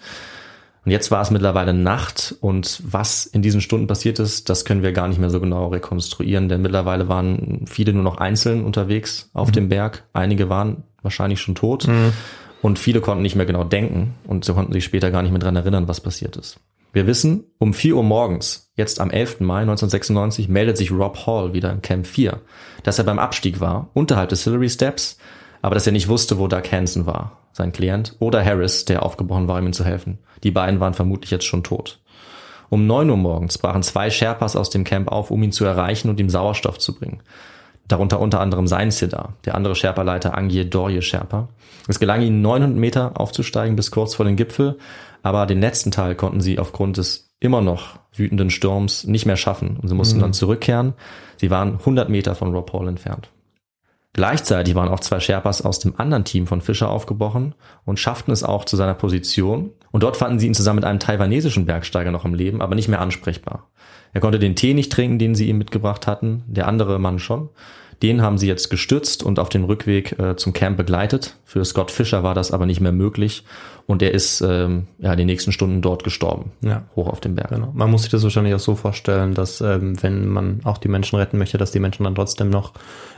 Und 0.86 0.91
jetzt 0.91 1.11
war 1.11 1.22
es 1.22 1.32
mittlerweile 1.32 1.74
Nacht 1.74 2.36
und 2.41 2.82
was 2.84 3.26
in 3.26 3.41
diesen 3.41 3.61
Stunden 3.61 3.88
passiert 3.88 4.20
ist, 4.20 4.49
das 4.49 4.66
können 4.66 4.84
wir 4.84 4.91
gar 4.91 5.07
nicht 5.07 5.20
mehr 5.20 5.30
so 5.30 5.39
genau 5.39 5.68
rekonstruieren, 5.68 6.49
denn 6.49 6.61
mittlerweile 6.61 7.07
waren 7.07 7.66
viele 7.68 7.93
nur 7.93 8.03
noch 8.03 8.18
einzeln 8.18 8.66
unterwegs 8.66 9.30
auf 9.34 9.51
dem 9.51 9.70
Berg. 9.70 10.03
Einige 10.11 10.49
waren 10.49 10.84
wahrscheinlich 11.01 11.39
schon 11.39 11.55
tot 11.55 11.88
und 12.61 12.80
viele 12.80 12.99
konnten 12.99 13.22
nicht 13.22 13.36
mehr 13.36 13.45
genau 13.45 13.64
denken 13.64 14.16
und 14.28 14.43
sie 14.43 14.53
konnten 14.53 14.74
sich 14.74 14.84
später 14.84 15.09
gar 15.09 15.22
nicht 15.22 15.32
mehr 15.32 15.39
dran 15.39 15.55
erinnern, 15.55 15.88
was 15.88 16.01
passiert 16.01 16.36
ist. 16.36 16.59
Wir 16.93 17.07
wissen, 17.07 17.45
um 17.57 17.73
4 17.73 17.95
Uhr 17.95 18.03
morgens, 18.03 18.71
jetzt 18.75 18.99
am 19.01 19.09
11. 19.09 19.39
Mai 19.39 19.61
1996, 19.61 20.47
meldet 20.47 20.77
sich 20.77 20.91
Rob 20.91 21.25
Hall 21.25 21.51
wieder 21.51 21.71
im 21.71 21.81
Camp 21.81 22.05
4, 22.05 22.39
dass 22.83 22.99
er 22.99 23.03
beim 23.03 23.17
Abstieg 23.17 23.59
war, 23.59 23.89
unterhalb 23.95 24.29
des 24.29 24.43
Hillary 24.43 24.69
Steps, 24.69 25.17
aber 25.63 25.73
dass 25.73 25.87
er 25.87 25.91
nicht 25.91 26.07
wusste, 26.07 26.37
wo 26.37 26.47
Doug 26.47 26.71
Hansen 26.71 27.07
war, 27.07 27.39
sein 27.51 27.71
Klient, 27.71 28.15
oder 28.19 28.45
Harris, 28.45 28.85
der 28.85 29.01
aufgebrochen 29.01 29.47
war, 29.47 29.59
um 29.59 29.65
ihm 29.65 29.73
zu 29.73 29.83
helfen. 29.83 30.19
Die 30.43 30.51
beiden 30.51 30.79
waren 30.79 30.93
vermutlich 30.93 31.31
jetzt 31.31 31.45
schon 31.45 31.63
tot. 31.63 31.99
Um 32.69 32.85
9 32.85 33.09
Uhr 33.09 33.17
morgens 33.17 33.57
brachen 33.57 33.81
zwei 33.81 34.11
Sherpas 34.11 34.55
aus 34.55 34.69
dem 34.69 34.83
Camp 34.83 35.11
auf, 35.11 35.31
um 35.31 35.41
ihn 35.41 35.51
zu 35.51 35.65
erreichen 35.65 36.09
und 36.09 36.19
ihm 36.19 36.29
Sauerstoff 36.29 36.77
zu 36.77 36.93
bringen. 36.93 37.23
Darunter 37.87 38.19
unter 38.19 38.39
anderem 38.39 38.67
sein 38.67 38.91
Siddha, 38.91 39.33
der 39.45 39.55
andere 39.55 39.75
Sherpa-Leiter 39.75 40.37
Angye 40.37 40.65
Dorje 40.65 41.01
Sherpa. 41.01 41.49
Es 41.87 41.99
gelang 41.99 42.21
ihnen 42.21 42.41
900 42.41 42.77
Meter 42.77 43.11
aufzusteigen 43.19 43.75
bis 43.75 43.91
kurz 43.91 44.15
vor 44.15 44.25
den 44.25 44.37
Gipfel, 44.37 44.77
aber 45.24 45.47
den 45.47 45.61
letzten 45.61 45.89
Teil 45.89 46.13
konnten 46.13 46.41
sie 46.41 46.59
aufgrund 46.59 46.97
des 46.97 47.34
immer 47.39 47.61
noch 47.61 47.99
wütenden 48.15 48.51
Sturms 48.51 49.05
nicht 49.05 49.26
mehr 49.26 49.38
schaffen 49.38 49.78
und 49.82 49.88
sie 49.88 49.95
mussten 49.95 50.19
dann 50.19 50.34
zurückkehren. 50.34 50.93
Sie 51.38 51.49
waren 51.49 51.80
100 51.80 52.09
Meter 52.09 52.36
von 52.36 52.53
Rob 52.53 52.71
Hall 52.71 52.88
entfernt. 52.88 53.30
Gleichzeitig 54.13 54.76
waren 54.76 54.89
auch 54.89 54.99
zwei 54.99 55.19
Sherpas 55.19 55.63
aus 55.63 55.80
dem 55.80 55.99
anderen 55.99 56.24
Team 56.24 56.45
von 56.45 56.61
Fischer 56.61 56.89
aufgebrochen 56.89 57.55
und 57.84 57.99
schafften 57.99 58.32
es 58.32 58.43
auch 58.43 58.63
zu 58.63 58.76
seiner 58.76 58.93
Position. 58.93 59.71
Und 59.91 60.03
dort 60.03 60.17
fanden 60.17 60.38
sie 60.38 60.45
ihn 60.45 60.53
zusammen 60.53 60.78
mit 60.78 60.86
einem 60.86 60.99
taiwanesischen 60.99 61.65
Bergsteiger 61.65 62.11
noch 62.11 62.24
im 62.24 62.36
Leben, 62.36 62.61
aber 62.61 62.76
nicht 62.76 62.88
mehr 62.88 63.01
ansprechbar. 63.01 63.71
Er 64.13 64.21
konnte 64.21 64.38
den 64.38 64.55
Tee 64.55 64.76
nicht 64.76 64.91
trinken, 64.91 65.17
den 65.17 65.34
sie 65.34 65.49
ihm 65.49 65.57
mitgebracht 65.57 66.05
hatten, 66.05 66.43
der 66.45 66.67
andere 66.67 66.99
Mann 66.99 67.17
schon. 67.17 67.49
Den 68.04 68.22
haben 68.22 68.38
sie 68.38 68.47
jetzt 68.47 68.70
gestützt 68.70 69.24
und 69.24 69.39
auf 69.39 69.49
dem 69.49 69.64
Rückweg 69.64 70.20
äh, 70.20 70.36
zum 70.36 70.54
Camp 70.54 70.78
begleitet. 70.78 71.36
Für 71.45 71.64
Scott 71.66 71.89
Fischer 71.89 72.22
war 72.22 72.36
das 72.36 72.51
aber 72.51 72.66
nicht 72.66 72.82
mehr 72.82 72.91
möglich 72.91 73.43
und 73.88 74.01
er 74.01 74.14
ist 74.14 74.41
ähm, 74.41 74.88
ja 74.99 75.16
die 75.16 75.26
nächsten 75.26 75.51
Stunden 75.54 75.82
dort 75.82 76.04
gestorben, 76.04 76.51
Ja. 76.62 76.84
hoch 76.95 77.08
auf 77.08 77.22
dem 77.22 77.36
Berg. 77.36 77.49
Genau. 77.49 77.72
Man 77.74 77.89
muss 77.89 78.01
sich 78.04 78.12
das 78.12 78.22
wahrscheinlich 78.24 78.54
auch 78.56 78.60
so 78.60 78.76
vorstellen, 78.76 79.34
dass 79.34 79.62
ähm, 79.62 80.01
wenn 80.04 80.28
man 80.28 80.60
auch 80.66 80.78
die 80.78 80.88
Menschen 80.89 81.18
retten 81.18 81.38
möchte, 81.38 81.58
dass 81.58 81.72
die 81.72 81.80
Menschen 81.80 82.04
dann 82.04 82.14
trotzdem 82.16 82.49
noch 82.49 82.74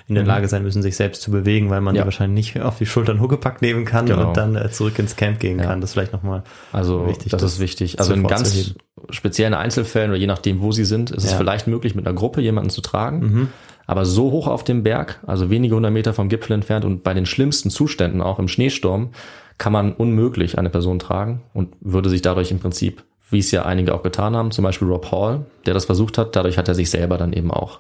in 0.08 0.14
der 0.14 0.24
Lage 0.24 0.48
sein 0.48 0.62
müssen, 0.62 0.84
sich 0.84 0.96
selbst 0.96 1.24
zu 1.24 1.32
bewegen, 1.32 1.72
weil 1.72 1.82
man 1.82 1.94
Mhm. 1.94 1.98
Ja. 1.98 2.02
die 2.04 2.08
wahrscheinlich 2.08 2.54
nicht 2.56 2.64
auf 2.64 2.78
die 2.78 2.86
Schultern 2.86 3.20
Huckepack 3.22 3.64
nehmen 3.64 3.86
kann 3.86 4.06
Genau. 4.06 4.28
und 4.28 4.38
dann 4.38 4.56
äh, 4.56 4.70
zurück 4.70 5.00
ins 5.00 5.16
Camp 5.16 5.40
gehen 5.40 5.58
Ja. 5.58 5.66
kann. 5.66 5.82
Das 5.82 5.90
ist 5.90 5.94
vielleicht 5.96 6.14
nochmal 6.14 6.44
Also 6.72 7.08
Wichtig, 7.08 7.32
das, 7.32 7.42
das 7.42 7.54
ist 7.54 7.60
wichtig. 7.60 8.00
Also 8.00 8.14
in 8.14 8.26
ganz 8.28 8.76
speziellen 9.10 9.56
Einzelfällen 9.56 10.12
oder 10.12 10.20
je 10.20 10.28
nachdem, 10.28 10.62
wo 10.62 10.72
sie 10.72 10.86
sind, 10.86 11.10
ist 11.10 11.24
es 11.24 11.34
vielleicht 11.34 11.66
möglich, 11.68 11.96
mit 11.96 12.06
einer 12.06 12.16
Gruppe 12.16 12.42
jemanden 12.42 12.70
zu 12.70 12.82
tragen. 12.82 13.20
Mhm. 13.20 13.48
Aber 13.88 14.06
so 14.06 14.32
hoch 14.32 14.48
auf 14.48 14.64
dem 14.64 14.84
Berg, 14.84 15.20
also 15.28 15.50
wenige 15.50 15.76
hundert 15.76 15.92
Meter 15.92 16.14
vom 16.14 16.30
Gipfel 16.30 16.54
entfernt 16.54 16.86
und 16.86 17.04
bei 17.04 17.14
den 17.14 17.26
schlimmsten 17.26 17.70
Zuständen 17.70 18.22
auch 18.22 18.40
im 18.40 18.48
Schneesturm, 18.48 19.10
kann 19.58 19.72
man 19.74 19.94
unmöglich 19.94 20.58
eine 20.58 20.70
Person 20.70 21.00
tragen 21.00 21.42
und 21.54 21.74
würde 21.80 22.10
sich 22.10 22.22
dadurch 22.22 22.52
im 22.52 22.60
Prinzip, 22.60 23.04
wie 23.30 23.40
es 23.40 23.52
ja 23.52 23.64
einige 23.64 23.94
auch 23.94 24.04
getan 24.04 24.36
haben, 24.36 24.52
zum 24.52 24.64
Beispiel 24.64 24.88
Rob 24.88 25.12
Hall, 25.12 25.46
der 25.66 25.74
das 25.74 25.86
versucht 25.86 26.18
hat, 26.18 26.36
dadurch 26.36 26.58
hat 26.58 26.68
er 26.68 26.76
sich 26.76 26.90
selber 26.90 27.18
dann 27.18 27.32
eben 27.34 27.52
auch 27.52 27.80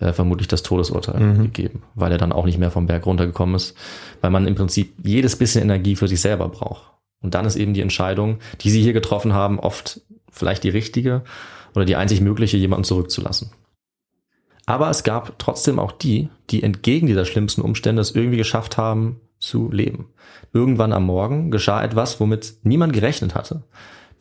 äh, 0.00 0.12
vermutlich 0.12 0.48
das 0.48 0.62
Todesurteil 0.62 1.20
Mhm. 1.20 1.42
gegeben, 1.44 1.82
weil 1.94 2.10
er 2.10 2.18
dann 2.18 2.32
auch 2.32 2.46
nicht 2.46 2.58
mehr 2.58 2.70
vom 2.70 2.86
Berg 2.86 3.06
runtergekommen 3.06 3.54
ist, 3.54 3.76
weil 4.20 4.30
man 4.30 4.46
im 4.46 4.56
Prinzip 4.56 4.92
jedes 5.04 5.36
bisschen 5.36 5.62
Energie 5.62 5.94
für 5.94 6.08
sich 6.08 6.20
selber 6.20 6.48
braucht. 6.48 6.90
Und 7.22 7.34
dann 7.34 7.46
ist 7.46 7.56
eben 7.56 7.74
die 7.74 7.80
Entscheidung, 7.80 8.38
die 8.60 8.70
sie 8.70 8.82
hier 8.82 8.92
getroffen 8.92 9.32
haben, 9.34 9.58
oft 9.60 10.00
vielleicht 10.30 10.64
die 10.64 10.68
richtige 10.68 11.22
oder 11.74 11.84
die 11.84 11.96
einzig 11.96 12.20
mögliche, 12.20 12.56
jemanden 12.56 12.84
zurückzulassen. 12.84 13.50
Aber 14.66 14.88
es 14.90 15.04
gab 15.04 15.38
trotzdem 15.38 15.78
auch 15.78 15.92
die, 15.92 16.28
die 16.50 16.62
entgegen 16.62 17.06
dieser 17.06 17.24
schlimmsten 17.24 17.60
Umstände 17.60 18.00
es 18.00 18.14
irgendwie 18.14 18.38
geschafft 18.38 18.76
haben 18.76 19.20
zu 19.38 19.70
leben. 19.70 20.08
Irgendwann 20.52 20.92
am 20.92 21.04
Morgen 21.04 21.50
geschah 21.50 21.82
etwas, 21.82 22.20
womit 22.20 22.54
niemand 22.62 22.92
gerechnet 22.92 23.34
hatte. 23.34 23.62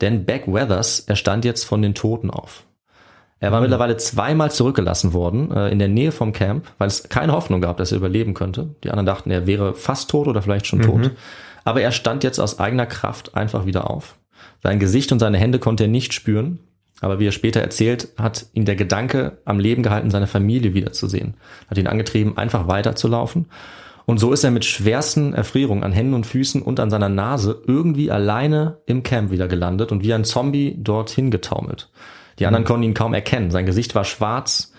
Denn 0.02 0.26
Beck 0.26 0.48
Weathers, 0.48 1.02
er 1.02 1.16
stand 1.16 1.46
jetzt 1.46 1.64
von 1.64 1.82
den 1.82 1.96
Toten 1.96 2.30
auf. 2.30 2.66
Er 3.39 3.52
war 3.52 3.60
mittlerweile 3.60 3.98
zweimal 3.98 4.52
zurückgelassen 4.52 5.12
worden 5.12 5.52
äh, 5.52 5.70
in 5.70 5.78
der 5.78 5.89
Nähe 5.89 6.14
vom 6.14 6.32
Camp, 6.32 6.72
weil 6.78 6.88
es 6.88 7.10
keine 7.10 7.34
Hoffnung 7.34 7.60
gab, 7.60 7.76
dass 7.76 7.91
er 7.91 7.98
überleben 7.98 8.34
könnte. 8.34 8.76
Die 8.86 8.89
anderen 8.89 9.06
dachten, 9.06 9.32
er 9.32 9.46
wäre 9.46 9.74
fast 9.76 10.10
tot 10.10 10.28
oder 10.28 10.41
vielleicht 10.41 10.66
schon 10.66 10.82
tot. 10.82 11.12
Aber 11.66 11.82
er 11.82 11.91
stand 11.91 12.24
jetzt 12.24 12.39
aus 12.39 12.60
eigener 12.60 12.86
Kraft 12.86 13.36
einfach 13.36 13.66
wieder 13.66 13.89
auf. 13.89 14.16
Sein 14.62 14.80
Gesicht 14.80 15.12
und 15.12 15.20
seine 15.20 15.38
Hände 15.38 15.60
konnte 15.60 15.84
er 15.84 15.89
nicht 15.89 16.14
spüren. 16.14 16.60
Aber 17.04 17.20
wie 17.20 17.28
er 17.28 17.34
später 17.34 17.60
erzählt, 17.60 18.08
hat 18.18 18.45
ihn 18.54 18.64
der 18.64 18.78
Gedanke 18.78 19.39
am 19.43 19.60
Leben 19.60 19.84
gehalten, 19.84 20.10
seine 20.10 20.26
Familie 20.26 20.74
wiederzusehen. 20.74 21.34
Hat 21.70 21.78
ihn 21.78 21.88
angetrieben, 21.88 22.38
einfach 22.38 22.68
weiterzulaufen. 22.68 23.47
Und 24.06 24.20
so 24.20 24.32
ist 24.32 24.45
er 24.45 24.51
mit 24.51 24.64
schwersten 24.64 25.34
Erfrierungen 25.34 25.84
an 25.84 25.91
Händen 25.91 26.14
und 26.14 26.26
Füßen 26.26 26.62
und 26.62 26.80
an 26.80 26.89
seiner 26.89 27.10
Nase 27.10 27.62
irgendwie 27.68 28.10
alleine 28.10 28.78
im 28.86 29.04
Camp 29.04 29.32
wieder 29.32 29.49
gelandet 29.49 29.91
und 29.91 30.01
wie 30.01 30.14
ein 30.14 30.24
Zombie 30.24 30.78
dorthin 30.78 31.30
getaumelt. 31.30 31.89
Die 32.39 32.45
anderen 32.45 32.64
konnten 32.64 32.84
ihn 32.84 32.93
kaum 32.93 33.14
erkennen. 33.14 33.51
Sein 33.51 33.66
Gesicht 33.66 33.95
war 33.95 34.06
schwarz. 34.06 34.72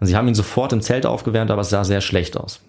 Sie 0.00 0.16
haben 0.16 0.26
ihn 0.26 0.34
sofort 0.34 0.72
im 0.72 0.80
Zelt 0.80 1.06
aufgewärmt, 1.06 1.52
aber 1.52 1.62
es 1.62 1.70
sah 1.70 1.84
sehr 1.84 2.00
schlecht 2.00 2.36
aus. 2.36 2.60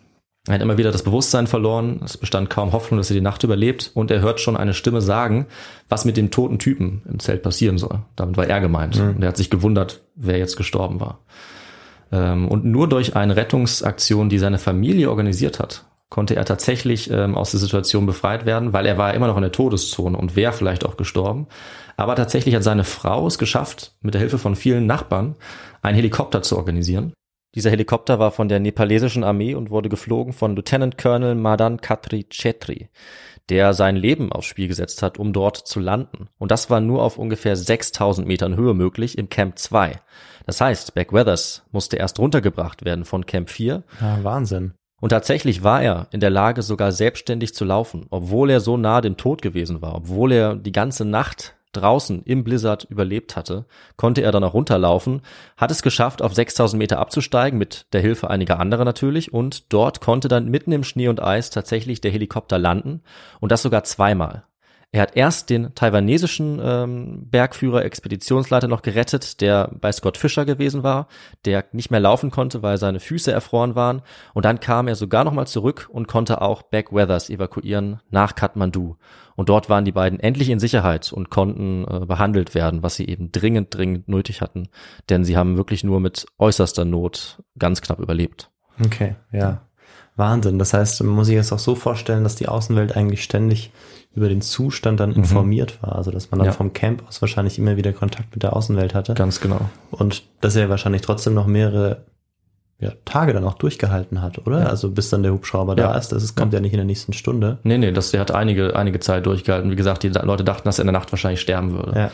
Er 0.48 0.56
hat 0.56 0.62
immer 0.62 0.78
wieder 0.78 0.92
das 0.92 1.04
Bewusstsein 1.04 1.46
verloren. 1.46 2.02
Es 2.04 2.18
bestand 2.18 2.50
kaum 2.50 2.72
Hoffnung, 2.72 2.98
dass 2.98 3.12
er 3.12 3.14
die 3.14 3.22
Nacht 3.22 3.44
überlebt. 3.44 3.92
Und 3.94 4.10
er 4.10 4.22
hört 4.22 4.40
schon 4.40 4.58
eine 4.58 4.74
Stimme 4.74 5.02
sagen, 5.02 5.46
was 5.88 6.04
mit 6.04 6.18
dem 6.18 6.32
toten 6.32 6.58
Typen 6.58 7.04
im 7.08 7.20
Zelt 7.20 7.44
passieren 7.44 7.78
soll. 7.78 8.00
Damit 8.16 8.38
war 8.38 8.48
er 8.48 8.60
gemeint. 8.60 8.98
Und 9.16 9.22
er 9.22 9.28
hat 9.30 9.38
sich 9.38 9.52
gewundert, 9.52 10.02
wer 10.16 10.40
jetzt 10.40 10.58
gestorben 10.58 11.00
war. 11.00 11.20
Ähm, 12.12 12.48
Und 12.48 12.66
nur 12.66 12.90
durch 12.90 13.16
eine 13.16 13.36
Rettungsaktion, 13.36 14.30
die 14.30 14.40
seine 14.40 14.58
Familie 14.58 15.10
organisiert 15.10 15.60
hat, 15.60 15.86
konnte 16.10 16.36
er 16.36 16.44
tatsächlich 16.44 17.10
ähm, 17.12 17.36
aus 17.36 17.52
der 17.52 17.60
Situation 17.60 18.06
befreit 18.06 18.46
werden, 18.46 18.74
weil 18.74 18.86
er 18.86 18.98
war 18.98 19.14
immer 19.14 19.28
noch 19.28 19.38
in 19.38 19.44
der 19.44 19.52
Todeszone 19.52 20.18
und 20.18 20.36
wäre 20.36 20.54
vielleicht 20.54 20.86
auch 20.86 20.98
gestorben. 20.98 21.48
Aber 21.98 22.16
tatsächlich 22.16 22.56
hat 22.56 22.64
seine 22.64 22.84
Frau 22.84 23.28
es 23.28 23.38
geschafft, 23.38 23.94
mit 24.02 24.16
der 24.16 24.22
Hilfe 24.22 24.40
von 24.40 24.56
vielen 24.56 24.88
Nachbarn 24.88 25.36
einen 25.84 25.96
Helikopter 25.96 26.42
zu 26.42 26.58
organisieren. 26.58 27.14
Dieser 27.54 27.70
Helikopter 27.70 28.18
war 28.18 28.32
von 28.32 28.48
der 28.48 28.62
nepalesischen 28.62 29.26
Armee 29.26 29.56
und 29.56 29.70
wurde 29.70 29.90
geflogen 29.90 30.32
von 30.32 30.56
Lieutenant 30.56 30.98
Colonel 30.98 31.36
Madan 31.36 31.82
Khatri 31.82 32.26
Chetri. 32.30 32.90
der 33.50 33.74
sein 33.74 33.98
Leben 33.98 34.32
aufs 34.32 34.48
Spiel 34.48 34.70
gesetzt 34.70 35.04
hat, 35.04 35.18
um 35.18 35.34
dort 35.34 35.58
zu 35.58 35.82
landen. 35.82 36.30
Und 36.38 36.52
das 36.52 36.70
war 36.70 36.80
nur 36.80 37.04
auf 37.04 37.18
ungefähr 37.18 37.58
6000 37.58 38.26
Metern 38.26 38.56
Höhe 38.56 38.74
möglich 38.74 39.18
im 39.18 39.28
Camp 39.28 39.60
2. 39.60 40.00
Das 40.46 40.62
heißt, 40.62 40.94
Beck 40.94 41.12
Weathers 41.12 41.64
musste 41.72 41.98
erst 41.98 42.20
runtergebracht 42.20 42.86
werden 42.86 43.04
von 43.04 43.26
Camp 43.26 43.50
4. 43.50 43.84
Ja, 44.00 44.24
Wahnsinn. 44.24 44.74
Und 45.02 45.10
tatsächlich 45.10 45.64
war 45.64 45.82
er 45.82 46.08
in 46.12 46.22
der 46.22 46.30
Lage, 46.30 46.62
sogar 46.62 46.94
selbstständig 46.94 47.54
zu 47.54 47.66
laufen, 47.66 48.06
obwohl 48.12 48.52
er 48.52 48.62
so 48.62 48.78
nah 48.78 49.02
dem 49.02 49.18
Tod 49.18 49.42
gewesen 49.42 49.82
war, 49.82 49.96
obwohl 49.96 50.32
er 50.32 50.56
die 50.56 50.72
ganze 50.72 51.04
Nacht 51.04 51.56
draußen 51.74 52.24
im 52.24 52.44
Blizzard 52.44 52.86
überlebt 52.90 53.36
hatte, 53.36 53.66
konnte 53.98 54.22
er 54.22 54.32
dann 54.32 54.44
auch 54.44 54.54
runterlaufen, 54.54 55.22
hat 55.58 55.72
es 55.72 55.82
geschafft, 55.82 56.22
auf 56.22 56.34
6000 56.34 56.78
Meter 56.78 57.00
abzusteigen, 57.00 57.58
mit 57.58 57.86
der 57.94 58.02
Hilfe 58.02 58.30
einiger 58.30 58.60
anderer 58.60 58.86
natürlich, 58.86 59.34
und 59.34 59.72
dort 59.74 60.02
konnte 60.02 60.28
dann 60.28 60.50
mitten 60.50 60.72
im 60.72 60.84
Schnee 60.84 61.08
und 61.08 61.22
Eis 61.22 61.50
tatsächlich 61.50 62.02
der 62.02 62.12
Helikopter 62.12 62.58
landen, 62.58 63.02
und 63.40 63.52
das 63.52 63.62
sogar 63.62 63.84
zweimal. 63.84 64.44
Er 64.94 65.04
hat 65.04 65.16
erst 65.16 65.50
den 65.50 65.74
taiwanesischen 65.74 66.60
ähm, 66.62 67.28
Bergführer, 67.30 67.86
Expeditionsleiter 67.86 68.68
noch 68.68 68.82
gerettet, 68.82 69.40
der 69.40 69.72
bei 69.80 69.90
Scott 69.94 70.18
Fischer 70.18 70.44
gewesen 70.44 70.84
war, 70.84 71.08
der 71.46 71.64
nicht 71.72 71.92
mehr 71.92 72.02
laufen 72.02 72.30
konnte, 72.30 72.62
weil 72.62 72.78
seine 72.78 73.00
Füße 73.00 73.32
erfroren 73.32 73.76
waren. 73.76 74.02
Und 74.34 74.44
dann 74.44 74.60
kam 74.60 74.90
er 74.90 74.96
sogar 74.96 75.24
nochmal 75.24 75.48
zurück 75.48 75.88
und 75.90 76.10
konnte 76.10 76.42
auch 76.42 76.64
Beck 76.64 76.92
Weathers 76.92 77.30
evakuieren 77.30 78.02
nach 78.10 78.36
Kathmandu. 78.36 78.98
Und 79.38 79.48
dort 79.48 79.70
waren 79.70 79.86
die 79.86 79.94
beiden 79.94 80.20
endlich 80.20 80.50
in 80.50 80.60
Sicherheit 80.60 81.14
und 81.14 81.30
konnten 81.30 81.86
äh, 81.86 82.06
behandelt 82.06 82.54
werden, 82.54 82.84
was 82.84 82.96
sie 82.96 83.08
eben 83.08 83.32
dringend, 83.32 83.74
dringend 83.74 84.10
nötig 84.10 84.42
hatten. 84.42 84.68
Denn 85.10 85.24
sie 85.24 85.38
haben 85.38 85.56
wirklich 85.56 85.86
nur 85.86 86.02
mit 86.02 86.26
äußerster 86.38 86.84
Not 86.84 87.42
ganz 87.58 87.82
knapp 87.82 88.00
überlebt. 88.00 88.52
Okay, 88.84 89.16
ja. 89.32 89.62
Wahnsinn. 90.18 90.60
Das 90.60 90.74
heißt, 90.74 91.02
man 91.04 91.16
muss 91.16 91.28
sich 91.28 91.38
das 91.38 91.54
auch 91.54 91.60
so 91.60 91.76
vorstellen, 91.76 92.24
dass 92.24 92.36
die 92.36 92.50
Außenwelt 92.50 92.98
eigentlich 92.98 93.24
ständig 93.24 93.72
über 94.14 94.28
den 94.28 94.42
Zustand 94.42 95.00
dann 95.00 95.14
informiert 95.14 95.82
war. 95.82 95.96
Also 95.96 96.12
dass 96.12 96.32
man 96.32 96.40
dann 96.40 96.48
Ja. 96.48 96.52
vom 96.52 96.74
Camp 96.74 97.04
aus 97.08 97.22
wahrscheinlich 97.22 97.58
immer 97.58 97.78
wieder 97.78 97.94
Kontakt 97.94 98.34
mit 98.34 98.44
der 98.44 98.56
Außenwelt 98.56 98.94
hatte. 98.94 99.14
Ganz 99.14 99.40
genau. 99.40 99.62
Und 99.90 100.24
dass 100.42 100.56
er 100.56 100.70
wahrscheinlich 100.70 101.02
trotzdem 101.02 101.34
noch 101.34 101.48
mehrere 101.48 102.06
ja, 102.80 102.92
Tage 103.06 103.32
dann 103.32 103.44
auch 103.46 103.54
durchgehalten 103.54 104.22
hat, 104.24 104.46
oder? 104.48 104.62
Ja. 104.62 104.66
Also 104.66 104.90
bis 104.90 105.10
dann 105.12 105.22
der 105.24 105.32
Hubschrauber 105.34 105.78
Ja. 105.78 105.90
da 105.94 105.98
ist. 105.98 106.12
Das 106.12 106.36
kommt 106.36 106.52
ja. 106.52 106.60
nicht 106.60 106.74
in 106.74 106.78
der 106.78 106.86
nächsten 106.86 107.14
Stunde. 107.14 107.60
Nee, 107.64 107.78
nee, 107.78 107.92
das, 107.92 108.12
der 108.12 108.20
hat 108.20 108.32
einige, 108.32 108.76
einige 108.76 109.00
Zeit 109.00 109.26
durchgehalten. 109.28 109.70
Wie 109.72 109.76
gesagt, 109.76 110.04
die 110.04 110.10
Leute 110.10 110.44
dachten, 110.44 110.64
dass 110.66 110.80
er 110.80 110.84
in 110.84 110.88
der 110.88 110.94
Nacht 111.00 111.12
wahrscheinlich 111.14 111.42
sterben 111.42 111.74
würde. 111.74 111.92
Ja. 111.98 112.12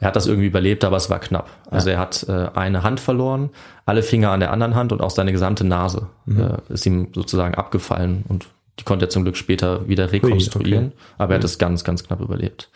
Er 0.00 0.08
hat 0.08 0.16
das 0.16 0.26
irgendwie 0.26 0.46
überlebt, 0.48 0.84
aber 0.84 0.96
es 0.96 1.08
war 1.10 1.20
knapp. 1.20 1.48
Also 1.70 1.90
er 1.90 1.98
hat 1.98 2.26
äh, 2.28 2.48
eine 2.54 2.82
Hand 2.82 3.00
verloren, 3.00 3.50
alle 3.86 4.02
Finger 4.02 4.30
an 4.30 4.40
der 4.40 4.52
anderen 4.52 4.74
Hand 4.74 4.92
und 4.92 5.00
auch 5.00 5.10
seine 5.10 5.32
gesamte 5.32 5.64
Nase 5.64 6.08
äh, 6.28 6.72
ist 6.72 6.84
ihm 6.86 7.08
sozusagen 7.14 7.54
abgefallen 7.54 8.24
und 8.28 8.46
die 8.78 8.84
konnte 8.84 9.06
er 9.06 9.08
zum 9.08 9.22
Glück 9.22 9.36
später 9.36 9.88
wieder 9.88 10.12
rekonstruieren. 10.12 10.92
Aber 11.18 11.34
er 11.34 11.38
hat 11.38 11.44
es 11.44 11.58
ganz, 11.58 11.84
ganz 11.84 12.04
knapp 12.04 12.20
überlebt. 12.20 12.70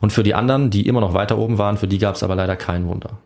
Und 0.00 0.12
für 0.12 0.22
die 0.22 0.34
anderen, 0.34 0.70
die 0.70 0.86
immer 0.86 1.00
noch 1.00 1.14
weiter 1.14 1.38
oben 1.38 1.58
waren, 1.58 1.76
für 1.76 1.88
die 1.88 1.98
gab 1.98 2.14
es 2.14 2.22
aber 2.22 2.34
leider 2.34 2.56
kein 2.56 2.86
Wunder. 2.86 3.18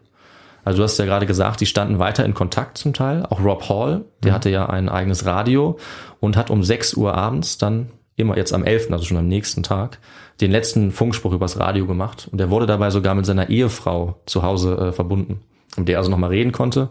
Also 0.64 0.79
du 0.79 0.85
hast 0.85 0.99
ja 0.99 1.05
gerade 1.05 1.27
gesagt, 1.27 1.61
die 1.61 1.66
standen 1.66 1.99
weiter 1.99 2.25
in 2.25 2.33
Kontakt 2.33 2.79
zum 2.79 2.95
Teil. 2.95 3.27
Auch 3.27 3.45
Rob 3.45 3.68
Hall, 3.68 4.07
der 4.22 4.33
hatte 4.33 4.49
ja 4.49 4.66
ein 4.66 4.89
eigenes 4.89 5.27
Radio 5.27 5.79
und 6.20 6.37
hat 6.37 6.51
um 6.51 6.64
6 6.64 6.95
Uhr 6.95 7.14
abends 7.14 7.59
dann 7.59 7.91
immer 8.16 8.37
jetzt 8.37 8.55
am 8.55 8.64
11., 8.64 8.91
also 8.91 9.05
schon 9.05 9.18
am 9.18 9.29
nächsten 9.29 9.62
Tag, 9.62 9.99
den 10.41 10.51
letzten 10.51 10.91
Funkspruch 10.91 11.33
übers 11.33 11.59
Radio 11.59 11.87
gemacht. 11.87 12.29
Und 12.33 12.41
er 12.41 12.49
wurde 12.49 12.66
dabei 12.66 12.91
sogar 12.91 13.14
mit 13.14 13.27
seiner 13.27 13.51
Ehefrau 13.51 14.16
zu 14.25 14.43
Hause 14.43 14.77
äh, 14.77 14.93
verbunden, 14.93 15.41
mit 15.77 15.89
der 15.89 15.97
er 15.97 15.99
also 15.99 16.11
nochmal 16.11 16.31
reden 16.31 16.53
konnte. 16.53 16.89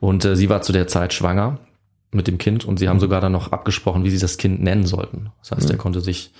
Und 0.00 0.24
äh, 0.24 0.36
sie 0.36 0.50
war 0.50 0.60
zu 0.60 0.72
der 0.72 0.86
Zeit 0.86 1.14
schwanger 1.14 1.58
mit 2.10 2.26
dem 2.26 2.38
Kind 2.38 2.64
und 2.64 2.78
sie 2.78 2.88
haben 2.88 3.00
sogar 3.00 3.20
dann 3.20 3.32
noch 3.32 3.52
abgesprochen, 3.52 4.04
wie 4.04 4.10
sie 4.10 4.18
das 4.18 4.38
Kind 4.38 4.62
nennen 4.62 4.86
sollten. 4.86 5.30
Das 5.40 5.52
heißt, 5.52 5.70
er 5.70 5.76
konnte 5.76 6.00
sich 6.00 6.32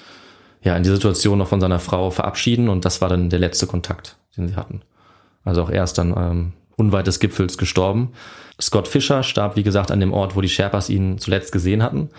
ja 0.62 0.76
in 0.76 0.82
die 0.82 0.90
Situation 0.90 1.38
noch 1.38 1.48
von 1.48 1.60
seiner 1.60 1.78
Frau 1.78 2.10
verabschieden 2.10 2.68
und 2.68 2.84
das 2.84 3.00
war 3.00 3.08
dann 3.08 3.30
der 3.30 3.38
letzte 3.38 3.66
Kontakt, 3.66 4.16
den 4.36 4.48
sie 4.48 4.56
hatten. 4.56 4.82
Also 5.44 5.62
auch 5.62 5.70
er 5.70 5.84
ist 5.84 5.94
dann 5.94 6.14
ähm, 6.16 6.52
unweit 6.76 7.06
des 7.06 7.20
Gipfels 7.20 7.58
gestorben. 7.58 8.12
Scott 8.60 8.88
Fischer 8.88 9.22
starb, 9.22 9.56
wie 9.56 9.62
gesagt, 9.62 9.90
an 9.90 10.00
dem 10.00 10.12
Ort, 10.12 10.36
wo 10.36 10.40
die 10.40 10.48
Sherpas 10.48 10.88
ihn 10.88 11.18
zuletzt 11.18 11.52
gesehen 11.52 11.82
hatten. 11.82 12.10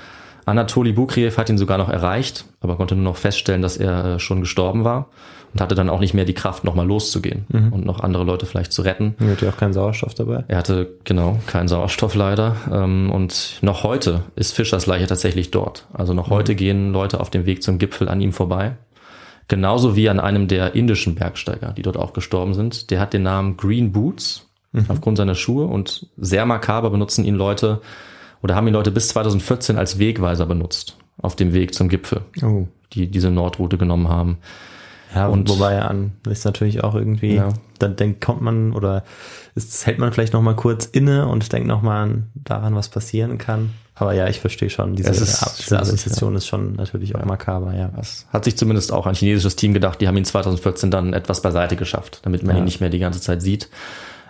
Anatoly 0.46 0.94
Bukriev 0.94 1.38
hat 1.38 1.50
ihn 1.50 1.58
sogar 1.58 1.78
noch 1.78 1.90
erreicht, 1.90 2.46
aber 2.62 2.78
konnte 2.78 2.96
nur 2.96 3.04
noch 3.04 3.18
feststellen, 3.18 3.62
dass 3.62 3.78
er 3.78 4.06
äh, 4.06 4.20
schon 4.20 4.42
gestorben 4.42 4.84
war 4.84 5.10
und 5.54 5.62
hatte 5.62 5.76
dann 5.76 5.90
auch 5.90 6.00
nicht 6.00 6.14
mehr 6.14 6.26
die 6.26 6.34
Kraft, 6.34 6.64
nochmal 6.64 6.86
loszugehen 6.86 7.46
und 7.72 7.86
noch 7.86 8.00
andere 8.02 8.24
Leute 8.24 8.46
vielleicht 8.46 8.72
zu 8.72 8.82
retten. 8.82 9.16
Er 9.20 9.32
hat 9.32 9.42
ja 9.42 9.50
auch 9.50 9.58
keinen 9.58 9.74
Sauerstoff 9.74 10.14
dabei. 10.14 10.44
Er 10.48 10.58
hatte 10.58 10.92
genau 11.04 11.40
keinen 11.48 11.68
Sauerstoff 11.68 12.16
leider. 12.16 12.56
Ähm, 12.72 13.12
und 13.12 13.58
noch 13.62 13.84
heute 13.84 14.24
ist 14.36 14.54
Fischers 14.54 14.86
Leiche 14.86 15.08
tatsächlich 15.08 15.52
dort. 15.52 15.88
Also 15.94 16.14
noch 16.14 16.30
heute 16.30 16.56
gehen 16.56 16.92
Leute 16.92 17.20
auf 17.20 17.30
dem 17.30 17.46
Weg 17.46 17.64
zum 17.64 17.78
Gipfel 17.80 18.08
an 18.10 18.22
ihm 18.22 18.32
vorbei. 18.34 18.78
Genauso 19.48 19.96
wie 19.96 20.10
an 20.10 20.20
einem 20.20 20.48
der 20.48 20.76
indischen 20.76 21.16
Bergsteiger, 21.16 21.74
die 21.74 21.82
dort 21.82 21.98
auch 21.98 22.14
gestorben 22.14 22.54
sind. 22.54 22.92
Der 22.92 23.00
hat 23.00 23.14
den 23.14 23.24
Namen 23.24 23.58
Green 23.58 23.92
Boots 23.92 24.46
aufgrund 24.88 25.18
seiner 25.18 25.34
Schuhe 25.34 25.66
und 25.66 26.06
sehr 26.16 26.46
makaber 26.46 26.92
benutzen 26.92 27.26
ihn 27.26 27.34
Leute 27.34 27.82
oder 28.44 28.54
haben 28.54 28.68
ihn 28.68 28.74
Leute 28.74 28.92
bis 28.92 29.08
2014 29.08 29.80
als 29.80 29.98
Wegweiser 29.98 30.46
benutzt 30.46 30.96
auf 31.20 31.36
dem 31.36 31.54
Weg 31.54 31.74
zum 31.74 31.90
Gipfel, 31.90 32.22
Oh. 32.44 32.68
die 32.94 33.08
diese 33.08 33.32
Nordroute 33.32 33.80
genommen 33.80 34.10
haben. 34.10 34.38
Ja, 35.16 35.28
Und- 35.28 35.50
wobei 35.50 35.82
an 35.82 36.12
ist 36.30 36.46
natürlich 36.46 36.84
auch 36.84 36.94
irgendwie, 36.96 37.36
Ja. 37.36 37.50
dann 37.80 37.96
denkt, 37.96 38.22
kommt 38.22 38.42
man 38.42 38.74
oder 38.74 39.04
ist, 39.56 39.86
hält 39.88 39.98
man 40.00 40.14
vielleicht 40.14 40.34
noch 40.34 40.42
mal 40.42 40.56
kurz 40.56 40.86
inne 40.86 41.28
und 41.28 41.52
denkt 41.52 41.68
noch 41.68 41.82
mal 41.82 42.04
an, 42.04 42.28
daran, 42.36 42.76
was 42.76 42.90
passieren 42.90 43.38
kann. 43.38 43.72
Aber 43.96 44.14
ja, 44.14 44.28
ich 44.28 44.40
verstehe 44.40 44.70
schon, 44.70 44.96
diese, 44.96 45.10
Es 45.10 45.20
ist 45.20 45.42
diese 45.42 45.64
schwierig, 45.64 45.82
Assoziation 45.82 46.36
ist 46.36 46.48
schon 46.48 46.74
natürlich 46.74 47.16
auch 47.16 47.26
makaber, 47.26 47.74
ja. 47.76 47.90
Das 47.96 48.28
hat 48.32 48.46
sich 48.46 48.56
zumindest 48.56 48.94
auch 48.94 49.08
ein 49.08 49.16
chinesisches 49.16 49.56
Team 49.58 49.74
gedacht, 49.74 50.00
die 50.00 50.08
haben 50.08 50.16
ihn 50.16 50.24
2014 50.26 50.90
dann 50.92 51.14
etwas 51.14 51.42
beiseite 51.42 51.76
geschafft, 51.76 52.20
damit 52.24 52.44
man 52.44 52.56
Ja. 52.56 52.62
ihn 52.62 52.66
nicht 52.66 52.80
mehr 52.80 52.90
die 52.90 53.00
ganze 53.00 53.20
Zeit 53.20 53.42
sieht. 53.42 53.68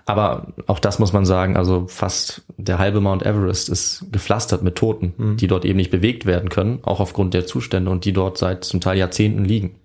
Aber 0.10 0.47
auch 0.66 0.80
das 0.80 0.97
muss 0.97 1.14
man 1.14 1.24
sagen, 1.24 1.55
also 1.55 1.86
fast 1.88 2.41
der 2.57 2.80
halbe 2.80 2.99
Mount 2.99 3.24
Everest 3.24 3.70
ist 3.70 4.05
gepflastert 4.12 4.64
mit 4.64 4.76
Toten, 4.76 5.14
die 5.38 5.45
dort 5.45 5.66
eben 5.66 5.78
nicht 5.78 5.91
bewegt 5.91 6.26
werden 6.26 6.49
können, 6.49 6.80
auch 6.82 6.99
aufgrund 6.99 7.36
der 7.36 7.45
Zustände 7.45 7.91
und 7.91 8.05
die 8.05 8.14
dort 8.14 8.39
seit 8.39 8.64
zum 8.64 8.82
Teil 8.82 8.97
Jahrzehnten 8.97 9.45
liegen. 9.45 9.76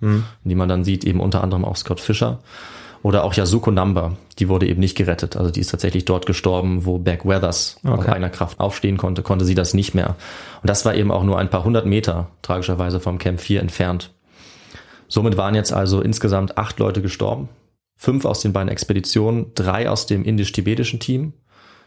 Die 0.44 0.54
man 0.54 0.68
dann 0.68 0.82
sieht, 0.82 1.04
eben 1.04 1.20
unter 1.20 1.42
anderem 1.42 1.64
auch 1.66 1.76
Scott 1.76 2.00
Fischer 2.00 2.38
oder 3.02 3.24
auch 3.24 3.34
Yasuko 3.34 3.70
Namba, 3.70 4.12
die 4.38 4.48
wurde 4.48 4.66
eben 4.66 4.80
nicht 4.80 4.96
gerettet. 4.96 5.36
Also 5.36 5.50
die 5.50 5.60
ist 5.60 5.70
tatsächlich 5.70 6.06
dort 6.06 6.24
gestorben, 6.24 6.86
wo 6.86 6.96
Beck 6.96 7.26
Weathers 7.26 7.76
aus 7.84 7.98
Okay. 7.98 8.12
eigener 8.12 8.30
Kraft 8.30 8.58
aufstehen 8.60 8.96
konnte, 8.96 9.22
konnte 9.22 9.44
sie 9.44 9.54
das 9.54 9.74
nicht 9.74 9.94
mehr. 9.94 10.16
Und 10.62 10.70
das 10.70 10.86
war 10.86 10.94
eben 10.94 11.10
auch 11.10 11.22
nur 11.22 11.38
ein 11.38 11.50
paar 11.50 11.64
hundert 11.64 11.84
Meter 11.84 12.28
tragischerweise 12.40 13.00
vom 13.00 13.18
Camp 13.18 13.40
4 13.40 13.60
entfernt. 13.60 14.10
Somit 15.06 15.36
waren 15.36 15.54
jetzt 15.54 15.70
also 15.74 16.00
insgesamt 16.00 16.56
acht 16.56 16.78
Leute 16.78 17.02
gestorben. 17.02 17.50
Fünf 17.96 18.24
aus 18.24 18.40
den 18.40 18.52
beiden 18.52 18.68
Expeditionen, 18.68 19.52
drei 19.54 19.88
aus 19.88 20.06
dem 20.06 20.24
indisch-tibetischen 20.24 21.00
Team. 21.00 21.32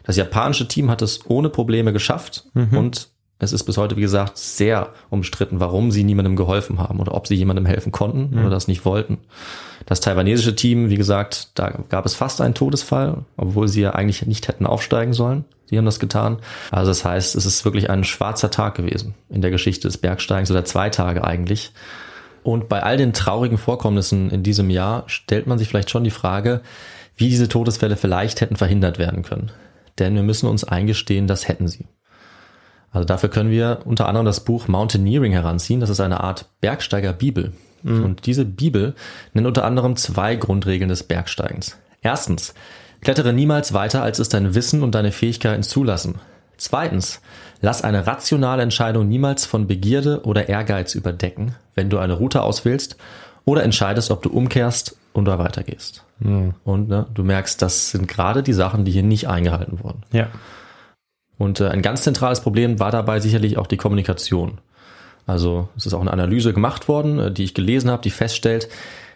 Das 0.04 0.16
japanische 0.16 0.68
Team 0.68 0.90
hat 0.90 1.02
es 1.02 1.28
ohne 1.28 1.50
Probleme 1.50 1.92
geschafft 1.92 2.46
und 2.76 3.10
es 3.40 3.52
ist 3.52 3.64
bis 3.64 3.76
heute, 3.76 3.96
wie 3.96 4.00
gesagt, 4.00 4.36
sehr 4.36 4.92
umstritten, 5.10 5.60
warum 5.60 5.92
sie 5.92 6.02
niemandem 6.02 6.34
geholfen 6.34 6.80
haben 6.80 6.98
oder 6.98 7.14
ob 7.14 7.28
sie 7.28 7.36
jemandem 7.36 7.66
helfen 7.66 7.92
konnten 7.92 8.36
oder 8.38 8.50
das 8.50 8.66
nicht 8.66 8.84
wollten. 8.84 9.18
Das 9.86 10.00
taiwanesische 10.00 10.56
Team, 10.56 10.90
wie 10.90 10.96
gesagt, 10.96 11.50
da 11.54 11.70
gab 11.88 12.04
es 12.04 12.14
fast 12.14 12.40
einen 12.40 12.54
Todesfall, 12.54 13.24
obwohl 13.36 13.68
sie 13.68 13.82
ja 13.82 13.92
eigentlich 13.92 14.26
nicht 14.26 14.48
hätten 14.48 14.66
aufsteigen 14.66 15.12
sollen. 15.12 15.44
Sie 15.66 15.78
haben 15.78 15.84
das 15.84 16.00
getan. 16.00 16.38
Also 16.70 16.90
das 16.90 17.04
heißt, 17.04 17.36
es 17.36 17.46
ist 17.46 17.64
wirklich 17.64 17.90
ein 17.90 18.02
schwarzer 18.02 18.50
Tag 18.50 18.74
gewesen 18.74 19.14
in 19.28 19.40
der 19.40 19.50
Geschichte 19.50 19.86
des 19.86 19.98
Bergsteigens 19.98 20.50
oder 20.50 20.64
zwei 20.64 20.90
Tage 20.90 21.22
eigentlich. 21.22 21.72
Und 22.42 22.68
bei 22.68 22.82
all 22.82 22.96
den 22.96 23.12
traurigen 23.12 23.58
Vorkommnissen 23.58 24.30
in 24.30 24.42
diesem 24.42 24.70
Jahr 24.70 25.04
stellt 25.06 25.46
man 25.46 25.58
sich 25.58 25.68
vielleicht 25.68 25.90
schon 25.90 26.04
die 26.04 26.10
Frage, 26.10 26.62
wie 27.16 27.28
diese 27.28 27.48
Todesfälle 27.48 27.96
vielleicht 27.96 28.40
hätten 28.40 28.56
verhindert 28.56 28.98
werden 28.98 29.22
können. 29.22 29.50
Denn 29.98 30.14
wir 30.14 30.22
müssen 30.22 30.48
uns 30.48 30.64
eingestehen, 30.64 31.26
das 31.26 31.48
hätten 31.48 31.68
sie. 31.68 31.86
Also 32.90 33.04
dafür 33.04 33.28
können 33.28 33.50
wir 33.50 33.80
unter 33.84 34.08
anderem 34.08 34.24
das 34.24 34.44
Buch 34.44 34.68
Mountaineering 34.68 35.32
heranziehen. 35.32 35.80
Das 35.80 35.90
ist 35.90 36.00
eine 36.00 36.20
Art 36.20 36.46
Bergsteiger-Bibel. 36.60 37.52
Und 37.84 38.26
diese 38.26 38.44
Bibel 38.44 38.94
nennt 39.34 39.46
unter 39.46 39.64
anderem 39.64 39.94
zwei 39.94 40.34
Grundregeln 40.34 40.88
des 40.88 41.04
Bergsteigens. 41.04 41.76
Erstens, 42.02 42.54
klettere 43.02 43.32
niemals 43.32 43.72
weiter, 43.72 44.02
als 44.02 44.18
es 44.18 44.28
dein 44.28 44.54
Wissen 44.54 44.82
und 44.82 44.94
deine 44.94 45.12
Fähigkeiten 45.12 45.62
zulassen. 45.62 46.16
Zweitens, 46.56 47.20
lass 47.60 47.82
eine 47.82 48.06
rationale 48.06 48.62
Entscheidung 48.62 49.08
niemals 49.08 49.46
von 49.46 49.66
Begierde 49.66 50.22
oder 50.24 50.48
Ehrgeiz 50.48 50.94
überdecken, 50.94 51.54
wenn 51.74 51.90
du 51.90 51.98
eine 51.98 52.14
Route 52.14 52.42
auswählst 52.42 52.96
oder 53.44 53.62
entscheidest, 53.62 54.10
ob 54.10 54.22
du 54.22 54.30
umkehrst 54.30 54.96
oder 55.14 55.38
weitergehst. 55.38 56.04
Und 56.64 56.88
ne, 56.88 57.06
du 57.14 57.24
merkst, 57.24 57.60
das 57.62 57.90
sind 57.90 58.08
gerade 58.08 58.42
die 58.42 58.52
Sachen, 58.52 58.84
die 58.84 58.92
hier 58.92 59.02
nicht 59.02 59.28
eingehalten 59.28 59.82
wurden. 59.82 60.02
Ja. 60.12 60.28
Und 61.38 61.60
äh, 61.60 61.68
ein 61.68 61.82
ganz 61.82 62.02
zentrales 62.02 62.40
Problem 62.40 62.80
war 62.80 62.90
dabei 62.90 63.20
sicherlich 63.20 63.58
auch 63.58 63.66
die 63.66 63.76
Kommunikation. 63.76 64.58
Also 65.26 65.68
es 65.76 65.86
ist 65.86 65.94
auch 65.94 66.00
eine 66.00 66.12
Analyse 66.12 66.52
gemacht 66.52 66.88
worden, 66.88 67.18
äh, 67.18 67.32
die 67.32 67.44
ich 67.44 67.54
gelesen 67.54 67.90
habe, 67.90 68.02
die 68.02 68.10
feststellt, 68.10 68.68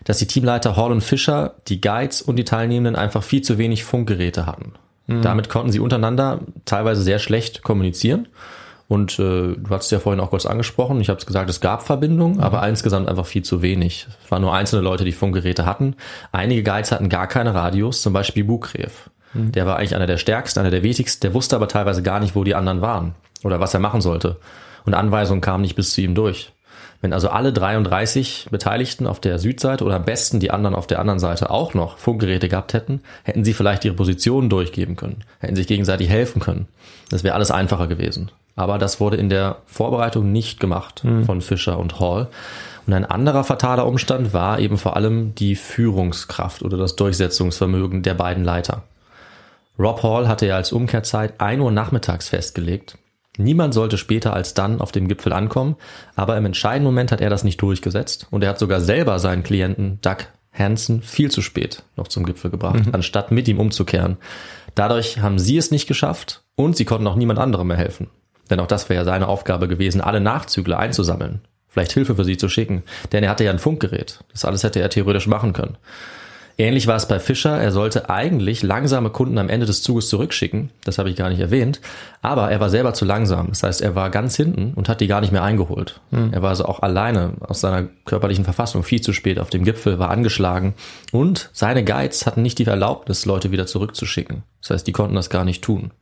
dass 0.05 0.19
die 0.19 0.27
Teamleiter 0.27 0.77
Hall 0.77 0.93
und 0.93 1.01
Fischer, 1.01 1.55
die 1.69 1.81
Guides 1.81 2.23
und 2.23 2.37
die 2.37 2.45
Teilnehmenden 2.45 2.97
einfach 2.97 3.23
viel 3.23 3.43
zu 3.43 3.59
wenig 3.59 3.85
Funkgeräte 3.85 4.47
hatten. 4.47 4.73
Damit 5.21 5.49
konnten 5.49 5.71
sie 5.71 5.81
untereinander 5.81 6.41
teilweise 6.65 7.03
sehr 7.03 7.19
schlecht 7.19 7.63
kommunizieren. 7.63 8.29
Und 8.89 9.19
äh, 9.19 9.57
du 9.57 9.71
hast 9.71 9.91
ja 9.91 10.01
vorhin 10.01 10.21
auch 10.21 10.31
kurz 10.31 10.45
angesprochen, 10.45 11.01
ich 11.01 11.09
habe 11.09 11.19
es 11.19 11.25
gesagt, 11.25 11.49
es 11.49 11.61
gab 11.61 11.83
Verbindungen, 11.83 12.37
mhm. 12.37 12.43
aber 12.43 12.67
insgesamt 12.69 13.09
einfach 13.09 13.25
viel 13.25 13.43
zu 13.43 13.63
wenig. 13.63 14.07
Es 14.23 14.31
waren 14.31 14.43
nur 14.43 14.55
einzelne 14.55 14.83
Leute, 14.83 15.05
die 15.05 15.13
Funkgeräte 15.13 15.65
hatten. 15.65 15.97
Einige 16.31 16.63
Guides 16.63 16.93
hatten 16.93 17.09
gar 17.09 17.27
keine 17.27 17.55
Radios, 17.55 18.03
zum 18.03 18.13
Beispiel 18.13 18.45
Bukrev. 18.45 19.11
Mhm. 19.33 19.53
Der 19.53 19.67
war 19.67 19.77
eigentlich 19.77 19.97
einer 19.97 20.07
der 20.07 20.19
stärksten, 20.19 20.61
einer 20.61 20.71
der 20.71 20.83
wichtigsten, 20.83 21.21
der 21.23 21.33
wusste 21.33 21.57
aber 21.57 21.69
teilweise 21.69 22.03
gar 22.03 22.21
nicht, 22.21 22.37
wo 22.37 22.45
die 22.45 22.55
anderen 22.55 22.83
waren 22.83 23.15
oder 23.45 23.61
was 23.61 23.73
er 23.73 23.81
machen 23.81 24.03
sollte. 24.03 24.37
Und 24.85 24.95
Anweisungen 24.95 25.41
kamen 25.41 25.63
nicht 25.63 25.77
bis 25.77 25.95
zu 25.95 26.03
ihm 26.03 26.15
durch. 26.15 26.53
Wenn 27.03 27.13
also 27.13 27.29
alle 27.29 27.53
33 27.53 28.47
Beteiligten 28.53 29.09
auf 29.09 29.19
der 29.19 29.41
Südseite 29.41 29.85
oder 29.85 29.97
am 29.97 30.05
besten 30.05 30.39
die 30.39 30.53
anderen 30.53 30.77
auf 30.77 30.87
der 30.87 31.01
anderen 31.01 31.19
Seite 31.19 31.51
auch 31.51 31.75
noch 31.75 31.99
Funkgeräte 31.99 32.49
gehabt 32.49 32.75
hätten, 32.75 33.03
hätten 33.25 33.45
sie 33.45 33.53
vielleicht 33.53 33.85
ihre 33.85 33.97
Positionen 33.97 34.49
durchgeben 34.49 34.95
können, 34.95 35.25
hätten 35.41 35.57
sich 35.57 35.67
gegenseitig 35.67 36.09
helfen 36.09 36.41
können. 36.41 36.69
Das 37.11 37.25
wäre 37.25 37.35
alles 37.35 37.51
einfacher 37.51 37.89
gewesen. 37.89 38.31
Aber 38.55 38.79
das 38.79 39.01
wurde 39.01 39.17
in 39.17 39.29
der 39.29 39.57
Vorbereitung 39.67 40.31
nicht 40.31 40.61
gemacht 40.61 41.03
mhm. 41.03 41.25
von 41.25 41.41
Fischer 41.41 41.79
und 41.79 41.99
Hall. 41.99 42.29
Und 42.87 42.93
ein 42.93 43.05
anderer 43.05 43.43
fataler 43.43 43.87
Umstand 43.87 44.33
war 44.33 44.61
eben 44.61 44.79
vor 44.79 44.97
allem 44.97 45.35
die 45.35 45.57
Führungskraft 45.57 46.63
oder 46.63 46.77
das 46.77 46.95
Durchsetzungsvermögen 46.95 48.05
der 48.05 48.15
beiden 48.15 48.45
Leiter. 48.45 48.85
Rob 49.77 50.05
Hall 50.05 50.29
hatte 50.29 50.47
ja 50.47 50.55
als 50.57 50.71
Umkehrzeit 50.71 51.41
1 51.41 51.61
Uhr 51.61 51.73
nachmittags 51.73 52.29
festgelegt 52.29 52.97
Niemand 53.39 53.73
sollte 53.73 53.97
später 53.97 54.35
als 54.35 54.53
dann 54.53 54.81
auf 54.81 54.93
dem 54.93 55.09
Gipfel 55.09 55.33
ankommen, 55.33 55.77
aber 56.17 56.37
im 56.37 56.45
entscheidenden 56.45 56.85
Moment 56.85 57.13
hat 57.13 57.23
er 57.23 57.31
das 57.31 57.45
nicht 57.45 57.61
durchgesetzt 57.63 58.27
und 58.31 58.45
er 58.45 58.51
hat 58.51 58.59
sogar 58.59 58.81
selber 58.81 59.19
seinen 59.19 59.43
Klienten 59.43 59.99
Doug 60.03 60.27
Hansen 60.53 61.01
viel 61.01 61.31
zu 61.31 61.41
spät 61.41 61.83
noch 61.97 62.09
zum 62.09 62.27
Gipfel 62.27 62.51
gebracht, 62.51 62.87
mhm. 62.87 62.95
anstatt 62.95 63.31
mit 63.31 63.49
ihm 63.49 63.59
umzukehren. 63.59 64.19
Dadurch 64.75 65.21
haben 65.21 65.39
sie 65.39 65.57
es 65.57 65.71
nicht 65.71 65.87
geschafft 65.87 66.43
und 66.57 66.77
sie 66.77 66.85
konnten 66.85 67.07
auch 67.07 67.17
niemand 67.17 67.39
anderem 67.39 67.69
mehr 67.69 67.79
helfen. 67.79 68.11
Denn 68.51 68.61
auch 68.61 68.67
das 68.67 68.89
wäre 68.91 69.01
ja 69.01 69.05
seine 69.05 69.29
Aufgabe 69.29 69.67
gewesen, 69.67 70.03
alle 70.03 70.21
Nachzügler 70.21 70.79
einzusammeln, 70.79 71.41
vielleicht 71.69 71.93
Hilfe 71.93 72.15
für 72.15 72.25
sie 72.25 72.37
zu 72.37 72.51
schicken, 72.51 72.83
denn 73.13 73.25
er 73.25 73.31
hatte 73.31 73.45
ja 73.45 73.51
ein 73.51 73.59
Funkgerät. 73.59 74.23
Das 74.31 74.45
alles 74.45 74.63
hätte 74.63 74.81
er 74.81 74.91
theoretisch 74.91 75.27
machen 75.27 75.55
können. 75.55 75.79
Ähnlich 76.59 76.87
war 76.87 76.97
es 76.97 77.09
bei 77.09 77.19
Fischer. 77.19 77.59
Er 77.59 77.73
sollte 77.73 78.11
eigentlich 78.11 78.63
langsame 78.63 79.11
Kunden 79.11 79.39
am 79.39 79.49
Ende 79.49 79.67
des 79.67 79.83
Zuges 79.83 80.09
zurückschicken. 80.09 80.71
Das 80.85 80.99
habe 80.99 81.11
ich 81.11 81.17
gar 81.17 81.29
nicht 81.29 81.41
erwähnt. 81.41 81.81
Aber 82.21 82.51
er 82.51 82.61
war 82.61 82.71
selber 82.71 82.95
zu 82.95 83.05
langsam. 83.05 83.49
Das 83.49 83.63
heißt, 83.63 83.81
er 83.81 83.95
war 83.95 84.11
ganz 84.11 84.37
hinten 84.37 84.75
und 84.75 84.89
hat 84.89 85.01
die 85.01 85.07
gar 85.07 85.21
nicht 85.21 85.33
mehr 85.33 85.43
eingeholt. 85.43 86.01
Hm. 86.11 86.33
Er 86.33 86.43
war 86.43 86.51
also 86.51 86.67
auch 86.67 86.81
alleine 86.81 87.35
aus 87.41 87.61
seiner 87.61 87.89
körperlichen 88.05 88.45
Verfassung 88.45 88.83
viel 88.83 89.01
zu 89.01 89.13
spät 89.13 89.39
auf 89.39 89.51
dem 89.51 89.65
Gipfel, 89.65 89.99
war 89.99 90.11
angeschlagen. 90.11 90.75
Und 91.11 91.51
seine 91.53 91.85
Guides 91.85 92.27
hatten 92.27 92.43
nicht 92.43 92.59
die 92.59 92.67
Erlaubnis, 92.67 93.27
Leute 93.27 93.51
wieder 93.51 93.67
zurückzuschicken. 93.67 94.43
Das 94.61 94.71
heißt, 94.71 94.87
die 94.87 94.93
konnten 94.93 95.15
das 95.15 95.31
gar 95.31 95.45
nicht 95.45 95.63
tun. 95.63 95.93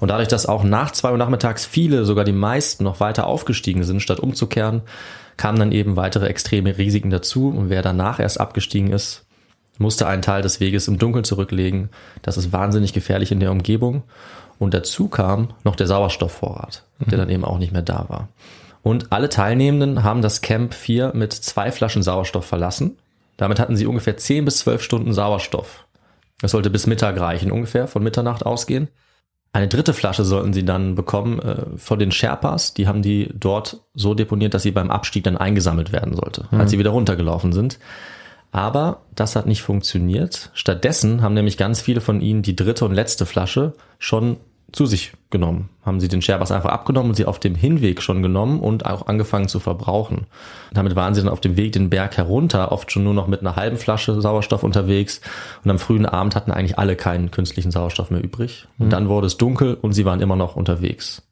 Und 0.00 0.08
dadurch, 0.08 0.28
dass 0.28 0.46
auch 0.46 0.64
nach 0.64 0.90
zwei 0.90 1.12
Uhr 1.12 1.18
nachmittags 1.18 1.64
viele, 1.64 2.04
sogar 2.04 2.24
die 2.24 2.32
meisten, 2.32 2.84
noch 2.84 3.00
weiter 3.00 3.26
aufgestiegen 3.26 3.84
sind, 3.84 4.00
statt 4.00 4.20
umzukehren, 4.20 4.82
kamen 5.36 5.58
dann 5.58 5.72
eben 5.72 5.96
weitere 5.96 6.26
extreme 6.26 6.76
Risiken 6.78 7.10
dazu. 7.10 7.48
Und 7.48 7.70
wer 7.70 7.82
danach 7.82 8.20
erst 8.20 8.40
abgestiegen 8.40 8.92
ist, 8.92 9.23
musste 9.78 10.06
einen 10.06 10.22
Teil 10.22 10.42
des 10.42 10.60
Weges 10.60 10.88
im 10.88 10.98
Dunkeln 10.98 11.24
zurücklegen. 11.24 11.90
Das 12.22 12.36
ist 12.36 12.52
wahnsinnig 12.52 12.92
gefährlich 12.92 13.32
in 13.32 13.40
der 13.40 13.50
Umgebung. 13.50 14.02
Und 14.58 14.74
dazu 14.74 15.08
kam 15.08 15.48
noch 15.64 15.76
der 15.76 15.86
Sauerstoffvorrat, 15.86 16.84
mhm. 16.98 17.10
der 17.10 17.18
dann 17.18 17.30
eben 17.30 17.44
auch 17.44 17.58
nicht 17.58 17.72
mehr 17.72 17.82
da 17.82 18.06
war. 18.08 18.28
Und 18.82 19.12
alle 19.12 19.28
Teilnehmenden 19.28 20.04
haben 20.04 20.22
das 20.22 20.42
Camp 20.42 20.74
4 20.74 21.12
mit 21.14 21.32
zwei 21.32 21.72
Flaschen 21.72 22.02
Sauerstoff 22.02 22.44
verlassen. 22.44 22.98
Damit 23.36 23.58
hatten 23.58 23.76
sie 23.76 23.86
ungefähr 23.86 24.16
10 24.16 24.44
bis 24.44 24.58
12 24.58 24.82
Stunden 24.82 25.12
Sauerstoff. 25.12 25.86
Das 26.40 26.52
sollte 26.52 26.70
bis 26.70 26.86
Mittag 26.86 27.18
reichen, 27.18 27.50
ungefähr 27.50 27.88
von 27.88 28.02
Mitternacht 28.02 28.44
ausgehen. 28.44 28.88
Eine 29.54 29.68
dritte 29.68 29.94
Flasche 29.94 30.24
sollten 30.24 30.52
sie 30.52 30.64
dann 30.64 30.96
bekommen 30.96 31.38
äh, 31.38 31.64
von 31.76 31.98
den 31.98 32.10
Sherpas. 32.10 32.74
Die 32.74 32.86
haben 32.86 33.02
die 33.02 33.30
dort 33.32 33.80
so 33.94 34.14
deponiert, 34.14 34.52
dass 34.52 34.64
sie 34.64 34.72
beim 34.72 34.90
Abstieg 34.90 35.24
dann 35.24 35.36
eingesammelt 35.36 35.92
werden 35.92 36.14
sollte, 36.14 36.46
mhm. 36.50 36.60
als 36.60 36.70
sie 36.70 36.78
wieder 36.78 36.90
runtergelaufen 36.90 37.52
sind. 37.52 37.78
Aber 38.54 39.00
das 39.16 39.34
hat 39.34 39.46
nicht 39.46 39.62
funktioniert. 39.62 40.50
Stattdessen 40.54 41.22
haben 41.22 41.34
nämlich 41.34 41.56
ganz 41.56 41.80
viele 41.80 42.00
von 42.00 42.20
ihnen 42.20 42.42
die 42.42 42.54
dritte 42.54 42.84
und 42.84 42.94
letzte 42.94 43.26
Flasche 43.26 43.72
schon 43.98 44.36
zu 44.70 44.86
sich 44.86 45.12
genommen. 45.30 45.70
Haben 45.82 45.98
sie 45.98 46.06
den 46.06 46.22
Sherpas 46.22 46.52
einfach 46.52 46.70
abgenommen 46.70 47.10
und 47.10 47.14
sie 47.16 47.24
auf 47.24 47.40
dem 47.40 47.56
Hinweg 47.56 48.00
schon 48.00 48.22
genommen 48.22 48.60
und 48.60 48.86
auch 48.86 49.08
angefangen 49.08 49.48
zu 49.48 49.58
verbrauchen. 49.58 50.28
damit 50.72 50.94
waren 50.94 51.14
sie 51.14 51.20
dann 51.20 51.32
auf 51.32 51.40
dem 51.40 51.56
Weg 51.56 51.72
den 51.72 51.90
Berg 51.90 52.16
herunter, 52.16 52.70
oft 52.70 52.92
schon 52.92 53.02
nur 53.02 53.12
noch 53.12 53.26
mit 53.26 53.40
einer 53.40 53.56
halben 53.56 53.76
Flasche 53.76 54.20
Sauerstoff 54.20 54.62
unterwegs. 54.62 55.20
Und 55.64 55.72
am 55.72 55.80
frühen 55.80 56.06
Abend 56.06 56.36
hatten 56.36 56.52
eigentlich 56.52 56.78
alle 56.78 56.94
keinen 56.94 57.32
künstlichen 57.32 57.72
Sauerstoff 57.72 58.12
mehr 58.12 58.22
übrig. 58.22 58.68
Und 58.78 58.86
mhm. 58.86 58.90
dann 58.90 59.08
wurde 59.08 59.26
es 59.26 59.36
dunkel 59.36 59.74
und 59.74 59.94
sie 59.94 60.04
waren 60.04 60.20
immer 60.20 60.36
noch 60.36 60.54
unterwegs. 60.54 61.22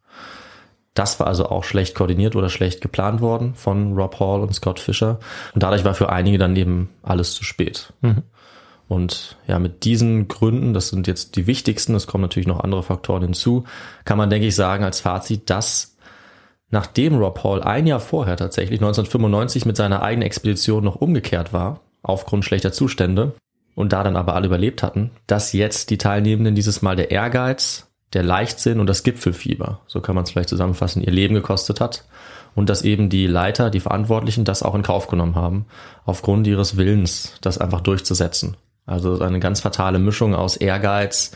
Das 0.95 1.18
war 1.20 1.26
also 1.26 1.47
auch 1.47 1.64
schlecht 1.64 1.95
koordiniert 1.95 2.36
oder 2.36 2.51
schlecht 2.51 2.80
geplant 2.80 3.20
worden 3.20 3.55
von 3.55 3.95
Rob 3.95 4.20
Hall 4.20 4.40
und 4.40 4.55
Scott 4.55 4.78
Fisher. 4.78 5.18
Und 5.55 5.62
dadurch 5.62 5.84
war 5.84 5.95
für 5.95 6.11
einige 6.11 6.38
dann 6.38 6.55
eben 6.55 6.90
alles 7.03 7.34
zu 7.34 7.45
spät. 7.45 7.93
Mhm. 8.03 8.22
Und 8.88 9.38
ja, 9.47 9.59
mit 9.59 9.84
diesen 9.84 10.28
Gründen, 10.28 10.74
das 10.74 10.88
sind 10.88 11.07
jetzt 11.07 11.36
die 11.36 11.47
wichtigsten, 11.47 11.95
es 11.95 12.07
kommen 12.07 12.22
natürlich 12.22 12.47
noch 12.47 12.61
andere 12.61 12.82
Faktoren 12.82 13.22
hinzu, 13.22 13.64
kann 14.05 14.18
man, 14.18 14.28
denke 14.28 14.49
ich, 14.49 14.55
sagen 14.55 14.84
als 14.84 15.01
Fazit, 15.01 15.49
dass 15.49 15.97
nachdem 16.68 17.16
Rob 17.16 17.43
Hall 17.43 17.62
ein 17.62 17.86
Jahr 17.86 18.01
vorher 18.01 18.36
tatsächlich 18.36 18.80
1995 18.80 19.64
mit 19.64 19.76
seiner 19.78 20.03
eigenen 20.03 20.26
Expedition 20.26 20.84
noch 20.84 20.97
umgekehrt 20.97 21.55
war, 21.55 21.80
aufgrund 22.03 22.45
schlechter 22.45 22.72
Zustände, 22.72 23.34
und 23.74 23.93
da 23.93 24.03
dann 24.03 24.16
aber 24.16 24.34
alle 24.34 24.47
überlebt 24.47 24.82
hatten, 24.82 25.11
dass 25.26 25.53
jetzt 25.53 25.90
die 25.90 25.99
Teilnehmenden 25.99 26.55
dieses 26.55 26.82
Mal 26.82 26.97
der 26.97 27.11
Ehrgeiz, 27.11 27.88
der 28.12 28.22
Leichtsinn 28.22 28.80
und 28.80 28.86
das 28.86 29.02
Gipfelfieber, 29.02 29.80
so 29.86 30.00
kann 30.00 30.14
man 30.14 30.24
es 30.24 30.30
vielleicht 30.30 30.48
zusammenfassen, 30.48 31.02
ihr 31.02 31.12
Leben 31.12 31.34
gekostet 31.34 31.80
hat 31.80 32.04
und 32.54 32.68
dass 32.68 32.82
eben 32.82 33.08
die 33.08 33.26
Leiter, 33.26 33.70
die 33.70 33.80
Verantwortlichen 33.80 34.44
das 34.44 34.62
auch 34.62 34.74
in 34.74 34.82
Kauf 34.82 35.06
genommen 35.06 35.34
haben, 35.34 35.66
aufgrund 36.04 36.46
ihres 36.46 36.76
Willens, 36.76 37.34
das 37.40 37.58
einfach 37.58 37.80
durchzusetzen. 37.80 38.56
Also 38.84 39.20
eine 39.20 39.40
ganz 39.40 39.60
fatale 39.60 39.98
Mischung 39.98 40.34
aus 40.34 40.56
Ehrgeiz, 40.56 41.32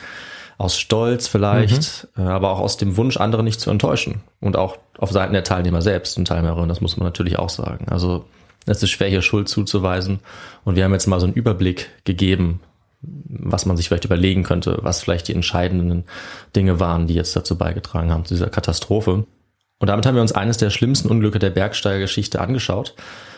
aus 0.58 0.78
Stolz 0.78 1.28
vielleicht, 1.28 2.08
mhm. 2.16 2.24
Äh, 2.24 2.28
aber 2.28 2.50
auch 2.50 2.60
aus 2.60 2.76
dem 2.76 2.96
Wunsch, 2.96 3.16
andere 3.18 3.42
nicht 3.42 3.60
zu 3.60 3.70
enttäuschen. 3.70 4.22
Und 4.40 4.56
auch 4.56 4.78
auf 4.98 5.12
Seiten 5.12 5.32
der 5.32 5.44
Teilnehmer 5.44 5.82
selbst 5.82 6.16
und 6.18 6.26
Teilnehmerinnen, 6.26 6.68
das 6.68 6.80
muss 6.80 6.96
man 6.96 7.06
natürlich 7.06 7.38
auch 7.38 7.50
sagen. 7.50 7.86
Also 7.88 8.24
es 8.66 8.82
ist 8.82 8.90
schwer, 8.90 9.08
hier 9.08 9.22
Schuld 9.22 9.48
zuzuweisen. 9.48 10.20
Und 10.64 10.76
wir 10.76 10.84
haben 10.84 10.92
jetzt 10.92 11.06
mal 11.06 11.20
so 11.20 11.26
einen 11.26 11.34
Überblick 11.34 11.90
gegeben, 12.04 12.60
was 13.28 13.66
man 13.66 13.76
sich 13.76 13.88
vielleicht 13.88 14.04
überlegen 14.04 14.42
könnte, 14.42 14.78
was 14.82 15.02
vielleicht 15.02 15.28
die 15.28 15.34
entscheidenden 15.34 16.04
Dinge 16.54 16.80
waren, 16.80 17.06
die 17.06 17.14
jetzt 17.14 17.36
dazu 17.36 17.56
beigetragen 17.56 18.10
haben 18.10 18.24
zu 18.24 18.34
dieser 18.34 18.48
Katastrophe. 18.48 19.26
Und 19.78 19.88
damit 19.88 20.06
haben 20.06 20.14
wir 20.14 20.22
uns 20.22 20.32
eines 20.32 20.56
der 20.56 20.70
schlimmsten 20.70 21.08
Unglücke 21.08 21.38
der 21.38 21.50
Bergsteigergeschichte 21.50 22.40
angeschaut 22.40 22.94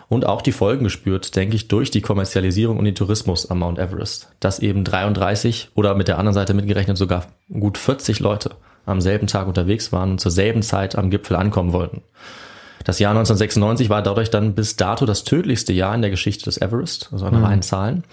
und 0.09 0.25
auch 0.25 0.41
die 0.41 0.53
Folgen 0.53 0.85
gespürt, 0.85 1.37
denke 1.37 1.57
ich, 1.57 1.69
durch 1.69 1.91
die 1.91 2.01
Kommerzialisierung 2.01 2.79
und 2.79 2.85
den 2.85 2.95
Tourismus 2.95 3.51
am 3.51 3.59
Mount 3.59 3.79
Everest. 3.79 4.29
Dass 4.41 4.61
eben 4.61 4.85
33 4.85 5.71
oder 5.75 5.95
mit 5.95 6.09
der 6.09 6.19
anderen 6.19 6.35
Seite 6.35 6.55
mitgerechnet 6.55 6.97
sogar 6.97 7.27
gut 7.53 7.77
40 7.77 8.21
Leute 8.21 8.53
am 8.87 9.01
selben 9.01 9.27
Tag 9.27 9.47
unterwegs 9.47 9.93
waren 9.93 10.12
und 10.12 10.21
zur 10.21 10.33
selben 10.33 10.62
Zeit 10.62 10.97
am 10.97 11.11
Gipfel 11.11 11.37
ankommen 11.37 11.73
wollten. 11.73 12.03
Das 12.85 12.99
Jahr 12.99 13.11
1996 13.11 13.91
war 13.91 14.03
dadurch 14.03 14.31
dann 14.31 14.55
bis 14.55 14.77
dato 14.77 15.05
das 15.05 15.25
tödlichste 15.25 15.75
Jahr 15.75 15.95
in 15.95 16.01
der 16.01 16.11
Geschichte 16.11 16.47
des 16.47 16.59
Everest, 16.59 17.11
also 17.12 17.27
an 17.27 17.37
mhm. 17.37 17.45
reinen 17.45 17.62
Zahlen. 17.62 18.05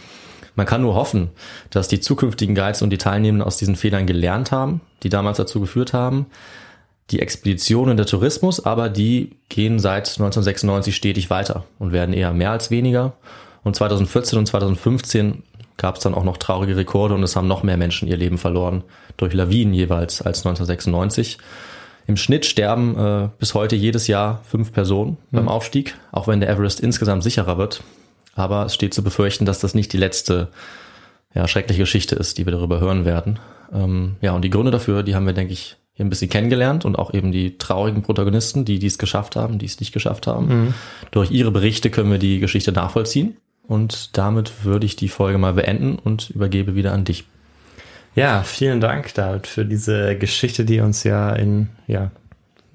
Man 0.56 0.66
kann 0.66 0.82
nur 0.82 0.96
hoffen, 0.96 1.30
dass 1.70 1.88
die 1.88 2.00
zukünftigen 2.00 2.56
Guides 2.56 2.82
und 2.82 2.90
die 2.90 2.98
Teilnehmenden 2.98 3.46
aus 3.46 3.58
diesen 3.58 3.76
Fehlern 3.76 4.06
gelernt 4.06 4.52
haben, 4.52 4.82
die 5.04 5.10
damals 5.10 5.38
dazu 5.38 5.60
geführt 5.60 5.94
haben. 5.94 6.28
Die 7.12 7.20
Expeditionen 7.20 7.98
der 7.98 8.06
Tourismus, 8.06 8.66
aber 8.66 8.90
die 8.90 9.36
gehen 9.50 9.80
seit 9.80 10.08
1996 10.08 10.96
stetig 10.96 11.30
weiter 11.30 11.66
und 11.78 11.92
werden 11.92 12.14
eher 12.14 12.34
mehr 12.34 12.52
als 12.52 12.72
weniger. 12.72 13.14
Und 13.64 13.76
2014 13.76 14.40
und 14.40 14.48
2015 14.48 15.44
gab 15.78 15.98
es 15.98 16.04
dann 16.04 16.14
auch 16.14 16.24
noch 16.24 16.38
traurige 16.38 16.78
Rekorde 16.78 17.14
und 17.14 17.24
es 17.24 17.36
haben 17.36 17.48
noch 17.48 17.64
mehr 17.64 17.78
Menschen 17.78 18.08
ihr 18.08 18.18
Leben 18.18 18.38
verloren 18.38 18.84
durch 19.18 19.34
Lawinen 19.34 19.74
jeweils 19.74 20.22
als 20.22 20.46
1996. 20.46 21.38
Im 22.08 22.18
Schnitt 22.18 22.46
sterben 22.46 22.98
äh, 22.98 23.30
bis 23.40 23.54
heute 23.54 23.76
jedes 23.76 24.08
Jahr 24.08 24.42
fünf 24.44 24.72
Personen 24.72 25.18
mhm. 25.32 25.38
beim 25.38 25.48
Aufstieg, 25.48 25.96
auch 26.12 26.28
wenn 26.28 26.40
der 26.40 26.50
Everest 26.50 26.80
insgesamt 26.80 27.24
sicherer 27.24 27.58
wird. 27.58 27.84
Aber 28.36 28.66
es 28.66 28.76
steht 28.76 28.94
zu 28.94 29.04
befürchten, 29.04 29.46
dass 29.46 29.60
das 29.60 29.74
nicht 29.74 29.92
die 29.94 29.98
letzte 29.98 30.50
ja, 31.34 31.48
schreckliche 31.48 31.82
Geschichte 31.82 32.16
ist, 32.16 32.38
die 32.38 32.46
wir 32.46 32.52
darüber 32.52 32.80
hören 32.80 33.06
werden. 33.06 33.40
Ähm, 33.74 34.18
ja, 34.22 34.34
und 34.34 34.44
die 34.44 34.50
Gründe 34.50 34.72
dafür, 34.72 35.04
die 35.04 35.16
haben 35.16 35.26
wir, 35.26 35.34
denke 35.34 35.54
ich, 35.54 35.78
hier 35.94 36.06
ein 36.06 36.10
bisschen 36.10 36.30
kennengelernt 36.30 36.84
und 36.84 36.98
auch 37.00 37.14
eben 37.14 37.32
die 37.32 37.58
traurigen 37.58 38.04
Protagonisten, 38.04 38.66
die 38.66 38.80
dies 38.80 38.98
geschafft 38.98 39.38
haben, 39.38 39.60
die 39.60 39.66
es 39.66 39.80
nicht 39.80 39.94
geschafft 39.94 40.28
haben. 40.28 40.48
Mhm. 40.48 40.74
Durch 41.12 41.32
ihre 41.32 41.52
Berichte 41.52 41.90
können 41.90 42.12
wir 42.12 42.20
die 42.20 42.40
Geschichte 42.40 42.74
nachvollziehen. 42.74 43.38
Und 43.68 44.18
damit 44.18 44.66
würde 44.66 44.86
ich 44.86 44.96
die 44.96 45.08
Folge 45.08 45.38
mal 45.38 45.54
beenden 45.54 45.98
und 45.98 46.30
übergebe 46.30 46.76
wieder 46.76 46.92
an 46.92 47.06
dich. 47.06 47.24
Ja, 48.14 48.44
vielen 48.44 48.80
Dank, 48.80 49.14
David, 49.14 49.48
für 49.48 49.66
diese 49.66 50.18
Geschichte, 50.18 50.66
die 50.66 50.82
uns 50.82 51.04
ja 51.04 51.34
in 51.34 51.70
ja, 51.88 52.12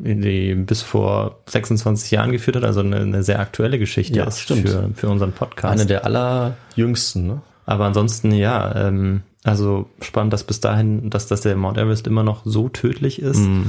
die 0.03 0.55
bis 0.55 0.83
vor 0.83 1.41
26 1.47 2.11
Jahren 2.11 2.33
geführt 2.33 2.57
hat, 2.57 2.65
also 2.65 2.81
eine, 2.81 2.97
eine 2.97 3.23
sehr 3.23 3.41
aktuelle 3.41 3.79
Geschichte 3.79 4.19
ja, 4.19 4.25
ist 4.25 4.41
stimmt. 4.41 4.69
Für, 4.69 4.91
für 4.95 5.09
unseren 5.09 5.33
Podcast. 5.33 5.73
Eine 5.73 5.87
der 5.87 6.05
allerjüngsten, 6.05 7.27
ne? 7.27 7.43
Aber 7.67 7.85
ansonsten, 7.85 8.33
ja, 8.33 8.89
ähm, 8.89 9.23
also 9.45 9.89
spannend, 10.01 10.33
dass 10.33 10.45
bis 10.45 10.61
dahin, 10.61 11.09
dass, 11.11 11.27
dass 11.29 11.43
der 11.43 11.57
Mount 11.57 11.79
Everest 11.79 12.07
immer 12.07 12.23
noch 12.25 12.43
so 12.45 12.69
tödlich 12.69 13.23
ist. 13.23 13.39
Mm. 13.41 13.63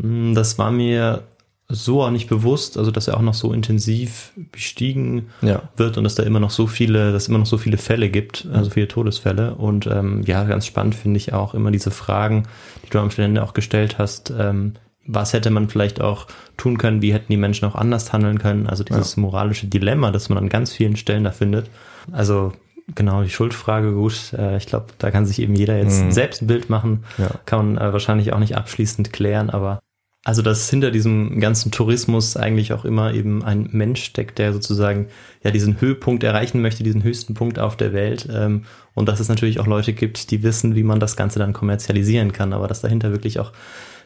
Hm, 0.00 0.34
Das 0.34 0.58
war 0.58 0.70
mir 0.70 1.22
so 1.70 2.02
auch 2.02 2.10
nicht 2.10 2.28
bewusst, 2.28 2.78
also 2.78 2.90
dass 2.90 3.08
er 3.08 3.16
auch 3.16 3.22
noch 3.22 3.34
so 3.34 3.52
intensiv 3.52 4.32
bestiegen 4.52 5.26
Ja. 5.42 5.62
wird 5.76 5.98
und 5.98 6.04
dass 6.04 6.14
da 6.14 6.22
immer 6.22 6.40
noch 6.40 6.50
so 6.50 6.66
viele, 6.66 7.12
dass 7.12 7.28
immer 7.28 7.38
noch 7.38 7.46
so 7.46 7.58
viele 7.58 7.76
Fälle 7.76 8.08
gibt, 8.08 8.46
also 8.52 8.70
viele 8.70 8.88
Todesfälle. 8.88 9.54
Und 9.54 9.86
ähm, 9.86 10.22
ja, 10.24 10.44
ganz 10.44 10.66
spannend 10.66 10.94
finde 10.94 11.18
ich 11.18 11.32
auch 11.34 11.54
immer 11.54 11.70
diese 11.70 11.90
Fragen, 11.90 12.44
die 12.84 12.90
du 12.90 12.98
am 12.98 13.10
Ende 13.16 13.42
auch 13.42 13.52
gestellt 13.54 13.98
hast. 13.98 14.32
Ähm, 14.38 14.74
was 15.08 15.32
hätte 15.32 15.50
man 15.50 15.68
vielleicht 15.68 16.00
auch 16.00 16.26
tun 16.56 16.78
können? 16.78 17.02
Wie 17.02 17.12
hätten 17.12 17.32
die 17.32 17.36
Menschen 17.36 17.66
auch 17.66 17.74
anders 17.74 18.12
handeln 18.12 18.38
können? 18.38 18.66
Also 18.66 18.84
dieses 18.84 19.16
moralische 19.16 19.66
Dilemma, 19.66 20.12
das 20.12 20.28
man 20.28 20.38
an 20.38 20.48
ganz 20.48 20.72
vielen 20.72 20.96
Stellen 20.96 21.24
da 21.24 21.32
findet. 21.32 21.68
Also 22.12 22.52
genau, 22.94 23.22
die 23.22 23.30
Schuldfrage, 23.30 23.92
gut, 23.92 24.32
äh, 24.38 24.58
ich 24.58 24.66
glaube, 24.66 24.86
da 24.98 25.10
kann 25.10 25.26
sich 25.26 25.40
eben 25.40 25.54
jeder 25.54 25.78
jetzt 25.78 26.12
selbst 26.12 26.42
ein 26.42 26.46
Bild 26.46 26.70
machen. 26.70 27.04
Ja. 27.16 27.30
Kann 27.46 27.74
man 27.74 27.88
äh, 27.88 27.92
wahrscheinlich 27.92 28.32
auch 28.32 28.38
nicht 28.38 28.56
abschließend 28.56 29.12
klären, 29.12 29.50
aber 29.50 29.80
also 30.24 30.42
dass 30.42 30.68
hinter 30.68 30.90
diesem 30.90 31.40
ganzen 31.40 31.70
Tourismus 31.70 32.36
eigentlich 32.36 32.74
auch 32.74 32.84
immer 32.84 33.14
eben 33.14 33.42
ein 33.42 33.68
Mensch 33.72 34.02
steckt, 34.02 34.38
der 34.38 34.52
sozusagen 34.52 35.06
ja 35.42 35.50
diesen 35.50 35.80
Höhepunkt 35.80 36.22
erreichen 36.22 36.60
möchte, 36.60 36.82
diesen 36.82 37.02
höchsten 37.02 37.32
Punkt 37.34 37.58
auf 37.58 37.76
der 37.76 37.94
Welt. 37.94 38.28
Ähm, 38.30 38.64
und 38.94 39.08
dass 39.08 39.20
es 39.20 39.28
natürlich 39.28 39.58
auch 39.58 39.66
Leute 39.66 39.94
gibt, 39.94 40.30
die 40.30 40.42
wissen, 40.42 40.74
wie 40.74 40.82
man 40.82 41.00
das 41.00 41.16
Ganze 41.16 41.38
dann 41.38 41.54
kommerzialisieren 41.54 42.32
kann, 42.32 42.52
aber 42.52 42.66
dass 42.66 42.82
dahinter 42.82 43.10
wirklich 43.10 43.38
auch 43.38 43.52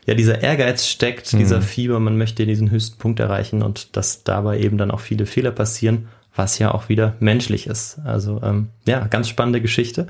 ja 0.06 0.14
dieser 0.14 0.42
Ehrgeiz 0.42 0.86
steckt, 0.86 1.32
dieser 1.32 1.62
Fieber, 1.62 2.00
man 2.00 2.18
möchte 2.18 2.46
diesen 2.46 2.70
höchsten 2.70 2.98
Punkt 2.98 3.20
erreichen 3.20 3.62
und 3.62 3.96
dass 3.96 4.24
dabei 4.24 4.58
eben 4.58 4.78
dann 4.78 4.90
auch 4.90 5.00
viele 5.00 5.26
Fehler 5.26 5.52
passieren, 5.52 6.08
was 6.34 6.58
ja 6.58 6.72
auch 6.72 6.88
wieder 6.88 7.14
menschlich 7.20 7.66
ist. 7.66 7.98
Also 8.04 8.40
ähm, 8.42 8.68
ja, 8.86 9.06
ganz 9.06 9.28
spannende 9.28 9.60
Geschichte. 9.60 10.06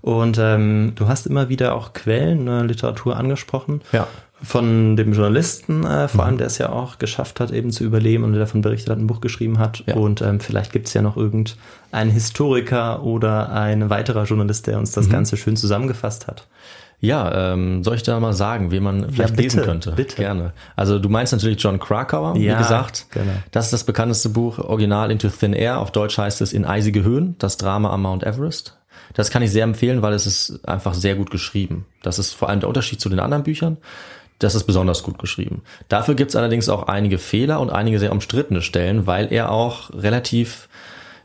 Und 0.00 0.38
ähm, 0.40 0.92
du 0.94 1.08
hast 1.08 1.26
immer 1.26 1.48
wieder 1.48 1.74
auch 1.74 1.92
Quellen, 1.92 2.48
äh, 2.48 2.62
Literatur 2.62 3.16
angesprochen. 3.16 3.80
Ja. 3.92 4.06
Von 4.42 4.96
dem 4.96 5.14
Journalisten, 5.14 5.84
äh, 5.84 6.08
vor 6.08 6.26
allem, 6.26 6.36
der 6.36 6.46
es 6.46 6.58
ja 6.58 6.68
auch 6.68 6.98
geschafft 6.98 7.40
hat, 7.40 7.50
eben 7.50 7.70
zu 7.70 7.84
überleben 7.84 8.22
und 8.22 8.32
der 8.32 8.40
davon 8.40 8.60
berichtet 8.60 8.90
hat, 8.90 8.98
ein 8.98 9.06
Buch 9.06 9.20
geschrieben 9.20 9.58
hat. 9.58 9.82
Ja. 9.86 9.94
Und 9.94 10.20
ähm, 10.20 10.40
vielleicht 10.40 10.72
gibt 10.72 10.88
es 10.88 10.94
ja 10.94 11.02
noch 11.02 11.16
irgendeinen 11.16 12.10
Historiker 12.10 13.02
oder 13.02 13.50
ein 13.52 13.88
weiterer 13.88 14.24
Journalist, 14.24 14.66
der 14.66 14.78
uns 14.78 14.92
das 14.92 15.08
Ganze 15.08 15.36
schön 15.36 15.56
zusammengefasst 15.56 16.26
hat. 16.26 16.46
Ja, 17.00 17.52
ähm, 17.52 17.84
soll 17.84 17.96
ich 17.96 18.02
da 18.02 18.18
mal 18.20 18.32
sagen, 18.32 18.70
wie 18.70 18.80
man 18.80 19.10
vielleicht 19.10 19.30
bitte, 19.36 19.42
lesen 19.42 19.62
könnte? 19.62 19.92
bitte. 19.92 20.16
Gerne. 20.16 20.52
Also 20.76 20.98
du 20.98 21.08
meinst 21.08 21.32
natürlich 21.32 21.62
John 21.62 21.78
Krakauer, 21.78 22.36
Ja, 22.36 22.54
wie 22.54 22.58
gesagt. 22.62 23.06
genau. 23.10 23.32
Das 23.50 23.66
ist 23.66 23.72
das 23.72 23.84
bekannteste 23.84 24.30
Buch, 24.30 24.58
Original 24.58 25.10
Into 25.10 25.28
Thin 25.28 25.52
Air. 25.52 25.78
Auf 25.80 25.92
Deutsch 25.92 26.16
heißt 26.16 26.40
es 26.40 26.52
In 26.52 26.64
eisige 26.64 27.02
Höhen, 27.02 27.36
das 27.38 27.58
Drama 27.58 27.90
am 27.90 28.02
Mount 28.02 28.24
Everest. 28.24 28.78
Das 29.14 29.30
kann 29.30 29.42
ich 29.42 29.50
sehr 29.50 29.64
empfehlen, 29.64 30.02
weil 30.02 30.14
es 30.14 30.26
ist 30.26 30.66
einfach 30.66 30.94
sehr 30.94 31.14
gut 31.14 31.30
geschrieben. 31.30 31.86
Das 32.02 32.18
ist 32.18 32.32
vor 32.32 32.48
allem 32.48 32.60
der 32.60 32.68
Unterschied 32.68 33.00
zu 33.00 33.08
den 33.08 33.20
anderen 33.20 33.44
Büchern. 33.44 33.76
Das 34.38 34.54
ist 34.54 34.64
besonders 34.64 35.02
gut 35.02 35.18
geschrieben. 35.18 35.62
Dafür 35.88 36.14
gibt 36.14 36.30
es 36.30 36.36
allerdings 36.36 36.68
auch 36.68 36.88
einige 36.88 37.16
Fehler 37.18 37.60
und 37.60 37.70
einige 37.70 37.98
sehr 37.98 38.12
umstrittene 38.12 38.60
Stellen, 38.62 39.06
weil 39.06 39.32
er 39.32 39.50
auch 39.50 39.90
relativ 39.94 40.68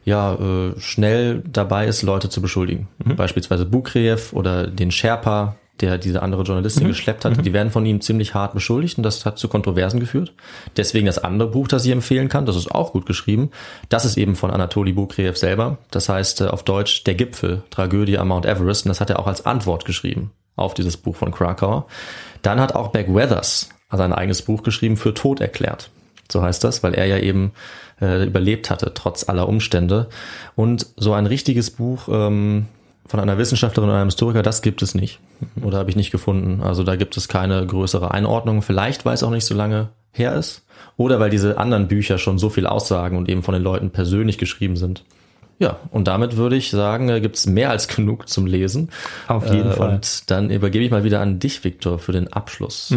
ja, 0.03 0.33
äh, 0.35 0.79
schnell 0.79 1.43
dabei 1.51 1.87
ist, 1.87 2.01
Leute 2.01 2.29
zu 2.29 2.41
beschuldigen. 2.41 2.87
Beispielsweise 3.03 3.65
Bukreev 3.65 4.33
oder 4.33 4.67
den 4.67 4.91
Sherpa, 4.91 5.55
der 5.79 5.97
diese 5.97 6.21
andere 6.21 6.43
Journalistin 6.43 6.87
geschleppt 6.87 7.25
hat. 7.25 7.45
Die 7.45 7.53
werden 7.53 7.71
von 7.71 7.85
ihm 7.85 8.01
ziemlich 8.01 8.33
hart 8.33 8.53
beschuldigt 8.53 8.97
und 8.97 9.03
das 9.03 9.25
hat 9.25 9.39
zu 9.39 9.47
Kontroversen 9.47 9.99
geführt. 9.99 10.33
Deswegen 10.77 11.05
das 11.05 11.17
andere 11.17 11.49
Buch, 11.49 11.67
das 11.67 11.85
ich 11.85 11.91
empfehlen 11.91 12.29
kann, 12.29 12.45
das 12.45 12.55
ist 12.55 12.71
auch 12.71 12.91
gut 12.91 13.05
geschrieben. 13.05 13.51
Das 13.89 14.05
ist 14.05 14.17
eben 14.17 14.35
von 14.35 14.51
Anatoli 14.51 14.93
Bukreev 14.93 15.37
selber. 15.37 15.77
Das 15.89 16.09
heißt 16.09 16.41
äh, 16.41 16.47
auf 16.47 16.63
Deutsch 16.63 17.03
Der 17.05 17.15
Gipfel, 17.15 17.63
Tragödie 17.69 18.17
am 18.17 18.27
Mount 18.27 18.45
Everest. 18.45 18.85
Und 18.85 18.89
das 18.89 19.01
hat 19.01 19.09
er 19.09 19.19
auch 19.19 19.27
als 19.27 19.45
Antwort 19.45 19.85
geschrieben 19.85 20.31
auf 20.55 20.73
dieses 20.73 20.97
Buch 20.97 21.15
von 21.15 21.31
Krakauer. 21.31 21.87
Dann 22.41 22.59
hat 22.59 22.75
auch 22.75 22.89
Beck 22.89 23.13
Weathers 23.13 23.69
sein 23.91 24.13
eigenes 24.13 24.41
Buch 24.41 24.63
geschrieben 24.63 24.97
für 24.97 25.13
tot 25.13 25.41
erklärt. 25.41 25.89
So 26.31 26.41
heißt 26.41 26.63
das, 26.63 26.81
weil 26.81 26.93
er 26.93 27.05
ja 27.05 27.17
eben 27.17 27.51
äh, 27.99 28.25
überlebt 28.25 28.69
hatte, 28.69 28.93
trotz 28.93 29.27
aller 29.27 29.47
Umstände. 29.47 30.07
Und 30.55 30.87
so 30.95 31.13
ein 31.13 31.25
richtiges 31.25 31.71
Buch 31.71 32.07
ähm, 32.09 32.67
von 33.05 33.19
einer 33.19 33.37
Wissenschaftlerin 33.37 33.89
oder 33.89 33.99
einem 33.99 34.09
Historiker, 34.09 34.41
das 34.43 34.61
gibt 34.61 34.81
es 34.81 34.95
nicht. 34.95 35.19
Oder 35.61 35.79
habe 35.79 35.89
ich 35.89 35.95
nicht 35.95 36.11
gefunden. 36.11 36.61
Also 36.61 36.83
da 36.83 36.95
gibt 36.95 37.17
es 37.17 37.27
keine 37.27 37.65
größere 37.65 38.11
Einordnung. 38.11 38.61
Vielleicht, 38.61 39.05
weil 39.05 39.13
es 39.13 39.23
auch 39.23 39.29
nicht 39.31 39.45
so 39.45 39.55
lange 39.55 39.89
her 40.11 40.35
ist. 40.35 40.63
Oder 40.97 41.19
weil 41.19 41.29
diese 41.29 41.57
anderen 41.57 41.87
Bücher 41.87 42.17
schon 42.17 42.37
so 42.37 42.49
viel 42.49 42.65
aussagen 42.67 43.17
und 43.17 43.27
eben 43.29 43.43
von 43.43 43.53
den 43.53 43.63
Leuten 43.63 43.89
persönlich 43.91 44.37
geschrieben 44.37 44.75
sind. 44.75 45.03
Ja, 45.59 45.77
und 45.91 46.07
damit 46.07 46.37
würde 46.37 46.55
ich 46.55 46.71
sagen, 46.71 47.07
gibt 47.21 47.35
es 47.35 47.45
mehr 47.45 47.69
als 47.69 47.87
genug 47.87 48.27
zum 48.27 48.45
Lesen. 48.47 48.89
Auf 49.27 49.45
jeden 49.53 49.71
Äh, 49.71 49.73
Fall. 49.73 49.89
Und 49.95 50.31
dann 50.31 50.49
übergebe 50.49 50.83
ich 50.83 50.89
mal 50.91 51.03
wieder 51.03 51.19
an 51.21 51.37
dich, 51.39 51.63
Viktor, 51.63 51.99
für 51.99 52.11
den 52.13 52.31
Abschluss. 52.33 52.93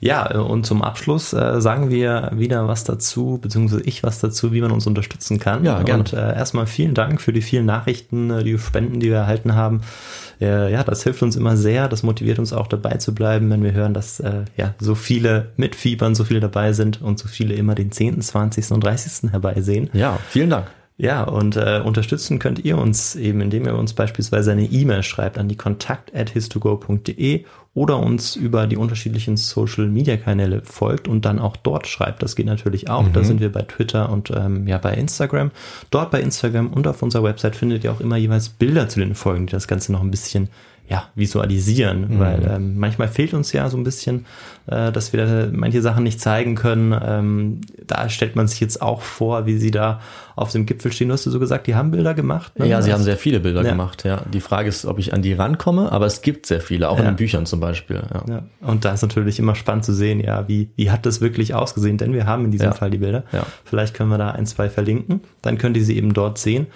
Ja, 0.00 0.30
äh, 0.30 0.36
und 0.38 0.66
zum 0.66 0.82
Abschluss 0.82 1.32
äh, 1.32 1.60
sagen 1.60 1.90
wir 1.90 2.30
wieder 2.34 2.68
was 2.68 2.84
dazu, 2.84 3.38
beziehungsweise 3.40 3.82
ich 3.84 4.02
was 4.02 4.20
dazu, 4.20 4.52
wie 4.52 4.60
man 4.60 4.70
uns 4.70 4.86
unterstützen 4.86 5.38
kann. 5.38 5.64
Ja, 5.64 5.82
gerne. 5.82 6.00
Und 6.00 6.12
äh, 6.12 6.34
erstmal 6.34 6.66
vielen 6.66 6.94
Dank 6.94 7.20
für 7.20 7.32
die 7.32 7.42
vielen 7.42 7.66
Nachrichten, 7.66 8.30
äh, 8.30 8.44
die 8.44 8.58
Spenden, 8.58 9.00
die 9.00 9.08
wir 9.08 9.16
erhalten 9.16 9.54
haben. 9.54 9.80
Äh, 10.40 10.72
ja, 10.72 10.84
das 10.84 11.02
hilft 11.04 11.22
uns 11.22 11.36
immer 11.36 11.56
sehr. 11.56 11.88
Das 11.88 12.02
motiviert 12.02 12.38
uns 12.38 12.52
auch 12.52 12.66
dabei 12.66 12.98
zu 12.98 13.14
bleiben, 13.14 13.50
wenn 13.50 13.62
wir 13.62 13.72
hören, 13.72 13.94
dass 13.94 14.20
äh, 14.20 14.44
ja 14.56 14.74
so 14.78 14.94
viele 14.94 15.52
mitfiebern, 15.56 16.14
so 16.14 16.24
viele 16.24 16.40
dabei 16.40 16.72
sind 16.72 17.00
und 17.00 17.18
so 17.18 17.28
viele 17.28 17.54
immer 17.54 17.74
den 17.74 17.90
10., 17.90 18.20
20. 18.20 18.72
und 18.72 18.84
30. 18.84 19.30
herbeisehen. 19.32 19.88
Ja, 19.92 20.18
vielen 20.28 20.50
Dank. 20.50 20.66
Ja, 20.96 21.24
und 21.24 21.56
äh, 21.56 21.82
unterstützen 21.84 22.38
könnt 22.38 22.64
ihr 22.64 22.78
uns 22.78 23.16
eben, 23.16 23.40
indem 23.40 23.66
ihr 23.66 23.74
uns 23.74 23.94
beispielsweise 23.94 24.52
eine 24.52 24.66
E-Mail 24.66 25.02
schreibt 25.02 25.38
an 25.38 25.48
die 25.48 25.56
kontakt.histogo.de 25.56 27.44
oder 27.74 27.98
uns 27.98 28.36
über 28.36 28.68
die 28.68 28.76
unterschiedlichen 28.76 29.36
Social-Media-Kanäle 29.36 30.62
folgt 30.62 31.08
und 31.08 31.24
dann 31.24 31.40
auch 31.40 31.56
dort 31.56 31.88
schreibt. 31.88 32.22
Das 32.22 32.36
geht 32.36 32.46
natürlich 32.46 32.88
auch. 32.88 33.08
Da 33.08 33.24
sind 33.24 33.40
wir 33.40 33.50
bei 33.50 33.62
Twitter 33.62 34.10
und 34.10 34.30
ähm, 34.30 34.68
ja 34.68 34.78
bei 34.78 34.94
Instagram. 34.94 35.50
Dort 35.90 36.12
bei 36.12 36.20
Instagram 36.20 36.72
und 36.72 36.86
auf 36.86 37.02
unserer 37.02 37.24
Website 37.24 37.56
findet 37.56 37.82
ihr 37.82 37.90
auch 37.90 38.00
immer 38.00 38.16
jeweils 38.16 38.48
Bilder 38.48 38.88
zu 38.88 39.00
den 39.00 39.16
Folgen, 39.16 39.48
die 39.48 39.52
das 39.52 39.66
Ganze 39.66 39.90
noch 39.90 40.02
ein 40.02 40.12
bisschen 40.12 40.48
ja, 40.86 41.04
visualisieren, 41.14 42.18
weil 42.18 42.46
ähm, 42.46 42.78
manchmal 42.78 43.08
fehlt 43.08 43.32
uns 43.32 43.52
ja 43.52 43.70
so 43.70 43.76
ein 43.78 43.84
bisschen, 43.84 44.26
äh, 44.66 44.92
dass 44.92 45.12
wir 45.14 45.24
da 45.24 45.48
manche 45.50 45.80
Sachen 45.80 46.04
nicht 46.04 46.20
zeigen 46.20 46.56
können. 46.56 46.94
Ähm, 47.02 47.60
da 47.86 48.08
stellt 48.10 48.36
man 48.36 48.48
sich 48.48 48.60
jetzt 48.60 48.82
auch 48.82 49.00
vor, 49.00 49.46
wie 49.46 49.56
sie 49.56 49.70
da 49.70 50.00
auf 50.36 50.52
dem 50.52 50.66
Gipfel 50.66 50.92
stehen. 50.92 51.08
Du 51.08 51.14
hast 51.14 51.24
du 51.24 51.30
so 51.30 51.40
gesagt, 51.40 51.66
die 51.68 51.74
haben 51.74 51.90
Bilder 51.90 52.12
gemacht. 52.12 52.58
ne? 52.58 52.66
Ja, 52.66 52.82
sie 52.82 52.92
haben 52.92 53.02
sehr 53.02 53.16
viele 53.16 53.40
Bilder 53.40 53.62
Ja. 53.62 53.70
gemacht, 53.70 54.04
ja. 54.04 54.20
Die 54.32 54.40
Frage 54.40 54.68
ist, 54.68 54.84
ob 54.84 54.98
ich 54.98 55.14
an 55.14 55.22
die 55.22 55.32
rankomme, 55.32 55.90
aber 55.90 56.04
es 56.06 56.20
gibt 56.20 56.44
sehr 56.44 56.60
viele, 56.60 56.90
auch 56.90 56.98
in 56.98 57.04
Ja. 57.04 57.10
den 57.12 57.16
Büchern 57.16 57.46
zum 57.46 57.60
Beispiel. 57.60 58.02
Ja. 58.12 58.22
Ja, 58.28 58.42
und 58.60 58.84
da 58.84 58.92
ist 58.92 59.00
natürlich 59.02 59.38
immer 59.38 59.54
spannend 59.54 59.84
zu 59.86 59.94
sehen, 59.94 60.20
ja, 60.20 60.48
wie, 60.48 60.68
wie 60.76 60.90
hat 60.90 61.06
das 61.06 61.20
wirklich 61.22 61.54
ausgesehen? 61.54 61.96
Denn 61.96 62.12
wir 62.12 62.26
haben 62.26 62.44
in 62.44 62.50
diesem. 62.50 62.72
Fall 62.74 62.90
die 62.90 62.98
Bilder. 62.98 63.24
Ja. 63.32 63.46
Vielleicht 63.64 63.94
können 63.94 64.10
wir 64.10 64.18
da 64.18 64.30
ein, 64.32 64.46
zwei 64.46 64.68
verlinken. 64.68 65.20
Dann 65.42 65.58
könnt 65.58 65.76
ihr 65.76 65.84
sie 65.84 65.96
eben 65.96 66.12
dort 66.14 66.38
sehen. 66.38 66.66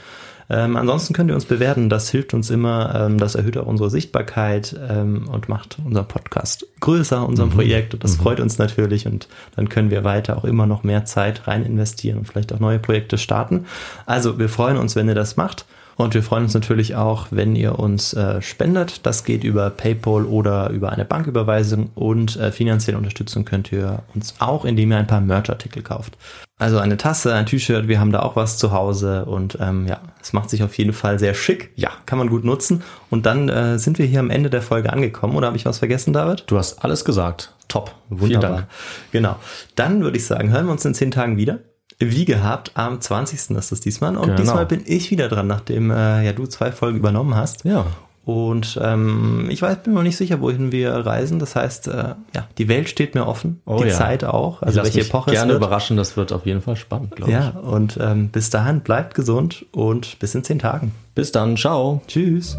Ähm, 0.51 0.77
ansonsten 0.77 1.13
könnt 1.13 1.31
ihr 1.31 1.35
uns 1.35 1.45
bewerten. 1.45 1.89
Das 1.91 2.09
hilft 2.09 2.33
uns 2.33 2.49
immer. 2.51 2.95
Ähm, 2.95 3.19
das 3.19 3.35
erhöht 3.35 3.59
auch 3.59 3.67
unsere 3.67 3.91
Sichtbarkeit 3.91 4.75
ähm, 4.89 5.29
und 5.29 5.49
macht 5.49 5.77
unser 5.85 6.05
Podcast 6.05 6.67
größer, 6.81 7.21
Mhm. 7.21 7.27
unser 7.27 7.47
Projekt. 7.49 7.95
Und 7.95 8.03
das 8.03 8.17
freut 8.17 8.41
uns 8.41 8.59
natürlich. 8.59 9.07
Und 9.07 9.29
dann 9.57 9.69
können 9.69 9.91
wir 9.91 10.05
weiter 10.05 10.39
auch 10.39 10.45
immer 10.45 10.67
noch 10.67 10.85
mehr 10.85 11.05
Zeit 11.05 11.47
rein 11.47 11.65
investieren 11.65 12.19
und 12.19 12.27
vielleicht 12.27 12.53
auch 12.53 12.61
neue 12.61 12.79
Projekte 12.79 13.19
starten. 13.19 13.67
Also 14.07 14.39
wir 14.39 14.49
freuen 14.49 14.79
uns, 14.79 14.97
wenn 14.97 15.09
ihr 15.09 15.15
das 15.15 15.37
macht. 15.37 15.67
Und 15.99 16.15
wir 16.15 16.23
freuen 16.23 16.45
uns 16.45 16.55
natürlich 16.55 16.95
auch, 16.95 17.27
wenn 17.33 17.57
ihr 17.57 17.81
uns 17.81 18.15
äh, 18.15 18.41
spendet. 18.41 19.05
Das 19.05 19.25
geht 19.25 19.43
über 19.43 19.69
PayPal 19.69 20.25
oder 20.25 20.71
über 20.71 20.93
eine 20.93 21.05
Banküberweisung 21.05 21.91
und 21.97 22.37
äh, 22.37 22.53
finanziell 22.53 22.95
unterstützen 22.95 23.45
könnt 23.45 23.73
ihr 23.73 24.05
uns 24.15 24.37
auch, 24.39 24.65
indem 24.65 24.93
ihr 24.93 24.99
ein 24.99 25.09
paar 25.09 25.21
Merch-Artikel 25.21 25.83
kauft. 25.83 26.17
Also 26.57 26.79
eine 26.79 26.99
Tasse, 26.99 27.35
ein 27.35 27.47
T-Shirt, 27.47 27.89
wir 27.89 27.99
haben 27.99 28.13
da 28.13 28.21
auch 28.21 28.37
was 28.37 28.59
zu 28.59 28.71
Hause 28.71 29.25
und 29.25 29.59
ähm, 29.61 29.89
ja, 29.89 30.01
es 30.23 30.33
macht 30.33 30.51
sich 30.51 30.63
auf 30.63 30.79
jeden 30.79 30.93
Fall 30.93 31.19
sehr 31.19 31.35
schick. 31.35 31.73
Ja, 31.75 31.91
kann 32.07 32.19
man 32.19 32.31
gut 32.31 32.45
nutzen. 32.45 32.85
Und 33.11 33.27
dann 33.27 33.49
äh, 33.49 33.81
sind 33.81 33.99
wir 33.99 34.07
hier 34.07 34.21
am 34.21 34.31
Ende 34.31 34.51
der 34.51 34.63
Folge 34.63 34.93
angekommen. 34.93 35.35
Oder 35.35 35.49
habe 35.49 35.57
ich 35.57 35.67
was 35.67 35.79
vergessen, 35.79 36.13
David? 36.13 36.45
Du 36.47 36.59
hast 36.59 36.85
alles 36.85 37.05
gesagt. 37.05 37.55
Top. 37.67 37.93
Vielen 38.09 38.21
Wunderbar. 38.21 38.51
Dank. 38.51 38.67
Genau. 39.11 39.37
Dann 39.75 40.05
würde 40.05 40.17
ich 40.17 40.27
sagen, 40.27 40.51
hören 40.51 40.67
wir 40.67 40.73
uns 40.73 40.85
in 40.85 40.95
zehn 40.95 41.11
Tagen 41.11 41.37
wieder. 41.37 41.59
Wie 42.01 42.25
gehabt, 42.25 42.73
am 42.75 43.01
20. 43.01 43.57
ist 43.57 43.73
das 43.73 43.81
diesmal. 43.81 44.17
Und 44.17 44.27
Genau. 44.27 44.37
diesmal 44.37 44.67
bin 44.67 44.83
ich 44.87 45.11
wieder 45.11 45.29
dran, 45.29 45.47
nachdem 45.49 45.91
äh, 45.91 46.25
ja 46.25 46.33
du 46.33 46.47
zwei 46.47 46.71
Folgen 46.71 46.99
übernommen 46.99 47.35
hast. 47.35 47.65
Ja. 47.65 47.87
Und 48.25 48.79
ähm, 48.83 49.47
ich 49.51 49.63
weiß, 49.63 49.79
bin 49.85 49.95
noch 49.95 50.03
nicht 50.03 50.17
sicher, 50.19 50.41
wohin 50.41 50.71
wir 50.71 50.93
reisen. 50.93 51.39
Das 51.39 51.57
heißt, 51.57 51.89
äh, 51.89 52.15
ja, 52.35 52.47
die 52.59 52.69
Welt 52.69 52.89
steht 52.91 53.15
mir 53.15 53.27
offen, 53.27 53.63
Oh 53.65 53.81
die 53.83 53.89
ja. 53.89 53.95
Zeit 53.95 54.23
auch. 54.23 54.61
Also 54.63 54.83
welche 54.83 54.99
mich 54.99 55.09
Epoche 55.09 55.31
gerne 55.31 55.53
es 55.55 55.59
wird. 55.59 55.63
überraschen, 55.67 55.97
das 55.97 56.17
wird 56.17 56.33
auf 56.33 56.45
jeden 56.47 56.61
Fall 56.61 56.77
spannend, 56.77 57.17
glaube 57.17 57.33
Ja, 57.33 57.49
und 57.51 57.99
ähm, 58.01 58.29
bis 58.29 58.51
dahin 58.51 58.81
bleibt 58.81 59.15
gesund 59.15 59.65
und 59.73 60.19
bis 60.19 60.35
in 60.35 60.45
zehn 60.45 60.59
Tagen. 60.59 60.93
ich. 61.09 61.15
Bis 61.15 61.33
dann, 61.33 61.57
ciao. 61.57 62.03
Tschüss. 62.07 62.57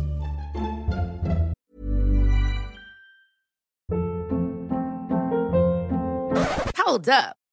Hold 6.86 7.08
up. 7.10 7.36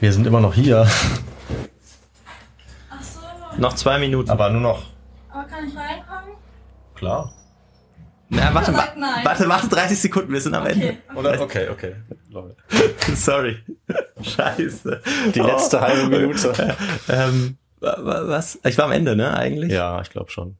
Wir 0.00 0.12
sind 0.12 0.26
immer 0.26 0.40
noch 0.40 0.54
hier. 0.54 0.86
Ach 2.90 3.02
so, 3.02 3.20
Noch 3.58 3.74
zwei 3.74 3.98
Minuten. 3.98 4.30
Aber 4.30 4.50
nur 4.50 4.60
noch. 4.60 4.82
aber 5.30 5.44
kann 5.44 5.66
ich 5.68 5.76
reinkommen? 5.76 6.36
Klar. 6.94 7.32
Na, 8.30 8.52
warte, 8.54 8.74
wa- 8.74 8.88
nein. 8.96 9.24
warte, 9.24 9.48
warte 9.48 9.68
30 9.68 9.98
Sekunden, 10.00 10.32
wir 10.32 10.40
sind 10.40 10.54
am 10.54 10.66
Ende. 10.66 10.98
Okay. 11.08 11.18
Oder? 11.18 11.40
Okay, 11.40 11.68
okay. 11.70 11.94
Sorry. 13.14 13.56
Scheiße. 14.20 15.02
Die 15.34 15.40
letzte 15.40 15.80
halbe 15.80 16.06
Minute. 16.08 16.52
ähm, 17.08 17.56
wa- 17.80 17.96
wa- 18.00 18.28
was? 18.28 18.58
Ich 18.64 18.76
war 18.76 18.84
am 18.84 18.92
Ende, 18.92 19.16
ne, 19.16 19.34
eigentlich? 19.34 19.72
Ja, 19.72 20.00
ich 20.02 20.10
glaube 20.10 20.30
schon. 20.30 20.58